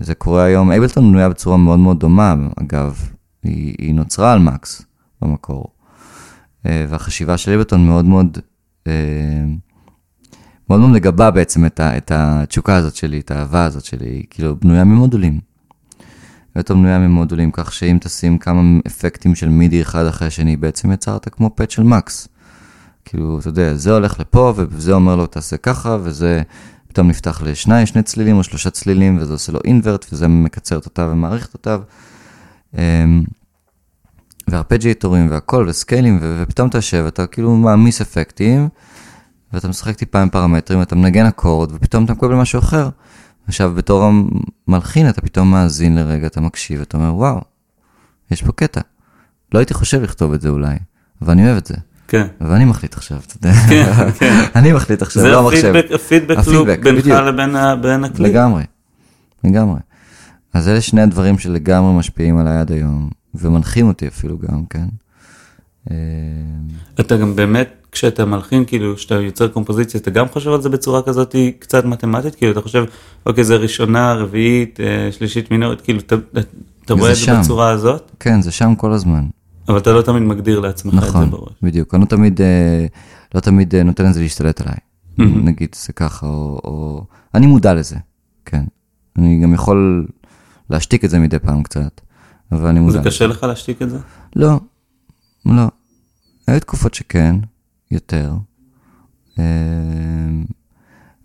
זה 0.00 0.14
קורה 0.14 0.44
היום, 0.44 0.70
אייבלטון 0.70 1.10
בנויה 1.10 1.28
בצורה 1.28 1.56
מאוד 1.56 1.78
מאוד 1.78 2.00
דומה, 2.00 2.34
אגב, 2.60 3.10
היא, 3.44 3.74
היא 3.78 3.94
נוצרה 3.94 4.32
על 4.32 4.38
מקס 4.38 4.82
במקור. 5.22 5.66
אה, 6.66 6.86
והחשיבה 6.88 7.38
של 7.38 7.50
אייבלטון 7.50 7.86
מאוד 7.86 8.04
מאוד, 8.04 8.38
אה, 8.86 8.92
מאוד 10.70 10.80
מאוד 10.80 10.90
מגבה 10.90 11.30
בעצם 11.30 11.66
את, 11.66 11.80
ה, 11.80 11.96
את 11.96 12.12
התשוקה 12.14 12.76
הזאת 12.76 12.96
שלי, 12.96 13.20
את 13.20 13.30
האהבה 13.30 13.64
הזאת 13.64 13.84
שלי, 13.84 14.08
היא 14.08 14.24
כאילו 14.30 14.56
בנויה 14.56 14.84
ממודולים. 14.84 15.40
אייבלטון 16.56 16.82
בנויה 16.82 16.98
ממודולים, 16.98 17.50
כך 17.52 17.72
שאם 17.72 17.98
תשים 18.00 18.38
כמה 18.38 18.62
אפקטים 18.86 19.34
של 19.34 19.48
מידי 19.48 19.82
אחד 19.82 20.06
אחרי 20.06 20.28
השני, 20.28 20.56
בעצם 20.56 20.92
יצרת 20.92 21.28
כמו 21.28 21.50
פאט 21.56 21.70
של 21.70 21.82
מקס. 21.82 22.28
כאילו, 23.04 23.38
אתה 23.38 23.48
יודע, 23.48 23.74
זה 23.74 23.92
הולך 23.92 24.20
לפה, 24.20 24.52
וזה 24.56 24.92
אומר 24.92 25.16
לו 25.16 25.26
תעשה 25.26 25.56
ככה, 25.56 25.98
וזה 26.02 26.42
פתאום 26.88 27.08
נפתח 27.08 27.42
לשני, 27.42 27.86
שני 27.86 28.02
צלילים 28.02 28.36
או 28.36 28.44
שלושה 28.44 28.70
צלילים, 28.70 29.18
וזה 29.20 29.32
עושה 29.32 29.52
לו 29.52 29.60
אינברט, 29.64 30.06
וזה 30.12 30.28
מקצר 30.28 30.78
את 30.78 30.84
אותיו 30.84 31.08
ומעריך 31.12 31.46
את 31.46 31.54
אותיו. 31.54 31.80
אמ, 32.78 33.22
והרפג'יטורים 34.48 35.30
והכל, 35.30 35.66
וסקיילים, 35.68 36.18
ופתאום 36.22 36.68
אתה 36.68 36.78
יושב, 36.78 37.04
אתה 37.08 37.26
כאילו 37.26 37.56
מעמיס 37.56 38.00
אפקטים, 38.00 38.68
ואתה 39.52 39.68
משחק 39.68 39.96
טיפה 39.96 40.22
עם 40.22 40.28
פרמטרים, 40.28 40.82
אתה 40.82 40.96
מנגן 40.96 41.26
אקורד, 41.26 41.72
ופתאום 41.74 42.04
אתה 42.04 42.12
מקבל 42.12 42.34
משהו 42.34 42.58
אחר. 42.58 42.88
עכשיו, 43.48 43.72
בתור 43.74 44.10
המלחין, 44.68 45.08
אתה 45.08 45.20
פתאום 45.20 45.50
מאזין 45.50 45.94
לרגע, 45.96 46.26
אתה 46.26 46.40
מקשיב, 46.40 46.80
אתה 46.80 46.96
אומר, 46.96 47.14
וואו, 47.14 47.40
יש 48.30 48.42
פה 48.42 48.52
קטע. 48.52 48.80
לא 49.54 49.58
הייתי 49.58 49.74
חושב 49.74 50.02
לכתוב 50.02 50.32
את 50.32 50.40
זה 50.40 50.48
אולי, 50.48 50.76
אבל 51.22 51.30
אני 51.32 51.46
אוהב 51.46 51.56
את 51.56 51.66
זה. 51.66 51.74
כן. 52.08 52.26
ואני 52.40 52.64
מחליט 52.64 52.94
עכשיו, 52.94 53.18
אתה 53.26 53.46
יודע. 53.48 53.52
כן, 53.68 54.10
כן. 54.18 54.44
אני 54.58 54.72
מחליט 54.72 55.02
עכשיו, 55.02 55.22
זה 55.22 55.28
לא 55.28 55.38
המחשב. 55.38 55.74
הפידבק, 55.76 55.92
הפידבק 55.92 56.36
לופ 56.36 56.48
הפידבק, 56.48 56.78
בינך. 56.84 57.06
לבין 57.06 57.56
ה- 57.56 57.76
בין 57.76 58.04
הכלי. 58.04 58.28
לגמרי, 58.28 58.62
לגמרי. 59.44 59.78
אז 60.54 60.68
אלה 60.68 60.80
שני 60.80 61.00
הדברים 61.00 61.38
שלגמרי 61.38 61.98
משפיעים 61.98 62.38
עליי 62.38 62.56
עד 62.56 62.72
היום, 62.72 63.10
ומנחים 63.34 63.88
אותי 63.88 64.08
אפילו 64.08 64.38
גם, 64.38 64.64
כן. 64.70 64.86
אה, 65.90 65.96
אתה 67.00 67.16
גם 67.16 67.36
באמת, 67.36 67.68
כשאתה 67.92 68.24
מלחין, 68.24 68.64
כאילו, 68.64 68.96
כשאתה 68.96 69.14
יוצר 69.14 69.48
קומפוזיציה, 69.48 70.00
אתה 70.00 70.10
גם 70.10 70.28
חושב 70.28 70.50
על 70.50 70.60
זה 70.60 70.68
בצורה 70.68 71.02
כזאת 71.02 71.36
קצת 71.58 71.84
מתמטית? 71.84 72.34
כאילו, 72.34 72.52
אתה 72.52 72.60
חושב, 72.60 72.84
אוקיי, 73.26 73.44
זה 73.44 73.56
ראשונה, 73.56 74.14
רביעית, 74.14 74.80
אה, 74.80 75.12
שלישית 75.12 75.50
מינורית, 75.50 75.80
כאילו, 75.80 75.98
אתה, 75.98 76.16
אתה 76.84 76.94
רואה 76.94 77.10
את 77.10 77.16
זה. 77.16 77.40
בצורה 77.40 77.70
הזאת, 77.70 78.10
כן, 78.20 78.42
זה 78.42 78.50
שם 78.50 78.74
כל 78.74 78.92
הזמן. 78.92 79.24
אבל 79.68 79.78
אתה 79.78 79.92
לא 79.92 80.02
תמיד 80.02 80.22
מגדיר 80.22 80.60
לעצמך 80.60 80.94
את 80.94 81.00
זה 81.00 81.06
נכון, 81.06 81.30
בראש. 81.30 81.52
בדיוק. 81.62 81.94
אני 81.94 82.00
לא 82.00 82.06
תמיד, 82.06 82.40
אה, 82.40 82.86
לא 83.34 83.40
תמיד 83.40 83.74
נותן 83.74 84.06
לזה 84.06 84.20
להשתלט 84.20 84.60
עליי. 84.60 84.76
נגיד 85.18 85.68
זה 85.74 85.92
ככה, 85.92 86.26
או, 86.26 86.60
או... 86.64 87.04
אני 87.34 87.46
מודע 87.46 87.74
לזה, 87.74 87.96
כן. 88.44 88.64
אני 89.18 89.40
גם 89.42 89.54
יכול 89.54 90.06
להשתיק 90.70 91.04
את 91.04 91.10
זה 91.10 91.18
מדי 91.18 91.38
פעם 91.38 91.62
קצת, 91.62 92.00
אבל 92.52 92.68
אני 92.68 92.80
מודע 92.80 93.02
זה. 93.02 93.08
קשה 93.08 93.26
לך 93.26 93.42
להשתיק 93.42 93.82
את 93.82 93.90
זה? 93.90 93.98
לא, 94.36 94.60
לא. 95.46 95.68
היו 96.46 96.60
תקופות 96.60 96.94
שכן, 96.94 97.36
יותר. 97.90 98.32
אה, 99.38 99.44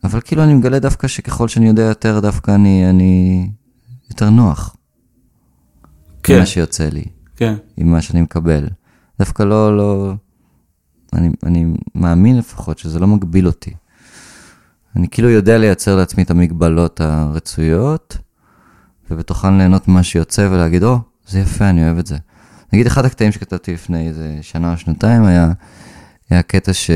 אבל 0.04 0.22
כאילו 0.22 0.44
אני 0.44 0.54
מגלה 0.54 0.80
דווקא 0.80 1.08
שככל 1.08 1.48
שאני 1.48 1.68
יודע 1.68 1.82
יותר, 1.82 2.20
דווקא 2.20 2.56
אני, 2.56 2.90
אני 2.90 3.50
יותר 4.10 4.30
נוח. 4.30 4.76
כן, 6.24 6.34
עם 6.34 6.40
מה 6.40 6.46
שיוצא 6.46 6.90
לי, 6.90 7.06
כן. 7.36 7.56
עם 7.78 7.92
מה 7.92 8.02
שאני 8.02 8.22
מקבל. 8.22 8.68
דווקא 9.20 9.44
לא, 9.44 9.78
לא... 9.78 10.14
אני, 11.14 11.30
אני 11.44 11.66
מאמין 11.96 12.38
לפחות 12.38 12.78
שזה 12.78 13.00
לא 13.00 13.08
מגביל 13.08 13.48
אותי. 13.48 13.74
אני 14.96 15.08
כאילו 15.10 15.30
יודע 15.30 15.58
לייצר 15.58 15.96
לעצמי 15.96 16.24
את 16.24 16.32
המגבלות 16.32 17.02
הרצויות, 17.02 18.18
ובתוכן 19.12 19.58
ליהנות 19.58 19.88
ממה 19.88 20.04
שיוצא 20.04 20.48
ולהגיד, 20.52 20.84
או, 20.84 20.98
זה 21.28 21.40
יפה, 21.40 21.70
אני 21.70 21.86
אוהב 21.86 21.98
את 21.98 22.08
זה. 22.08 22.18
נגיד, 22.74 22.88
אחד 22.88 23.06
הקטעים 23.06 23.32
שכתבתי 23.32 23.74
לפני 23.74 24.08
איזה 24.08 24.38
שנה 24.42 24.72
או 24.72 24.78
שנתיים 24.78 25.26
היה, 25.26 25.52
היה 26.30 26.42
קטע 26.42 26.74
ש... 26.74 26.92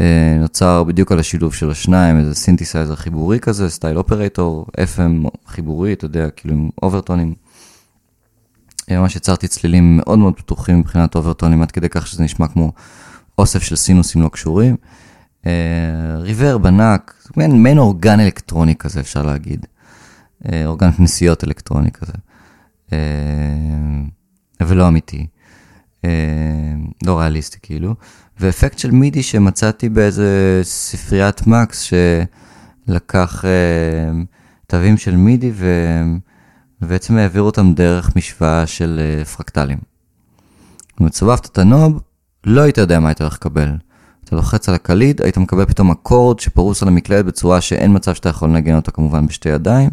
אה, 0.00 0.84
בדיוק 0.86 1.12
על 1.12 1.18
השילוב 1.18 1.54
של 1.54 1.70
השניים, 1.70 2.18
איזה 2.18 2.34
סינתסייזר 2.34 2.96
חיבורי 2.96 3.40
כזה, 3.40 3.70
style 3.70 3.98
Operator, 3.98 4.66
FM 4.76 5.28
חיבורי, 5.46 5.92
אתה 5.92 6.04
יודע, 6.04 6.30
כאילו 6.30 6.54
עם 6.54 6.70
אוברטונים. 6.82 7.34
אה, 8.90 9.00
ממש 9.00 9.16
יצרתי 9.16 9.48
צלילים 9.48 9.96
מאוד 9.96 10.18
מאוד 10.18 10.34
פתוחים 10.36 10.78
מבחינת 10.78 11.14
אוברטונים, 11.14 11.62
עד 11.62 11.70
כדי 11.70 11.88
כך 11.88 12.06
שזה 12.06 12.22
נשמע 12.22 12.48
כמו 12.48 12.72
אוסף 13.38 13.62
של 13.62 13.76
סינוסים 13.76 14.22
לא 14.22 14.28
קשורים. 14.28 14.76
ריברב 16.18 16.66
ענק, 16.66 17.28
מעין, 17.36 17.62
מעין 17.62 17.78
אורגן 17.78 18.20
אלקטרוני 18.20 18.76
כזה, 18.76 19.00
אפשר 19.00 19.22
להגיד. 19.22 19.66
אורגן 20.66 20.92
כנסיות 20.92 21.44
אלקטרוני 21.44 21.90
כזה. 21.90 22.12
ולא 24.60 24.88
אמיתי. 24.88 25.26
לא 27.04 27.20
ריאליסטי 27.20 27.58
כאילו. 27.62 27.94
ואפקט 28.40 28.78
של 28.78 28.90
מידי 28.90 29.22
שמצאתי 29.22 29.88
באיזה 29.88 30.60
ספריית 30.62 31.46
מקס, 31.46 31.80
שלקח 32.88 33.44
אה, 33.44 34.22
תווים 34.66 34.96
של 34.96 35.16
מידי. 35.16 35.52
ובעצם 36.82 37.16
העביר 37.16 37.42
אותם 37.42 37.74
דרך 37.74 38.16
משוואה 38.16 38.66
של 38.66 39.00
אה, 39.00 39.24
פרקטלים. 39.24 39.78
מצובבת 41.00 41.46
את 41.46 41.58
הנוב, 41.58 42.02
לא 42.46 42.60
היית 42.60 42.78
יודע 42.78 43.00
מה 43.00 43.08
היית 43.08 43.20
הולך 43.20 43.34
לקבל. 43.34 43.76
אתה 44.24 44.36
לוחץ 44.36 44.68
על 44.68 44.74
הקליד, 44.74 45.22
היית 45.22 45.36
מקבל 45.36 45.64
פתאום 45.64 45.90
אקורד 45.90 46.40
שפרוס 46.40 46.82
על 46.82 46.88
המקלדת 46.88 47.24
בצורה 47.24 47.60
שאין 47.60 47.96
מצב 47.96 48.14
שאתה 48.14 48.28
יכול 48.28 48.48
לנגן 48.48 48.76
אותו 48.76 48.92
כמובן 48.92 49.26
בשתי 49.26 49.48
ידיים. 49.48 49.90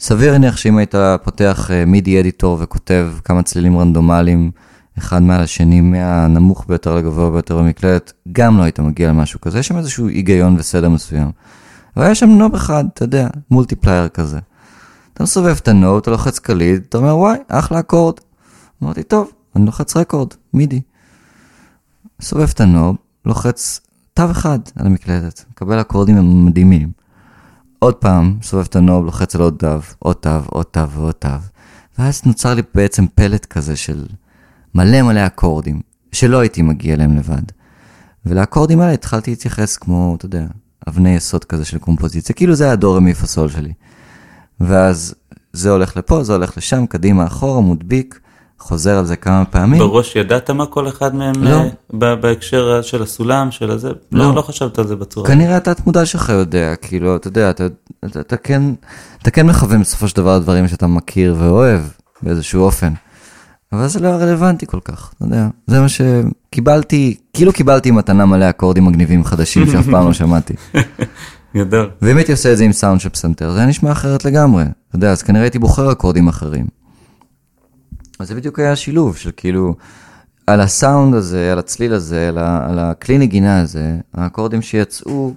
סביר 0.00 0.32
להניח 0.32 0.56
שאם 0.56 0.78
היית 0.78 0.94
פותח 1.22 1.70
מידי 1.86 2.20
אדיטור 2.20 2.56
וכותב 2.60 3.12
כמה 3.24 3.42
צלילים 3.42 3.78
רנדומליים 3.78 4.50
אחד 4.98 5.22
מעל 5.22 5.40
השני, 5.40 5.80
מהנמוך 5.80 6.64
ביותר 6.68 6.96
לגבוה 6.96 7.30
ביותר 7.30 7.58
במקלדת, 7.58 8.12
גם 8.32 8.58
לא 8.58 8.62
היית 8.62 8.80
מגיע 8.80 9.08
למשהו 9.08 9.40
כזה, 9.40 9.58
יש 9.58 9.66
שם 9.66 9.76
איזשהו 9.76 10.08
היגיון 10.08 10.56
וסדר 10.58 10.88
מסוים. 10.88 11.30
והיה 11.96 12.14
שם 12.14 12.28
knob 12.28 12.54
אחד, 12.54 12.84
אתה 12.94 13.04
יודע, 13.04 13.28
multiplier 13.50 14.08
כזה. 14.08 14.38
אתה 15.12 15.22
מסובב 15.22 15.56
את 15.62 15.68
ה 15.68 15.73
knob, 15.73 15.98
אתה 15.98 16.10
לוחץ 16.10 16.38
קליד, 16.38 16.82
אתה 16.88 16.98
אומר 16.98 17.16
וואי, 17.16 17.38
אחלה 17.48 17.80
אקורד. 17.80 18.14
אמרתי, 18.82 19.02
טוב, 19.02 19.30
אני 19.56 19.66
לוחץ 19.66 19.96
record, 19.96 20.28
MIDI. 20.54 20.80
מסובב 22.20 22.48
את 22.54 22.60
ה 22.60 22.66
knob, 22.66 22.96
לוחץ 23.24 23.80
תו 24.14 24.30
אחד 24.30 24.58
על 24.76 24.86
המקלדת, 24.86 25.44
מקבל 25.50 25.80
אקורדים 25.80 26.46
מדהימים. 26.46 27.05
עוד 27.86 27.94
פעם, 27.94 28.36
מסובב 28.40 28.64
את 28.64 28.76
הנוב, 28.76 29.04
לוחץ 29.04 29.34
על 29.34 29.40
עוד 29.40 29.56
תו, 29.58 29.66
עוד 29.98 30.16
תו, 30.16 30.30
עוד 30.46 30.66
תו 30.66 30.90
ועוד 30.90 31.14
תו. 31.14 31.28
ואז 31.98 32.22
נוצר 32.24 32.54
לי 32.54 32.62
בעצם 32.74 33.06
פלט 33.14 33.46
כזה 33.46 33.76
של 33.76 34.06
מלא 34.74 35.02
מלא 35.02 35.26
אקורדים, 35.26 35.80
שלא 36.12 36.40
הייתי 36.40 36.62
מגיע 36.62 36.94
אליהם 36.94 37.16
לבד. 37.16 37.42
ולאקורדים 38.26 38.80
האלה 38.80 38.92
התחלתי 38.92 39.30
להתייחס 39.30 39.76
כמו, 39.76 40.14
אתה 40.16 40.26
יודע, 40.26 40.46
אבני 40.88 41.16
יסוד 41.16 41.44
כזה 41.44 41.64
של 41.64 41.78
קומפוזיציה, 41.78 42.34
כאילו 42.34 42.54
זה 42.54 42.64
היה 42.64 42.76
המי 42.96 43.14
פסול 43.14 43.48
שלי. 43.48 43.72
ואז 44.60 45.14
זה 45.52 45.70
הולך 45.70 45.96
לפה, 45.96 46.24
זה 46.24 46.32
הולך 46.32 46.56
לשם, 46.56 46.86
קדימה, 46.86 47.26
אחורה, 47.26 47.60
מודביק, 47.60 48.20
חוזר 48.58 48.98
על 48.98 49.04
זה 49.04 49.16
כמה 49.16 49.44
פעמים. 49.44 49.78
בראש 49.78 50.16
ידעת 50.16 50.50
מה 50.50 50.66
כל 50.66 50.88
אחד 50.88 51.14
מהם 51.14 51.34
לא. 51.44 51.62
ב- 51.92 52.14
בהקשר 52.14 52.82
של 52.82 53.02
הסולם, 53.02 53.50
של 53.50 53.70
הזה? 53.70 53.88
לא. 54.12 54.24
לא, 54.24 54.34
לא 54.34 54.42
חשבת 54.42 54.78
על 54.78 54.86
זה 54.86 54.96
בצורה. 54.96 55.28
כנראה 55.28 55.56
התת 55.56 55.86
מודע 55.86 56.06
שלך 56.06 56.28
יודע, 56.28 56.74
כאילו, 56.76 57.16
אתה 57.16 57.28
יודע, 57.28 57.50
אתה, 57.50 57.66
אתה, 58.06 58.20
אתה, 58.20 58.36
כן, 58.36 58.62
אתה 59.22 59.30
כן 59.30 59.46
מכוון 59.46 59.80
בסופו 59.80 60.08
של 60.08 60.16
דבר 60.16 60.38
דברים 60.38 60.68
שאתה 60.68 60.86
מכיר 60.86 61.34
ואוהב 61.38 61.80
באיזשהו 62.22 62.62
אופן. 62.62 62.92
אבל 63.72 63.88
זה 63.88 64.00
לא 64.00 64.08
רלוונטי 64.08 64.66
כל 64.66 64.80
כך, 64.84 65.12
אתה 65.16 65.24
יודע. 65.24 65.48
זה 65.66 65.80
מה 65.80 65.86
שקיבלתי, 65.88 67.16
כאילו 67.32 67.52
קיבלתי 67.52 67.90
מתנה 67.90 68.26
מלא 68.26 68.50
אקורדים 68.50 68.84
מגניבים 68.84 69.24
חדשים 69.24 69.66
שאף 69.72 69.84
פעם 69.90 70.06
לא 70.06 70.12
שמעתי. 70.12 70.54
גדול. 71.56 71.90
ואם 72.02 72.16
הייתי 72.16 72.32
עושה 72.32 72.52
את 72.52 72.56
זה 72.56 72.64
עם 72.64 72.72
סאונד 72.72 73.00
של 73.00 73.08
פסנתר, 73.08 73.50
זה 73.52 73.58
היה 73.58 73.66
נשמע 73.66 73.92
אחרת 73.92 74.24
לגמרי. 74.24 74.64
אתה 74.88 74.96
יודע, 74.96 75.10
אז 75.12 75.22
כנראה 75.22 75.42
הייתי 75.42 75.58
בוחר 75.58 75.92
אקורדים 75.92 76.28
אחרים. 76.28 76.66
אז 78.18 78.28
זה 78.28 78.34
בדיוק 78.34 78.58
היה 78.58 78.72
השילוב 78.72 79.16
של 79.16 79.30
כאילו, 79.36 79.74
על 80.46 80.60
הסאונד 80.60 81.14
הזה, 81.14 81.52
על 81.52 81.58
הצליל 81.58 81.92
הזה, 81.92 82.28
על, 82.28 82.38
ה, 82.38 82.70
על 82.70 82.78
הכלי 82.78 83.18
נגינה 83.18 83.60
הזה, 83.60 83.96
האקורדים 84.14 84.62
שיצאו 84.62 85.34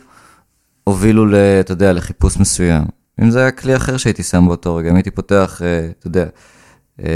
הובילו, 0.84 1.26
ל, 1.26 1.36
אתה 1.36 1.72
יודע, 1.72 1.94
לחיפוש 1.94 2.38
מסוים. 2.38 2.84
אם 3.22 3.32
זה 3.32 3.40
היה 3.40 3.52
כלי 3.52 3.76
אחר 3.76 3.98
שהייתי 3.98 4.24
שם 4.24 4.46
באותו 4.48 4.76
רגע, 4.76 4.90
אם 4.90 4.96
הייתי 4.96 5.12
פותח, 5.12 5.62
אה, 5.64 5.90
אתה 6.00 6.08
יודע, 6.08 6.26
אה, 7.04 7.08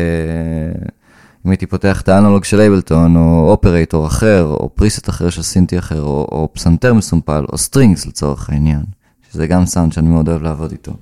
אם 1.45 1.51
הייתי 1.51 1.66
פותח 1.66 2.01
את 2.01 2.09
ה 2.09 2.14
Analog 2.14 2.43
של 2.43 2.59
Ableton, 2.59 3.15
או 3.16 3.51
Operator 3.51 4.07
אחר, 4.07 4.43
או 4.43 4.70
preset 4.76 5.09
אחר 5.09 5.30
של 5.30 5.41
סינטי 5.41 5.80
אחר, 5.80 6.01
או, 6.01 6.28
או 6.32 6.49
פסנתר 6.53 6.93
מסומפל, 6.93 7.45
או 7.51 7.57
strings 7.57 8.05
לצורך 8.05 8.49
העניין, 8.49 8.84
שזה 9.32 9.47
גם 9.47 9.66
סאונד 9.66 9.93
שאני 9.93 10.09
מאוד 10.09 10.30
אוהב 10.30 10.43
לעבוד 10.43 10.72
איתו. 10.72 10.93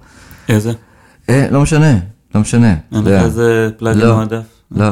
איזה? 0.50 0.72
אה, 1.30 1.48
לא 1.52 1.62
משנה, 1.62 2.00
לא 2.36 2.42
משנה. 2.42 2.76
אין 2.92 3.04
לך. 3.04 3.24
איזה 3.24 3.70
plugin 3.78 4.02
לא. 4.02 4.16
מועדף? 4.16 4.46
לא. 4.72 4.92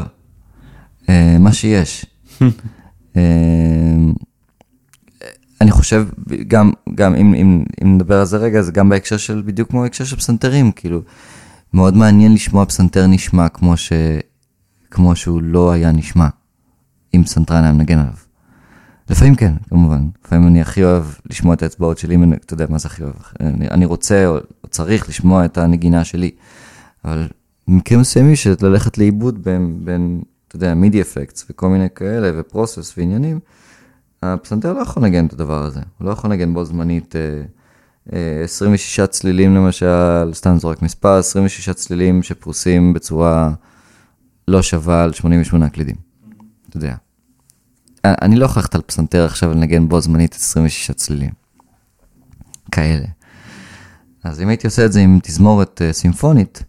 אה, 1.10 1.38
מה 1.40 1.54
שיש. 1.54 2.06
אה, 3.18 3.22
אני 5.62 5.72
חושב, 5.72 6.08
גם, 6.48 6.72
גם 6.96 7.16
אם, 7.16 7.34
אם, 7.34 7.64
אם 7.84 7.96
נדבר 7.96 8.20
על 8.20 8.26
זה 8.26 8.38
רגע, 8.38 8.62
זה 8.62 8.72
גם 8.72 8.90
בהקשר 8.90 9.18
של, 9.18 9.44
בדיוק 9.46 9.70
כמו 9.70 9.82
בהקשר 9.82 10.06
של 10.06 10.16
פסנתרים, 10.16 10.72
כאילו, 10.72 11.02
מאוד 11.74 11.98
מעניין 11.98 12.34
לשמוע 12.34 12.66
פסנתר 12.66 13.08
נשמע 13.08 13.50
כמו, 13.50 13.78
ש, 13.78 13.94
כמו 14.92 15.16
שהוא 15.16 15.42
לא 15.44 15.72
היה 15.72 15.92
נשמע, 15.92 16.28
אם 17.16 17.24
פסנתרן 17.24 17.64
היה 17.64 17.74
מנגן 17.74 18.00
עליו. 18.00 18.14
לפעמים 19.10 19.36
כן, 19.36 19.54
כמובן. 19.70 20.08
לפעמים 20.26 20.48
אני 20.48 20.62
הכי 20.62 20.84
אוהב 20.84 21.04
לשמוע 21.30 21.54
את 21.54 21.64
האצבעות 21.64 21.98
שלי, 21.98 22.18
אתה 22.46 22.54
יודע, 22.54 22.66
מה 22.70 22.78
זה 22.78 22.88
הכי 22.88 23.04
אוהב? 23.04 23.16
אני, 23.40 23.68
אני 23.68 23.86
רוצה 23.86 24.28
או 24.28 24.38
צריך 24.70 25.10
לשמוע 25.10 25.46
את 25.46 25.58
הנגינה 25.58 26.04
שלי, 26.04 26.32
אבל 27.06 27.28
במקרים 27.68 28.00
מסוימים 28.00 28.36
של 28.36 28.56
ללכת 28.62 28.98
לאיבוד 28.98 29.44
בין, 29.44 29.80
בין, 29.84 30.22
אתה 30.48 30.56
יודע, 30.56 30.74
מידי 30.74 31.02
אפקטס 31.02 31.46
וכל 31.50 31.70
מיני 31.70 31.88
כאלה, 31.96 32.32
ופרוסס 32.36 32.94
ועניינים, 32.98 33.40
הפסנתר 34.24 34.74
לא 34.74 34.80
יכול 34.80 35.04
לנגן 35.04 35.26
את 35.26 35.34
הדבר 35.34 35.64
הזה. 35.64 35.80
הוא 35.98 36.08
לא 36.08 36.12
יכול 36.12 36.30
לנגן 36.30 36.54
בו 36.54 36.66
זמנית 36.66 37.16
אה, 37.16 37.22
אה, 38.14 38.44
26 38.44 39.00
צלילים 39.00 39.56
למשל, 39.56 40.34
סתם 40.34 40.58
זורק 40.58 40.82
מספר, 40.82 41.18
26 41.18 41.70
צלילים 41.70 42.24
שפרוסים 42.24 42.94
בצורה 42.94 43.52
לא 44.48 44.62
שווה 44.62 45.04
על 45.04 45.14
88 45.14 45.70
קלידים. 45.70 45.96
אתה 46.70 46.78
יודע. 46.78 46.96
אה, 48.06 48.16
אני 48.22 48.36
לא 48.36 48.46
יכול 48.46 48.60
ללכת 48.60 48.76
על 48.76 48.82
פסנתר 48.82 49.26
עכשיו 49.26 49.52
לנגן 49.52 49.90
בו 49.90 50.02
זמנית 50.02 50.34
26 50.36 50.92
צלילים. 50.92 51.40
כאלה. 52.72 53.06
אז 54.24 54.42
אם 54.42 54.48
הייתי 54.48 54.68
עושה 54.68 54.86
את 54.86 54.92
זה 54.92 55.00
עם 55.00 55.20
תזמורת 55.24 55.82
אה, 55.82 55.94
סימפונית, 55.94 56.64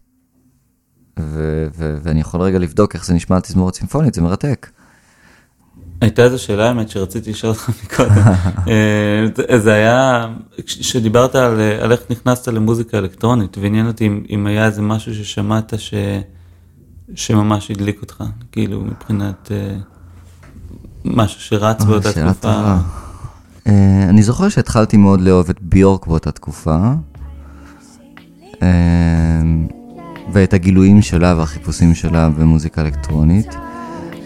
ו- 1.22 1.66
ו- 1.78 1.98
ואני 2.02 2.20
יכול 2.20 2.40
רגע 2.40 2.58
לבדוק 2.58 2.94
איך 2.94 3.04
זה 3.04 3.14
נשמע 3.14 3.40
תזמורת 3.40 3.74
סימפונית, 3.74 4.14
זה 4.14 4.22
מרתק. 4.22 4.70
הייתה 6.00 6.22
איזו 6.22 6.38
שאלה 6.42 6.68
האמת 6.68 6.88
שרציתי 6.88 7.30
לשאול 7.30 7.52
אותך 7.52 7.70
מקודם. 7.84 8.10
אה, 8.68 9.58
זה- 9.58 9.72
היה, 9.74 10.26
כשדיברת 10.66 11.34
על 11.34 11.60
על 11.80 11.92
איך 11.92 12.00
נכנסת 12.10 12.48
למוזיקה 12.48 12.98
אלקטרונית, 12.98 13.58
ועניין 13.58 13.86
אותי 13.86 14.06
אם- 14.06 14.22
אם 14.30 14.46
היה 14.46 14.66
איזה 14.66 14.82
משהו 14.82 15.14
ששמעת 15.14 15.72
ש- 15.78 15.94
שממש 17.14 17.70
הדליק 17.70 18.02
אותך, 18.02 18.24
כאילו 18.52 18.80
מבחינת 18.80 19.48
אה, 19.52 19.76
משהו 21.04 21.40
שרץ 21.40 21.84
באותה 21.84 22.08
אה, 22.08 22.14
שאלה 22.14 22.32
תקופה. 22.32 22.76
אני 24.08 24.22
זוכר 24.22 24.48
שהתחלתי 24.48 24.96
מאוד 24.96 25.20
לאהוב 25.20 25.50
את 25.50 25.60
ביורק 25.62 26.06
באותה 26.06 26.30
תקופה, 26.32 26.92
ואת 30.32 30.52
הגילויים 30.54 31.02
שלה 31.02 31.34
והחיפושים 31.38 31.94
שלה 31.94 32.30
במוזיקה 32.30 32.82
אלקטרונית, 32.82 33.46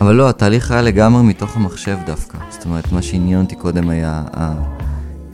אבל 0.00 0.14
לא, 0.14 0.28
התהליך 0.28 0.70
היה 0.70 0.82
לגמרי 0.82 1.22
מתוך 1.22 1.56
המחשב 1.56 1.98
דווקא. 2.06 2.38
זאת 2.50 2.64
אומרת, 2.64 2.92
מה 2.92 3.02
שעניין 3.02 3.40
אותי 3.40 3.56
קודם 3.56 3.88
היה 3.88 4.24
ה- 4.34 4.62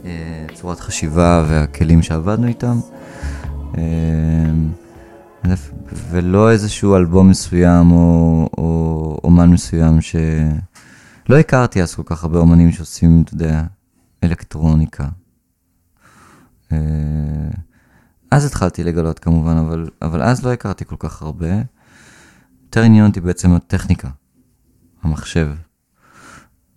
אה, 0.05 0.45
צורת 0.53 0.79
חשיבה 0.79 1.45
והכלים 1.49 2.01
שעבדנו 2.01 2.47
איתם. 2.47 2.79
אה, 3.77 3.83
ולא 6.09 6.51
איזשהו 6.51 6.95
אלבום 6.95 7.29
מסוים 7.29 7.91
או, 7.91 8.49
או 8.57 9.19
אומן 9.23 9.49
מסוים 9.49 10.01
ש... 10.01 10.15
לא 11.29 11.37
הכרתי 11.37 11.81
אז 11.81 11.95
כל 11.95 12.03
כך 12.05 12.23
הרבה 12.23 12.39
אומנים 12.39 12.71
שעושים, 12.71 13.21
אתה 13.25 13.33
יודע, 13.33 13.63
אלקטרוניקה. 14.23 15.07
אז 18.31 18.45
התחלתי 18.45 18.83
לגלות 18.83 19.19
כמובן, 19.19 19.57
אבל, 19.57 19.89
אבל 20.01 20.21
אז 20.21 20.45
לא 20.45 20.53
הכרתי 20.53 20.85
כל 20.85 20.95
כך 20.99 21.21
הרבה. 21.21 21.47
יותר 22.65 22.81
עניין 22.81 23.05
אותי 23.05 23.21
בעצם 23.21 23.53
הטכניקה, 23.53 24.09
המחשב. 25.03 25.49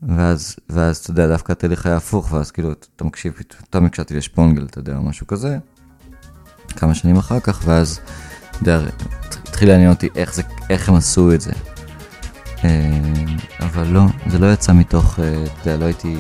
ואז, 0.03 0.57
ואז, 0.69 0.97
אתה 0.97 1.11
יודע, 1.11 1.29
דווקא 1.29 1.53
התהליך 1.53 1.87
היה 1.87 1.97
הפוך, 1.97 2.33
ואז 2.33 2.51
כאילו, 2.51 2.73
אתה 2.97 3.05
מקשיב, 3.05 3.33
פתאום 3.33 3.85
הקשבתי 3.85 4.17
לשפונגל, 4.17 4.65
אתה 4.65 4.79
יודע, 4.79 4.97
או 4.97 5.03
משהו 5.03 5.27
כזה, 5.27 5.59
כמה 6.69 6.95
שנים 6.95 7.17
אחר 7.17 7.41
כך, 7.41 7.63
ואז, 7.65 8.01
אתה 8.51 8.59
יודע, 8.61 8.81
התחיל 9.49 9.69
לעניין 9.69 9.91
אותי 9.91 10.09
איך, 10.17 10.35
זה, 10.35 10.43
איך 10.71 10.89
הם 10.89 10.95
עשו 10.95 11.35
את 11.35 11.41
זה. 11.41 11.53
אה, 12.65 13.01
אבל 13.61 13.87
לא, 13.87 14.03
זה 14.27 14.39
לא 14.39 14.53
יצא 14.53 14.73
מתוך, 14.73 15.21
אה, 15.21 15.45
אתה 15.45 15.71
יודע, 15.71 15.77
לא 15.81 15.85
הייתי 15.85 16.17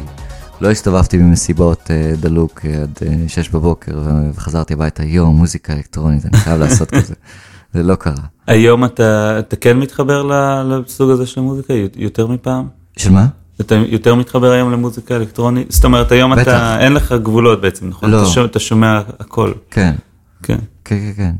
לא 0.60 0.70
הסתובבתי 0.70 1.18
במסיבות 1.18 1.90
אה, 1.90 2.12
דלוק 2.20 2.60
אה, 2.64 2.82
עד 2.82 2.98
אה, 3.06 3.28
שש 3.28 3.48
בבוקר 3.48 3.92
וחזרתי 4.34 4.72
הביתה, 4.74 5.04
יואו, 5.04 5.32
מוזיקה 5.32 5.72
אלקטרונית, 5.72 6.26
אני 6.26 6.36
חייב 6.36 6.60
לעשות 6.60 6.90
כזה. 6.90 7.14
זה 7.74 7.82
לא 7.82 7.94
קרה. 7.94 8.24
היום 8.46 8.84
אתה, 8.84 9.38
אתה 9.38 9.56
כן 9.56 9.78
מתחבר 9.78 10.22
לסוג 10.64 11.10
הזה 11.10 11.26
של 11.26 11.40
מוזיקה 11.40 11.74
יותר 11.96 12.26
מפעם? 12.26 12.68
של 12.96 13.10
מה? 13.10 13.26
אתה 13.60 13.74
יותר 13.74 14.14
מתחבר 14.14 14.50
היום 14.50 14.72
למוזיקה 14.72 15.16
אלקטרונית? 15.16 15.70
זאת 15.72 15.84
אומרת, 15.84 16.12
היום 16.12 16.32
בטח. 16.32 16.42
אתה, 16.42 16.80
אין 16.80 16.92
לך 16.92 17.12
גבולות 17.12 17.60
בעצם, 17.60 17.88
נכון? 17.88 18.10
לא. 18.10 18.22
אתה 18.22 18.30
שומע, 18.30 18.46
אתה 18.46 18.58
שומע 18.58 19.00
הכל. 19.18 19.52
כן, 19.70 19.94
כן. 20.42 20.58
כן, 20.84 20.98
כן, 20.98 21.12
כן. 21.16 21.34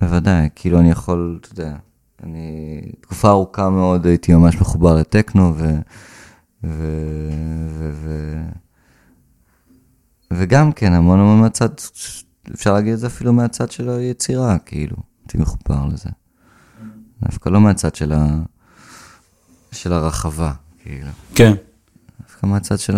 בוודאי, 0.00 0.48
כאילו 0.54 0.78
אני 0.78 0.90
יכול, 0.90 1.38
אתה 1.40 1.48
יודע, 1.52 1.72
אני 2.22 2.80
תקופה 3.00 3.30
ארוכה 3.30 3.70
מאוד 3.70 4.06
הייתי 4.06 4.34
ממש 4.34 4.60
מחובר 4.60 4.94
לטכנו, 4.94 5.54
ו... 5.56 5.64
ו... 6.64 6.68
ו... 7.68 7.90
ו... 7.94 8.36
וגם 10.32 10.72
כן, 10.72 10.92
המון 10.92 11.20
המון 11.20 11.40
מהצד, 11.40 11.68
אפשר 12.54 12.72
להגיד 12.72 12.92
את 12.92 12.98
זה 12.98 13.06
אפילו 13.06 13.32
מהצד 13.32 13.70
של 13.70 13.88
היצירה, 13.88 14.58
כאילו, 14.58 14.96
הייתי 15.22 15.38
מחובר 15.38 15.86
לזה. 15.92 16.10
דווקא 17.22 17.48
לא 17.48 17.60
מהצד 17.60 17.94
של, 17.94 18.12
ה... 18.12 18.26
של 19.72 19.92
הרחבה, 19.92 20.52
כאילו, 20.82 21.10
כן. 21.34 21.52
דווקא 22.22 22.46
מהצד 22.46 22.78
של 22.78 22.94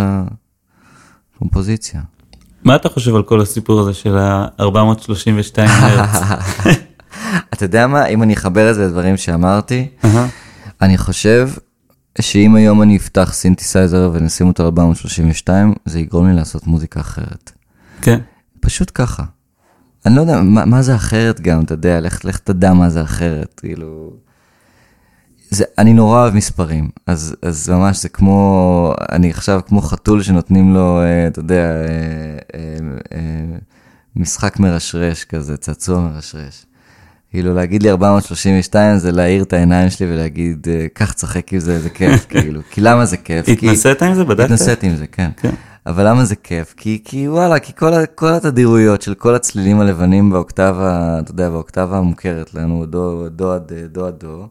הקומפוזיציה. 1.37 2.03
מה 2.65 2.77
אתה 2.77 2.89
חושב 2.89 3.15
על 3.15 3.23
כל 3.23 3.41
הסיפור 3.41 3.81
הזה 3.81 3.95
של 3.95 4.19
ה-432 4.19 5.59
הרץ? 5.59 6.23
אתה 7.53 7.65
יודע 7.65 7.87
מה, 7.87 8.07
אם 8.07 8.23
אני 8.23 8.35
אחבר 8.35 8.71
את 8.71 8.75
זה 8.75 8.87
לדברים 8.87 9.17
שאמרתי. 9.17 9.89
אני 10.83 10.99
חושב 10.99 11.51
שאם 12.21 12.55
היום 12.55 12.83
אני 12.83 12.97
אפתח 12.97 13.33
סינתסייזר 13.33 14.11
ונשים 14.13 14.47
אותו 14.47 14.63
על 14.63 14.67
432, 14.67 15.75
זה 15.85 16.01
יגרום 16.01 16.27
לי 16.29 16.35
לעשות 16.35 16.67
מוזיקה 16.67 17.01
אחרת. 17.01 17.53
כן. 18.01 18.21
פשוט 18.61 18.91
ככה. 18.95 19.25
אני 20.07 20.17
לא 20.17 20.21
יודע, 20.21 20.41
מה, 20.41 20.65
מה 20.65 20.83
זה 20.83 20.95
אחרת 20.95 21.41
גם, 21.41 21.65
אתה 21.65 21.75
יודע, 21.75 22.01
לך, 22.01 22.25
לך 22.25 22.39
תדע 22.39 22.73
מה 22.73 22.91
זה 22.91 23.03
אחרת, 23.03 23.61
כאילו... 23.61 24.13
זה, 25.51 25.65
אני 25.79 25.93
נורא 25.93 26.23
אוהב 26.23 26.35
מספרים, 26.35 26.91
אז, 27.07 27.37
אז 27.43 27.69
ממש 27.69 28.03
זה 28.03 28.09
כמו, 28.09 28.95
אני 29.13 29.31
עכשיו 29.31 29.61
כמו 29.67 29.81
חתול 29.81 30.23
שנותנים 30.23 30.75
לו, 30.75 31.01
אה, 31.03 31.27
אתה 31.27 31.39
יודע, 31.39 31.65
אה, 31.65 32.39
אה, 32.55 32.79
אה, 33.13 33.59
משחק 34.17 34.61
מרשרש 34.61 35.25
כזה, 35.25 35.57
צעצוע 35.57 36.01
מרשרש. 36.01 36.67
כאילו 37.35 37.55
להגיד 37.55 37.83
לי 37.83 37.91
432 37.91 38.99
זה 38.99 39.13
להאיר 39.13 39.43
את 39.43 39.53
העיניים 39.53 39.91
שלי 39.91 40.07
ולהגיד, 40.13 40.67
אה, 40.71 40.87
קח 40.93 41.13
תשחק 41.13 41.53
עם 41.53 41.59
זה, 41.59 41.81
זה 41.81 41.91
כיף, 41.91 42.27
כאילו. 42.31 42.61
כי 42.71 42.81
למה 42.81 43.05
זה 43.07 43.17
כיף? 43.17 43.47
כי- 43.47 43.53
התנסית 43.53 44.03
עם 44.03 44.15
זה? 44.15 44.25
בדקת? 44.25 44.45
התנסיתי 44.45 44.87
עם 44.87 44.97
זה, 44.97 45.07
כן. 45.07 45.31
כן. 45.37 45.51
אבל 45.87 46.09
למה 46.09 46.25
זה 46.25 46.37
כיף? 46.37 46.75
כי, 46.77 47.01
כי 47.05 47.29
וואלה, 47.29 47.59
כי 47.59 47.73
כל, 47.77 47.91
כל 48.15 48.33
התדירויות 48.33 49.03
של 49.03 49.15
כל 49.15 49.35
הצלילים 49.35 49.81
הלבנים 49.81 50.31
באוקטבה, 50.31 51.19
אתה 51.19 51.31
יודע, 51.31 51.51
באוקטבה 51.51 51.99
המוכרת 51.99 52.55
לנו, 52.55 52.87
דו, 52.87 53.29
דו 53.29 53.53
עד 53.53 53.73
דו 53.93 54.07
עד 54.07 54.15
דו, 54.21 54.49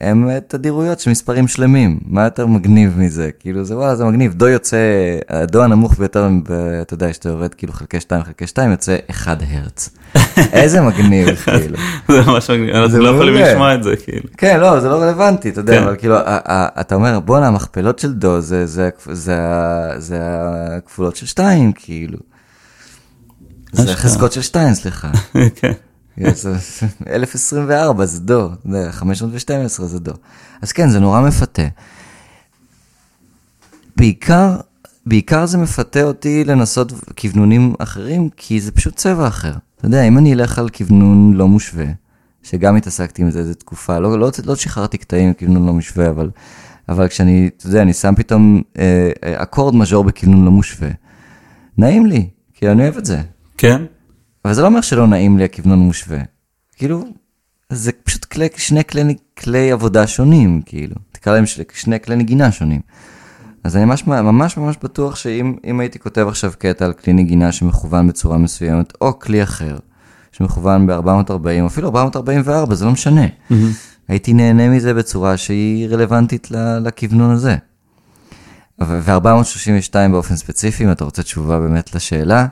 הם 0.00 0.28
אה, 0.30 0.38
תדירויות 0.48 1.00
של 1.00 1.10
מספרים 1.10 1.48
שלמים. 1.48 2.00
מה 2.06 2.24
יותר 2.24 2.46
מגניב 2.46 2.98
מזה? 2.98 3.30
כאילו, 3.38 3.64
זה 3.64 3.76
וואלה, 3.76 3.96
זה 3.96 4.04
מגניב. 4.04 4.34
דו 4.34 4.48
יוצא, 4.48 4.76
הדו 5.28 5.62
הנמוך 5.62 5.98
ביותר, 5.98 6.28
אתה 6.82 6.94
יודע, 6.94 7.12
שאתה 7.12 7.28
יורד 7.28 7.54
כאילו 7.54 7.72
חלקי 7.72 8.00
2 8.00 8.22
חלקי 8.24 8.46
2, 8.46 8.70
יוצא 8.70 8.96
1 9.10 9.38
הרץ. 9.50 9.90
איזה 10.52 10.80
מגניב, 10.80 11.28
כאילו. 11.36 11.76
זה 12.08 12.22
ממש 12.26 12.50
מגניב, 12.50 12.74
אנחנו 12.74 12.98
לא 12.98 13.08
יכולים. 13.08 13.34
לשמוע 13.34 13.74
את 13.74 13.82
זה, 13.82 13.96
כאילו. 13.96 14.28
כן, 14.36 14.60
לא, 14.60 14.80
זה 14.80 14.88
לא 14.88 15.02
רלוונטי, 15.02 15.48
אתה 15.48 15.60
יודע, 15.60 15.76
כן. 15.78 15.82
אבל 15.82 15.96
כאילו, 15.96 16.16
אתה 16.80 16.94
אומר, 16.94 17.20
בואנה, 17.20 17.46
המכפלות 17.46 17.98
של 17.98 18.12
דו, 18.12 18.40
זה- 18.40 18.66
זה 18.66 18.88
הכפ- 18.88 19.12
זה 19.12 19.36
ה- 19.38 19.92
זה 20.00 20.18
הכפולות 20.76 21.16
של 21.16 21.26
שתיים, 21.26 21.72
כאילו. 21.72 22.18
זה 23.72 23.82
אשכרה. 23.82 23.96
חזקות 23.96 24.32
של 24.32 24.42
שתיים, 24.42 24.74
סליחה. 24.74 25.10
כן. 25.56 25.72
זה 26.16 26.54
1024 27.06 28.06
זה 28.06 28.20
דו, 28.20 28.52
אתה 28.52 28.68
יודע, 28.68 28.92
512 28.92 29.86
זה 29.86 29.98
דו. 29.98 30.12
אז 30.62 30.72
כן, 30.72 30.88
זה 30.88 31.00
נורא 31.00 31.20
מפתה. 31.20 31.62
בעיקר, 33.96 34.56
בעיקר 35.06 35.46
זה 35.46 35.58
מפתה 35.58 36.02
אותי 36.02 36.44
לנסות 36.44 36.92
כוונונים 37.20 37.74
אחרים, 37.78 38.28
כי 38.36 38.60
זה 38.60 38.72
פשוט 38.72 38.96
צבע 38.96 39.28
אחר. 39.28 39.52
אתה 39.76 39.86
יודע, 39.86 40.02
אם 40.02 40.18
אני 40.18 40.34
אלך 40.34 40.58
על 40.58 40.68
כוונון 40.68 41.34
לא 41.34 41.48
מושווה, 41.48 41.86
שגם 42.42 42.76
התעסקתי 42.76 43.22
עם 43.22 43.30
זה 43.30 43.38
איזה 43.38 43.54
תקופה, 43.54 43.98
לא, 43.98 44.18
לא, 44.18 44.30
לא 44.44 44.56
שחררתי 44.56 44.98
קטעים 44.98 45.28
עם 45.28 45.34
כוונון 45.34 45.66
לא 45.66 45.72
מושווה, 45.72 46.10
אבל, 46.10 46.30
אבל 46.88 47.08
כשאני, 47.08 47.50
אתה 47.56 47.66
יודע, 47.66 47.82
אני 47.82 47.92
שם 47.92 48.14
פתאום 48.16 48.62
אה, 48.78 49.10
אה, 49.24 49.42
אקורד 49.42 49.74
מז'ור 49.74 50.04
בכוונון 50.04 50.44
לא 50.44 50.50
מושווה, 50.50 50.90
נעים 51.78 52.06
לי, 52.06 52.28
כי 52.54 52.68
אני 52.68 52.82
אוהב 52.82 52.96
את 52.96 53.04
זה. 53.04 53.20
כן? 53.58 53.82
אבל 54.44 54.54
זה 54.54 54.62
לא 54.62 54.66
אומר 54.66 54.80
שלא 54.80 55.06
נעים 55.06 55.38
לי 55.38 55.44
הכוונון 55.44 55.78
מושווה. 55.78 56.18
כאילו, 56.76 57.04
זה 57.70 57.92
פשוט 58.04 58.24
כלי, 58.24 58.48
שני 58.56 58.84
כלי, 58.84 59.14
כלי 59.38 59.72
עבודה 59.72 60.06
שונים, 60.06 60.62
כאילו. 60.66 60.96
תקרא 61.12 61.34
להם 61.34 61.46
של- 61.46 61.62
שני 61.74 62.00
כלי 62.00 62.16
נגינה 62.16 62.52
שונים. 62.52 62.80
אז 63.64 63.76
אני 63.76 63.84
ממש 63.84 64.06
ממש 64.06 64.56
ממש 64.56 64.76
בטוח 64.82 65.16
שאם 65.16 65.56
אם 65.64 65.80
הייתי 65.80 65.98
כותב 65.98 66.26
עכשיו 66.28 66.52
קטע 66.58 66.84
על 66.84 66.92
כלי 66.92 67.12
נגינה 67.12 67.52
שמכוון 67.52 68.08
בצורה 68.08 68.38
מסוימת, 68.38 68.92
או 69.00 69.18
כלי 69.18 69.42
אחר, 69.42 69.78
שמכוון 70.32 70.86
ב-440, 70.86 71.66
אפילו 71.66 71.88
444, 71.88 72.74
זה 72.74 72.84
לא 72.84 72.90
משנה. 72.90 73.26
הייתי 74.08 74.32
נהנה 74.32 74.68
מזה 74.68 74.94
בצורה 74.94 75.36
שהיא 75.36 75.88
רלוונטית 75.88 76.48
לכוונון 76.84 77.30
הזה. 77.30 77.56
ו-432 78.80 79.18
באופן 80.10 80.36
ספציפי, 80.36 80.84
אם 80.84 80.92
אתה 80.92 81.04
רוצה 81.04 81.22
תשובה 81.22 81.60
באמת 81.60 81.94
לשאלה, 81.94 82.46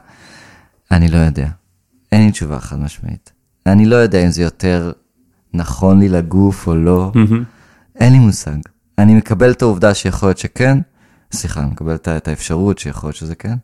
אני 0.91 1.09
לא 1.09 1.17
יודע. 1.17 1.49
אין 2.13 2.25
לי 2.25 2.31
תשובה 2.31 2.61
חד 2.61 2.81
משמעית. 2.81 3.33
אני 3.67 3.87
לא 3.87 3.97
יודע 3.97 4.25
אם 4.25 4.31
זה 4.31 4.43
יותר 4.43 4.93
נכון 5.55 6.01
לי 6.01 6.09
לגוף 6.09 6.67
או 6.67 6.75
לא. 6.75 7.13
אין 8.01 8.13
לי 8.13 8.19
מושג. 8.19 8.57
אני 8.99 9.15
מקבל 9.15 9.51
את 9.51 9.63
העובדה 9.63 9.95
שיכול 9.95 10.29
להיות 10.29 10.39
שכן, 10.39 10.79
סליחה, 11.33 11.61
אני 11.61 11.71
מקבל 11.71 11.95
את 11.95 12.29
האפשרות 12.29 12.79
שיכול 12.79 13.09
להיות 13.09 13.17
שזה 13.17 13.35
כן, 13.35 13.55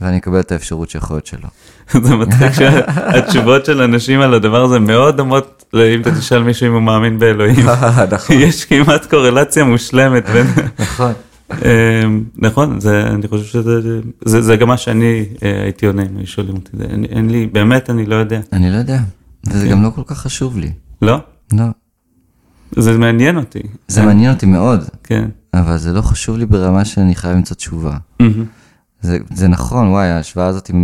ואני 0.00 0.16
מקבל 0.16 0.40
את 0.40 0.52
האפשרות 0.52 0.90
שיכול 0.90 1.16
להיות 1.16 1.26
שלא. 1.26 1.48
זה 2.08 2.16
מצחיק 2.16 2.52
שהתשובות 2.52 3.64
של 3.64 3.82
אנשים 3.82 4.20
על 4.20 4.34
הדבר 4.34 4.64
הזה 4.64 4.78
מאוד 4.78 5.16
דומות, 5.16 5.64
אם 5.74 6.00
אתה 6.00 6.14
תשאל 6.14 6.42
מישהו 6.42 6.66
אם 6.66 6.72
הוא 6.72 6.82
מאמין 6.82 7.18
באלוהים. 7.18 7.66
נכון. 8.10 8.36
יש 8.44 8.64
כמעט 8.64 9.06
קורלציה 9.06 9.64
מושלמת 9.64 10.28
בין... 10.28 10.46
נכון. 10.78 11.12
אמ, 11.52 12.24
נכון, 12.36 12.80
זה, 12.80 13.06
אני 13.06 13.28
חושב 13.28 13.44
שזה 13.44 14.00
זה, 14.24 14.42
זה 14.42 14.56
גם 14.56 14.68
מה 14.68 14.76
שאני 14.76 15.24
אה, 15.42 15.62
הייתי 15.62 15.86
עונה 15.86 16.02
אם 16.02 16.16
היו 16.16 16.26
שואלים 16.26 16.54
אותי. 16.54 16.70
זה, 16.76 16.84
אין, 16.84 17.04
אין 17.04 17.30
לי, 17.30 17.46
באמת 17.46 17.90
אני 17.90 18.06
לא 18.06 18.14
יודע. 18.14 18.40
אני 18.52 18.70
לא 18.70 18.76
יודע, 18.76 18.98
וזה 19.46 19.68
גם 19.68 19.82
לא 19.82 19.90
כל 19.94 20.02
כך 20.06 20.18
חשוב 20.18 20.58
לי. 20.58 20.72
לא? 21.02 21.18
לא. 21.52 21.64
זה 22.76 22.98
מעניין 22.98 23.36
אותי. 23.36 23.62
זה 23.88 24.02
מעניין 24.02 24.32
אותי 24.32 24.46
מאוד, 24.46 24.84
כן. 25.04 25.28
אבל 25.54 25.76
זה 25.76 25.92
לא 25.92 26.00
חשוב 26.00 26.36
לי 26.36 26.46
ברמה 26.46 26.84
שאני 26.84 27.14
חייב 27.14 27.36
למצוא 27.36 27.56
תשובה. 27.56 27.96
זה, 29.00 29.18
זה 29.34 29.48
נכון, 29.48 29.88
וואי, 29.88 30.08
ההשוואה 30.08 30.46
הזאת 30.46 30.66
היא 30.66 30.76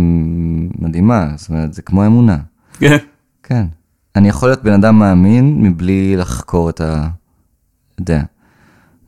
מדהימה, 0.79 1.27
זאת 1.35 1.49
אומרת, 1.49 1.73
זה 1.73 1.81
כמו 1.81 2.05
אמונה. 2.05 2.37
כן. 2.79 2.97
כן. 3.43 3.65
אני 4.15 4.29
יכול 4.29 4.49
להיות 4.49 4.63
בן 4.63 4.73
אדם 4.73 4.99
מאמין 4.99 5.61
מבלי 5.61 6.15
לחקור 6.17 6.69
את 6.69 6.81
ה... 6.81 7.07
אתה 7.95 8.01
יודע, 8.01 8.23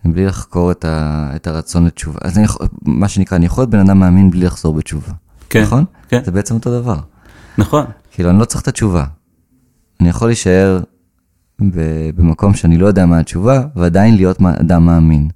מבלי 0.05 0.25
לחקור 0.25 0.71
את, 0.71 0.85
ה... 0.85 1.31
את 1.35 1.47
הרצון 1.47 1.85
לתשובה. 1.85 2.19
אז 2.21 2.37
אני 2.37 2.47
מה 2.85 3.07
שנקרא, 3.07 3.37
אני 3.37 3.45
יכול 3.45 3.61
להיות 3.61 3.69
בן 3.69 3.79
אדם 3.79 3.99
מאמין 3.99 4.31
בלי 4.31 4.45
לחזור 4.45 4.73
בתשובה. 4.73 5.11
כן. 5.49 5.61
נכון? 5.61 5.85
כן. 6.09 6.21
זה 6.25 6.31
בעצם 6.31 6.55
אותו 6.55 6.81
דבר. 6.81 6.99
נכון. 7.57 7.85
כאילו, 8.11 8.29
אני 8.29 8.39
לא 8.39 8.45
צריך 8.45 8.61
את 8.61 8.67
התשובה. 8.67 9.03
אני 9.99 10.09
יכול 10.09 10.27
להישאר 10.27 10.79
ב... 11.61 12.09
במקום 12.15 12.53
שאני 12.53 12.77
לא 12.77 12.87
יודע 12.87 13.05
מה 13.05 13.19
התשובה, 13.19 13.61
ועדיין 13.75 14.15
להיות 14.15 14.41
אדם 14.41 14.85
מאמין. 14.85 15.29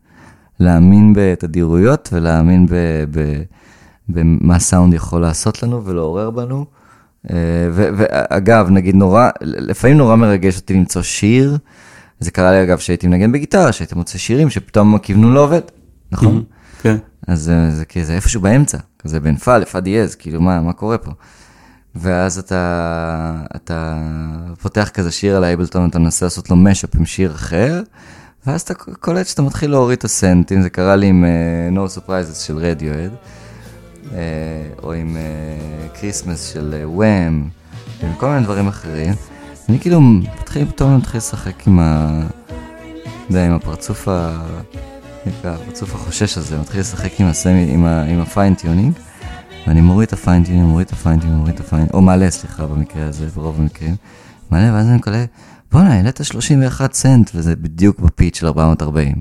להאמין 0.60 1.14
בתדירויות 1.18 2.10
ולהאמין 2.14 2.66
ב... 2.66 2.74
ב... 3.12 3.42
במה 4.10 4.60
סאונד 4.60 4.94
יכול 4.94 5.22
לעשות 5.22 5.64
לנו 5.64 5.86
ולעורר 5.86 6.30
בנו. 6.30 6.66
אה, 7.32 7.36
ואגב, 7.74 8.70
נגיד 8.70 8.96
נורא, 8.96 9.30
לפעמים 9.42 9.98
נורא 9.98 10.16
מרגש 10.16 10.58
אותי 10.58 10.74
למצוא 10.74 11.02
שיר, 11.02 11.58
זה 12.20 12.32
קרה 12.32 12.52
לי 12.52 12.64
אגב 12.64 12.78
שהייתי 12.78 13.08
מנגן 13.08 13.32
בגיטרה, 13.32 13.72
שהייתי 13.72 13.96
מוצא 13.96 14.18
שירים 14.18 14.50
שפתאום 14.50 14.96
הכוונון 14.96 15.34
לא 15.34 15.44
עובד, 15.44 15.62
נכון? 16.12 16.44
כן. 16.82 16.98
אז 17.28 17.50
אה, 17.50 17.72
זה 17.72 17.86
כזה 17.86 18.16
איפשהו 18.16 18.42
באמצע, 18.42 18.78
כזה 19.00 19.20
בין 19.20 19.38
פא 19.38 19.58
לפא 19.58 19.80
דיאז, 19.80 20.16
כאילו 20.16 20.42
מה, 20.42 20.62
מה 20.62 20.74
קורה 20.74 20.98
פה? 20.98 21.12
ואז 21.96 22.38
אתה, 22.40 23.44
אתה 23.56 23.98
פותח 24.62 24.90
כזה 24.94 25.12
שיר 25.12 25.38
על 25.38 25.44
Ableton, 25.44 25.90
אתה 25.90 26.00
מנסה 26.00 26.26
לעשות 26.26 26.50
לו 26.50 26.56
mashup 26.56 26.96
עם 26.96 27.06
שיר 27.06 27.32
אחר, 27.32 27.82
ואז 28.48 28.62
אתה 28.62 28.74
קולט 28.74 29.28
שאתה 29.28 29.42
מתחיל 29.42 29.72
להוריד 29.72 29.98
את 29.98 30.04
הסנטים, 30.04 30.62
זה 30.62 30.70
קרה 30.70 30.96
לי 30.96 31.08
עם 31.08 31.26
אה, 31.26 31.78
No 31.78 31.98
Surprises 31.98 32.36
של 32.36 32.58
Radiohead, 32.58 33.12
אה, 34.04 34.14
או 34.84 34.94
עם 34.94 35.18
Christmas 35.94 36.50
אה, 36.50 36.54
של 36.54 36.82
וואם, 36.84 37.44
uh, 38.02 38.06
וכל 38.18 38.30
מיני 38.30 38.44
דברים 38.44 38.68
אחרים. 38.68 39.14
אני 39.70 39.80
כאילו 39.80 40.02
מתחיל 40.02 40.66
פתאום 40.66 40.96
להתחיל 40.96 41.18
לשחק 41.18 41.68
עם 41.68 41.80
ה... 41.80 42.20
אתה 42.48 43.04
יודע, 43.30 43.46
עם 43.46 43.54
הפרצוף 43.54 44.08
ה... 44.08 44.46
הפרצוף 45.44 45.96
החושש 45.96 46.38
הזה, 46.38 46.58
מתחיל 46.58 46.80
לשחק 46.80 47.20
עם 47.20 47.28
ה 47.28 47.35
semi, 47.35 47.74
עם, 47.74 47.86
ה, 47.86 48.04
עם 48.04 48.20
ה 48.20 48.26
fine 48.26 48.50
tuning, 48.50 48.94
ואני 49.68 49.82
מוריד 49.82 50.08
את 50.08 50.14
ה 50.14 50.18
fine 50.18 50.36
tuning, 50.36 50.68
מוריד 50.68 50.88
את 50.88 50.94
ה 50.94 50.97
fine 50.97 51.13
tuning, 51.13 51.40
מוריד 51.40 51.56
את 51.56 51.60
ה 51.60 51.62
fine 51.62 51.74
tuning, 51.74 51.94
או 51.94 52.02
מעלה, 52.02 52.32
סליחה, 52.32 52.66
במקרה 52.66 53.08
הזה, 53.08 53.28
ברוב 53.36 53.60
המקרים, 53.60 53.96
מעלה, 54.50 54.74
ואז 54.74 54.88
אני 54.88 54.96
מגלה, 54.96 55.26
בואנה, 55.72 55.94
העלית 55.94 56.20
31 56.24 56.94
סנט, 56.94 57.32
וזה 57.36 57.56
בדיוק 57.56 58.00
ב 58.00 58.06
pitch 58.06 58.40
של 58.40 58.48
440. 58.48 59.16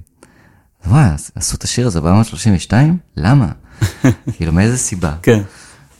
וואי, 0.86 1.08
עשו 1.34 1.56
את 1.56 1.64
השיר 1.64 1.86
הזה 1.86 1.98
432? 1.98 2.96
למה? 3.16 3.48
כאילו, 4.36 4.52
מאיזה 4.52 4.78
סיבה? 4.78 5.12
כן. 5.22 5.42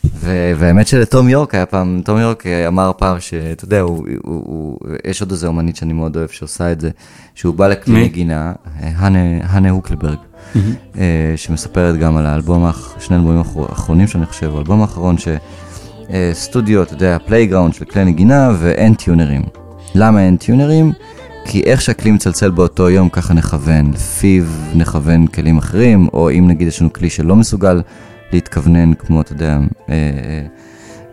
והאמת 0.05 0.87
שלתום 0.87 1.29
יורק 1.29 1.55
היה 1.55 1.67
פעם, 1.67 2.01
תום 2.05 2.19
יורק 2.19 2.45
אמר 2.69 2.93
פעם 2.99 3.21
שאתה 3.21 3.65
יודע, 3.65 3.81
הוא, 3.81 4.07
הוא, 4.25 4.43
הוא, 4.47 4.79
יש 5.07 5.21
עוד 5.21 5.31
איזה 5.31 5.47
אומנית 5.47 5.77
שאני 5.77 5.93
מאוד 5.93 6.17
אוהב 6.17 6.29
שעושה 6.29 6.73
את 6.73 6.81
זה, 6.81 6.91
שהוא 7.35 7.55
בא 7.55 7.69
לכלי? 7.69 8.05
נגינה, 8.05 8.53
Hanne 8.81 9.71
Hukkelberg, 9.71 10.17
אה, 10.99 11.03
שמספרת 11.37 11.97
גם 11.99 12.17
על 12.17 12.27
האלבום, 12.27 12.71
שני 12.99 13.17
אלבומים 13.17 13.39
האחר- 13.39 13.67
האחרונים 13.69 14.07
שאני 14.07 14.27
חושב, 14.27 14.55
האלבום 14.55 14.81
האחרון 14.81 15.17
שסטודיו, 16.33 16.83
אתה 16.83 16.95
יודע, 16.95 17.17
playground 17.27 17.75
של 17.75 17.85
כלי 17.85 18.05
נגינה 18.05 18.53
ואין 18.59 18.95
טיונרים. 18.95 19.43
למה 19.95 20.21
אין 20.27 20.37
טיונרים? 20.37 20.93
כי 21.45 21.63
איך 21.63 21.81
שהכלי 21.83 22.11
מצלצל 22.11 22.51
באותו 22.51 22.91
יום, 22.91 23.09
ככה 23.09 23.35
נכוון. 23.35 23.91
לפיו 23.95 24.45
נכוון 24.75 25.27
כלים 25.27 25.59
אחרים, 25.59 26.09
או 26.13 26.31
אם 26.31 26.45
נגיד 26.49 26.69
יש 26.69 26.81
לנו 26.81 26.93
כלי 26.93 27.11
שלא 27.11 27.37
מסוגל 27.37 27.83
להתכוונן, 28.33 28.95
כמו, 28.95 29.21
אתה 29.21 29.33
יודע, 29.33 29.59
אה, 29.89 29.95
אה, 29.95 30.47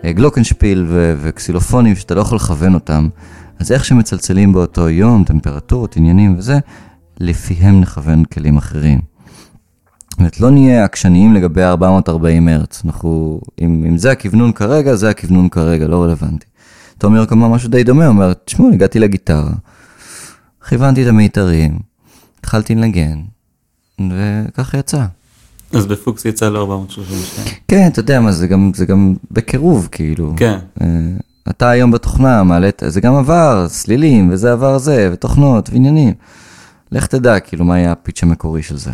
אה, 0.05 0.11
גלוקנשפיל 0.11 0.85
ו- 0.87 1.15
וקסילופונים, 1.21 1.95
שאתה 1.95 2.15
לא 2.15 2.21
יכול 2.21 2.35
לכוון 2.35 2.73
אותם, 2.73 3.09
אז 3.59 3.71
איך 3.71 3.85
שמצלצלים 3.85 4.53
באותו 4.53 4.89
יום, 4.89 5.23
טמפרטורות, 5.23 5.97
עניינים 5.97 6.35
וזה, 6.37 6.59
לפיהם 7.19 7.81
נכוון 7.81 8.25
כלים 8.25 8.57
אחרים. 8.57 8.99
זאת 10.09 10.19
אומרת, 10.19 10.39
לא 10.39 10.51
נהיה 10.51 10.83
עקשניים 10.83 11.33
לגבי 11.33 11.63
440 11.63 12.47
הרץ. 12.47 12.81
אנחנו, 12.85 13.41
אם, 13.61 13.85
אם 13.87 13.97
זה 13.97 14.11
הכוונון 14.11 14.51
כרגע, 14.51 14.95
זה 14.95 15.09
הכוונון 15.09 15.49
כרגע, 15.49 15.87
לא 15.87 16.03
רלוונטי. 16.03 16.45
יורק 17.03 17.31
אמר 17.31 17.47
משהו 17.47 17.69
די 17.69 17.83
דומה, 17.83 18.05
הוא 18.05 18.13
אומר, 18.13 18.33
תשמעו, 18.33 18.71
הגעתי 18.73 18.99
לגיטרה, 18.99 19.51
כיוונתי 20.69 21.03
את 21.03 21.07
המיתרים, 21.07 21.79
התחלתי 22.39 22.75
לנגן, 22.75 23.21
וככה 24.01 24.77
יצא. 24.77 25.05
אז 25.73 25.85
בפוקס 25.85 26.25
יצא 26.25 26.49
לו 26.49 26.59
432. 26.61 27.47
כן, 27.67 27.87
אתה 27.87 27.99
יודע 27.99 28.19
מה, 28.19 28.31
זה 28.31 28.47
גם, 28.47 28.71
זה 28.75 28.85
גם 28.85 29.13
בקירוב, 29.31 29.87
כאילו. 29.91 30.33
כן. 30.37 30.57
אה, 30.81 30.87
אתה 31.49 31.69
היום 31.69 31.91
בתוכנה 31.91 32.43
מעלה, 32.43 32.69
את- 32.69 32.83
זה 32.87 33.01
גם 33.01 33.15
עבר, 33.15 33.65
סלילים, 33.69 34.29
וזה 34.31 34.51
עבר 34.51 34.77
זה, 34.77 35.09
ותוכנות, 35.13 35.69
ועניינים. 35.69 36.13
לך 36.91 37.07
תדע, 37.07 37.39
כאילו, 37.39 37.65
מה 37.65 37.75
היה 37.75 37.91
הפיץ' 37.91 38.23
המקורי 38.23 38.63
של 38.63 38.77
זה. 38.77 38.91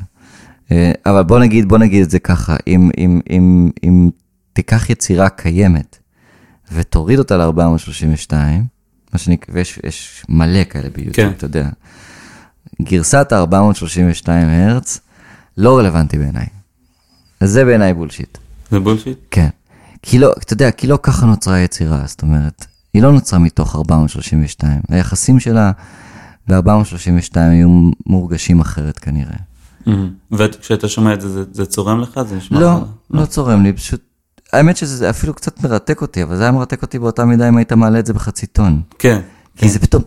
אה, 0.72 0.92
אבל 1.06 1.24
בוא 1.24 1.40
נגיד, 1.40 1.68
בוא 1.70 1.78
נגיד 1.78 2.04
את 2.04 2.10
זה 2.10 2.20
ככה, 2.20 2.56
אם, 2.68 2.90
אם, 2.98 3.20
אם, 3.30 3.70
אם 3.84 4.10
תיקח 4.54 4.90
יצירה 4.90 5.30
קיימת 5.30 5.98
ותוריד 6.72 7.20
אותה 7.20 7.38
ל-432, 7.38 8.34
מה 9.14 9.20
שנקרא, 9.20 9.56
ויש 9.56 9.80
יש 9.84 10.26
מלא 10.30 10.64
כאלה 10.64 10.90
ביוטיוב, 10.90 11.14
כן. 11.16 11.32
אתה 11.38 11.46
יודע. 11.46 11.70
גרסת 12.82 13.32
ה-432 13.32 14.28
הרץ 14.30 15.00
לא 15.58 15.78
רלוונטי 15.78 16.18
בעיניי. 16.18 16.46
אז 17.40 17.52
זה 17.52 17.66
בעיניי 17.66 17.94
בולשיט. 17.94 18.38
זה 18.72 18.80
בולשיט? 18.80 19.18
כן. 19.32 19.48
כי 20.02 20.20
לא, 20.20 20.34
אתה 20.40 20.54
יודע, 20.54 20.72
כי 20.72 20.88
לא 20.88 21.00
ככה 21.04 21.26
נוצרה 21.26 21.56
היצירה, 21.56 22.02
זאת 22.06 22.22
אומרת, 22.22 22.66
היא 22.94 23.02
לא 23.04 23.12
נוצרה 23.12 23.40
מתוך 23.40 23.76
432. 23.76 24.82
היחסים 24.90 25.40
שלה 25.40 25.72
ב-432 26.50 26.60
היו 27.40 27.90
מורגשים 28.08 28.60
אחרת 28.60 29.00
כנראה. 29.00 29.38
וכשאתה 30.32 30.88
שומע 30.88 31.14
את 31.14 31.22
זה, 31.22 31.30
זה- 31.30 31.44
זה 31.52 31.66
צורם 31.66 32.00
לך? 32.02 32.20
זה 32.30 32.36
נשמע 32.36 32.60
לא, 32.60 32.78
לך? 32.78 32.84
לא 33.12 33.26
צורם 33.26 33.64
לי, 33.64 33.74
פשוט... 33.74 34.02
האמת 34.54 34.78
שזה 34.78 35.10
אפילו 35.10 35.34
קצת 35.34 35.64
מרתק 35.64 36.02
אותי, 36.02 36.24
אבל 36.24 36.36
זה 36.38 36.44
היה 36.44 36.52
מרתק 36.52 36.82
אותי 36.82 37.00
באותה 37.00 37.26
מידה 37.26 37.48
אם 37.50 37.58
היית 37.58 37.74
מעלה 37.74 38.00
את 38.00 38.06
זה 38.06 38.14
בחצי 38.14 38.46
טון. 38.48 38.82
כן. 39.00 39.22
כי 39.58 39.70
זה 39.70 39.80
פתאום, 39.80 40.04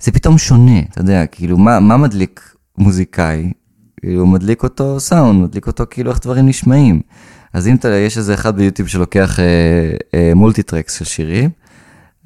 זה 0.00 0.12
פתאום 0.12 0.38
שונה, 0.38 0.78
אתה 0.90 1.00
יודע, 1.00 1.26
כאילו, 1.26 1.58
מה, 1.58 1.80
מה 1.80 1.96
מדליק 1.96 2.54
מוזיקאי? 2.78 3.52
כאילו, 4.00 4.26
מדליק 4.26 4.62
אותו 4.62 5.00
סאונד, 5.00 5.42
מדליק 5.42 5.66
אותו 5.66 5.84
כאילו 5.90 6.10
איך 6.10 6.20
דברים 6.22 6.46
נשמעים. 6.46 7.00
אז 7.52 7.68
אם 7.68 7.74
אתה, 7.74 7.88
יש 7.88 8.18
איזה 8.18 8.34
אחד 8.34 8.56
ביוטיוב 8.56 8.88
שלוקח 8.88 9.40
אה, 9.40 9.44
אה, 10.14 10.32
מולטיטרקס 10.34 10.98
של 10.98 11.04
שירים, 11.04 11.50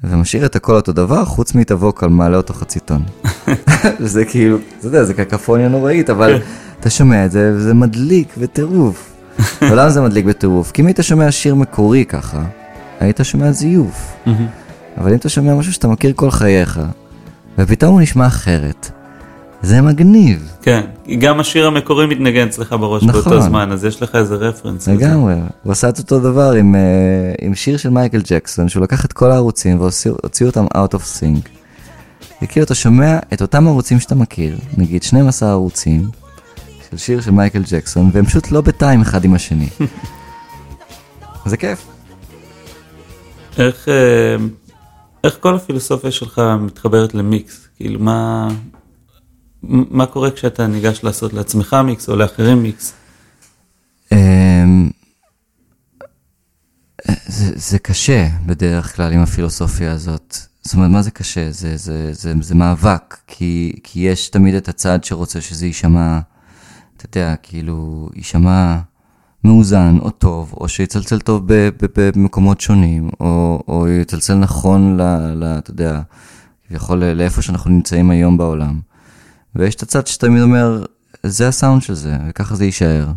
ומשאיר 0.03 0.45
את 0.45 0.55
הכל 0.55 0.75
אותו 0.75 0.91
דבר, 0.91 1.25
חוץ 1.25 1.55
מאת 1.55 1.71
הווקל, 1.71 2.07
מעלה 2.07 2.37
אותו 2.37 2.53
חצי 2.53 2.79
טון. 2.79 3.03
זה 3.99 4.25
כאילו, 4.25 4.57
אתה 4.79 4.87
יודע, 4.87 5.03
זה 5.03 5.13
קקפוניה 5.13 5.69
נוראית, 5.69 6.09
אבל 6.09 6.41
אתה 6.79 6.89
שומע 6.89 7.25
את 7.25 7.31
זה, 7.31 7.53
וזה 7.55 7.73
מדליק 7.73 8.33
וטירוף. 8.37 9.13
ולמה 9.61 9.89
זה 9.95 10.01
מדליק 10.01 10.25
בטירוף? 10.25 10.71
כי 10.71 10.81
אם 10.81 10.87
היית 10.87 10.99
שומע 11.01 11.31
שיר 11.31 11.55
מקורי 11.55 12.05
ככה, 12.05 12.43
היית 12.99 13.19
שומע 13.23 13.51
זיוף. 13.51 14.15
אבל 14.97 15.09
אם 15.09 15.15
אתה 15.15 15.29
שומע 15.29 15.55
משהו 15.55 15.73
שאתה 15.73 15.87
מכיר 15.87 16.13
כל 16.15 16.31
חייך, 16.31 16.79
ופתאום 17.57 17.93
הוא 17.93 18.01
נשמע 18.01 18.27
אחרת, 18.27 18.91
זה 19.65 19.81
מגניב, 19.81 20.51
כן. 20.61 20.81
גם 21.19 21.39
השיר 21.39 21.67
המקורי 21.67 22.05
מתנגן 22.05 22.47
אצלך 22.47 22.75
בראש 22.79 23.03
נכון. 23.03 23.21
באותו 23.21 23.41
זמן, 23.41 23.71
אז 23.71 23.85
יש 23.85 24.01
לך 24.01 24.15
איזה 24.15 24.35
רפרנס. 24.35 24.87
לגמרי. 24.87 25.33
הוא 25.63 25.71
עשה 25.71 25.89
את 25.89 25.99
אותו 25.99 26.19
דבר 26.19 26.51
עם, 26.51 26.75
אה, 26.75 26.81
עם 27.41 27.55
שיר 27.55 27.77
של 27.77 27.89
מייקל 27.89 28.21
ג'קסון, 28.27 28.69
שהוא 28.69 28.83
לקח 28.83 29.05
את 29.05 29.13
כל 29.13 29.31
הערוצים 29.31 29.79
והוציאו 29.79 30.49
אותם 30.49 30.65
out 30.65 30.93
of 30.93 31.19
sync. 31.19 31.49
וכאילו 32.41 32.65
אתה 32.65 32.75
שומע 32.75 33.19
את 33.33 33.41
אותם 33.41 33.67
ערוצים 33.67 33.99
שאתה 33.99 34.15
מכיר, 34.15 34.57
נגיד 34.77 35.03
12 35.03 35.51
ערוצים, 35.51 36.09
של 36.89 36.97
שיר 36.97 37.21
של 37.21 37.31
מייקל 37.31 37.63
ג'קסון, 37.69 38.09
והם 38.13 38.25
פשוט 38.25 38.51
לא 38.51 38.61
בטיים 38.61 39.01
אחד 39.01 39.25
עם 39.25 39.33
השני. 39.33 39.69
זה 41.45 41.57
כיף. 41.57 41.85
איך, 43.57 43.89
אה, 43.89 44.45
איך 45.23 45.37
כל 45.39 45.55
הפילוסופיה 45.55 46.11
שלך 46.11 46.41
מתחברת 46.59 47.13
למיקס? 47.13 47.67
כאילו, 47.77 47.99
מה, 47.99 48.47
מה 49.67 50.05
קורה 50.05 50.31
כשאתה 50.31 50.67
ניגש 50.67 51.03
לעשות 51.03 51.33
לעצמך 51.33 51.75
מיקס 51.85 52.09
או 52.09 52.15
לאחרים 52.15 52.63
מיקס? 52.63 52.93
אמ, 54.11 54.89
זה, 57.25 57.51
זה 57.55 57.79
קשה 57.79 58.27
בדרך 58.45 58.95
כלל 58.95 59.13
עם 59.13 59.19
הפילוסופיה 59.19 59.91
הזאת. 59.91 60.37
זאת 60.61 60.73
אומרת, 60.73 60.89
מה 60.89 61.01
זה 61.01 61.11
קשה? 61.11 61.51
זה, 61.51 61.77
זה, 61.77 62.13
זה, 62.13 62.33
זה 62.41 62.55
מאבק, 62.55 63.17
כי, 63.27 63.75
כי 63.83 63.99
יש 63.99 64.29
תמיד 64.29 64.55
את 64.55 64.69
הצד 64.69 65.03
שרוצה 65.03 65.41
שזה 65.41 65.65
יישמע, 65.65 66.19
אתה 66.97 67.05
יודע, 67.05 67.35
כאילו, 67.43 68.09
יישמע 68.15 68.77
מאוזן 69.43 69.97
או 70.01 70.09
טוב, 70.09 70.53
או 70.53 70.67
שיצלצל 70.67 71.19
טוב 71.19 71.43
במקומות 71.95 72.61
שונים, 72.61 73.09
או, 73.19 73.63
או 73.67 73.87
יצלצל 73.87 74.35
נכון, 74.35 74.97
ל, 74.97 75.01
ל, 75.33 75.43
אתה 75.43 75.71
יודע, 75.71 76.01
כביכול 76.67 77.03
לאיפה 77.03 77.41
שאנחנו 77.41 77.71
נמצאים 77.71 78.09
היום 78.09 78.37
בעולם. 78.37 78.79
ויש 79.55 79.75
את 79.75 79.81
הצד 79.81 80.07
שתמיד 80.07 80.41
אומר, 80.41 80.85
זה 81.23 81.47
הסאונד 81.47 81.81
של 81.81 81.93
זה, 81.93 82.17
וככה 82.29 82.55
זה 82.55 82.65
יישאר. 82.65 83.07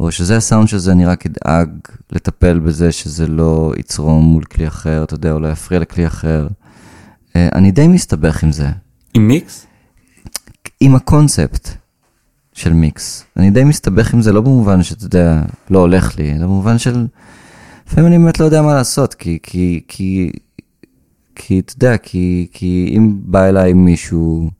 או 0.00 0.12
שזה 0.12 0.36
הסאונד 0.36 0.68
של 0.68 0.78
זה, 0.78 0.92
אני 0.92 1.06
רק 1.06 1.24
אדאג 1.26 1.68
לטפל 2.12 2.58
בזה 2.58 2.92
שזה 2.92 3.26
לא 3.26 3.72
יצרום 3.78 4.24
מול 4.24 4.44
כלי 4.44 4.68
אחר, 4.68 5.04
אתה 5.04 5.14
יודע, 5.14 5.32
או 5.32 5.40
לא 5.40 5.48
יפריע 5.48 5.80
לכלי 5.80 6.06
אחר. 6.06 6.48
אה, 7.36 7.48
אני 7.54 7.70
די 7.70 7.88
מסתבך 7.88 8.42
עם 8.42 8.52
זה, 8.52 8.68
עם 9.14 9.28
מיקס? 9.28 9.66
עם 10.80 10.94
הקונספט 10.94 11.68
של 12.52 12.72
מיקס. 12.72 13.24
אני 13.36 13.50
די 13.50 13.64
מסתבך 13.64 14.14
עם 14.14 14.22
זה, 14.22 14.32
לא 14.32 14.40
במובן 14.40 14.82
שאתה 14.82 15.04
יודע, 15.04 15.42
לא 15.70 15.78
הולך 15.78 16.18
לי, 16.18 16.32
אלא 16.32 16.46
במובן 16.46 16.78
של... 16.78 17.06
לפעמים 17.86 18.06
אני 18.06 18.18
באמת 18.18 18.40
לא 18.40 18.44
יודע 18.44 18.62
מה 18.62 18.74
לעשות, 18.74 19.14
כי, 19.14 19.38
כי, 19.42 19.80
כי, 19.88 20.32
כי 21.34 21.58
אתה 21.60 21.72
יודע, 21.76 21.96
כי, 21.96 22.48
כי 22.52 22.94
אם 22.96 23.18
בא 23.22 23.44
אליי 23.44 23.72
מישהו, 23.72 24.50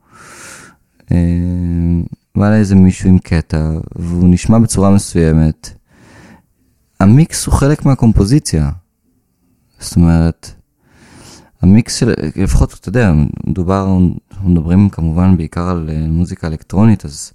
בא 2.36 2.46
אליי 2.46 2.58
איזה 2.58 2.74
מישהו 2.74 3.08
עם 3.08 3.18
קטע, 3.18 3.70
והוא 3.96 4.28
נשמע 4.28 4.58
בצורה 4.58 4.90
מסוימת, 4.90 5.70
המיקס 7.00 7.46
הוא 7.46 7.54
חלק 7.54 7.86
מהקומפוזיציה. 7.86 8.70
זאת 9.80 9.96
אומרת, 9.96 10.52
המיקס 11.62 11.96
של, 11.96 12.14
לפחות, 12.36 12.74
אתה 12.80 12.88
יודע, 12.88 13.12
מדובר, 13.46 13.98
אנחנו 14.32 14.50
מדברים 14.50 14.88
כמובן 14.88 15.36
בעיקר 15.36 15.68
על 15.68 15.90
אה, 15.92 16.06
מוזיקה 16.08 16.46
אלקטרונית, 16.46 17.04
אז, 17.04 17.32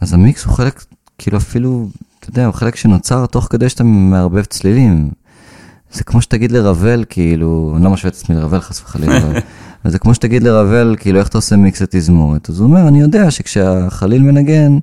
אז 0.00 0.14
המיקס 0.14 0.44
הוא 0.44 0.54
חלק, 0.54 0.84
כאילו 1.18 1.38
אפילו, 1.38 1.88
אתה 2.20 2.30
יודע, 2.30 2.46
הוא 2.46 2.54
חלק 2.54 2.76
שנוצר 2.76 3.26
תוך 3.26 3.46
כדי 3.50 3.68
שאתה 3.68 3.84
מערבב 3.84 4.44
צלילים. 4.44 5.10
זה 5.92 6.04
כמו 6.04 6.22
שתגיד 6.22 6.52
לרבל, 6.52 7.04
כאילו, 7.08 7.72
אני 7.76 7.84
לא 7.84 7.90
משווה 7.90 8.08
את 8.08 8.14
עצמי 8.14 8.36
לרבל 8.36 8.60
חס 8.60 8.80
וחלילה, 8.80 9.20
אבל 9.84 9.92
זה 9.92 9.98
כמו 9.98 10.14
שתגיד 10.14 10.42
לרבל, 10.42 10.96
כאילו, 10.98 11.18
איך 11.18 11.28
אתה 11.28 11.38
עושה 11.38 11.56
מיקס 11.56 11.82
לתזמורת? 11.82 12.50
אז 12.50 12.60
הוא 12.60 12.66
אומר, 12.68 12.88
אני 12.88 13.00
יודע 13.00 13.30
שכשהחליל 13.30 14.22
מנגן, 14.22 14.78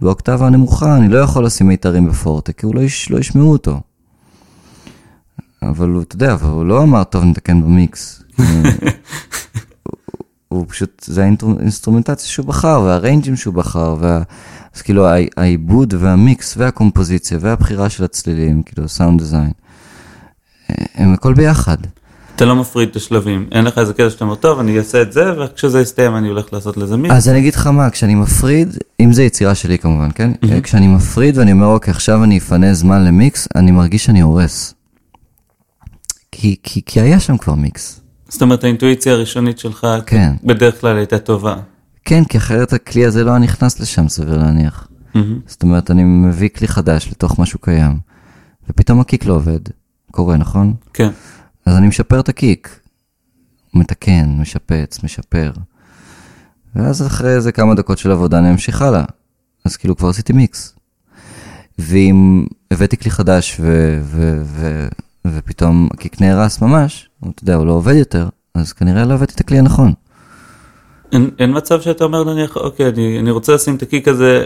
באוקטבה 0.00 0.46
הנמוכה, 0.46 0.96
אני 0.96 1.08
לא 1.08 1.18
יכול 1.18 1.44
לשים 1.46 1.68
מיתרים 1.68 2.06
בפורטה, 2.08 2.52
כי 2.52 2.66
הוא 2.66 2.74
לא, 2.74 2.80
יש, 2.80 3.10
לא 3.10 3.18
ישמעו 3.18 3.52
אותו. 3.52 3.80
אבל 5.62 5.88
הוא, 5.88 6.02
אתה 6.02 6.16
יודע, 6.16 6.32
אבל 6.32 6.50
הוא 6.50 6.64
לא 6.64 6.82
אמר, 6.82 7.04
טוב, 7.04 7.24
נתקן 7.24 7.62
במיקס. 7.62 8.22
הוא, 10.48 10.64
פשוט, 10.68 11.04
זה 11.06 11.22
האינסטרומנטציה 11.58 12.28
שהוא 12.28 12.46
בחר, 12.46 12.80
והריינג'ים 12.80 13.36
שהוא 13.36 13.54
בחר, 13.54 13.96
וה, 14.00 14.22
אז 14.74 14.82
כאילו 14.82 15.06
העי- 15.08 15.28
העיבוד 15.36 15.94
והמיקס 15.98 16.54
והקומפוזיציה 16.56 17.38
והבחירה 17.40 17.88
של 17.90 18.04
הצלילים, 18.04 18.62
כאילו 18.62 18.88
סאונד 18.88 19.18
דיזיין, 19.20 19.52
הם 20.94 21.12
הכל 21.12 21.34
ביחד. 21.34 21.76
אתה 22.36 22.44
לא 22.44 22.56
מפריד 22.56 22.88
את 22.88 22.96
השלבים, 22.96 23.48
אין 23.52 23.64
לך 23.64 23.78
איזה 23.78 23.92
קטע 23.92 24.10
שאתה 24.10 24.24
אומר, 24.24 24.34
טוב, 24.34 24.58
אני 24.58 24.78
אעשה 24.78 25.02
את 25.02 25.12
זה, 25.12 25.40
וכשזה 25.40 25.80
יסתיים 25.80 26.16
אני 26.16 26.28
הולך 26.28 26.52
לעשות 26.52 26.76
לזה 26.76 26.96
מיקס. 26.96 27.14
אז 27.14 27.28
אני 27.28 27.38
אגיד 27.38 27.54
לך 27.54 27.66
מה, 27.66 27.90
כשאני 27.90 28.14
מפריד, 28.14 28.76
אם 29.00 29.12
זה 29.12 29.22
יצירה 29.22 29.54
שלי 29.54 29.78
כמובן, 29.78 30.08
כן? 30.14 30.30
כשאני 30.62 30.88
מפריד 30.88 31.38
ואני 31.38 31.52
אומר, 31.52 31.66
אוקיי, 31.66 31.90
עכשיו 31.90 32.24
אני 32.24 32.38
אפנה 32.38 32.74
זמן 32.74 33.04
למיקס, 33.04 33.48
אני 33.54 33.70
מרגיש 33.70 34.04
שאני 34.04 34.20
הורס. 34.20 34.74
כי, 36.32 36.56
כי, 36.62 36.80
כי 36.86 37.00
היה 37.00 37.20
שם 37.20 37.36
כבר 37.36 37.54
מיקס. 37.54 38.00
זאת 38.28 38.42
אומרת, 38.42 38.64
האינטואיציה 38.64 39.12
הראשונית 39.12 39.58
שלך, 39.58 39.86
כן. 40.06 40.32
בדרך 40.44 40.80
כלל 40.80 40.96
הייתה 40.96 41.18
טובה. 41.18 41.56
כן, 42.04 42.24
כי 42.24 42.38
אחרת 42.38 42.72
הכלי 42.72 43.06
הזה 43.06 43.24
לא 43.24 43.30
היה 43.30 43.38
נכנס 43.38 43.80
לשם, 43.80 44.08
סביר 44.08 44.38
להניח. 44.38 44.88
מהמם. 45.14 45.38
זאת 45.46 45.62
אומרת, 45.62 45.90
אני 45.90 46.04
מביא 46.04 46.48
כלי 46.48 46.68
חדש 46.68 47.08
לתוך 47.10 47.38
משהו 47.38 47.58
קיים, 47.58 47.98
ופתאום 48.70 49.00
הקיק 49.00 49.26
לא 49.26 49.34
עובד. 49.34 49.60
קורה, 50.10 50.36
נכון? 50.36 50.74
כן. 50.94 51.10
אז 51.66 51.76
אני 51.76 51.88
משפר 51.88 52.20
את 52.20 52.28
הקיק. 52.28 52.80
מתקן, 53.74 54.36
משפץ, 54.40 55.04
משפר. 55.04 55.52
ואז 56.74 57.06
אחרי 57.06 57.34
איזה 57.34 57.52
כמה 57.52 57.74
דקות 57.74 57.98
של 57.98 58.10
עבודה 58.10 58.38
אני 58.38 58.50
אמשיך 58.50 58.82
הלאה. 58.82 59.04
אז 59.64 59.76
כאילו 59.76 59.96
כבר 59.96 60.08
עשיתי 60.08 60.32
מיקס. 60.32 60.74
ואם 61.78 62.44
הבאתי 62.70 62.96
כלי 62.96 63.10
חדש 63.10 63.56
ו- 63.60 64.00
ו- 64.02 64.42
ו- 64.44 64.88
ופתאום 65.26 65.88
הקיק 65.94 66.20
נהרס 66.20 66.62
ממש, 66.62 67.08
אתה 67.30 67.42
יודע, 67.42 67.54
הוא 67.54 67.66
לא 67.66 67.72
עובד 67.72 67.94
יותר, 67.94 68.28
אז 68.54 68.72
כנראה 68.72 69.04
לא 69.04 69.14
הבאתי 69.14 69.34
את 69.34 69.40
הכלי 69.40 69.58
הנכון. 69.58 69.92
אין, 71.12 71.30
אין 71.38 71.56
מצב 71.56 71.80
שאתה 71.80 72.04
אומר 72.04 72.24
נניח, 72.24 72.56
אוקיי, 72.56 72.88
אני, 72.88 73.18
אני 73.18 73.30
רוצה 73.30 73.54
לשים 73.54 73.76
את 73.76 73.82
הקיק 73.82 74.08
הזה, 74.08 74.44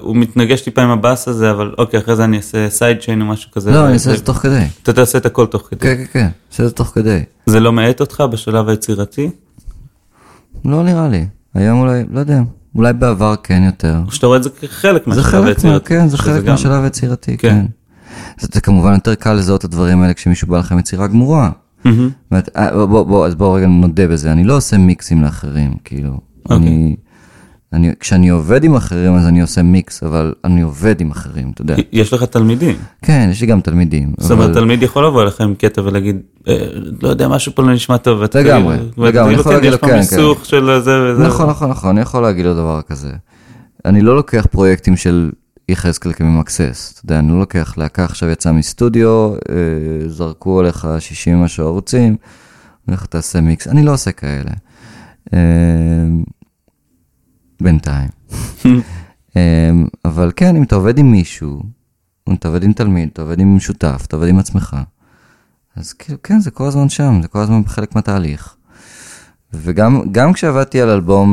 הוא 0.00 0.16
מתנגש 0.16 0.60
טיפה 0.60 0.82
עם 0.82 0.90
הבאס 0.90 1.28
הזה, 1.28 1.50
אבל 1.50 1.74
אוקיי, 1.78 2.00
אחרי 2.00 2.16
זה 2.16 2.24
אני 2.24 2.36
אעשה 2.36 2.70
סייד 2.70 2.98
צ'יין 3.00 3.20
או 3.20 3.26
משהו 3.26 3.50
כזה. 3.50 3.70
לא, 3.70 3.84
אני 3.84 3.92
אעשה 3.92 4.12
את 4.12 4.16
זה 4.16 4.24
תוך 4.24 4.36
כדי. 4.36 4.64
אתה 4.82 4.92
תעשה 4.92 5.18
את 5.18 5.26
הכל 5.26 5.46
תוך 5.46 5.66
כדי. 5.70 5.80
כן, 5.80 5.96
כן, 5.96 6.04
כן, 6.12 6.28
אעשה 6.52 6.62
את 6.62 6.68
זה 6.68 6.74
תוך 6.74 6.88
כדי. 6.94 7.22
זה 7.46 7.60
לא 7.60 7.72
מאט 7.72 8.00
אותך 8.00 8.24
בשלב 8.30 8.68
היצירתי? 8.68 9.30
לא 10.64 10.82
נראה 10.82 11.08
לי. 11.08 11.26
היום 11.54 11.80
אולי, 11.80 12.04
לא 12.10 12.20
יודע, 12.20 12.40
אולי 12.74 12.92
בעבר 12.92 13.34
כן 13.42 13.62
יותר. 13.66 13.96
או 14.06 14.12
שאתה 14.12 14.26
רואה 14.26 14.38
את 14.38 14.42
זה 14.42 14.50
כחלק 14.50 15.02
זה 15.04 15.10
מהשלב 15.10 15.44
היצירתי? 15.44 15.88
כן, 15.88 16.08
זה 16.08 16.16
שזה 16.16 16.32
חלק 16.32 16.44
מהשלב 16.44 16.84
היצירתי, 16.84 17.36
כן. 17.36 17.48
כן. 17.48 17.66
זה 18.40 18.48
זה 18.52 18.60
כמובן 18.60 18.94
יותר 18.94 19.14
קל 19.14 19.32
לזהות 19.32 19.60
את 19.60 19.64
הדברים 19.64 20.02
האלה 20.02 20.14
כשמישהו 20.14 20.48
בא 20.48 20.58
לכם 20.58 20.78
יצירה 20.78 21.06
גמורה. 21.06 21.50
אה, 21.86 22.86
בוא, 22.86 23.02
בוא, 23.02 23.26
אז 23.26 23.34
בואו 23.34 23.52
רגע 23.52 23.66
נודה 23.66 24.08
בזה, 24.08 24.32
אני 24.32 24.44
לא 24.44 24.56
עושה 24.56 24.78
מיקסים 24.78 25.22
לאחרים, 25.22 25.74
כאילו. 25.84 26.20
אוקיי. 26.44 26.56
אני, 26.56 26.96
אני, 27.72 27.92
כשאני 28.00 28.28
עובד 28.28 28.64
עם 28.64 28.74
אחרים 28.74 29.14
אז 29.14 29.26
אני 29.26 29.40
עושה 29.40 29.62
מיקס, 29.62 30.02
אבל 30.02 30.34
אני 30.44 30.60
עובד 30.60 31.00
עם 31.00 31.10
אחרים, 31.10 31.50
אתה 31.54 31.62
יודע. 31.62 31.74
יש 31.92 32.12
לך 32.12 32.22
תלמידים. 32.24 32.76
כן, 33.02 33.28
יש 33.30 33.40
לי 33.40 33.46
גם 33.46 33.60
תלמידים. 33.60 34.12
זאת 34.18 34.30
אומרת, 34.30 34.44
אבל- 34.50 34.54
תלמיד 34.54 34.82
יכול 34.82 35.06
לבוא 35.06 35.22
אליך 35.22 35.40
עם 35.40 35.54
קטע 35.54 35.82
ולהגיד, 35.82 36.16
אה, 36.48 36.54
לא 37.02 37.08
יודע, 37.08 37.28
משהו 37.28 37.54
פה 37.54 37.62
לא 37.62 37.72
נשמע 37.74 37.96
טוב. 37.96 38.22
לגמרי, 38.22 38.76
כאילו- 38.78 39.06
לגמרי, 39.06 39.06
ואתה 39.06 39.18
אני 39.24 39.28
כאילו, 39.28 39.40
יכול 39.40 39.52
כן, 39.52 39.56
להגיד 39.56 39.68
יש 39.68 39.74
לו, 39.74 39.80
פה 39.80 39.86
כן, 39.86 39.96
מיסוך 39.96 40.46
של 40.46 40.80
זה 40.84 41.12
וזה. 41.12 41.26
נכון, 41.26 41.48
נכון, 41.50 41.70
נכון, 41.70 41.90
אני 41.90 42.00
יכול 42.00 42.22
להגיד 42.22 42.44
לו 42.46 42.54
דבר 42.54 42.80
כזה. 42.82 43.12
אני 43.84 44.00
לא 44.00 44.16
לוקח 44.16 44.46
פרויקטים 44.50 44.96
של 44.96 45.30
יחזקאל 45.68 46.12
כממקסס, 46.12 46.92
אתה 46.94 47.04
יודע, 47.04 47.18
אני 47.18 47.32
לא 47.32 47.38
לוקח 47.38 47.74
להקה 47.78 48.04
עכשיו 48.04 48.28
יצא 48.28 48.52
מסטודיו, 48.52 49.32
אה, 49.34 49.54
זרקו 50.08 50.60
עליך 50.60 50.88
60 50.98 51.42
משהו 51.42 51.66
ערוצים, 51.66 52.16
איך 52.90 53.06
תעשה 53.06 53.40
מיקס, 53.40 53.68
אני 53.68 53.82
לא 53.82 53.92
עושה 53.92 54.12
כאלה. 54.12 54.50
אה, 55.34 55.38
בינתיים. 57.60 58.08
אה, 59.36 59.70
אבל 60.04 60.32
כן, 60.36 60.56
אם 60.56 60.62
אתה 60.62 60.74
עובד 60.74 60.98
עם 60.98 61.10
מישהו, 61.10 61.62
אם 62.28 62.34
אתה 62.34 62.48
עובד 62.48 62.64
עם 62.64 62.72
תלמיד, 62.72 63.08
אתה 63.12 63.22
עובד 63.22 63.40
עם 63.40 63.60
שותף, 63.60 64.02
אתה 64.06 64.16
עובד 64.16 64.28
עם 64.28 64.38
עצמך, 64.38 64.76
אז 65.76 65.92
כאילו, 65.92 66.18
כן, 66.22 66.40
זה 66.40 66.50
כל 66.50 66.66
הזמן 66.66 66.88
שם, 66.88 67.18
זה 67.22 67.28
כל 67.28 67.38
הזמן 67.38 67.62
חלק 67.66 67.94
מהתהליך. 67.94 68.54
וגם 69.52 70.02
גם 70.12 70.32
כשעבדתי 70.32 70.80
על 70.80 70.88
אלבום 70.90 71.30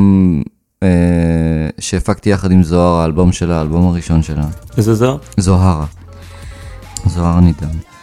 אה, 0.84 1.70
שהפקתי 1.80 2.30
יחד 2.30 2.52
עם 2.52 2.64
זוהר, 2.64 3.02
האלבום 3.02 3.32
שלה, 3.32 3.58
האלבום 3.58 3.88
הראשון 3.88 4.24
שלה, 4.24 4.48
איזה 4.78 4.94
זוהר? 4.96 5.18
זוהרה, 5.38 5.86
זוהרה 7.06 7.42
נידם. 7.42 7.97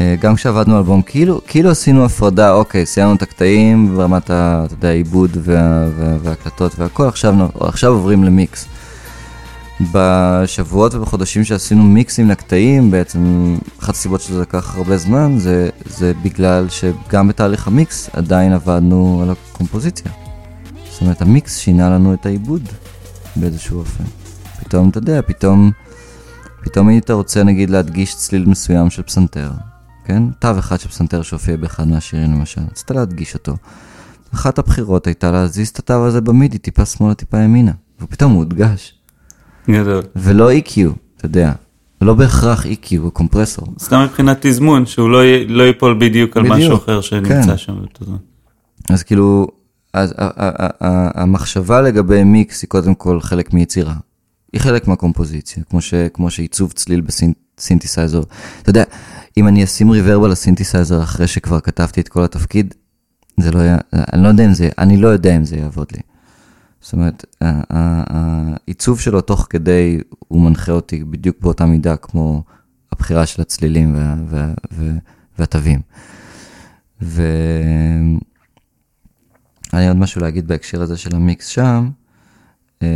אה, 0.00 0.14
גם 0.20 0.34
כשעבדנו 0.34 0.78
אלבום, 0.78 1.02
כאילו, 1.02 1.40
כאילו 1.46 1.70
עשינו 1.70 2.04
הפרדה, 2.04 2.52
אוקיי, 2.52 2.86
סיימנו 2.86 3.14
את 3.14 3.22
הקטעים 3.22 3.96
ברמת, 3.96 4.24
אתה 4.24 4.64
העיבוד 4.82 5.30
וה, 5.34 5.88
וה, 5.96 6.16
וההקלטות 6.22 6.78
והכל, 6.78 7.08
עכשיו, 7.08 7.34
עכשיו 7.60 7.92
עוברים 7.92 8.24
למיקס. 8.24 8.66
בשבועות 9.92 10.94
ובחודשים 10.94 11.44
שעשינו 11.44 11.82
מיקסים 11.82 12.30
לקטעים, 12.30 12.90
בעצם 12.90 13.56
אחת 13.80 13.94
הסיבות 13.94 14.20
שזה 14.20 14.40
לקח 14.40 14.76
הרבה 14.76 14.96
זמן, 14.96 15.38
זה, 15.38 15.68
זה 15.84 16.12
בגלל 16.22 16.66
שגם 16.68 17.28
בתהליך 17.28 17.66
המיקס 17.66 18.10
עדיין 18.12 18.52
עבדנו 18.52 19.20
על 19.22 19.30
הקומפוזיציה. 19.30 20.12
זאת 20.90 21.00
אומרת, 21.00 21.22
המיקס 21.22 21.58
שינה 21.58 21.90
לנו 21.90 22.14
את 22.14 22.26
העיבוד 22.26 22.68
באיזשהו 23.36 23.78
אופן. 23.78 24.04
פתאום, 24.60 24.88
אתה 24.88 24.98
יודע, 24.98 25.22
פתאום, 25.22 25.70
פתאום 26.64 26.88
היית 26.88 27.10
רוצה 27.10 27.42
נגיד 27.42 27.70
להדגיש 27.70 28.14
צליל 28.14 28.44
מסוים 28.46 28.90
של 28.90 29.02
פסנתר, 29.02 29.50
כן? 30.04 30.22
תו 30.38 30.48
אחד 30.58 30.80
של 30.80 30.88
פסנתר 30.88 31.22
שהופיע 31.22 31.56
באחד 31.56 31.88
מהשירים 31.88 32.32
למשל, 32.32 32.60
רצית 32.70 32.90
להדגיש 32.90 33.34
אותו. 33.34 33.56
אחת 34.34 34.58
הבחירות 34.58 35.06
הייתה 35.06 35.30
להזיז 35.30 35.68
את 35.68 35.78
התו 35.78 36.06
הזה 36.06 36.20
במידי, 36.20 36.58
טיפה 36.58 36.84
שמאלה, 36.84 37.14
טיפה 37.14 37.38
ימינה, 37.38 37.72
ופתאום 38.00 38.32
הוא 38.32 38.38
הודגש. 38.38 38.94
גדול. 39.70 40.02
ולא 40.16 40.52
EQ, 40.52 40.72
אתה 41.16 41.26
יודע. 41.26 41.52
לא 42.00 42.14
בהכרח 42.14 42.66
EQ, 42.66 42.96
הוא 42.98 43.10
קומפרסור. 43.12 43.66
סתם 43.78 44.02
מבחינת 44.04 44.38
תזמון, 44.46 44.86
שהוא 44.86 45.10
לא 45.10 45.24
י- 45.24 45.46
לא 45.48 45.62
ייפול 45.62 45.96
בדיוק 46.00 46.36
על 46.36 46.42
בדיוק, 46.42 46.56
משהו 46.58 46.76
אחר 46.76 47.00
שנמצא 47.00 47.42
כן. 47.50 47.56
שם. 47.56 47.76
אז 48.90 49.02
כאילו, 49.02 49.48
אז 49.92 50.14
ה- 50.18 50.24
ה- 50.24 50.30
ה- 50.36 50.86
ה- 50.86 51.22
המחשבה 51.22 51.80
לגבי 51.80 52.24
מיקס 52.24 52.62
היא 52.62 52.68
קודם 52.68 52.94
כל 52.94 53.20
חלק 53.20 53.52
מיצירה. 53.54 53.94
היא 54.52 54.60
חלק 54.60 54.88
מהקומפוזיציה, 54.88 55.62
כמו, 55.70 55.80
ש, 55.80 55.94
כמו 56.14 56.30
שעיצוב 56.30 56.72
צליל 56.72 57.02
בסינתסייזר. 57.58 58.22
אתה 58.62 58.70
יודע, 58.70 58.84
אם 59.40 59.48
אני 59.48 59.64
אשים 59.64 59.90
reverb 59.90 60.24
על 60.24 60.32
הסינתסייזר 60.32 61.02
אחרי 61.02 61.26
שכבר 61.26 61.60
כתבתי 61.60 62.00
את 62.00 62.08
כל 62.08 62.24
התפקיד, 62.24 62.74
זה 63.40 63.50
לא 63.50 63.58
היה, 63.58 63.78
אני 63.92 64.22
לא 64.22 64.28
יודע 64.28 64.44
אם 64.44 64.54
זה, 64.54 64.68
אני 64.78 64.96
לא 64.96 65.08
יודע 65.08 65.36
אם 65.36 65.44
זה 65.44 65.56
יעבוד 65.56 65.86
לי. 65.92 66.00
זאת 66.80 66.92
אומרת, 66.92 67.24
העיצוב 67.40 69.00
שלו 69.00 69.20
תוך 69.20 69.46
כדי, 69.50 70.00
הוא 70.18 70.42
מנחה 70.42 70.72
אותי 70.72 71.04
בדיוק 71.04 71.36
באותה 71.40 71.66
מידה 71.66 71.96
כמו 71.96 72.42
הבחירה 72.92 73.26
של 73.26 73.42
הצלילים 73.42 73.94
וה, 73.94 74.14
וה, 74.28 74.52
וה, 74.72 74.92
והתווים. 75.38 75.80
ו... 77.02 77.22
היה 79.72 79.82
לי 79.82 79.88
עוד 79.88 79.96
משהו 79.96 80.20
להגיד 80.20 80.48
בהקשר 80.48 80.82
הזה 80.82 80.96
של 80.96 81.16
המיקס 81.16 81.46
שם. 81.46 81.90
אה, 82.82 82.88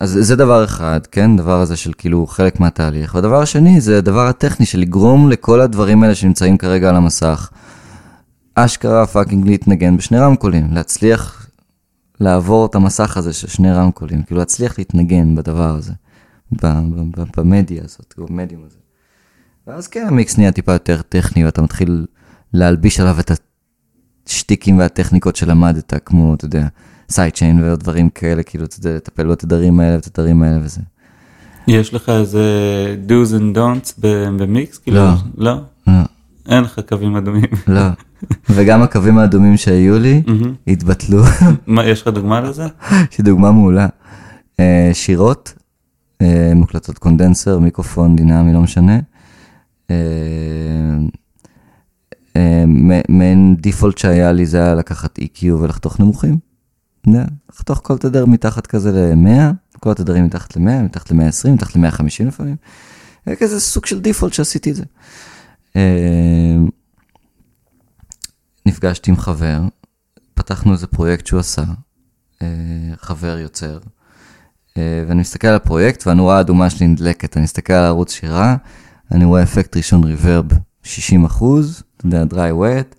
אז 0.00 0.18
זה 0.20 0.36
דבר 0.36 0.64
אחד, 0.64 1.06
כן? 1.06 1.36
דבר 1.36 1.60
הזה 1.60 1.76
של 1.76 1.92
כאילו 1.98 2.26
חלק 2.26 2.60
מהתהליך. 2.60 3.14
והדבר 3.14 3.42
השני 3.42 3.80
זה 3.80 3.98
הדבר 3.98 4.26
הטכני 4.26 4.66
של 4.66 4.78
לגרום 4.78 5.30
לכל 5.30 5.60
הדברים 5.60 6.02
האלה 6.02 6.14
שנמצאים 6.14 6.58
כרגע 6.58 6.88
על 6.88 6.96
המסך, 6.96 7.50
אשכרה 8.54 9.06
פאקינג 9.06 9.46
להתנגן 9.46 9.96
בשני 9.96 10.18
רמקולים, 10.18 10.72
להצליח 10.72 11.50
לעבור 12.20 12.66
את 12.66 12.74
המסך 12.74 13.16
הזה 13.16 13.32
של 13.32 13.48
שני 13.48 13.72
רמקולים, 13.72 14.22
כאילו 14.22 14.38
להצליח 14.38 14.78
להתנגן 14.78 15.34
בדבר 15.34 15.76
הזה, 15.76 15.92
במדיה 17.36 17.82
הזאת, 17.84 18.14
במדיום 18.18 18.64
הזה. 18.66 18.76
ואז 19.66 19.88
כן, 19.88 20.06
המיקס 20.08 20.38
נהיה 20.38 20.52
טיפה 20.52 20.72
יותר 20.72 21.02
טכני, 21.08 21.44
ואתה 21.44 21.62
מתחיל 21.62 22.06
להלביש 22.52 23.00
עליו 23.00 23.20
את 23.20 23.30
השטיקים 24.28 24.78
והטכניקות 24.78 25.36
שלמדת, 25.36 25.94
כמו, 26.04 26.34
אתה 26.34 26.44
יודע, 26.44 26.66
סיידצ'יין 27.12 27.64
ועוד 27.64 27.80
דברים 27.80 28.08
כאלה, 28.08 28.42
כאילו, 28.42 28.64
אתה 28.64 28.76
יודע, 28.78 28.96
לטפל 28.96 29.26
בתדרים 29.26 29.80
האלה 29.80 29.96
ובתדרים 29.96 30.42
האלה 30.42 30.58
וזה. 30.62 30.80
יש 31.66 31.94
לך 31.94 32.08
איזה 32.08 32.44
do's 33.08 33.30
and 33.38 33.56
don'ts 33.56 33.92
במיקס? 34.00 34.78
כאילו, 34.78 34.96
לא. 34.96 35.12
לא? 35.36 35.60
לא, 35.86 35.92
אין 36.48 36.64
לך 36.64 36.80
קווים 36.88 37.16
אדומים. 37.16 37.50
לא. 37.68 37.80
וגם 38.50 38.82
הקווים 38.82 39.18
האדומים 39.18 39.56
שהיו 39.56 39.98
לי. 39.98 40.22
התבטלו. 40.66 41.22
מה, 41.66 41.84
יש 41.84 42.02
לך 42.02 42.08
דוגמה 42.08 42.40
לזה? 42.40 42.66
יש 43.12 43.18
לי 43.18 43.24
דוגמה 43.24 43.52
מעולה. 43.52 43.86
אה, 44.60 44.90
שירות, 44.92 45.54
אה, 46.22 46.52
מוקלטות 46.54 46.98
קונדנסר, 46.98 47.58
מיקרופון 47.58 48.16
דינמי, 48.16 48.52
לא 48.52 48.60
משנה. 48.60 48.98
אה, 49.90 49.96
מעין 53.08 53.56
דיפולט 53.60 53.98
שהיה 53.98 54.32
לי 54.32 54.46
זה 54.46 54.64
היה 54.64 54.74
לקחת 54.74 55.18
EQ 55.18 55.44
ולחתוך 55.44 56.00
נמוכים. 56.00 56.51
לחתוך 57.06 57.80
כל 57.82 57.98
תדר 57.98 58.26
מתחת 58.26 58.66
כזה 58.66 58.92
ל-100, 58.92 59.78
כל 59.80 59.90
התדרים 59.90 60.24
מתחת 60.24 60.56
ל-100, 60.56 60.82
מתחת 60.82 61.10
ל-120, 61.10 61.50
מתחת 61.50 61.76
ל-150 61.76 62.24
לפעמים. 62.26 62.56
היה 63.26 63.36
כזה 63.36 63.60
סוג 63.60 63.86
של 63.86 64.00
דיפולט 64.00 64.32
שעשיתי 64.32 64.70
את 64.70 64.76
זה. 64.76 64.84
אה, 65.76 66.56
נפגשתי 68.66 69.10
עם 69.10 69.16
חבר, 69.16 69.60
פתחנו 70.34 70.72
איזה 70.72 70.86
פרויקט 70.86 71.26
שהוא 71.26 71.40
עשה, 71.40 71.64
אה, 72.42 72.46
חבר 72.96 73.38
יוצר, 73.38 73.78
אה, 74.76 75.04
ואני 75.08 75.20
מסתכל 75.20 75.48
על 75.48 75.54
הפרויקט 75.54 76.06
והנורה 76.06 76.36
האדומה 76.36 76.70
שלי 76.70 76.86
נדלקת, 76.86 77.36
אני 77.36 77.44
מסתכל 77.44 77.72
על 77.72 77.84
ערוץ 77.84 78.12
שירה, 78.12 78.56
אני 79.10 79.24
רואה 79.24 79.42
אפקט 79.42 79.76
ראשון 79.76 80.04
ריברב 80.04 80.44
60 80.82 81.24
אחוז, 81.24 81.82
אתה 81.96 82.06
יודע, 82.06 82.24
dry 82.30 82.52
wet, 82.52 82.96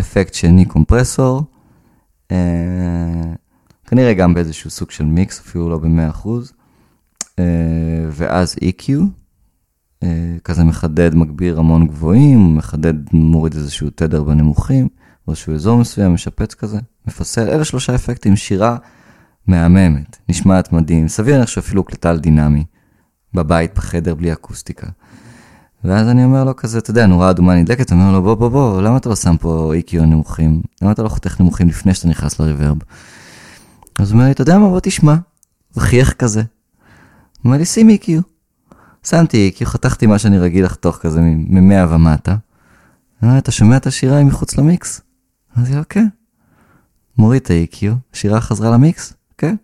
אפקט 0.00 0.34
שני 0.34 0.64
קומפרסור, 0.64 1.42
כנראה 3.84 4.14
גם 4.14 4.34
באיזשהו 4.34 4.70
סוג 4.70 4.90
של 4.90 5.04
מיקס, 5.04 5.40
אפילו 5.40 5.70
לא 5.70 5.78
ב-100 5.78 6.10
אחוז, 6.10 6.52
אה, 7.38 7.44
ואז 8.10 8.56
EQ, 8.64 8.90
אה, 10.02 10.36
כזה 10.44 10.64
מחדד, 10.64 11.14
מגביר 11.14 11.58
המון 11.58 11.86
גבוהים, 11.86 12.56
מחדד, 12.56 12.94
מוריד 13.12 13.54
איזשהו 13.54 13.90
תדר 13.94 14.22
בנמוכים, 14.22 14.88
או 15.26 15.32
איזשהו 15.32 15.54
אזור 15.54 15.78
מסוים, 15.78 16.14
משפץ 16.14 16.54
כזה, 16.54 16.78
מפסל, 17.06 17.48
אלה 17.48 17.64
שלושה 17.64 17.94
אפקטים, 17.94 18.36
שירה 18.36 18.76
מהממת, 19.46 20.16
נשמעת 20.28 20.72
מדהים, 20.72 21.08
סביר 21.08 21.34
להניח 21.34 21.48
שאפילו 21.48 21.80
הוקלטה 21.80 22.10
על 22.10 22.18
דינמי, 22.18 22.64
בבית, 23.34 23.74
בחדר, 23.74 24.14
בלי 24.14 24.32
אקוסטיקה. 24.32 24.86
ואז 25.84 26.08
אני 26.08 26.24
אומר 26.24 26.44
לו 26.44 26.56
כזה, 26.56 26.78
אתה 26.78 26.90
יודע, 26.90 27.06
נורה 27.06 27.30
אדומה 27.30 27.54
נדלקת, 27.54 27.92
אני 27.92 28.00
אומר 28.00 28.12
לו, 28.12 28.22
בוא, 28.22 28.34
בוא, 28.34 28.48
בוא, 28.48 28.82
למה 28.82 28.96
אתה 28.96 29.08
לא 29.08 29.16
שם 29.16 29.36
פה 29.36 29.72
EQ 29.80 30.00
נמוכים? 30.00 30.62
למה 30.82 30.92
אתה 30.92 31.02
לא 31.02 31.08
חותך 31.08 31.40
נמוכים 31.40 31.68
לפני 31.68 31.94
שאתה 31.94 32.08
נכנס 32.08 32.40
לריברב? 32.40 32.76
אז 33.98 34.10
הוא 34.10 34.16
אומר 34.16 34.24
לי, 34.24 34.30
אתה 34.30 34.42
יודע 34.42 34.58
מה, 34.58 34.68
בוא 34.68 34.80
תשמע. 34.82 35.16
הוא 35.74 35.82
חייך 35.82 36.12
כזה. 36.12 36.40
הוא 36.40 36.46
אומר 37.44 37.56
לי, 37.56 37.64
שים 37.64 37.88
EQ. 37.90 38.10
שמתי 39.06 39.52
EQ, 39.54 39.64
חתכתי 39.64 40.06
מה 40.06 40.18
שאני 40.18 40.38
רגיל 40.38 40.64
לחתוך 40.64 40.96
כזה 40.96 41.20
מ-100 41.20 41.94
ומטה. 41.94 42.36
אה, 43.24 43.38
אתה 43.38 43.50
שומע 43.50 43.76
את 43.76 43.86
השירה 43.86 44.16
היא 44.16 44.26
מחוץ 44.26 44.58
למיקס? 44.58 45.00
אמרתי 45.58 45.74
לו, 45.74 45.82
כן. 45.88 46.08
מוריד 47.18 47.42
את 47.42 47.50
ה-EQ, 47.50 47.86
השירה 48.14 48.40
חזרה 48.40 48.70
למיקס? 48.70 49.12
כן. 49.38 49.56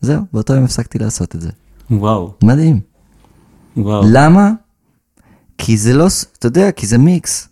זהו, 0.00 0.22
באותו 0.32 0.54
יום 0.54 0.64
הפסקתי 0.64 0.98
לעשות 0.98 1.34
את 1.34 1.40
זה. 1.40 1.50
וואו, 1.90 2.34
מדהים. 2.42 2.80
וואו. 3.76 4.02
למה? 4.12 4.52
כי 5.58 5.76
זה 5.76 5.94
לא, 5.94 6.06
אתה 6.38 6.46
יודע, 6.46 6.70
כי 6.70 6.86
זה 6.86 6.98
מיקס. 6.98 7.48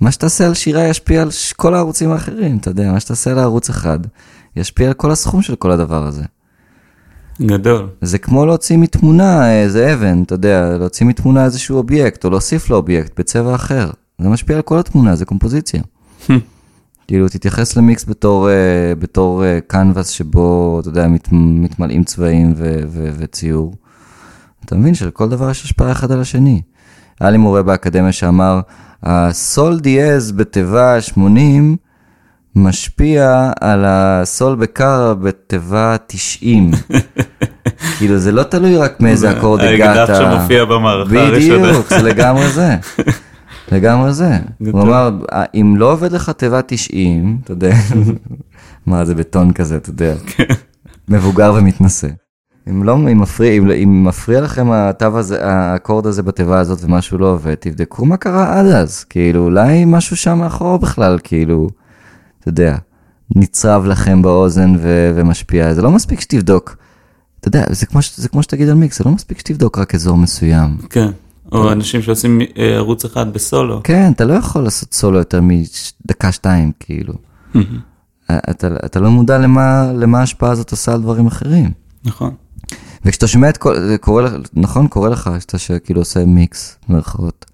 מה 0.00 0.12
שתעשה 0.12 0.46
על 0.46 0.54
שירה 0.54 0.84
ישפיע 0.84 1.22
על 1.22 1.28
כל 1.56 1.74
הערוצים 1.74 2.10
האחרים, 2.10 2.56
אתה 2.56 2.70
יודע, 2.70 2.92
מה 2.92 3.00
שתעשה 3.00 3.30
על 3.30 3.38
הערוץ 3.38 3.68
אחד, 3.68 3.98
ישפיע 4.56 4.88
על 4.88 4.94
כל 4.94 5.10
הסכום 5.10 5.42
של 5.42 5.56
כל 5.56 5.70
הדבר 5.70 6.06
הזה. 6.06 6.22
גדול. 7.42 7.88
זה 8.00 8.18
כמו 8.18 8.46
להוציא 8.46 8.76
מתמונה 8.76 9.52
איזה 9.52 9.94
אבן, 9.94 10.22
אתה 10.22 10.34
יודע, 10.34 10.76
להוציא 10.78 11.06
מתמונה 11.06 11.44
איזשהו 11.44 11.76
אובייקט, 11.76 12.24
או 12.24 12.30
להוסיף 12.30 12.70
לו 12.70 12.76
אובייקט 12.76 13.20
בצבע 13.20 13.54
אחר. 13.54 13.90
זה 14.18 14.28
משפיע 14.28 14.56
על 14.56 14.62
כל 14.62 14.78
התמונה, 14.78 15.16
זה 15.16 15.24
קומפוזיציה. 15.24 15.82
כאילו, 17.06 17.28
תתייחס 17.28 17.76
למיקס 17.76 18.04
בתור, 18.04 18.50
אה, 18.50 18.94
בתור 18.98 19.44
אה, 19.44 19.58
קנבס 19.66 20.08
שבו, 20.08 20.78
אתה 20.80 20.88
יודע, 20.88 21.08
מת, 21.08 21.28
מתמלאים 21.32 22.04
צבעים 22.04 22.54
ו, 22.56 22.80
ו, 22.88 23.10
וציור. 23.18 23.74
אתה 24.64 24.76
מבין 24.76 24.94
שלכל 24.94 25.28
דבר 25.28 25.50
יש 25.50 25.64
השפעה 25.64 25.92
אחד 25.92 26.12
על 26.12 26.20
השני. 26.20 26.62
היה 27.24 27.30
לי 27.30 27.38
מורה 27.38 27.62
באקדמיה 27.62 28.12
שאמר, 28.12 28.60
הסול 29.02 29.80
דיאז 29.80 30.32
בתיבה 30.32 31.00
80 31.00 31.76
משפיע 32.56 33.50
על 33.60 33.84
הסול 33.86 34.54
בקארה 34.54 35.14
בתיבה 35.14 35.96
90. 36.06 36.70
כאילו, 37.98 38.18
זה 38.18 38.32
לא 38.32 38.42
תלוי 38.42 38.76
רק 38.76 39.00
מאיזה 39.00 39.38
אקורד 39.38 39.60
הגעת. 39.60 39.96
האקדח 40.08 40.18
שמופיע 40.18 40.64
במערכה 40.64 41.20
הראשונה. 41.26 41.68
בדיוק, 41.68 41.88
זה 41.88 42.02
לגמרי 42.02 42.48
זה. 42.48 42.76
לגמרי 43.72 44.12
זה. 44.12 44.38
הוא 44.72 44.82
אמר, 44.82 45.10
אם 45.54 45.74
לא 45.78 45.92
עובד 45.92 46.12
לך 46.12 46.30
תיבה 46.30 46.62
90, 46.62 47.38
אתה 47.44 47.52
יודע, 47.52 47.74
מה 48.86 49.04
זה 49.04 49.14
בטון 49.14 49.52
כזה, 49.52 49.76
אתה 49.76 49.90
יודע, 49.90 50.14
מבוגר 51.08 51.54
ומתנשא. 51.56 52.08
אם 52.70 52.82
לא, 52.82 52.94
אם 52.94 53.20
מפריע, 53.20 53.52
אם, 53.52 53.70
אם 53.70 54.04
מפריע 54.04 54.40
לכם 54.40 54.70
התו 54.72 55.18
הזה, 55.18 55.46
האקורד 55.46 56.06
הזה 56.06 56.22
בתיבה 56.22 56.60
הזאת 56.60 56.78
ומשהו 56.82 57.18
לא 57.18 57.32
עובד, 57.32 57.54
תבדקו 57.54 58.04
מה 58.04 58.16
קרה 58.16 58.58
עד 58.60 58.66
אז, 58.66 59.04
כאילו, 59.04 59.44
אולי 59.44 59.84
משהו 59.84 60.16
שם 60.16 60.38
מאחור 60.38 60.78
בכלל, 60.78 61.18
כאילו, 61.24 61.68
אתה 62.40 62.48
יודע, 62.48 62.76
נצרב 63.36 63.86
לכם 63.86 64.22
באוזן 64.22 64.74
ו- 64.78 65.12
ומשפיע, 65.14 65.74
זה 65.74 65.82
לא 65.82 65.90
מספיק 65.90 66.20
שתבדוק. 66.20 66.76
אתה 67.40 67.48
יודע, 67.48 67.64
זה 67.70 67.86
כמו, 67.86 68.00
זה 68.16 68.28
כמו 68.28 68.42
שתגיד 68.42 68.68
על 68.68 68.74
מיקס, 68.74 68.98
זה 68.98 69.04
לא 69.04 69.10
מספיק 69.10 69.38
שתבדוק 69.38 69.78
רק 69.78 69.94
אזור 69.94 70.16
מסוים. 70.16 70.76
כן. 70.90 71.08
או 71.52 71.72
אנשים 71.72 72.02
שעושים 72.02 72.40
אה, 72.40 72.74
ערוץ 72.74 73.04
אחד 73.04 73.32
בסולו. 73.32 73.80
כן, 73.84 74.12
אתה 74.12 74.24
לא 74.24 74.34
יכול 74.34 74.62
לעשות 74.62 74.94
סולו 74.94 75.18
יותר 75.18 75.40
מדקה-שתיים, 75.42 76.72
כאילו. 76.80 77.14
אתה, 78.30 78.68
אתה 78.86 79.00
לא 79.00 79.10
מודע 79.10 79.38
למה, 79.38 79.92
למה 79.94 80.20
ההשפעה 80.20 80.50
הזאת 80.50 80.70
עושה 80.70 80.92
על 80.92 81.02
דברים 81.02 81.26
אחרים. 81.26 81.70
נכון. 82.04 82.34
וכשאתה 83.04 83.26
שומע 83.26 83.48
את 83.48 83.56
כל, 83.56 83.80
זה 83.80 83.98
קורה 83.98 84.22
לך, 84.22 84.32
נכון, 84.54 84.88
קורה 84.88 85.08
לך, 85.08 85.30
שאתה 85.40 85.58
ש- 85.58 85.70
כאילו 85.70 86.00
עושה 86.00 86.24
מיקס, 86.24 86.76
במרכאות. 86.88 87.44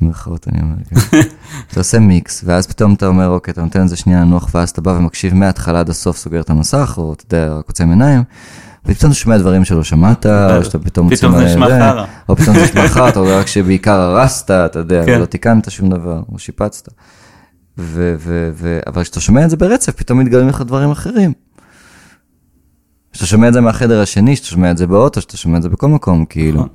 במרכאות 0.00 0.46
אני 0.48 0.62
אומר, 0.62 0.74
כן. 0.90 1.20
אתה 1.70 1.80
עושה 1.80 1.98
מיקס, 1.98 2.42
ואז 2.46 2.66
פתאום 2.66 2.94
אתה 2.94 3.06
אומר, 3.06 3.28
אוקיי, 3.28 3.52
אתה 3.52 3.62
נותן 3.62 3.84
לזה 3.84 3.96
שנייה 3.96 4.20
לנוח, 4.20 4.48
ואז 4.54 4.70
אתה 4.70 4.80
בא 4.80 4.90
ומקשיב 4.90 5.34
מההתחלה 5.34 5.80
עד 5.80 5.90
הסוף, 5.90 6.16
סוגר 6.16 6.40
את 6.40 6.50
המסך, 6.50 6.94
או 6.98 7.12
אתה 7.12 7.34
יודע, 7.36 7.52
רק 7.54 7.64
עוצם 7.68 7.90
עיניים, 7.90 8.22
ופתאום 8.86 9.10
אתה 9.10 9.18
שומע 9.20 9.38
דברים 9.38 9.64
שלא 9.64 9.84
שמעת, 9.84 10.26
או 10.26 10.64
שאתה 10.64 10.78
פתאום... 10.78 11.16
פתאום 11.16 11.38
זה 11.38 11.44
נשמע 11.44 11.66
חרא. 11.68 12.04
או 12.28 12.36
פתאום 12.36 12.56
זה 12.56 12.62
נשמע 12.64 12.88
חרא, 12.88 13.08
אתה 13.08 13.20
רואה 13.24 13.40
רק 13.40 13.46
שבעיקר 13.46 14.00
הרסת, 14.00 14.50
אתה 14.50 14.78
יודע. 14.78 15.02
ולא 15.06 15.24
תיקנת 15.24 15.70
שום 15.70 15.88
דבר, 15.90 16.22
או 16.32 16.38
שיפצת. 16.38 16.88
ו- 17.78 18.14
ו- 18.18 18.50
ו- 18.54 18.80
אבל 18.86 19.02
כשאתה 19.02 19.20
שומע 19.20 19.44
את 19.44 19.50
זה 19.50 19.56
ברצף, 19.56 19.92
פתאום 19.96 20.18
מתגלים 20.18 20.48
לך 20.48 20.60
דברים 20.62 20.90
אחרים. 20.90 21.32
כשאתה 23.18 23.30
שומע 23.30 23.48
את 23.48 23.52
זה 23.52 23.60
מהחדר 23.60 24.00
השני, 24.00 24.34
כשאתה 24.34 24.48
שומע 24.48 24.70
את 24.70 24.76
זה 24.78 24.86
באוטו, 24.86 25.20
כשאתה 25.20 25.36
שומע 25.36 25.58
את 25.58 25.62
זה 25.62 25.68
בכל 25.68 25.88
מקום, 25.88 26.24
כאילו. 26.24 26.56
נכון. 26.56 26.68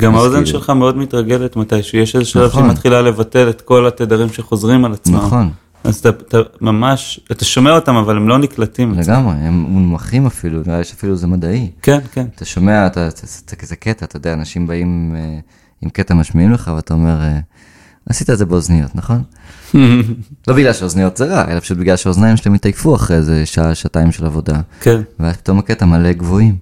גם 0.00 0.14
האוזן 0.14 0.32
כאילו- 0.34 0.46
שלך 0.46 0.70
מאוד 0.70 0.96
מתרגלת 0.96 1.56
מתישהו, 1.56 1.98
יש 1.98 2.16
איזה 2.16 2.26
שלב 2.26 2.46
נכון. 2.46 2.62
שהיא 2.62 2.72
מתחילה 2.72 3.02
לבטל 3.02 3.48
את 3.48 3.60
כל 3.60 3.86
התדרים 3.86 4.28
שחוזרים 4.28 4.84
על 4.84 4.92
עצמם. 4.92 5.16
נכון, 5.16 5.50
אז 5.84 5.96
אתה, 5.96 6.08
אתה 6.08 6.38
ממש, 6.60 7.20
אתה 7.32 7.44
שומע 7.44 7.74
אותם 7.74 7.96
אבל 7.96 8.16
הם 8.16 8.28
לא 8.28 8.38
נקלטים. 8.38 8.94
לגמרי, 8.94 9.34
הם 9.34 9.54
מונמכים 9.54 10.26
אפילו, 10.26 10.60
נראה 10.66 10.78
לי 10.78 10.84
שאפילו 10.84 11.16
זה 11.16 11.26
מדעי. 11.26 11.70
כן, 11.82 11.98
כן. 12.12 12.26
אתה 12.34 12.44
שומע, 12.44 12.86
אתה, 12.86 13.08
זה, 13.62 13.76
קטע, 13.76 14.04
אתה 14.04 14.16
יודע, 14.16 14.32
אנשים 14.32 14.66
באים 14.66 15.14
אה, 15.16 15.38
עם 15.82 15.90
קטע 15.90 16.14
משמיעים 16.14 16.52
לך, 16.52 16.70
ואתה 16.76 16.94
אומר, 16.94 17.20
אה, 17.20 17.38
עשית 18.06 18.30
את 18.30 18.38
זה 18.38 18.46
באוזניות, 18.46 18.90
נכון? 18.94 19.22
לא 20.48 20.54
בגלל 20.54 20.72
שאוזניות 20.72 21.16
זה 21.16 21.24
רע, 21.24 21.44
אלא 21.52 21.60
פשוט 21.60 21.78
בגלל 21.78 21.96
שהאוזניים 21.96 22.36
שלהם 22.36 22.54
התעייפו 22.54 22.94
אחרי 22.94 23.16
איזה 23.16 23.46
שעה, 23.46 23.74
שעתיים 23.74 24.12
של 24.12 24.26
עבודה, 24.26 24.60
כן, 24.80 25.00
ואז 25.20 25.36
פתאום 25.36 25.58
הקטע 25.58 25.86
מלא 25.86 26.12
גבוהים. 26.12 26.56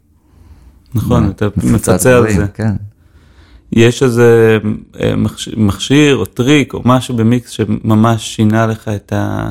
נכון, 0.94 1.30
אתה 1.30 1.46
מפצה 1.56 2.16
על 2.16 2.32
זה. 2.32 2.46
כן. 2.54 2.72
יש 3.72 4.02
איזה 4.02 4.58
אה, 5.00 5.16
מכשי- 5.16 5.56
מכשיר 5.56 6.16
או 6.16 6.24
טריק 6.24 6.74
או 6.74 6.82
משהו 6.84 7.16
במיקס 7.16 7.50
שממש 7.50 8.34
שינה 8.36 8.66
לך 8.66 8.88
את, 8.88 9.12
ה, 9.12 9.50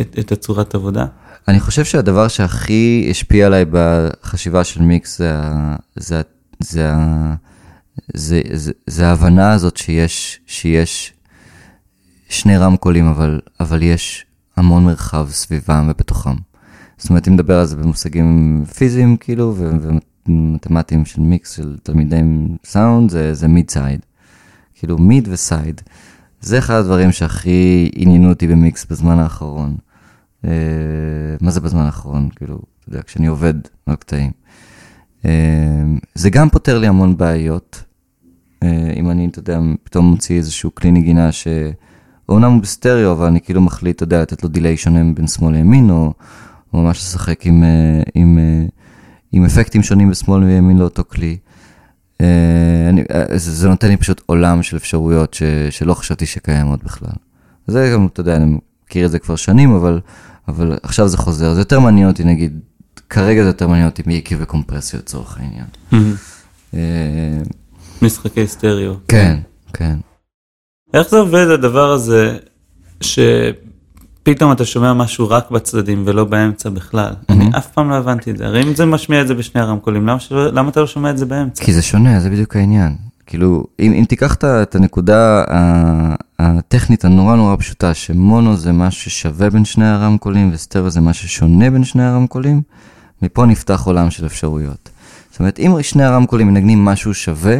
את, 0.00 0.16
את 0.18 0.32
הצורת 0.32 0.74
עבודה? 0.74 1.06
אני 1.48 1.60
חושב 1.60 1.84
שהדבר 1.84 2.28
שהכי 2.28 3.06
השפיע 3.10 3.46
עליי 3.46 3.64
בחשיבה 3.70 4.64
של 4.64 4.82
מיקס 4.82 5.18
זה, 5.18 5.32
זה, 5.96 6.20
זה, 6.60 6.92
זה, 8.14 8.40
זה, 8.52 8.72
זה 8.86 9.06
ההבנה 9.08 9.52
הזאת 9.52 9.76
שיש, 9.76 10.40
שיש 10.46 11.12
שני 12.28 12.56
רמקולים, 12.56 13.06
אבל, 13.06 13.40
אבל 13.60 13.82
יש 13.82 14.26
המון 14.56 14.84
מרחב 14.84 15.28
סביבם 15.30 15.86
ובתוכם. 15.90 16.36
זאת 16.98 17.10
אומרת, 17.10 17.28
אם 17.28 17.32
נדבר 17.32 17.58
על 17.58 17.66
זה 17.66 17.76
במושגים 17.76 18.64
פיזיים, 18.76 19.16
כאילו, 19.16 19.54
ומתמטיים 20.28 21.04
של 21.04 21.20
מיקס 21.20 21.56
של 21.56 21.76
תלמידי 21.82 22.20
סאונד, 22.64 23.10
זה, 23.10 23.34
זה 23.34 23.48
mid 23.48 23.70
side. 23.70 24.00
כאילו, 24.74 24.98
mid 24.98 25.28
ו 25.30 25.38
side. 25.38 25.80
זה 26.40 26.58
אחד 26.58 26.74
הדברים 26.74 27.12
שהכי 27.12 27.90
עניינו 27.94 28.28
אותי 28.28 28.46
במיקס 28.46 28.86
בזמן 28.90 29.18
האחרון. 29.18 29.76
אה, 30.44 30.50
מה 31.40 31.50
זה 31.50 31.60
בזמן 31.60 31.80
האחרון? 31.80 32.28
כאילו, 32.36 32.54
אתה 32.54 32.88
יודע, 32.88 33.02
כשאני 33.02 33.26
עובד 33.26 33.54
על 33.86 33.96
קטעים. 33.96 34.30
אה, 35.24 35.30
זה 36.14 36.30
גם 36.30 36.50
פותר 36.50 36.78
לי 36.78 36.86
המון 36.86 37.16
בעיות. 37.16 37.82
אה, 38.62 38.92
אם 38.96 39.10
אני, 39.10 39.26
אתה 39.26 39.38
יודע, 39.38 39.60
פתאום 39.82 40.06
מוציא 40.06 40.36
איזשהו 40.36 40.74
כלי 40.74 40.90
נגינה 40.90 41.32
שאומנם 41.32 41.85
הוא 42.26 42.40
בסטריאו, 42.62 43.12
אבל 43.12 43.26
אני 43.26 43.40
כאילו 43.40 43.60
מחליט, 43.60 43.96
אתה 43.96 44.04
יודע, 44.04 44.22
לתת 44.22 44.42
לו 44.42 44.48
דיליי 44.48 44.76
שונה 44.76 45.00
בין 45.14 45.26
שמאל 45.26 45.52
לימין, 45.52 45.90
או, 45.90 46.12
ממש 46.74 46.98
לשחק 46.98 47.46
עם, 47.46 47.64
אה, 47.64 48.02
עם, 48.14 48.38
אה, 48.38 48.66
עם 49.32 49.44
אפקטים 49.44 49.82
שונים 49.82 50.10
בשמאל 50.10 50.44
וימין 50.44 50.78
לאותו 50.78 51.02
כלי. 51.08 51.36
אה, 52.20 52.86
אני, 52.88 53.02
זה, 53.34 53.52
זה 53.52 53.68
נותן 53.68 53.88
לי 53.88 53.96
פשוט 53.96 54.22
עולם 54.26 54.62
של 54.62 54.76
אפשרויות 54.76 55.34
ש, 55.34 55.42
שלא 55.70 55.94
חשבתי 55.94 56.26
שקיימות 56.26 56.84
בכלל. 56.84 57.16
זה 57.66 57.90
גם, 57.94 58.06
אתה 58.06 58.20
יודע, 58.20 58.36
אני 58.36 58.58
מכיר 58.86 59.06
את 59.06 59.10
זה 59.10 59.18
כבר 59.18 59.36
שנים, 59.36 59.74
אבל, 59.74 60.00
אבל 60.48 60.78
עכשיו 60.82 61.08
זה 61.08 61.16
חוזר. 61.16 61.54
זה 61.54 61.60
יותר 61.60 61.80
מעניין 61.80 62.08
אותי, 62.08 62.24
נגיד, 62.24 62.60
כרגע 63.10 63.42
זה 63.42 63.48
יותר 63.48 63.68
מעניין 63.68 63.88
אותי 63.88 64.02
מאיקי 64.06 64.34
וקומפרסיה 64.38 64.98
לצורך 64.98 65.38
העניין. 65.40 66.16
משחקי 68.02 68.46
סטריאו. 68.46 68.94
כן, 69.08 69.38
כן. 69.72 69.96
איך 70.94 71.08
זה 71.08 71.16
עובד 71.16 71.46
הדבר 71.50 71.92
הזה, 71.92 72.36
פתאום 74.22 74.52
אתה 74.52 74.64
שומע 74.64 74.92
משהו 74.92 75.30
רק 75.30 75.50
בצדדים 75.50 76.02
ולא 76.06 76.24
באמצע 76.24 76.70
בכלל. 76.70 77.12
אני 77.28 77.50
אף 77.58 77.66
פעם 77.66 77.90
לא 77.90 77.94
הבנתי 77.94 78.30
את 78.30 78.36
זה. 78.36 78.46
הרי 78.46 78.62
אם 78.62 78.74
זה 78.74 78.86
משמיע 78.86 79.22
את 79.22 79.28
זה 79.28 79.34
בשני 79.34 79.60
הרמקולים, 79.60 80.06
למה, 80.06 80.20
שלא, 80.20 80.52
למה 80.52 80.70
אתה 80.70 80.80
לא 80.80 80.86
שומע 80.86 81.10
את 81.10 81.18
זה 81.18 81.26
באמצע? 81.26 81.64
כי 81.64 81.72
זה 81.72 81.82
שונה, 81.82 82.20
זה 82.20 82.30
בדיוק 82.30 82.56
העניין. 82.56 82.96
כאילו, 83.26 83.64
אם, 83.80 83.92
אם 83.92 84.04
תיקח 84.08 84.34
את 84.44 84.74
הנקודה 84.74 85.44
הטכנית 86.38 87.04
הנורא 87.04 87.36
נורא 87.36 87.56
פשוטה, 87.56 87.94
שמונו 87.94 88.56
זה 88.56 88.72
מה 88.72 88.90
ששווה 88.90 89.50
בין 89.50 89.64
שני 89.64 89.88
הרמקולים 89.88 90.50
וסטריאו 90.52 90.90
זה 90.90 91.00
מה 91.00 91.12
ששונה 91.12 91.70
בין 91.70 91.84
שני 91.84 92.04
הרמקולים, 92.04 92.62
מפה 93.22 93.46
נפתח 93.46 93.82
עולם 93.84 94.10
של 94.10 94.26
אפשרויות. 94.26 94.88
זאת 95.30 95.40
אומרת, 95.40 95.58
אם 95.58 95.82
שני 95.82 96.04
הרמקולים 96.04 96.46
מנגנים 96.46 96.84
משהו 96.84 97.14
שווה, 97.14 97.58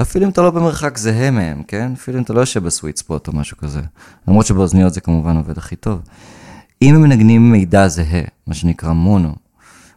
אפילו 0.00 0.24
אם 0.24 0.30
אתה 0.30 0.42
לא 0.42 0.50
במרחק 0.50 0.98
זהה 0.98 1.30
מהם, 1.30 1.62
כן? 1.62 1.92
אפילו 1.92 2.18
אם 2.18 2.22
אתה 2.22 2.32
לא 2.32 2.40
יושב 2.40 2.64
בסוויט 2.64 2.96
ספוט 2.96 3.28
או 3.28 3.32
משהו 3.32 3.56
כזה. 3.56 3.80
למרות 4.28 4.46
שבאוזניות 4.46 4.94
זה 4.94 5.00
כמובן 5.00 5.36
עובד 5.36 5.58
הכי 5.58 5.76
טוב. 5.76 6.00
אם 6.82 6.94
הם 6.94 7.02
מנגנים 7.02 7.52
מידע 7.52 7.88
זהה, 7.88 8.22
מה 8.46 8.54
שנקרא 8.54 8.92
מונו, 8.92 9.34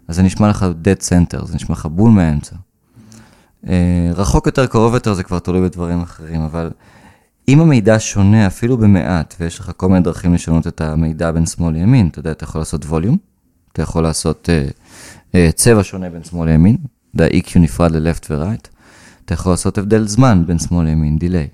אז 0.08 0.16
זה 0.16 0.24
נשמע 0.24 0.50
לך 0.50 0.66
dead 0.84 1.02
center, 1.02 1.46
זה 1.46 1.56
נשמע 1.56 1.74
לך 1.74 1.86
בול 1.86 2.12
מהאמצע. 2.12 2.56
אה, 3.70 4.12
רחוק 4.16 4.46
יותר, 4.46 4.66
קרוב 4.66 4.94
יותר, 4.94 5.14
זה 5.14 5.24
כבר 5.24 5.40
תלוי 5.40 5.62
בדברים 5.62 6.02
אחרים, 6.02 6.42
אבל 6.42 6.72
אם 7.48 7.60
המידע 7.60 7.96
שונה 8.00 8.48
אפילו 8.48 8.78
במעט, 8.78 9.36
ויש 9.40 9.60
לך 9.60 9.72
כל 9.78 9.90
מיני 9.90 10.02
דרכים 10.02 10.34
לשנות 10.34 10.68
את 10.68 10.82
המידע 10.82 11.32
בין 11.32 11.46
שמאל 11.46 11.74
לימין, 11.74 12.08
אתה 12.08 12.20
יודע, 12.20 12.32
אתה 12.32 12.44
יכול 12.44 12.62
לעשות 12.62 12.86
ווליום, 12.86 13.18
אתה 13.72 13.82
יכול 13.82 14.04
לעשות 14.04 14.50
אה, 14.50 14.68
אה, 15.36 15.50
צבע 15.56 15.84
שונה 15.84 16.10
בין 16.10 16.24
שמאל 16.24 16.50
לימין, 16.50 16.78
אתה 17.16 17.24
יודע, 17.24 17.38
EQ 17.38 17.60
נפרד 17.60 17.92
ל-left 17.92 18.26
ו-right, 18.30 18.75
אתה 19.26 19.34
יכול 19.34 19.52
לעשות 19.52 19.78
הבדל 19.78 20.08
זמן 20.08 20.44
בין 20.48 20.60
שמאל 20.60 20.86
לימין, 20.86 21.18
דיליי. 21.18 21.48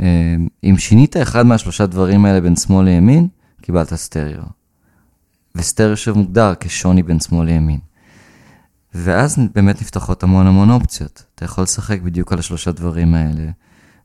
אה, 0.00 0.36
אם 0.64 0.74
שינית 0.78 1.16
אחד 1.16 1.46
מהשלושה 1.46 1.86
דברים 1.86 2.24
האלה 2.24 2.40
בין 2.40 2.56
שמאל 2.56 2.84
לימין, 2.84 3.28
קיבלת 3.60 3.94
סטריאו. 3.94 4.42
וסטריאו 5.54 5.96
שמוגדר 5.96 6.52
כשוני 6.60 7.02
בין 7.02 7.20
שמאל 7.20 7.46
לימין. 7.46 7.80
ואז 8.94 9.38
באמת 9.54 9.80
נפתחות 9.80 10.22
המון 10.22 10.46
המון 10.46 10.70
אופציות. 10.70 11.24
אתה 11.34 11.44
יכול 11.44 11.64
לשחק 11.64 12.00
בדיוק 12.00 12.32
על 12.32 12.38
השלושה 12.38 12.72
דברים 12.72 13.14
האלה, 13.14 13.50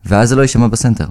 ואז 0.05 0.29
זה 0.29 0.35
לא 0.35 0.41
יישמע 0.41 0.67
ב 0.67 0.72
center. 0.72 1.07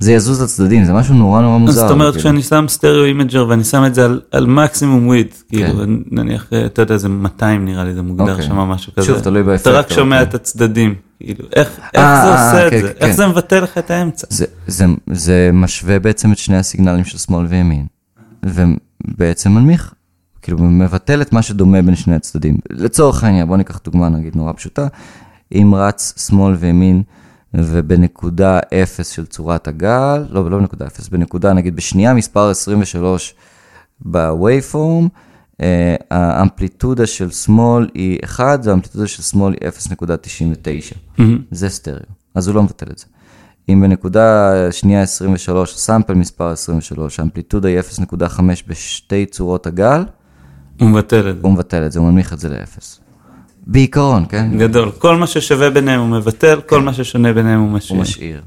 זה 0.00 0.12
יזוז 0.12 0.42
לצדדים, 0.42 0.84
זה 0.84 0.92
משהו 0.92 1.14
נורא 1.14 1.40
נורא 1.40 1.58
מוזר. 1.58 1.80
זאת 1.80 1.90
אומרת, 1.90 2.12
כאילו. 2.14 2.20
כשאני 2.20 2.42
שם 2.42 2.64
stereo 2.68 3.04
imager 3.04 3.46
ואני 3.48 3.64
שם 3.64 3.84
את 3.86 3.94
זה 3.94 4.04
על, 4.04 4.20
על 4.30 4.46
מקסימום 4.46 5.06
width, 5.06 5.26
כאילו, 5.48 5.78
כן. 5.78 5.90
נניח, 6.10 6.46
אה, 6.52 6.66
אתה 6.66 6.82
יודע, 6.82 6.96
זה 6.96 7.08
200 7.08 7.64
נראה 7.64 7.84
לי, 7.84 7.94
זה 7.94 8.02
מוגדר 8.02 8.32
אוקיי. 8.32 8.46
שם 8.46 8.56
משהו 8.56 8.92
כזה. 8.96 9.06
שוב, 9.06 9.20
תלוי 9.20 9.42
באפקט, 9.42 9.66
אתה 9.66 9.78
רק 9.78 9.92
שומע 9.92 10.16
אוקיי. 10.16 10.28
את 10.28 10.34
הצדדים, 10.34 10.94
כאילו, 11.20 11.44
איך, 11.56 11.68
איך 11.94 12.04
אה, 12.04 12.22
זה 12.24 12.28
אה, 12.28 12.32
עושה 12.32 12.66
את 12.66 12.70
כן, 12.72 12.80
זה? 12.80 12.92
כן. 12.92 13.06
איך 13.06 13.16
זה 13.16 13.26
מבטל 13.26 13.60
לך 13.60 13.78
את 13.78 13.90
האמצע? 13.90 14.26
זה, 15.06 15.50
משווה 15.52 15.98
בעצם 15.98 16.32
את 16.32 16.38
שני 16.38 16.56
הסיגנלים 16.56 17.04
של 17.04 17.18
שמאל 17.18 17.46
וימין, 17.46 17.86
ובעצם 18.42 19.50
מנמיך, 19.50 19.94
כאילו 20.42 20.58
מבטל 20.58 21.22
את 21.22 21.32
מה 21.32 21.42
שדומה 21.42 21.82
בין 21.82 21.96
שני 21.96 22.14
הצדדים. 22.14 22.56
לצורך 22.70 23.24
העניין, 23.24 23.46
בואו 23.46 23.56
ניקח 23.56 23.80
דוגמה 23.84 24.08
נגיד 24.08 24.36
נורא 24.36 24.52
פשוטה, 24.52 24.86
אם 25.52 25.74
רץ 25.76 26.26
שמאל 26.26 26.54
וימין 26.54 27.02
ובנקודה 27.54 28.60
0 28.74 29.10
של 29.10 29.26
צורת 29.26 29.68
הגל, 29.68 30.24
לא, 30.30 30.50
לא 30.50 30.58
בנקודה 30.58 30.86
0, 30.86 31.08
בנקודה 31.08 31.52
נגיד 31.52 31.76
בשנייה 31.76 32.14
מספר 32.14 32.50
23 32.50 33.34
בווייפורם, 34.00 35.08
אה, 35.60 35.96
האמפליטודה 36.10 37.06
של 37.06 37.30
שמאל 37.30 37.88
היא 37.94 38.18
1 38.24 38.60
והאמפליטודה 38.64 39.06
של 39.06 39.22
שמאל 39.22 39.54
היא 39.60 39.68
0.99. 39.68 40.94
זה 41.50 41.68
סטריאו, 41.68 42.00
אז 42.34 42.48
הוא 42.48 42.54
לא 42.54 42.62
מבטל 42.62 42.86
את 42.90 42.98
זה. 42.98 43.06
אם 43.68 43.80
בנקודה 43.80 44.52
שנייה 44.70 45.02
23, 45.02 45.76
סאמפל 45.76 46.14
מספר 46.14 46.48
23, 46.48 47.20
האמפליטודה 47.20 47.68
היא 47.68 47.80
0.5 47.80 48.40
בשתי 48.66 49.26
צורות 49.26 49.66
הגל, 49.66 50.04
הוא 50.80 50.88
מבטל 50.88 51.30
את 51.30 51.36
זה. 51.36 51.40
הוא 51.42 51.52
מבטל 51.52 51.86
את 51.86 51.92
זה, 51.92 51.98
הוא 51.98 52.08
מנמיך 52.08 52.32
את 52.32 52.38
זה 52.38 52.48
לאפס. 52.48 52.99
בעיקרון, 53.74 54.24
כן? 54.28 54.50
גדול. 54.58 54.90
כל 54.98 55.16
מה 55.16 55.26
ששווה 55.26 55.70
ביניהם 55.70 56.00
הוא 56.00 56.08
מבטל, 56.08 56.60
כל 56.66 56.82
מה 56.82 56.92
ששונה 56.94 57.32
ביניהם 57.32 57.60
הוא 57.60 57.68
הוא 57.68 57.76
משאיר. 57.76 58.00
משאיר. 58.00 58.40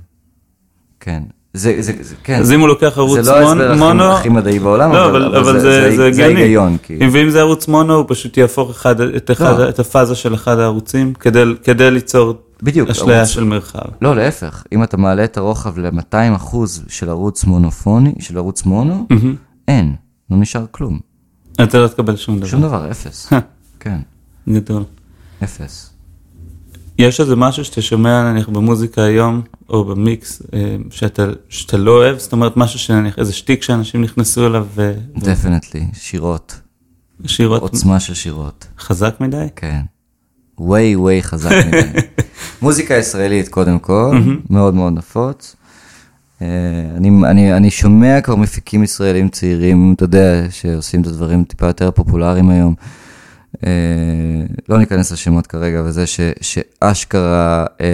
כן. 1.00 1.24
זה, 1.54 1.76
זה, 1.80 1.94
זה, 2.02 2.16
כן. 2.24 2.40
אז 2.40 2.52
אם 2.52 2.60
הוא 2.60 2.68
לוקח 2.68 2.94
ערוץ 2.98 3.20
זה 3.22 3.32
לא 3.32 3.38
ההסבר 3.38 3.72
הכי- 3.72 3.80
מונו... 3.80 4.04
הכי 4.04 4.30
מדעי 4.30 4.60
בעולם, 4.60 4.92
לא, 4.92 5.06
אבל- 5.10 5.24
אבל, 5.26 5.36
אבל 5.38 5.54
זה- 5.54 5.60
זה, 5.60 5.96
זה- 5.96 6.12
זה 6.14 6.24
כאילו. 6.24 6.68
אם- 7.02 7.10
ואם 7.12 7.30
זה 7.30 7.40
ערוץ 7.40 7.68
מונו, 7.68 7.94
הוא 7.94 8.06
פשוט 8.08 8.38
יהפוך 8.38 8.70
אחד, 8.70 9.02
את, 9.02 9.32
אחד, 9.32 9.60
לא. 9.60 9.70
את 9.70 9.80
הפאזה 9.80 10.16
של 10.16 10.34
אחד 10.34 10.60
הערוצים 10.60 11.14
כדי, 11.14 11.44
כדי 11.64 11.92
ליצור 11.92 12.34
בדיוק, 12.64 12.90
אשליה 12.90 13.18
ערוץ- 13.18 13.30
של 13.30 13.44
מרחב. 13.44 13.80
לא, 14.02 14.16
להפך. 14.16 14.64
אם 14.72 14.84
אתה 14.84 14.98
מעלה 14.98 15.24
את 15.24 15.38
הרוחב 15.38 15.80
ל-200 15.80 16.36
אחוז 16.36 16.84
של 16.88 17.10
ערוץ 17.10 17.44
מונופוני, 17.46 18.14
של 18.20 18.38
ערוץ 18.38 18.66
מונו, 18.66 19.08
אין, 19.68 19.96
לא 20.32 20.38
נשאר 20.38 20.66
כלום. 20.72 21.00
אתה 21.64 21.78
לא 21.80 21.88
תקבל 21.88 22.16
שום 22.16 22.38
דבר. 22.38 22.48
שום 22.48 22.62
דבר, 22.62 22.92
אפס. 22.92 23.34
כן, 23.80 23.98
גדול. 24.50 24.84
אפס. 25.44 25.94
יש 27.00 27.20
איזה 27.20 27.36
משהו 27.36 27.66
שאתה 27.66 27.82
שומע 27.82 28.32
נניח 28.32 28.50
במוזיקה 28.50 29.04
היום, 29.04 29.42
או 29.70 29.86
במיקס, 29.86 30.42
אה, 30.54 30.76
שאתה, 30.90 31.26
שאתה 31.50 31.78
לא 31.78 31.92
אוהב? 31.92 32.18
זאת 32.20 32.32
אומרת, 32.32 32.58
משהו 32.58 32.80
שנניח, 32.80 33.20
איזה 33.20 33.34
שטיק 33.34 33.64
שאנשים 33.64 34.02
נכנסו 34.02 34.48
אליו 34.48 34.68
ו- 34.76 34.94
definitely, 35.18 35.86
שירות. 35.94 36.60
ושירות 37.22 37.62
עוצמה 37.62 38.00
של 38.00 38.14
שירות. 38.14 38.68
חזק 38.80 39.16
מדי? 39.20 39.48
כן. 39.56 39.82
ווי 40.58 40.96
ווי 40.96 41.24
חזק 41.24 41.52
מדי. 41.68 42.00
מוזיקה 42.62 42.94
ישראלית 42.94 43.48
קודם 43.48 43.80
כל, 43.80 44.18
מאוד 44.50 44.74
מאוד 44.74 44.94
נפוץ. 44.94 45.56
אה, 46.42 46.48
אני, 46.98 47.10
אני, 47.26 47.54
אני 47.54 47.72
שומע 47.72 48.22
כבר 48.22 48.36
מפיקים 48.36 48.84
ישראלים 48.84 49.30
צעירים, 49.30 49.94
אתה 49.96 50.04
יודע, 50.04 50.46
שעושים 50.50 51.02
את 51.02 51.08
הדברים 51.08 51.44
טיפה 51.44 51.68
יותר 51.68 51.92
פופולריים 51.92 52.50
היום. 52.50 52.76
אה, 53.66 53.72
לא 54.70 54.78
ניכנס 54.78 55.12
לשמות 55.12 55.48
כרגע, 55.48 55.82
וזה 55.86 56.08
ש, 56.08 56.20
שאשכרה 56.42 57.66
אה, 57.82 57.88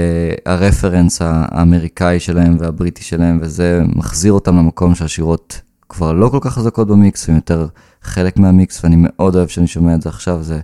הרפרנס 0.46 1.22
האמריקאי 1.22 2.20
שלהם 2.20 2.58
והבריטי 2.60 3.04
שלהם, 3.04 3.40
וזה 3.42 3.82
מחזיר 3.96 4.34
אותם 4.34 4.58
למקום 4.58 4.96
שהשירות 4.96 5.62
כבר 5.90 6.14
לא 6.14 6.30
כל 6.30 6.40
כך 6.42 6.54
חזקות 6.54 6.88
במיקס, 6.88 7.30
הם 7.30 7.36
יותר 7.36 7.68
חלק 8.02 8.40
מהמיקס, 8.40 8.84
ואני 8.84 8.96
מאוד 9.00 9.36
אוהב 9.36 9.48
שאני 9.48 9.68
שומע 9.68 9.96
את 9.96 10.02
זה 10.02 10.10
עכשיו, 10.10 10.44
זה 10.44 10.60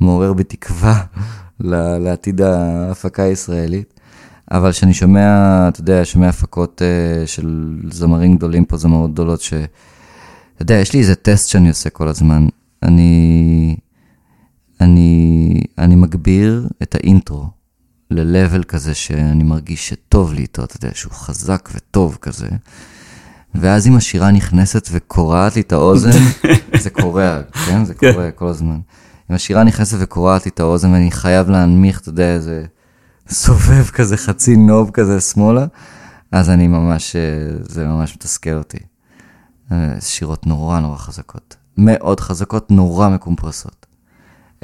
מעורר 0.00 0.32
בי 0.32 0.44
תקווה 0.44 1.04
לעתיד 1.60 2.40
ההפקה 2.40 3.22
הישראלית. 3.22 4.00
אבל 4.50 4.72
כשאני 4.72 4.94
שומע, 4.94 5.68
אתה 5.68 5.80
יודע, 5.80 6.00
שומע 6.04 6.28
הפקות 6.28 6.82
uh, 6.82 7.26
של 7.26 7.78
זמרים 7.90 8.36
גדולים 8.36 8.64
פה, 8.64 8.76
זמרות 8.76 9.12
גדולות, 9.12 9.40
ש... 9.40 9.52
אתה 10.54 10.62
יודע, 10.62 10.74
יש 10.74 10.92
לי 10.92 11.00
איזה 11.00 11.14
טסט 11.14 11.48
שאני 11.48 11.68
עושה 11.68 11.90
כל 11.90 12.08
הזמן. 12.08 12.46
אני, 12.82 13.76
אני, 14.80 15.60
אני 15.78 15.94
מגביר 15.94 16.68
את 16.82 16.94
האינטרו 16.94 17.46
ל-level 18.10 18.64
כזה 18.64 18.94
שאני 18.94 19.44
מרגיש 19.44 19.88
שטוב 19.88 20.32
לי 20.32 20.42
איתו, 20.42 20.64
אתה 20.64 20.76
יודע, 20.76 20.94
שהוא 20.94 21.12
חזק 21.12 21.68
וטוב 21.74 22.18
כזה. 22.20 22.48
ואז 23.54 23.86
אם 23.86 23.96
השירה 23.96 24.30
נכנסת 24.30 24.88
וקורעת 24.92 25.56
לי 25.56 25.62
את 25.62 25.72
האוזן, 25.72 26.18
זה 26.82 26.90
קורע, 26.90 27.42
כן? 27.66 27.84
זה 27.84 27.94
קורה 27.94 28.30
כל 28.30 28.48
הזמן. 28.48 28.78
אם 29.30 29.34
השירה 29.34 29.64
נכנסת 29.64 29.96
וקורעת 30.00 30.46
לי 30.46 30.50
את 30.54 30.60
האוזן 30.60 30.92
ואני 30.92 31.10
חייב 31.10 31.50
להנמיך, 31.50 32.00
אתה 32.00 32.08
יודע, 32.08 32.34
איזה 32.34 32.64
סובב 33.28 33.84
כזה, 33.84 34.16
חצי 34.16 34.56
נוב 34.56 34.90
כזה 34.90 35.20
שמאלה, 35.20 35.66
אז 36.32 36.50
אני 36.50 36.68
ממש, 36.68 37.16
אה, 37.16 37.56
זה 37.60 37.86
ממש 37.86 38.14
מתסכל 38.14 38.54
אותי. 38.54 38.78
אה, 39.72 39.94
שירות 40.00 40.46
נורא 40.46 40.80
נורא 40.80 40.96
חזקות. 40.96 41.56
מאוד 41.76 42.20
חזקות, 42.20 42.70
נורא 42.70 43.08
מקומפרסות. 43.08 43.85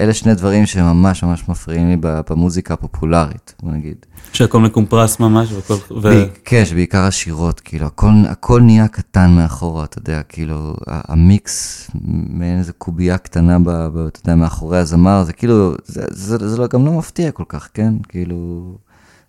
אלה 0.03 0.15
שני 0.15 0.35
דברים 0.35 0.66
שממש 0.66 1.23
ממש 1.23 1.49
מפריעים 1.49 1.89
לי 1.89 1.97
במוזיקה 2.01 2.74
הפופולרית, 2.74 3.55
בוא 3.62 3.73
נגיד. 3.73 3.97
שהכל 4.33 4.61
מקומפרס 4.61 5.20
ממש, 5.20 5.53
והכל... 5.53 5.74
ו... 6.03 6.09
כן, 6.45 6.65
שבעיקר 6.65 6.99
השירות, 6.99 7.61
כאילו, 7.61 7.87
הכל, 7.87 8.09
הכל 8.29 8.61
נהיה 8.61 8.89
קטן 8.89 9.31
מאחורה, 9.31 9.85
אתה 9.85 9.99
יודע, 9.99 10.23
כאילו, 10.23 10.74
המיקס, 10.87 11.91
מעין 12.29 12.59
איזה 12.59 12.73
קובייה 12.73 13.19
קטנה, 13.19 13.59
ב, 13.59 13.70
ב, 13.70 13.99
אתה 13.99 14.20
יודע, 14.20 14.35
מאחורי 14.35 14.79
הזמר, 14.79 15.24
זה 15.24 15.33
כאילו, 15.33 15.74
זה, 15.85 16.05
זה, 16.11 16.49
זה 16.49 16.57
לא, 16.57 16.66
גם 16.66 16.87
לא 16.87 16.93
מפתיע 16.93 17.31
כל 17.31 17.45
כך, 17.49 17.69
כן? 17.74 17.95
כאילו, 18.09 18.73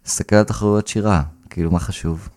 תסתכל 0.04 0.36
על 0.36 0.44
תחרויות 0.44 0.88
שירה, 0.88 1.22
כאילו, 1.50 1.72
מה 1.72 1.80
חשוב? 1.80 2.30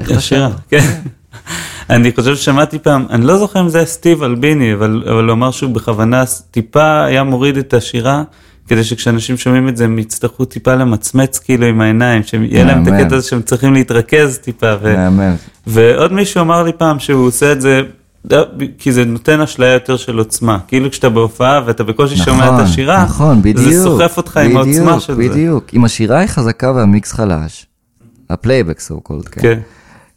ישירה, 0.00 0.50
כן. 0.68 1.00
אני 1.90 2.12
חושב 2.12 2.36
ששמעתי 2.36 2.78
פעם, 2.78 3.06
אני 3.10 3.26
לא 3.26 3.38
זוכר 3.38 3.60
אם 3.60 3.68
זה 3.68 3.78
היה 3.78 3.86
סטיב 3.86 4.22
אלביני, 4.22 4.74
אבל, 4.74 5.04
אבל 5.10 5.24
הוא 5.24 5.32
אמר 5.32 5.50
שהוא 5.50 5.70
בכוונה 5.70 6.24
טיפה 6.50 7.04
היה 7.04 7.22
מוריד 7.22 7.56
את 7.56 7.74
השירה, 7.74 8.22
כדי 8.68 8.84
שכשאנשים 8.84 9.36
שומעים 9.36 9.68
את 9.68 9.76
זה 9.76 9.84
הם 9.84 9.98
יצטרכו 9.98 10.44
טיפה 10.44 10.74
למצמץ 10.74 11.38
כאילו 11.38 11.66
עם 11.66 11.80
העיניים, 11.80 12.22
שיהיה 12.22 12.64
להם 12.64 12.82
את. 12.82 12.92
הקטע 12.92 13.16
הזה 13.16 13.28
שהם 13.28 13.42
צריכים 13.42 13.74
להתרכז 13.74 14.38
טיפה. 14.38 14.72
ו... 14.82 15.08
ועוד 15.66 16.12
מישהו 16.12 16.40
אמר 16.40 16.62
לי 16.62 16.72
פעם 16.72 16.98
שהוא 16.98 17.26
עושה 17.26 17.52
את 17.52 17.60
זה, 17.60 17.82
כי 18.78 18.92
זה 18.92 19.04
נותן 19.04 19.40
אשליה 19.40 19.72
יותר 19.72 19.96
של 19.96 20.18
עוצמה. 20.18 20.58
כאילו 20.68 20.90
כשאתה 20.90 21.08
בהופעה 21.08 21.60
ואתה 21.66 21.84
בקושי 21.84 22.16
שומע 22.16 22.48
את 22.48 22.60
השירה, 22.60 23.04
נכון, 23.04 23.42
בדיוק. 23.42 23.72
זה 23.72 23.82
סוחף 23.82 24.16
אותך 24.16 24.36
עם 24.36 24.56
העוצמה 24.56 24.72
בדיוק, 24.72 25.00
של 25.00 25.14
זה. 25.14 25.28
בדיוק. 25.28 25.64
אם 25.74 25.84
השירה 25.84 26.18
היא 26.18 26.28
חזקה 26.28 26.72
והמיקס 26.72 27.12
חלש, 27.12 27.66
הפלייבק 28.30 28.80
so 28.80 29.00
called, 29.00 29.28
כן? 29.28 29.40
כן. 29.42 29.58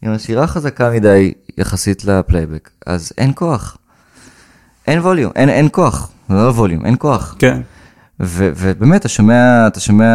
אם 0.04 0.10
השירה 0.10 0.46
חזקה 0.46 0.90
מדי 0.90 1.32
יחסית 1.58 2.04
לפלייבק, 2.04 2.70
אז 2.86 3.12
אין 3.18 3.32
כוח. 3.34 3.76
אין 4.86 4.98
ווליום, 4.98 5.32
אין, 5.36 5.48
אין 5.48 5.68
כוח, 5.72 6.10
זה 6.28 6.34
לא 6.34 6.50
ווליום, 6.50 6.84
אין 6.86 6.94
כוח. 6.98 7.36
כן. 7.38 7.60
ו- 8.20 8.50
ובאמת, 8.56 9.00
אתה 9.00 9.08
שומע, 9.08 9.66
אתה 9.66 9.80
שומע, 9.80 10.06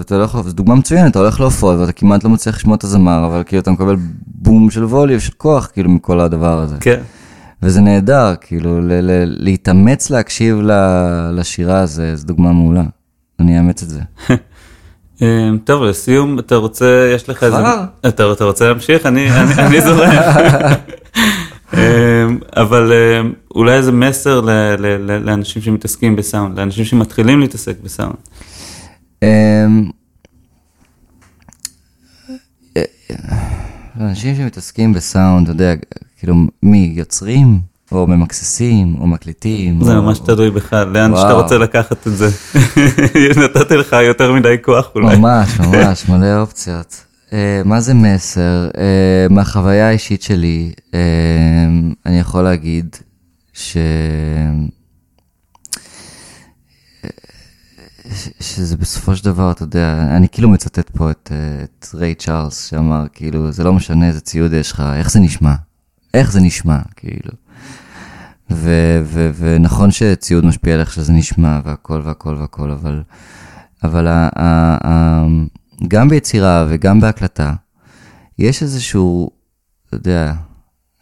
אתה 0.00 0.14
הולך, 0.14 0.38
זו 0.44 0.52
דוגמה 0.52 0.74
מצוינת, 0.74 1.10
אתה 1.10 1.18
הולך 1.18 1.40
להופעות 1.40 1.80
ואתה 1.80 1.92
כמעט 1.92 2.24
לא 2.24 2.30
מצליח 2.30 2.56
לשמוע 2.56 2.76
את 2.76 2.84
הזמר, 2.84 3.26
אבל 3.26 3.42
כאילו 3.46 3.62
אתה 3.62 3.70
מקבל 3.70 3.96
בום 4.26 4.70
של 4.70 4.84
ווליום, 4.84 5.20
של 5.20 5.32
כוח, 5.36 5.68
כאילו, 5.72 5.90
מכל 5.90 6.20
הדבר 6.20 6.58
הזה. 6.58 6.76
כן. 6.80 7.00
וזה 7.62 7.80
נהדר, 7.80 8.34
כאילו, 8.40 8.80
ל- 8.80 8.92
ל- 8.92 9.34
להתאמץ 9.44 10.10
להקשיב 10.10 10.60
ל- 10.60 11.30
לשירה 11.32 11.78
הזה, 11.80 12.16
זו 12.16 12.26
דוגמה 12.26 12.52
מעולה. 12.52 12.82
אני 13.40 13.58
אאמץ 13.58 13.82
את 13.82 13.88
זה. 13.88 14.00
אה, 15.22 15.26
טוב, 15.64 15.82
לסיום, 15.82 16.38
אתה 16.38 16.56
רוצה, 16.56 17.10
יש 17.14 17.28
לך 17.28 17.42
איזה... 17.44 17.56
אתה 18.08 18.44
רוצה 18.44 18.68
להמשיך? 18.68 19.06
אני 19.06 19.30
אני- 19.30 19.54
אני 19.54 19.80
זורם. 19.80 20.10
אה, 21.74 22.24
אבל 22.56 22.92
אה, 22.92 23.20
אולי 23.54 23.74
איזה 23.74 23.92
מסר 23.92 24.40
ל- 24.40 24.50
ל- 24.78 25.10
ל- 25.10 25.22
לאנשים 25.26 25.62
שמתעסקים 25.62 26.16
בסאונד, 26.16 26.58
לאנשים 26.58 26.84
שמתחילים 26.84 27.40
להתעסק 27.40 27.74
בסאונד. 27.84 28.14
אמ, 29.22 29.28
אה, 32.76 32.82
אנשים 34.00 34.36
שמתעסקים 34.36 34.92
בסאונד, 34.92 35.48
אתה 35.48 35.56
יודע, 35.56 35.72
כאילו, 36.18 36.34
מי, 36.62 36.92
יוצרים? 36.96 37.60
או 37.92 38.06
ממקססים, 38.06 38.96
או 39.00 39.06
מקליטים? 39.06 39.84
זה 39.84 39.96
או- 39.96 40.02
ממש 40.02 40.18
תלוי 40.18 40.50
בך, 40.50 40.72
לאן 40.72 41.10
שאתה 41.16 41.26
וואו. 41.26 41.42
רוצה 41.42 41.58
לקחת 41.58 42.06
את 42.06 42.16
זה. 42.16 42.28
נתתי 43.44 43.76
לך 43.76 43.96
יותר 44.06 44.32
מדי 44.32 44.54
כוח 44.62 44.88
אולי. 44.94 45.16
ממש, 45.16 45.60
ממש, 45.60 46.08
מלא 46.08 46.40
אופציות. 46.40 47.04
אה, 47.32 47.62
מה 47.64 47.80
זה 47.80 47.94
מסר? 47.94 48.68
אה, 48.78 49.26
מהחוויה 49.30 49.88
האישית 49.88 50.22
שלי, 50.22 50.72
אה, 50.94 51.00
אני 52.06 52.18
יכול 52.18 52.42
להגיד 52.42 52.96
ש... 53.52 53.76
ש- 58.14 58.28
שזה 58.40 58.76
בסופו 58.76 59.16
של 59.16 59.24
דבר, 59.24 59.50
אתה 59.50 59.62
יודע, 59.62 60.06
אני 60.16 60.28
כאילו 60.28 60.48
מצטט 60.48 60.90
פה 60.90 61.10
את, 61.10 61.32
את 61.64 61.86
ריי 61.94 62.14
צ'ארלס, 62.14 62.66
שאמר, 62.70 63.04
כאילו, 63.12 63.52
זה 63.52 63.64
לא 63.64 63.72
משנה 63.72 64.08
איזה 64.08 64.20
ציוד 64.20 64.52
יש 64.52 64.72
לך, 64.72 64.82
איך 64.96 65.10
זה 65.10 65.20
נשמע? 65.20 65.54
איך 66.14 66.32
זה 66.32 66.40
נשמע, 66.40 66.78
כאילו. 66.96 67.30
ו- 68.50 69.00
ו- 69.04 69.30
ונכון 69.34 69.90
שציוד 69.90 70.44
משפיע 70.44 70.74
על 70.74 70.80
איך 70.80 70.92
שזה 70.92 71.12
נשמע, 71.12 71.60
והכל 71.64 72.00
והכל 72.04 72.36
והכל, 72.40 72.70
אבל, 72.70 73.02
אבל 73.84 74.06
ה- 74.06 74.28
ה- 74.36 74.88
ה- 74.88 75.26
גם 75.88 76.08
ביצירה 76.08 76.66
וגם 76.68 77.00
בהקלטה, 77.00 77.54
יש 78.38 78.62
איזשהו, 78.62 79.30
אתה 79.86 79.96
יודע, 79.96 80.34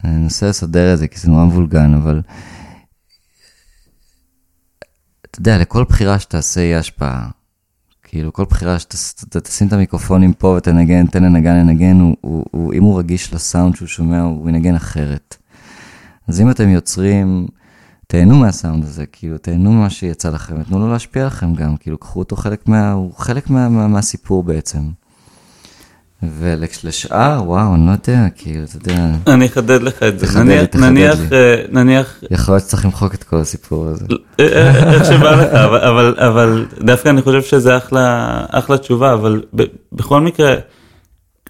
אני 0.03 0.17
מנסה 0.17 0.49
לסדר 0.49 0.93
את 0.93 0.97
זה 0.97 1.07
כי 1.07 1.19
זה 1.19 1.29
נורא 1.29 1.45
מבולגן, 1.45 1.93
אבל 1.93 2.21
אתה 5.25 5.39
יודע, 5.39 5.57
לכל 5.57 5.83
בחירה 5.83 6.19
שתעשה 6.19 6.61
יהיה 6.61 6.79
השפעה. 6.79 7.29
כאילו, 8.03 8.33
כל 8.33 8.45
בחירה 8.49 8.79
שאתה 8.79 9.41
תשים 9.41 9.67
את 9.67 9.73
המיקרופונים 9.73 10.33
פה 10.33 10.47
ותנגן, 10.47 11.07
תן 11.07 11.23
לנגן 11.23 11.55
לנגן, 11.55 11.99
הוא, 11.99 12.17
הוא, 12.21 12.45
הוא, 12.51 12.73
אם 12.73 12.83
הוא 12.83 12.99
רגיש 12.99 13.33
לסאונד 13.33 13.75
שהוא 13.75 13.87
שומע, 13.87 14.21
הוא 14.21 14.49
ינגן 14.49 14.75
אחרת. 14.75 15.37
אז 16.27 16.41
אם 16.41 16.49
אתם 16.51 16.69
יוצרים, 16.69 17.47
תהנו 18.07 18.35
מהסאונד 18.35 18.83
הזה, 18.83 19.05
כאילו, 19.11 19.37
תהנו 19.37 19.71
ממה 19.73 19.89
שיצא 19.89 20.29
לכם, 20.29 20.63
תנו 20.63 20.79
לו 20.79 20.91
להשפיע 20.91 21.25
לכם 21.25 21.53
גם, 21.55 21.77
כאילו, 21.77 21.97
קחו 21.97 22.19
אותו 22.19 22.35
חלק 22.35 22.67
מה... 22.67 22.91
הוא 22.91 23.13
חלק 23.17 23.49
מה, 23.49 23.69
מה, 23.69 23.87
מהסיפור 23.87 24.43
בעצם. 24.43 24.79
ולשאר, 26.39 27.41
וואו, 27.45 27.75
אני 27.75 27.85
לא 27.87 27.91
יודע, 27.91 28.25
כאילו, 28.35 28.63
אתה 28.63 28.91
יודע, 28.91 29.09
אני 29.27 29.45
אחדד 29.45 29.81
לך 29.81 30.03
את 30.03 30.19
זה. 30.19 30.39
נניח- 30.39 30.75
נניח. 30.75 31.19
אה, 31.33 31.55
נניח, 31.71 32.23
יכול 32.31 32.53
להיות 32.53 32.63
שצריך 32.63 32.85
למחוק 32.85 33.13
את 33.13 33.23
כל 33.23 33.37
הסיפור 33.37 33.87
הזה. 33.87 34.05
אה, 34.39 34.45
אה, 34.45 34.93
איך 34.93 35.05
שבא 35.05 35.31
לך, 35.35 35.53
אבל- 35.53 35.79
אבל, 35.81 36.15
אבל 36.17 36.65
דווקא 36.85 37.09
אני 37.09 37.21
חושב 37.21 37.41
שזה 37.41 37.77
אחלה, 37.77 38.27
אחלה 38.49 38.77
תשובה, 38.77 39.13
אבל 39.13 39.41
בכל 39.93 40.21
מקרה, 40.21 40.55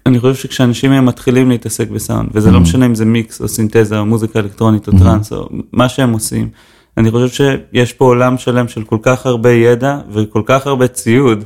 אני 0.06 0.20
חושב 0.20 0.34
שכשאנשים 0.34 0.92
הם 0.92 1.06
מתחילים 1.06 1.48
להתעסק 1.48 1.90
בסאונד, 1.90 2.28
וזה 2.32 2.50
לא 2.50 2.60
משנה 2.60 2.86
אם 2.86 2.94
זה 2.94 3.04
מיקס 3.04 3.40
או 3.40 3.48
סינתזה 3.48 3.98
או 3.98 4.06
מוזיקה 4.06 4.38
אלקטרונית 4.38 4.88
או 4.88 4.98
טראנס 4.98 5.32
או 5.32 5.48
מה 5.72 5.88
שהם 5.88 6.12
עושים, 6.12 6.48
אני 6.96 7.10
חושב 7.10 7.28
שיש 7.74 7.92
פה 7.92 8.04
עולם 8.04 8.38
שלם 8.38 8.68
של 8.68 8.84
כל 8.84 8.98
כך 9.02 9.26
הרבה 9.26 9.52
ידע 9.52 9.98
וכל 10.10 10.42
כך 10.46 10.66
הרבה 10.66 10.88
ציוד, 10.88 11.44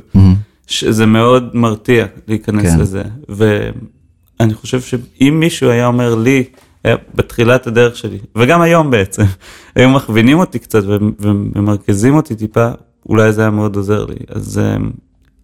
שזה 0.67 1.05
מאוד 1.05 1.49
מרתיע 1.53 2.05
להיכנס 2.27 2.73
כן. 2.73 2.79
לזה. 2.79 3.03
ואני 3.29 4.53
חושב 4.53 4.81
שאם 4.81 5.37
מישהו 5.39 5.69
היה 5.69 5.87
אומר 5.87 6.15
לי, 6.15 6.43
היה 6.83 6.95
בתחילת 7.15 7.67
הדרך 7.67 7.97
שלי, 7.97 8.17
וגם 8.35 8.61
היום 8.61 8.91
בעצם, 8.91 9.23
היו 9.75 9.89
מכווינים 9.89 10.39
אותי 10.39 10.59
קצת 10.59 10.83
ו- 10.85 10.97
וממרכזים 11.19 12.15
אותי 12.15 12.35
טיפה, 12.35 12.69
אולי 13.09 13.31
זה 13.31 13.41
היה 13.41 13.49
מאוד 13.49 13.75
עוזר 13.75 14.05
לי. 14.05 14.15
אז 14.29 14.59
אמ, 14.59 14.91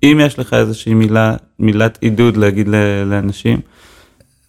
אם 0.04 0.20
יש 0.22 0.40
לך 0.40 0.54
איזושהי 0.54 0.94
מילה, 0.94 1.36
מילת 1.60 1.98
עידוד 2.02 2.38
להגיד 2.38 2.68
לאנשים, 3.06 3.60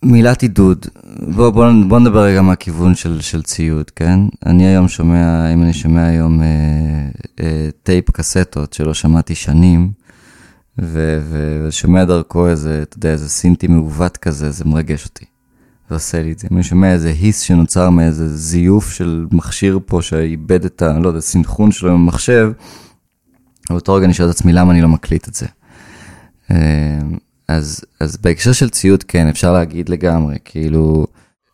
מילת 0.03 0.43
עידוד, 0.43 0.87
בוא, 1.35 1.51
בוא, 1.51 1.67
בוא 1.89 1.99
נדבר 1.99 2.23
רגע 2.23 2.43
מהכיוון 2.43 2.95
של, 2.95 3.21
של 3.21 3.43
ציוד, 3.43 3.91
כן? 3.91 4.21
אני 4.47 4.67
היום 4.67 4.89
שומע, 4.89 5.53
אם 5.53 5.63
אני 5.63 5.73
שומע 5.73 6.07
היום 6.07 6.43
אה, 6.43 6.47
אה, 7.41 7.69
טייפ 7.83 8.11
קסטות 8.11 8.73
שלא 8.73 8.95
שמעתי 8.95 9.35
שנים, 9.35 9.93
ו, 10.79 11.19
ו, 11.23 11.65
ושומע 11.69 12.05
דרכו 12.05 12.49
איזה, 12.49 12.83
אתה 12.83 12.97
יודע, 12.97 13.11
איזה 13.11 13.29
סינטי 13.29 13.67
מעוות 13.67 14.17
כזה, 14.17 14.51
זה 14.51 14.65
מרגש 14.65 15.05
אותי. 15.05 15.25
זה 15.89 15.95
עושה 15.95 16.23
לי 16.23 16.33
את 16.33 16.39
זה. 16.39 16.49
אם 16.51 16.57
אני 16.57 16.65
שומע 16.65 16.93
איזה 16.93 17.09
hiss 17.09 17.41
שנוצר 17.41 17.91
מאיזה 17.91 18.37
זיוף 18.37 18.93
של 18.93 19.27
מכשיר 19.33 19.79
פה 19.87 20.03
שאיבד 20.03 20.65
את 20.65 20.83
ה... 20.83 20.99
לא 20.99 21.09
יודע, 21.09 21.21
סינכרון 21.21 21.71
שלו 21.71 21.89
עם 21.89 21.95
המחשב, 21.95 22.53
באותו 23.71 23.95
רגע 23.95 24.05
אני 24.05 24.15
שואל 24.15 24.31
את 24.31 24.35
עצמי 24.35 24.53
למה 24.53 24.73
אני 24.73 24.83
לא 24.83 24.89
מקליט 24.89 25.29
את 25.29 25.35
זה. 25.35 25.47
אה, 26.51 26.99
אז, 27.49 27.85
אז 28.01 28.17
בהקשר 28.17 28.53
של 28.53 28.71
ציוד, 28.71 29.03
כן, 29.03 29.27
אפשר 29.27 29.53
להגיד 29.53 29.89
לגמרי, 29.89 30.37
כאילו, 30.45 31.07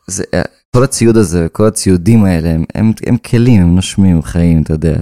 זה, 0.07 0.24
אה, 0.35 0.43
כל 0.74 0.85
הציוד 0.85 1.16
הזה, 1.16 1.47
כל 1.53 1.66
הציודים 1.66 2.24
האלה, 2.24 2.51
הם, 2.51 2.65
הם, 2.74 2.93
הם 3.07 3.16
כלים, 3.16 3.62
הם 3.62 3.74
נושמים, 3.74 4.23
חיים, 4.23 4.62
אתה 4.62 4.73
יודע. 4.73 4.97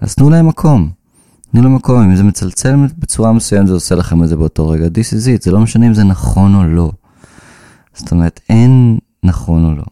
אז 0.00 0.14
תנו 0.14 0.30
להם 0.30 0.48
מקום. 0.48 0.90
תנו 1.52 1.62
להם 1.62 1.74
מקום, 1.74 2.02
אם 2.02 2.16
זה 2.16 2.22
מצלצל 2.22 2.76
בצורה 2.98 3.32
מסוימת, 3.32 3.66
זה 3.66 3.74
עושה 3.74 3.94
לכם 3.94 4.22
את 4.22 4.28
זה 4.28 4.36
באותו 4.36 4.68
רגע. 4.68 4.86
This 4.86 5.12
is 5.12 5.40
it, 5.40 5.44
זה 5.44 5.52
לא 5.52 5.60
משנה 5.60 5.86
אם 5.86 5.94
זה 5.94 6.04
נכון 6.04 6.54
או 6.54 6.64
לא. 6.64 6.92
זאת 7.94 8.12
אומרת, 8.12 8.40
אין 8.48 8.98
נכון 9.24 9.64
או 9.64 9.74
לא. 9.74 9.84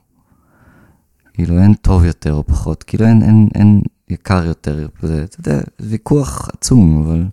כאילו, 1.34 1.58
אין 1.58 1.74
טוב 1.74 2.04
יותר 2.04 2.34
או 2.34 2.46
פחות, 2.46 2.82
כאילו, 2.82 3.06
אין, 3.06 3.22
אין, 3.22 3.48
אין 3.54 3.80
יקר 4.10 4.46
יותר. 4.46 4.86
זה, 5.02 5.24
אתה 5.24 5.50
יודע, 5.50 5.60
ויכוח 5.80 6.48
עצום, 6.52 7.02
אבל... 7.06 7.24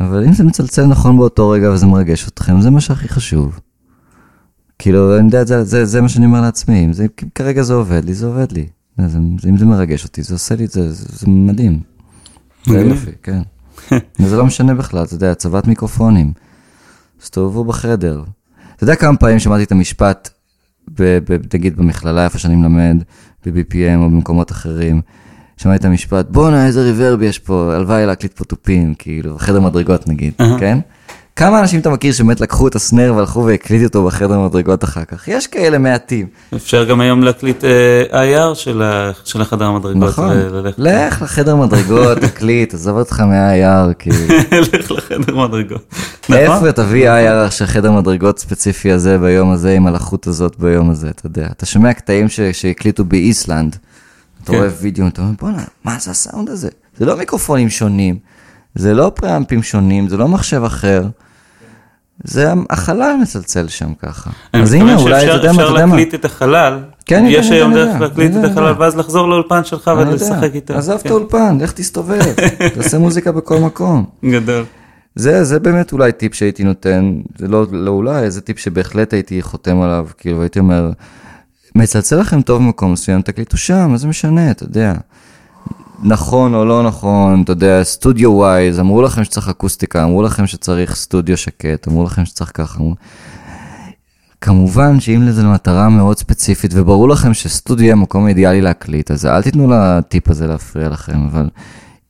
אבל 0.00 0.24
אם 0.24 0.32
זה 0.32 0.44
מצלצל 0.44 0.86
נכון 0.86 1.16
באותו 1.16 1.50
רגע 1.50 1.70
וזה 1.70 1.86
מרגש 1.86 2.28
אתכם, 2.28 2.60
זה 2.60 2.70
מה 2.70 2.80
שהכי 2.80 3.08
חשוב. 3.08 3.60
כאילו, 4.78 5.18
אני 5.18 5.26
יודע, 5.26 5.44
זה, 5.44 5.64
זה, 5.64 5.84
זה 5.84 6.00
מה 6.00 6.08
שאני 6.08 6.26
אומר 6.26 6.40
לעצמי, 6.40 6.84
אם 6.84 6.92
זה, 6.92 7.06
כרגע 7.34 7.62
זה 7.62 7.74
עובד 7.74 8.04
לי, 8.04 8.14
זה 8.14 8.26
עובד 8.26 8.52
לי. 8.52 8.66
זה, 9.06 9.18
אם 9.48 9.56
זה 9.56 9.66
מרגש 9.66 10.04
אותי, 10.04 10.22
זה 10.22 10.34
עושה 10.34 10.54
לי 10.54 10.64
את 10.64 10.70
זה, 10.70 10.92
זה, 10.92 11.26
מדהים. 11.26 11.80
זה. 12.66 12.80
יופי, 12.80 13.10
כן. 13.22 13.42
וזה 14.20 14.36
לא 14.36 14.46
משנה 14.46 14.74
בכלל, 14.74 15.04
אתה 15.04 15.14
יודע, 15.14 15.32
הצבת 15.32 15.66
מיקרופונים. 15.66 16.32
הסתובבו 17.22 17.64
בחדר. 17.64 18.24
אתה 18.76 18.84
יודע 18.84 18.96
כמה 18.96 19.16
פעמים 19.16 19.38
שמעתי 19.38 19.62
את 19.62 19.72
המשפט, 19.72 20.30
ב, 20.98 21.18
ב, 21.24 21.36
נגיד 21.54 21.76
במכללה, 21.76 22.24
איפה 22.24 22.38
שאני 22.38 22.56
מלמד, 22.56 23.02
ב-BPM 23.46 23.98
או 23.98 24.10
במקומות 24.10 24.52
אחרים, 24.52 25.00
שמעתי 25.58 25.76
את 25.80 25.84
המשפט, 25.84 26.26
בואנה, 26.30 26.66
איזה 26.66 26.82
ריברב 26.82 27.22
יש 27.22 27.38
פה, 27.38 27.72
הלוואי 27.74 28.06
להקליט 28.06 28.32
פה 28.36 28.44
תופים, 28.44 28.94
כאילו, 28.98 29.38
חדר 29.38 29.60
מדרגות 29.60 30.08
נגיד, 30.08 30.32
אהה. 30.40 30.58
כן? 30.58 30.78
כמה 31.36 31.60
אנשים 31.60 31.80
אתה 31.80 31.90
מכיר 31.90 32.12
שבאמת 32.12 32.40
לקחו 32.40 32.68
את 32.68 32.74
הסנר 32.74 33.12
והלכו 33.16 33.44
והקליטו 33.44 33.84
אותו 33.84 34.04
בחדר 34.04 34.38
מדרגות 34.40 34.84
אחר 34.84 35.04
כך? 35.04 35.28
יש 35.28 35.46
כאלה 35.46 35.78
מעטים. 35.78 36.26
אפשר 36.54 36.84
גם 36.84 37.00
היום 37.00 37.22
להקליט 37.22 37.64
אה, 37.64 38.50
IR 38.52 38.54
של 38.54 38.82
של 39.24 39.40
החדר 39.40 39.64
המדרגות. 39.64 40.08
נכון. 40.08 40.30
וללכת- 40.30 40.78
לך 40.78 41.22
לחדר 41.22 41.56
מדרגות, 41.56 42.18
תקליט, 42.28 42.74
עזוב 42.74 42.96
אותך 42.98 43.20
מה-IR, 43.20 43.94
כאילו. 43.98 44.16
לך 44.80 44.90
לחדר 44.90 45.36
מדרגות. 45.36 45.94
נכון? 46.28 46.34
איפה 46.36 46.72
תביא 46.72 47.10
IR 47.10 47.50
של 47.50 47.66
חדר 47.66 47.92
מדרגות 47.92 48.38
ספציפי 48.38 48.92
הזה 48.92 49.18
ביום 49.18 49.50
הזה, 49.52 49.72
עם 49.72 49.86
הלחות 49.86 50.26
הזאת 50.26 50.56
ביום 50.58 50.90
הזה, 50.90 51.08
אתה 51.10 51.26
יודע. 51.26 51.46
אתה 51.52 51.66
שומע 51.66 51.92
קטעים 51.92 52.26
שהקליטו 52.52 53.04
באיסלנד, 53.04 53.76
אתה 54.48 54.56
כן. 54.56 54.62
רואה 54.62 54.74
וידאו, 54.80 55.06
אתה 55.08 55.22
אומר, 55.22 55.32
בואנה, 55.40 55.64
מה 55.84 55.98
זה 55.98 56.10
הסאונד 56.10 56.48
הזה? 56.48 56.68
זה 56.96 57.06
לא 57.06 57.16
מיקרופונים 57.16 57.70
שונים, 57.70 58.18
זה 58.74 58.94
לא 58.94 59.12
פראמפים 59.14 59.62
שונים, 59.62 60.08
זה 60.08 60.16
לא 60.16 60.28
מחשב 60.28 60.62
אחר. 60.64 61.06
זה 62.24 62.52
החלל 62.70 63.16
מצלצל 63.22 63.68
שם 63.68 63.94
ככה. 64.02 64.30
אז 64.52 64.72
הנה, 64.72 64.96
אולי, 64.96 65.24
אתה 65.24 65.32
יודע 65.32 65.52
מה, 65.52 65.54
אתה 65.54 65.62
אפשר 65.62 65.72
יודע 65.72 65.86
מה. 65.86 65.96
להקליט 65.96 66.14
את 66.14 66.24
החלל, 66.24 66.78
כן, 67.06 67.24
יש 67.28 67.50
היום 67.50 67.74
דרך 67.74 68.00
להקליט 68.00 68.32
את 68.36 68.44
החלל. 68.44 68.74
ואז 68.78 68.96
לחזור 68.96 69.28
לאולפן 69.28 69.64
שלך. 69.64 69.90
ולשחק 69.98 70.50
איתו. 70.54 70.74
עזוב 70.74 70.96
את 70.96 71.02
כן, 71.02 71.08
האולפן, 71.08 71.58
לך 71.60 71.72
תסתובב, 71.72 72.22
תעשה 72.74 72.98
מוזיקה 72.98 73.32
בכל 73.32 73.58
מקום. 73.58 74.04
גדול. 74.24 74.64
זה, 75.14 75.44
זה 75.44 75.60
באמת 75.60 75.92
אולי 75.92 76.12
טיפ 76.12 76.34
שהייתי 76.34 76.64
נותן, 76.64 77.12
זה 77.38 77.48
לא, 77.48 77.66
לא 77.70 77.90
אולי, 77.90 78.30
זה 78.30 78.40
טיפ 78.40 78.58
שבהחלט 78.58 79.12
הייתי 79.12 79.42
חותם 79.42 79.80
עליו, 79.80 80.06
כאילו 80.18 80.42
הייתי 80.42 80.58
אומר, 80.58 80.90
מצלצל 81.74 82.20
לכם 82.20 82.42
טוב 82.42 82.62
במקום 82.62 82.92
מסוים, 82.92 83.22
תקליטו 83.22 83.56
שם, 83.56 83.90
מה 83.90 83.96
זה 83.96 84.08
משנה, 84.08 84.50
אתה 84.50 84.64
יודע. 84.64 84.94
נכון 86.02 86.54
או 86.54 86.64
לא 86.64 86.82
נכון, 86.82 87.42
אתה 87.42 87.52
יודע, 87.52 87.80
סטודיו 87.82 88.32
ווייז, 88.32 88.80
אמרו 88.80 89.02
לכם 89.02 89.24
שצריך 89.24 89.48
אקוסטיקה, 89.48 90.04
אמרו 90.04 90.22
לכם 90.22 90.46
שצריך 90.46 90.96
סטודיו 90.96 91.36
שקט, 91.36 91.88
אמרו 91.88 92.04
לכם 92.04 92.24
שצריך 92.24 92.50
ככה. 92.54 92.78
אמרו... 92.78 92.94
כמובן 94.40 95.00
שאם 95.00 95.22
לזה 95.22 95.42
מטרה 95.42 95.88
מאוד 95.88 96.18
ספציפית, 96.18 96.70
וברור 96.74 97.08
לכם 97.08 97.34
שסטודיו 97.34 97.84
יהיה 97.84 97.94
מקום 97.94 98.28
אידיאלי 98.28 98.60
להקליט, 98.60 99.10
אז 99.10 99.26
אל 99.26 99.42
תיתנו 99.42 99.70
לטיפ 99.70 100.30
הזה 100.30 100.46
להפריע 100.46 100.88
לכם, 100.88 101.26
אבל 101.30 101.48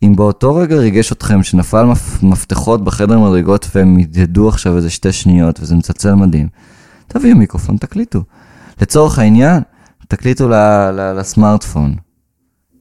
אם 0.03 0.17
באותו 0.17 0.55
רגע 0.55 0.77
ריגש 0.77 1.13
אתכם 1.13 1.43
שנפל 1.43 1.87
מפתחות 2.23 2.85
בחדר 2.85 3.19
מדרגות 3.19 3.67
והם 3.75 3.99
ידעו 3.99 4.49
עכשיו 4.49 4.77
איזה 4.77 4.91
שתי 4.91 5.13
שניות 5.13 5.61
וזה 5.61 5.75
מצלצל 5.75 6.15
מדהים, 6.15 6.49
תביאו 7.09 7.37
מיקרופון, 7.37 7.77
תקליטו. 7.77 8.23
לצורך 8.81 9.19
העניין, 9.19 9.63
תקליטו 10.09 10.49
לסמארטפון. 11.17 11.95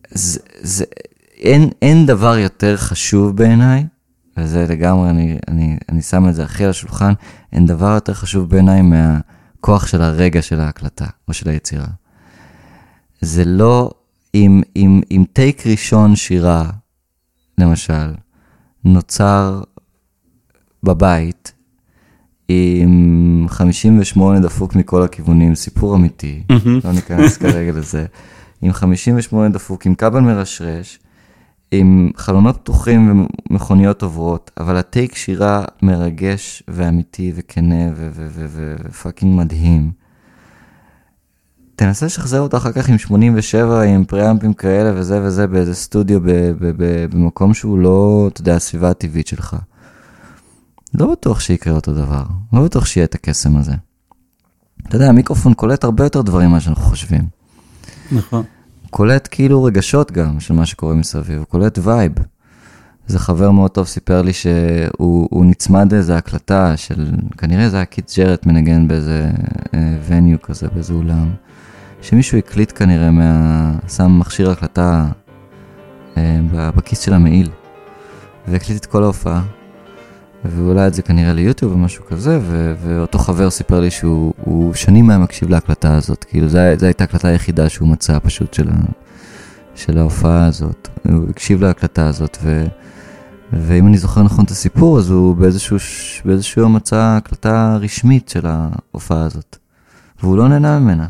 זה, 0.09 0.39
זה, 0.61 0.85
אין, 1.37 1.69
אין 1.81 2.05
דבר 2.05 2.37
יותר 2.37 2.77
חשוב 2.77 3.35
בעיניי, 3.35 3.85
וזה 4.37 4.65
לגמרי, 4.69 5.09
אני, 5.09 5.37
אני, 5.47 5.77
אני 5.89 6.01
שם 6.01 6.29
את 6.29 6.35
זה 6.35 6.43
הכי 6.43 6.63
על 6.63 6.69
השולחן, 6.69 7.13
אין 7.53 7.65
דבר 7.65 7.93
יותר 7.93 8.13
חשוב 8.13 8.49
בעיניי 8.49 8.81
מהכוח 8.81 9.87
של 9.87 10.01
הרגע 10.01 10.41
של 10.41 10.59
ההקלטה 10.59 11.05
או 11.27 11.33
של 11.33 11.49
היצירה. 11.49 11.87
זה 13.21 13.45
לא, 13.45 13.91
אם, 14.35 14.61
אם, 14.75 15.01
אם 15.11 15.23
טייק 15.33 15.67
ראשון 15.67 16.15
שירה, 16.15 16.69
למשל, 17.57 18.13
נוצר 18.83 19.61
בבית, 20.83 21.53
עם 22.49 23.45
58 23.49 24.39
דפוק 24.39 24.75
מכל 24.75 25.03
הכיוונים, 25.03 25.55
סיפור 25.55 25.95
אמיתי, 25.95 26.43
לא 26.83 26.91
ניכנס 26.91 27.37
כרגע 27.37 27.71
לזה, 27.71 28.05
עם 28.61 28.73
58 28.73 29.49
דפוק, 29.49 29.85
עם 29.85 29.95
כבל 29.95 30.19
מרשרש, 30.19 30.99
עם 31.71 32.11
חלונות 32.15 32.57
פתוחים 32.57 33.25
ומכוניות 33.49 34.01
עוברות, 34.01 34.51
אבל 34.59 34.77
הטייק 34.77 35.15
שירה 35.15 35.65
מרגש 35.81 36.63
ואמיתי 36.67 37.31
וכנה 37.35 37.91
ו 38.89 38.96
fucking 38.96 39.39
מדהים. 39.39 39.91
תנסה 41.75 42.05
לשחזר 42.05 42.39
אותה 42.39 42.57
אחר 42.57 42.71
כך 42.71 42.89
עם 42.89 42.97
87, 42.97 43.81
עם 43.81 44.05
פריאמפים 44.05 44.53
כאלה 44.53 44.91
וזה 44.95 45.21
וזה 45.23 45.47
באיזה 45.47 45.75
סטודיו 45.75 46.19
במקום 47.09 47.53
שהוא 47.53 47.79
לא, 47.79 48.29
אתה 48.33 48.41
יודע, 48.41 48.55
הסביבה 48.55 48.89
הטבעית 48.89 49.27
שלך. 49.27 49.55
לא 50.93 51.11
בטוח 51.11 51.39
שיקרה 51.39 51.73
אותו 51.73 51.93
דבר, 51.93 52.23
לא 52.53 52.63
בטוח 52.63 52.85
שיהיה 52.85 53.05
את 53.05 53.15
הקסם 53.15 53.57
הזה. 53.57 53.73
אתה 54.87 54.95
יודע, 54.95 55.09
המיקרופון 55.09 55.53
קולט 55.53 55.83
הרבה 55.83 56.03
יותר 56.03 56.21
דברים 56.21 56.49
ממה 56.49 56.59
שאנחנו 56.59 56.83
חושבים. 56.83 57.23
נכון. 58.11 58.43
קולט 58.89 59.27
כאילו 59.31 59.63
רגשות 59.63 60.11
גם 60.11 60.39
של 60.39 60.53
מה 60.53 60.65
שקורה 60.65 60.95
מסביב, 60.95 61.37
הוא 61.37 61.45
קולט 61.45 61.79
vibe. 61.81 62.11
איזה 63.07 63.19
חבר 63.19 63.51
מאוד 63.51 63.71
טוב 63.71 63.87
סיפר 63.87 64.21
לי 64.21 64.33
שהוא 64.33 65.45
נצמד 65.45 65.93
לאיזה 65.93 66.17
הקלטה 66.17 66.77
של, 66.77 67.11
כנראה 67.37 67.69
זה 67.69 67.75
היה 67.75 67.85
קית' 67.85 68.11
ג'ארט 68.17 68.45
מנגן 68.45 68.87
באיזה 68.87 69.31
venue 70.07 70.41
כזה, 70.41 70.67
באיזה 70.67 70.93
אולם, 70.93 71.29
שמישהו 72.01 72.37
הקליט 72.37 72.71
כנראה, 72.75 73.11
מה, 73.11 73.71
שם 73.87 74.19
מכשיר 74.19 74.49
הקלטה 74.49 75.07
אה, 76.17 76.39
בכיס 76.75 76.99
של 76.99 77.13
המעיל, 77.13 77.49
והקליט 78.47 78.77
את 78.81 78.85
כל 78.85 79.03
ההופעה. 79.03 79.56
והוא 80.45 80.69
העלה 80.69 80.87
את 80.87 80.93
זה 80.93 81.01
כנראה 81.01 81.33
ליוטיוב 81.33 81.71
או 81.71 81.77
משהו 81.77 82.05
כזה, 82.05 82.39
ו- 82.41 82.75
ואותו 82.83 83.19
חבר 83.19 83.49
סיפר 83.49 83.79
לי 83.79 83.91
שהוא 83.91 84.73
שנים 84.73 85.09
היה 85.09 85.19
מקשיב 85.19 85.49
להקלטה 85.49 85.95
הזאת, 85.95 86.23
כאילו 86.23 86.47
זו 86.49 86.57
הייתה 86.57 87.03
ההקלטה 87.03 87.27
היחידה 87.27 87.69
שהוא 87.69 87.87
מצא 87.87 88.19
פשוט 88.23 88.53
של, 88.53 88.69
ה- 88.69 88.91
של 89.75 89.97
ההופעה 89.97 90.45
הזאת. 90.45 90.89
הוא 91.09 91.29
הקשיב 91.29 91.61
להקלטה 91.61 92.07
הזאת, 92.07 92.37
ו- 92.43 92.65
ואם 93.53 93.87
אני 93.87 93.97
זוכר 93.97 94.23
נכון 94.23 94.45
את 94.45 94.51
הסיפור, 94.51 94.97
אז 94.97 95.09
הוא 95.09 95.35
באיזשהו, 95.35 95.77
באיזשהו 96.25 96.61
יום 96.61 96.75
מצא 96.75 97.17
הקלטה 97.17 97.77
רשמית 97.81 98.29
של 98.29 98.45
ההופעה 98.45 99.23
הזאת, 99.23 99.57
והוא 100.23 100.37
לא 100.37 100.47
נהנה 100.47 100.79
ממנה, 100.79 101.07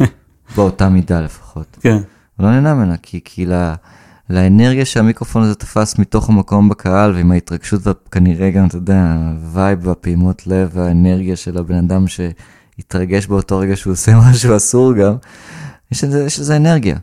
באותה 0.56 0.88
מידה 0.88 1.20
לפחות. 1.20 1.76
כן. 1.80 1.98
הוא 2.36 2.46
לא 2.46 2.50
נהנה 2.50 2.74
ממנה, 2.74 2.96
כי, 2.96 3.20
כי 3.24 3.46
לה... 3.46 3.74
לאנרגיה 4.30 4.84
שהמיקרופון 4.84 5.42
הזה 5.42 5.54
תפס 5.54 5.98
מתוך 5.98 6.28
המקום 6.28 6.68
בקהל, 6.68 7.14
ועם 7.14 7.32
ההתרגשות 7.32 7.80
וכנראה 7.86 8.50
גם, 8.50 8.66
אתה 8.66 8.76
יודע, 8.76 9.16
ה 9.42 9.51
vibe 9.51 9.86
והפעימות 9.86 10.46
לב 10.46 10.70
והאנרגיה 10.72 11.36
של 11.36 11.58
הבן 11.58 11.74
אדם 11.74 12.04
שהתרגש 12.08 13.26
באותו 13.26 13.58
רגע 13.58 13.76
שהוא 13.76 13.92
עושה 13.92 14.12
משהו 14.30 14.56
אסור 14.56 14.94
גם, 14.94 15.14
יש 15.92 16.04
לזה, 16.04 16.24
יש 16.24 16.40
לזה 16.40 16.56
אנרגיה. 16.56 16.96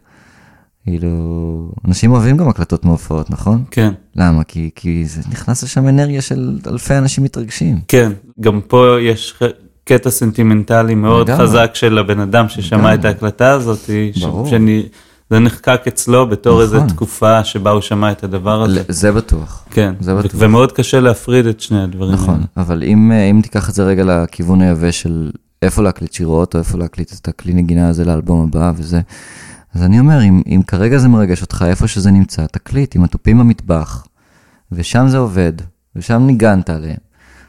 כאילו, 0.84 1.72
אנשים 1.88 2.12
אוהבים 2.12 2.38
גם 2.38 2.50
הקלטות 2.50 2.86
מהופעות, 2.86 3.30
נכון? 3.30 3.64
כן. 3.72 3.92
למה? 4.16 4.44
כי, 4.44 4.70
כי 4.76 5.06
זה 5.06 5.22
נכנס 5.32 5.64
לשם 5.64 5.88
אנרגיה 5.88 6.22
של 6.22 6.60
אלפי 6.68 6.98
אנשים 6.98 7.24
מתרגשים. 7.24 7.80
כן, 7.88 8.12
גם 8.40 8.62
פה 8.62 8.98
יש 9.02 9.40
קטע 9.84 10.10
סנטימנטלי 10.10 10.96
מאוד 10.96 11.30
לגמרי. 11.30 11.48
חזק 11.48 11.72
של 11.74 11.98
הבן 11.98 12.20
אדם 12.20 12.50
ששמע 12.50 12.78
לגמרי. 12.78 12.94
את 12.94 13.06
ההקלטה 13.06 13.52
הזאת, 13.52 13.90
ברור. 14.22 14.48
שאני... 14.48 14.84
זה 15.30 15.40
נחקק 15.40 15.82
אצלו 15.88 16.30
בתור 16.30 16.64
נכון. 16.64 16.80
איזו 16.80 16.94
תקופה 16.94 17.44
שבה 17.44 17.72
הוא 17.72 17.82
שמע 17.82 18.12
את 18.12 18.24
הדבר 18.24 18.64
הזה. 18.64 18.84
זה 18.88 19.12
בטוח. 19.12 19.66
כן, 19.70 19.94
זה 20.00 20.16
בטוח. 20.16 20.32
ומאוד 20.36 20.72
קשה 20.72 21.00
להפריד 21.00 21.46
את 21.46 21.60
שני 21.60 21.84
הדברים 21.84 22.14
נכון, 22.14 22.36
האלה. 22.36 22.46
אבל 22.58 22.84
אם, 22.84 23.12
אם 23.12 23.40
תיקח 23.44 23.70
את 23.70 23.74
זה 23.74 23.84
רגע 23.84 24.04
לכיוון 24.04 24.62
היבש 24.62 25.02
של 25.02 25.32
איפה 25.62 25.82
להקליט 25.82 26.14
שירות, 26.14 26.54
או 26.56 26.60
איפה 26.60 26.78
להקליט 26.78 27.12
את 27.22 27.28
הכלי 27.28 27.54
נגינה 27.54 27.90
הזה 27.90 28.06
לאלבום 28.06 28.48
הבא 28.48 28.72
וזה, 28.76 29.02
אז 29.76 29.84
אני 29.84 30.00
אומר, 30.00 30.24
אם, 30.24 30.42
אם 30.48 30.62
כרגע 30.68 30.98
זה 30.98 31.08
מרגש 31.08 31.42
אותך, 31.42 31.66
איפה 31.68 31.88
שזה 31.88 32.12
נמצא, 32.12 32.46
תקליט 32.46 32.96
עם 32.96 33.04
התופים 33.04 33.40
במטבח, 33.40 34.06
ושם 34.72 35.08
זה 35.08 35.18
עובד, 35.18 35.54
ושם 35.96 36.24
ניגנת 36.26 36.70
עליהם. 36.70 37.07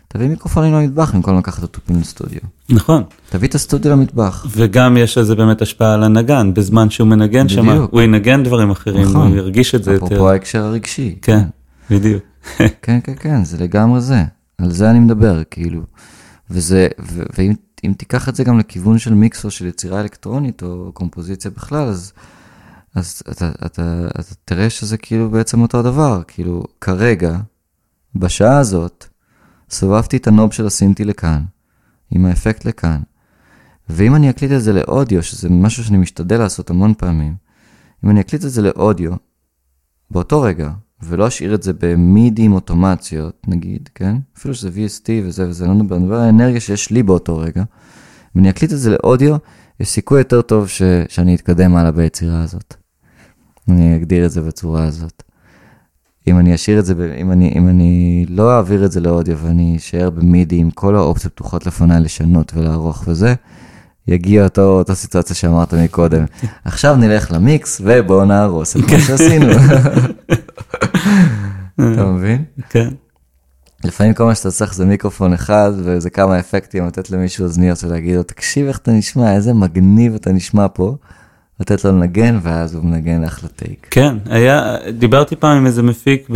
תביא 0.08 0.28
מיקרופונים 0.28 0.74
למטבח 0.74 1.14
במקום 1.14 1.38
לקחת 1.38 1.62
התופים 1.62 2.00
לסטודיו. 2.00 2.40
נכון. 2.70 3.02
תביא 3.30 3.48
את 3.48 3.54
הסטודיו 3.54 3.92
למטבח. 3.92 4.46
וגם 4.50 4.96
יש 4.96 5.18
לזה 5.18 5.34
באמת 5.34 5.62
השפעה 5.62 5.94
על 5.94 6.04
הנגן, 6.04 6.54
בזמן 6.54 6.90
שהוא 6.90 7.08
מנגן 7.08 7.48
שם, 7.48 7.68
הוא 7.68 8.00
ינגן 8.00 8.42
דברים 8.42 8.70
אחרים, 8.70 9.02
נכון. 9.02 9.28
הוא 9.28 9.36
ירגיש 9.36 9.74
את 9.74 9.84
זה 9.84 9.92
יותר. 9.92 10.06
אפרופו 10.06 10.30
ההקשר 10.30 10.64
הרגשי. 10.64 11.18
כן, 11.22 11.44
בדיוק. 11.90 12.22
כן, 12.82 12.98
כן, 13.04 13.14
כן, 13.20 13.44
זה 13.44 13.58
לגמרי 13.58 14.00
זה. 14.00 14.24
על 14.58 14.70
זה 14.70 14.90
אני 14.90 14.98
מדבר, 14.98 15.42
כאילו. 15.50 15.82
וזה, 16.50 16.88
ו- 17.00 17.22
ואם 17.38 17.92
תיקח 17.92 18.28
את 18.28 18.34
זה 18.36 18.44
גם 18.44 18.58
לכיוון 18.58 18.98
של 18.98 19.14
מיקס 19.14 19.44
או 19.44 19.50
של 19.50 19.66
יצירה 19.66 20.00
אלקטרונית 20.00 20.62
או 20.62 20.90
קומפוזיציה 20.94 21.50
בכלל, 21.50 21.88
אז, 21.88 22.12
אז 22.94 23.22
אתה, 23.30 23.32
אתה, 23.32 23.66
אתה, 23.66 24.08
אתה 24.20 24.34
תראה 24.44 24.70
שזה 24.70 24.96
כאילו 24.96 25.30
בעצם 25.30 25.62
אותו 25.62 25.78
הדבר. 25.78 26.22
כאילו, 26.28 26.64
כרגע, 26.80 27.38
בשעה 28.14 28.58
הזאת, 28.58 29.06
סובבתי 29.70 30.16
את 30.16 30.26
ה 30.26 30.31
knob 30.31 30.52
של 30.52 30.66
הסינטי 30.66 31.04
לכאן, 31.04 31.42
עם 32.10 32.26
האפקט 32.26 32.64
לכאן. 32.64 33.00
ואם 33.88 34.14
אני 34.14 34.30
אקליט 34.30 34.52
את 34.52 34.62
זה 34.62 34.72
לאודיו, 34.72 35.22
שזה 35.22 35.48
משהו 35.50 35.84
שאני 35.84 35.98
משתדל 35.98 36.38
לעשות 36.38 36.70
המון 36.70 36.94
פעמים, 36.94 37.34
אם 38.04 38.10
אני 38.10 38.20
אקליט 38.20 38.44
את 38.44 38.50
זה 38.50 38.62
לאודיו, 38.62 39.12
באותו 40.10 40.42
רגע, 40.42 40.70
ולא 41.02 41.28
אשאיר 41.28 41.54
את 41.54 41.62
זה 41.62 41.72
ב 41.72 41.86
MIDI 41.86 42.42
עם 42.42 42.52
אוטומציות, 42.52 43.42
נגיד, 43.48 43.88
כן? 43.94 44.16
אפילו 44.38 44.54
שזה 44.54 44.68
VST 44.68 45.08
וזה 45.24 45.48
וזה, 45.48 45.66
לא 45.66 45.74
מדבר, 45.74 45.96
אני 45.96 46.14
על 46.14 46.20
האנרגיה 46.20 46.60
שיש 46.60 46.90
לי 46.90 47.02
באותו 47.02 47.38
רגע. 47.38 47.64
אם 48.36 48.40
אני 48.40 48.50
אקליט 48.50 48.72
את 48.72 48.78
זה 48.78 48.90
לאודיו, 48.90 49.36
יש 49.80 49.88
סיכוי 49.88 50.18
יותר 50.18 50.42
טוב 50.42 50.68
ש... 50.68 50.82
שאני 51.08 51.34
אתקדם 51.34 51.76
הלאה 51.76 51.92
ביצירה 51.92 52.42
הזאת. 52.42 52.74
אני 53.68 53.96
אגדיר 53.96 54.26
את 54.26 54.30
זה 54.30 54.42
בצורה 54.42 54.84
הזאת. 54.84 55.22
אם 56.30 56.38
אני 56.38 56.54
אשאיר 56.54 56.78
את 56.78 56.84
זה, 56.84 56.94
אם 57.20 57.32
אני, 57.32 57.52
אם 57.56 57.68
אני 57.68 58.26
לא 58.28 58.56
אעביר 58.56 58.84
את 58.84 58.92
זה 58.92 59.00
לאודיו 59.00 59.38
ואני 59.38 59.76
אשאר 59.76 60.10
ב 60.10 60.19
MIDI 60.19 60.56
עם 60.56 60.70
כל 60.70 60.96
האופציות 60.96 61.32
פתוחות 61.32 61.66
לפניי 61.66 62.00
לשנות 62.00 62.52
ולערוך 62.56 63.04
וזה, 63.06 63.34
יגיע 64.08 64.44
אותו, 64.44 64.62
אותה 64.62 64.94
סיטואציה 64.94 65.36
שאמרת 65.36 65.74
מקודם. 65.74 66.24
עכשיו 66.64 66.96
נלך 66.96 67.32
למיקס 67.32 67.80
ובואו 67.84 68.24
נהרוס 68.24 68.76
את 68.76 68.80
מה 68.80 68.88
כן. 68.88 68.98
שעשינו. 69.00 69.46
אתה 71.74 72.04
מבין? 72.04 72.44
כן. 72.68 72.88
לפעמים 73.84 74.14
כל 74.14 74.24
מה 74.24 74.34
שאתה 74.34 74.50
צריך 74.50 74.74
זה 74.74 74.84
מיקרופון 74.84 75.32
אחד 75.32 75.72
וזה 75.76 76.10
כמה 76.10 76.38
אפקטים, 76.38 76.86
לתת 76.86 77.10
למישהו 77.10 77.44
אוזניות 77.44 77.84
ולהגיד 77.84 78.16
לו, 78.16 78.22
תקשיב 78.22 78.66
איך 78.66 78.78
אתה 78.78 78.92
נשמע, 78.92 79.34
איזה 79.34 79.54
מגניב 79.54 80.14
אתה 80.14 80.32
נשמע 80.32 80.66
פה. 80.72 80.96
לתת 81.60 81.84
לו 81.84 81.90
לנגן, 81.90 82.38
ואז 82.42 82.74
הוא 82.74 82.84
מנגן 82.84 83.24
אחלה 83.24 83.48
טייק. 83.48 83.86
כן, 83.90 84.16
היה, 84.26 84.76
דיברתי 84.98 85.36
פעם 85.36 85.56
עם 85.56 85.66
איזה 85.66 85.82
מפיק 85.82 86.26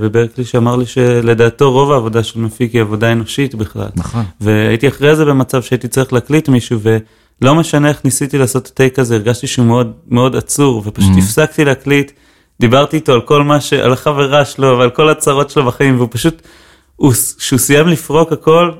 בברקלי 0.00 0.44
שאמר 0.44 0.76
לי 0.76 0.86
שלדעתו 0.86 1.72
רוב 1.72 1.92
העבודה 1.92 2.22
של 2.22 2.40
מפיק 2.40 2.72
היא 2.72 2.80
עבודה 2.80 3.12
אנושית 3.12 3.54
בכלל. 3.54 3.88
נכון. 3.96 4.24
והייתי 4.40 4.88
אחרי 4.88 5.16
זה 5.16 5.24
במצב 5.24 5.62
שהייתי 5.62 5.88
צריך 5.88 6.12
להקליט 6.12 6.48
מישהו, 6.48 6.78
ולא 6.82 7.54
משנה 7.54 7.88
איך 7.88 8.04
ניסיתי 8.04 8.38
לעשות 8.38 8.66
את 8.66 8.70
הטייק 8.70 8.98
הזה, 8.98 9.14
הרגשתי 9.14 9.46
שהוא 9.46 9.66
מאוד 9.66 9.92
מאוד 10.08 10.36
עצור, 10.36 10.82
ופשוט 10.86 11.10
mm-hmm. 11.14 11.18
הפסקתי 11.18 11.64
להקליט, 11.64 12.12
דיברתי 12.60 12.96
איתו 12.96 13.12
על 13.12 13.20
כל 13.20 13.42
מה 13.42 13.60
ש... 13.60 13.72
על 13.72 13.92
החברה 13.92 14.44
שלו 14.44 14.78
ועל 14.78 14.90
כל 14.90 15.08
הצרות 15.08 15.50
שלו 15.50 15.66
בחיים, 15.66 15.96
והוא 15.96 16.08
פשוט... 16.10 16.42
כשהוא 17.38 17.58
סיים 17.58 17.88
לפרוק 17.88 18.32
הכל, 18.32 18.70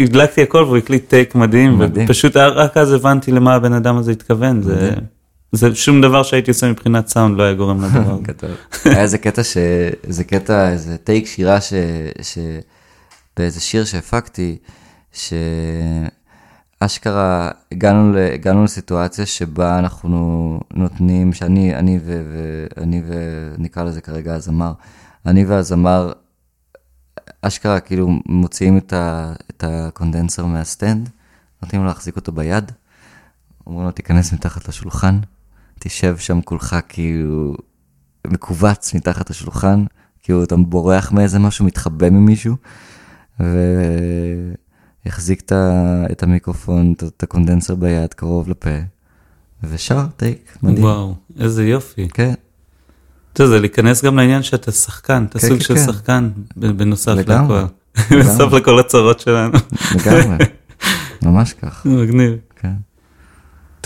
הדלקתי 0.00 0.42
הכל 0.42 0.58
והוא 0.58 0.76
הקליט 0.76 1.08
טייק 1.08 1.34
מדהים, 1.34 1.78
מדהים. 1.78 2.06
ופשוט 2.06 2.36
רק 2.36 2.76
אז 2.76 2.92
הבנתי 2.92 3.32
למה 3.32 3.54
הבן 3.54 3.72
אדם 3.72 3.96
הזה 3.96 4.12
התכוון, 4.12 4.58
מדהים. 4.58 4.78
זה 4.78 4.90
שום 5.74 6.00
דבר 6.00 6.22
שהייתי 6.22 6.50
עושה 6.50 6.70
מבחינת 6.70 7.08
סאונד 7.08 7.38
לא 7.38 7.42
היה 7.42 7.54
גורם 7.54 7.84
לדבר. 7.84 8.18
היה 8.84 9.02
איזה 9.02 9.18
קטע 9.18 9.44
ש... 9.44 9.56
איזה 10.04 10.24
קטע, 10.24 10.70
איזה 10.70 10.96
טייק 10.96 11.26
שירה 11.26 11.60
ש... 11.60 11.72
ש... 12.22 12.38
באיזה 13.36 13.60
שיר 13.60 13.84
שהפקתי, 13.84 14.56
שאשכרה 16.82 17.50
הגענו, 17.72 18.12
ל... 18.12 18.16
הגענו 18.34 18.64
לסיטואציה 18.64 19.26
שבה 19.26 19.78
אנחנו 19.78 20.60
נותנים, 20.74 21.32
שאני 21.32 21.74
אני 21.74 21.98
ו... 22.04 22.22
ואני 22.76 23.02
ונקרא 23.06 23.84
לזה 23.84 24.00
כרגע 24.00 24.34
הזמר, 24.34 24.72
אני 25.26 25.44
והזמר 25.44 26.12
אשכרה 27.42 27.80
כאילו 27.80 28.08
מוציאים 28.26 28.78
את, 28.78 28.92
ה... 28.92 29.32
את 29.50 29.64
ה 29.66 29.74
condenser 29.74 30.46
מה 30.46 30.61
stand, 30.61 31.08
נותנים 31.62 31.82
לו 31.82 31.88
להחזיק 31.88 32.16
אותו 32.16 32.32
ביד, 32.32 32.72
אומרים 33.66 33.86
לו 33.86 33.92
תיכנס 33.92 34.32
מתחת 34.32 34.68
לשולחן, 34.68 35.18
תשב 35.78 36.16
שם 36.18 36.40
כולך 36.40 36.76
כאילו 36.88 37.54
מכווץ 38.26 38.94
מתחת 38.94 39.30
לשולחן, 39.30 39.84
כאילו 40.22 40.44
אתה 40.44 40.56
בורח 40.56 41.12
מאיזה 41.12 41.38
משהו, 41.38 41.64
מתחבא 41.64 42.10
ממישהו, 42.10 42.56
ותחזיק 45.06 45.42
את, 46.12 46.22
המיקרופון, 46.22 46.94
את, 46.96 47.22
ה 47.22 47.27
condenser 47.27 47.74
ביד, 47.74 48.14
קרוב 48.14 48.48
לפה, 48.48 48.70
ושר 49.62 50.06
טייק, 50.16 50.58
מדהים. 50.62 50.84
וואו, 50.84 51.14
איזה 51.40 51.66
יופי. 51.66 52.08
כן, 52.08 52.34
אתה 53.32 53.42
יודע, 53.42 53.54
זה 53.54 53.60
להיכנס 53.60 54.04
גם 54.04 54.16
לעניין 54.16 54.42
שאתה 54.42 54.72
שחקן, 54.72 55.24
אתה 55.28 55.38
כן, 55.38 55.48
סוג 55.48 55.58
כן, 55.58 55.64
של 55.64 55.74
כן. 55.74 55.86
שחקן. 55.86 56.30
בנוסף 58.10 58.52
לכל 58.52 58.80
הצרות 58.80 59.20
שלנו. 59.20 59.58
לגמרי, 59.94 60.36
ממש 61.22 61.52
כך, 61.52 61.86
מגניב. 61.86 62.36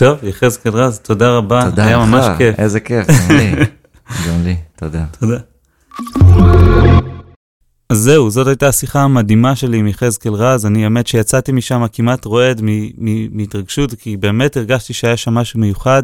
טוב, 0.01 0.23
יחזקאל 0.23 0.71
רז, 0.73 0.99
תודה 0.99 1.37
רבה, 1.37 1.69
תודה 1.69 1.85
היה 1.85 1.97
לך, 1.97 2.07
ממש 2.07 2.25
כיף. 2.37 2.59
איזה 2.59 2.79
כיף, 2.79 3.07
גם 3.07 3.37
לי, 3.37 3.51
גם 4.27 4.43
לי, 4.43 4.55
תודה. 4.75 5.05
תודה. 5.19 5.37
אז 7.89 7.97
זהו, 7.97 8.29
זאת 8.29 8.47
הייתה 8.47 8.67
השיחה 8.67 9.01
המדהימה 9.01 9.55
שלי 9.55 9.77
עם 9.77 9.87
יחזקאל 9.87 10.33
רז. 10.33 10.65
אני 10.65 10.83
האמת 10.83 11.07
שיצאתי 11.07 11.51
משם 11.51 11.83
כמעט 11.93 12.25
רועד 12.25 12.61
מהתרגשות, 13.31 13.93
כי 13.93 14.17
באמת 14.17 14.57
הרגשתי 14.57 14.93
שהיה 14.93 15.17
שם 15.17 15.33
משהו 15.33 15.59
מיוחד. 15.59 16.03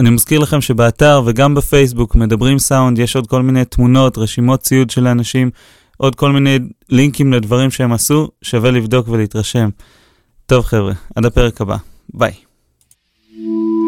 אני 0.00 0.10
מזכיר 0.10 0.38
לכם 0.38 0.60
שבאתר 0.60 1.22
וגם 1.26 1.54
בפייסבוק 1.54 2.14
מדברים 2.14 2.58
סאונד, 2.58 2.98
יש 2.98 3.16
עוד 3.16 3.26
כל 3.26 3.42
מיני 3.42 3.64
תמונות, 3.64 4.18
רשימות 4.18 4.60
ציוד 4.60 4.90
של 4.90 5.06
האנשים, 5.06 5.50
עוד 5.96 6.14
כל 6.14 6.32
מיני 6.32 6.58
לינקים 6.88 7.32
לדברים 7.32 7.70
שהם 7.70 7.92
עשו, 7.92 8.28
שווה 8.42 8.70
לבדוק 8.70 9.08
ולהתרשם. 9.08 9.68
טוב 10.46 10.64
חבר'ה, 10.64 10.92
עד 11.16 11.24
הפרק 11.24 11.60
הבא. 11.60 11.76
ביי. 12.14 12.53
you. 13.36 13.83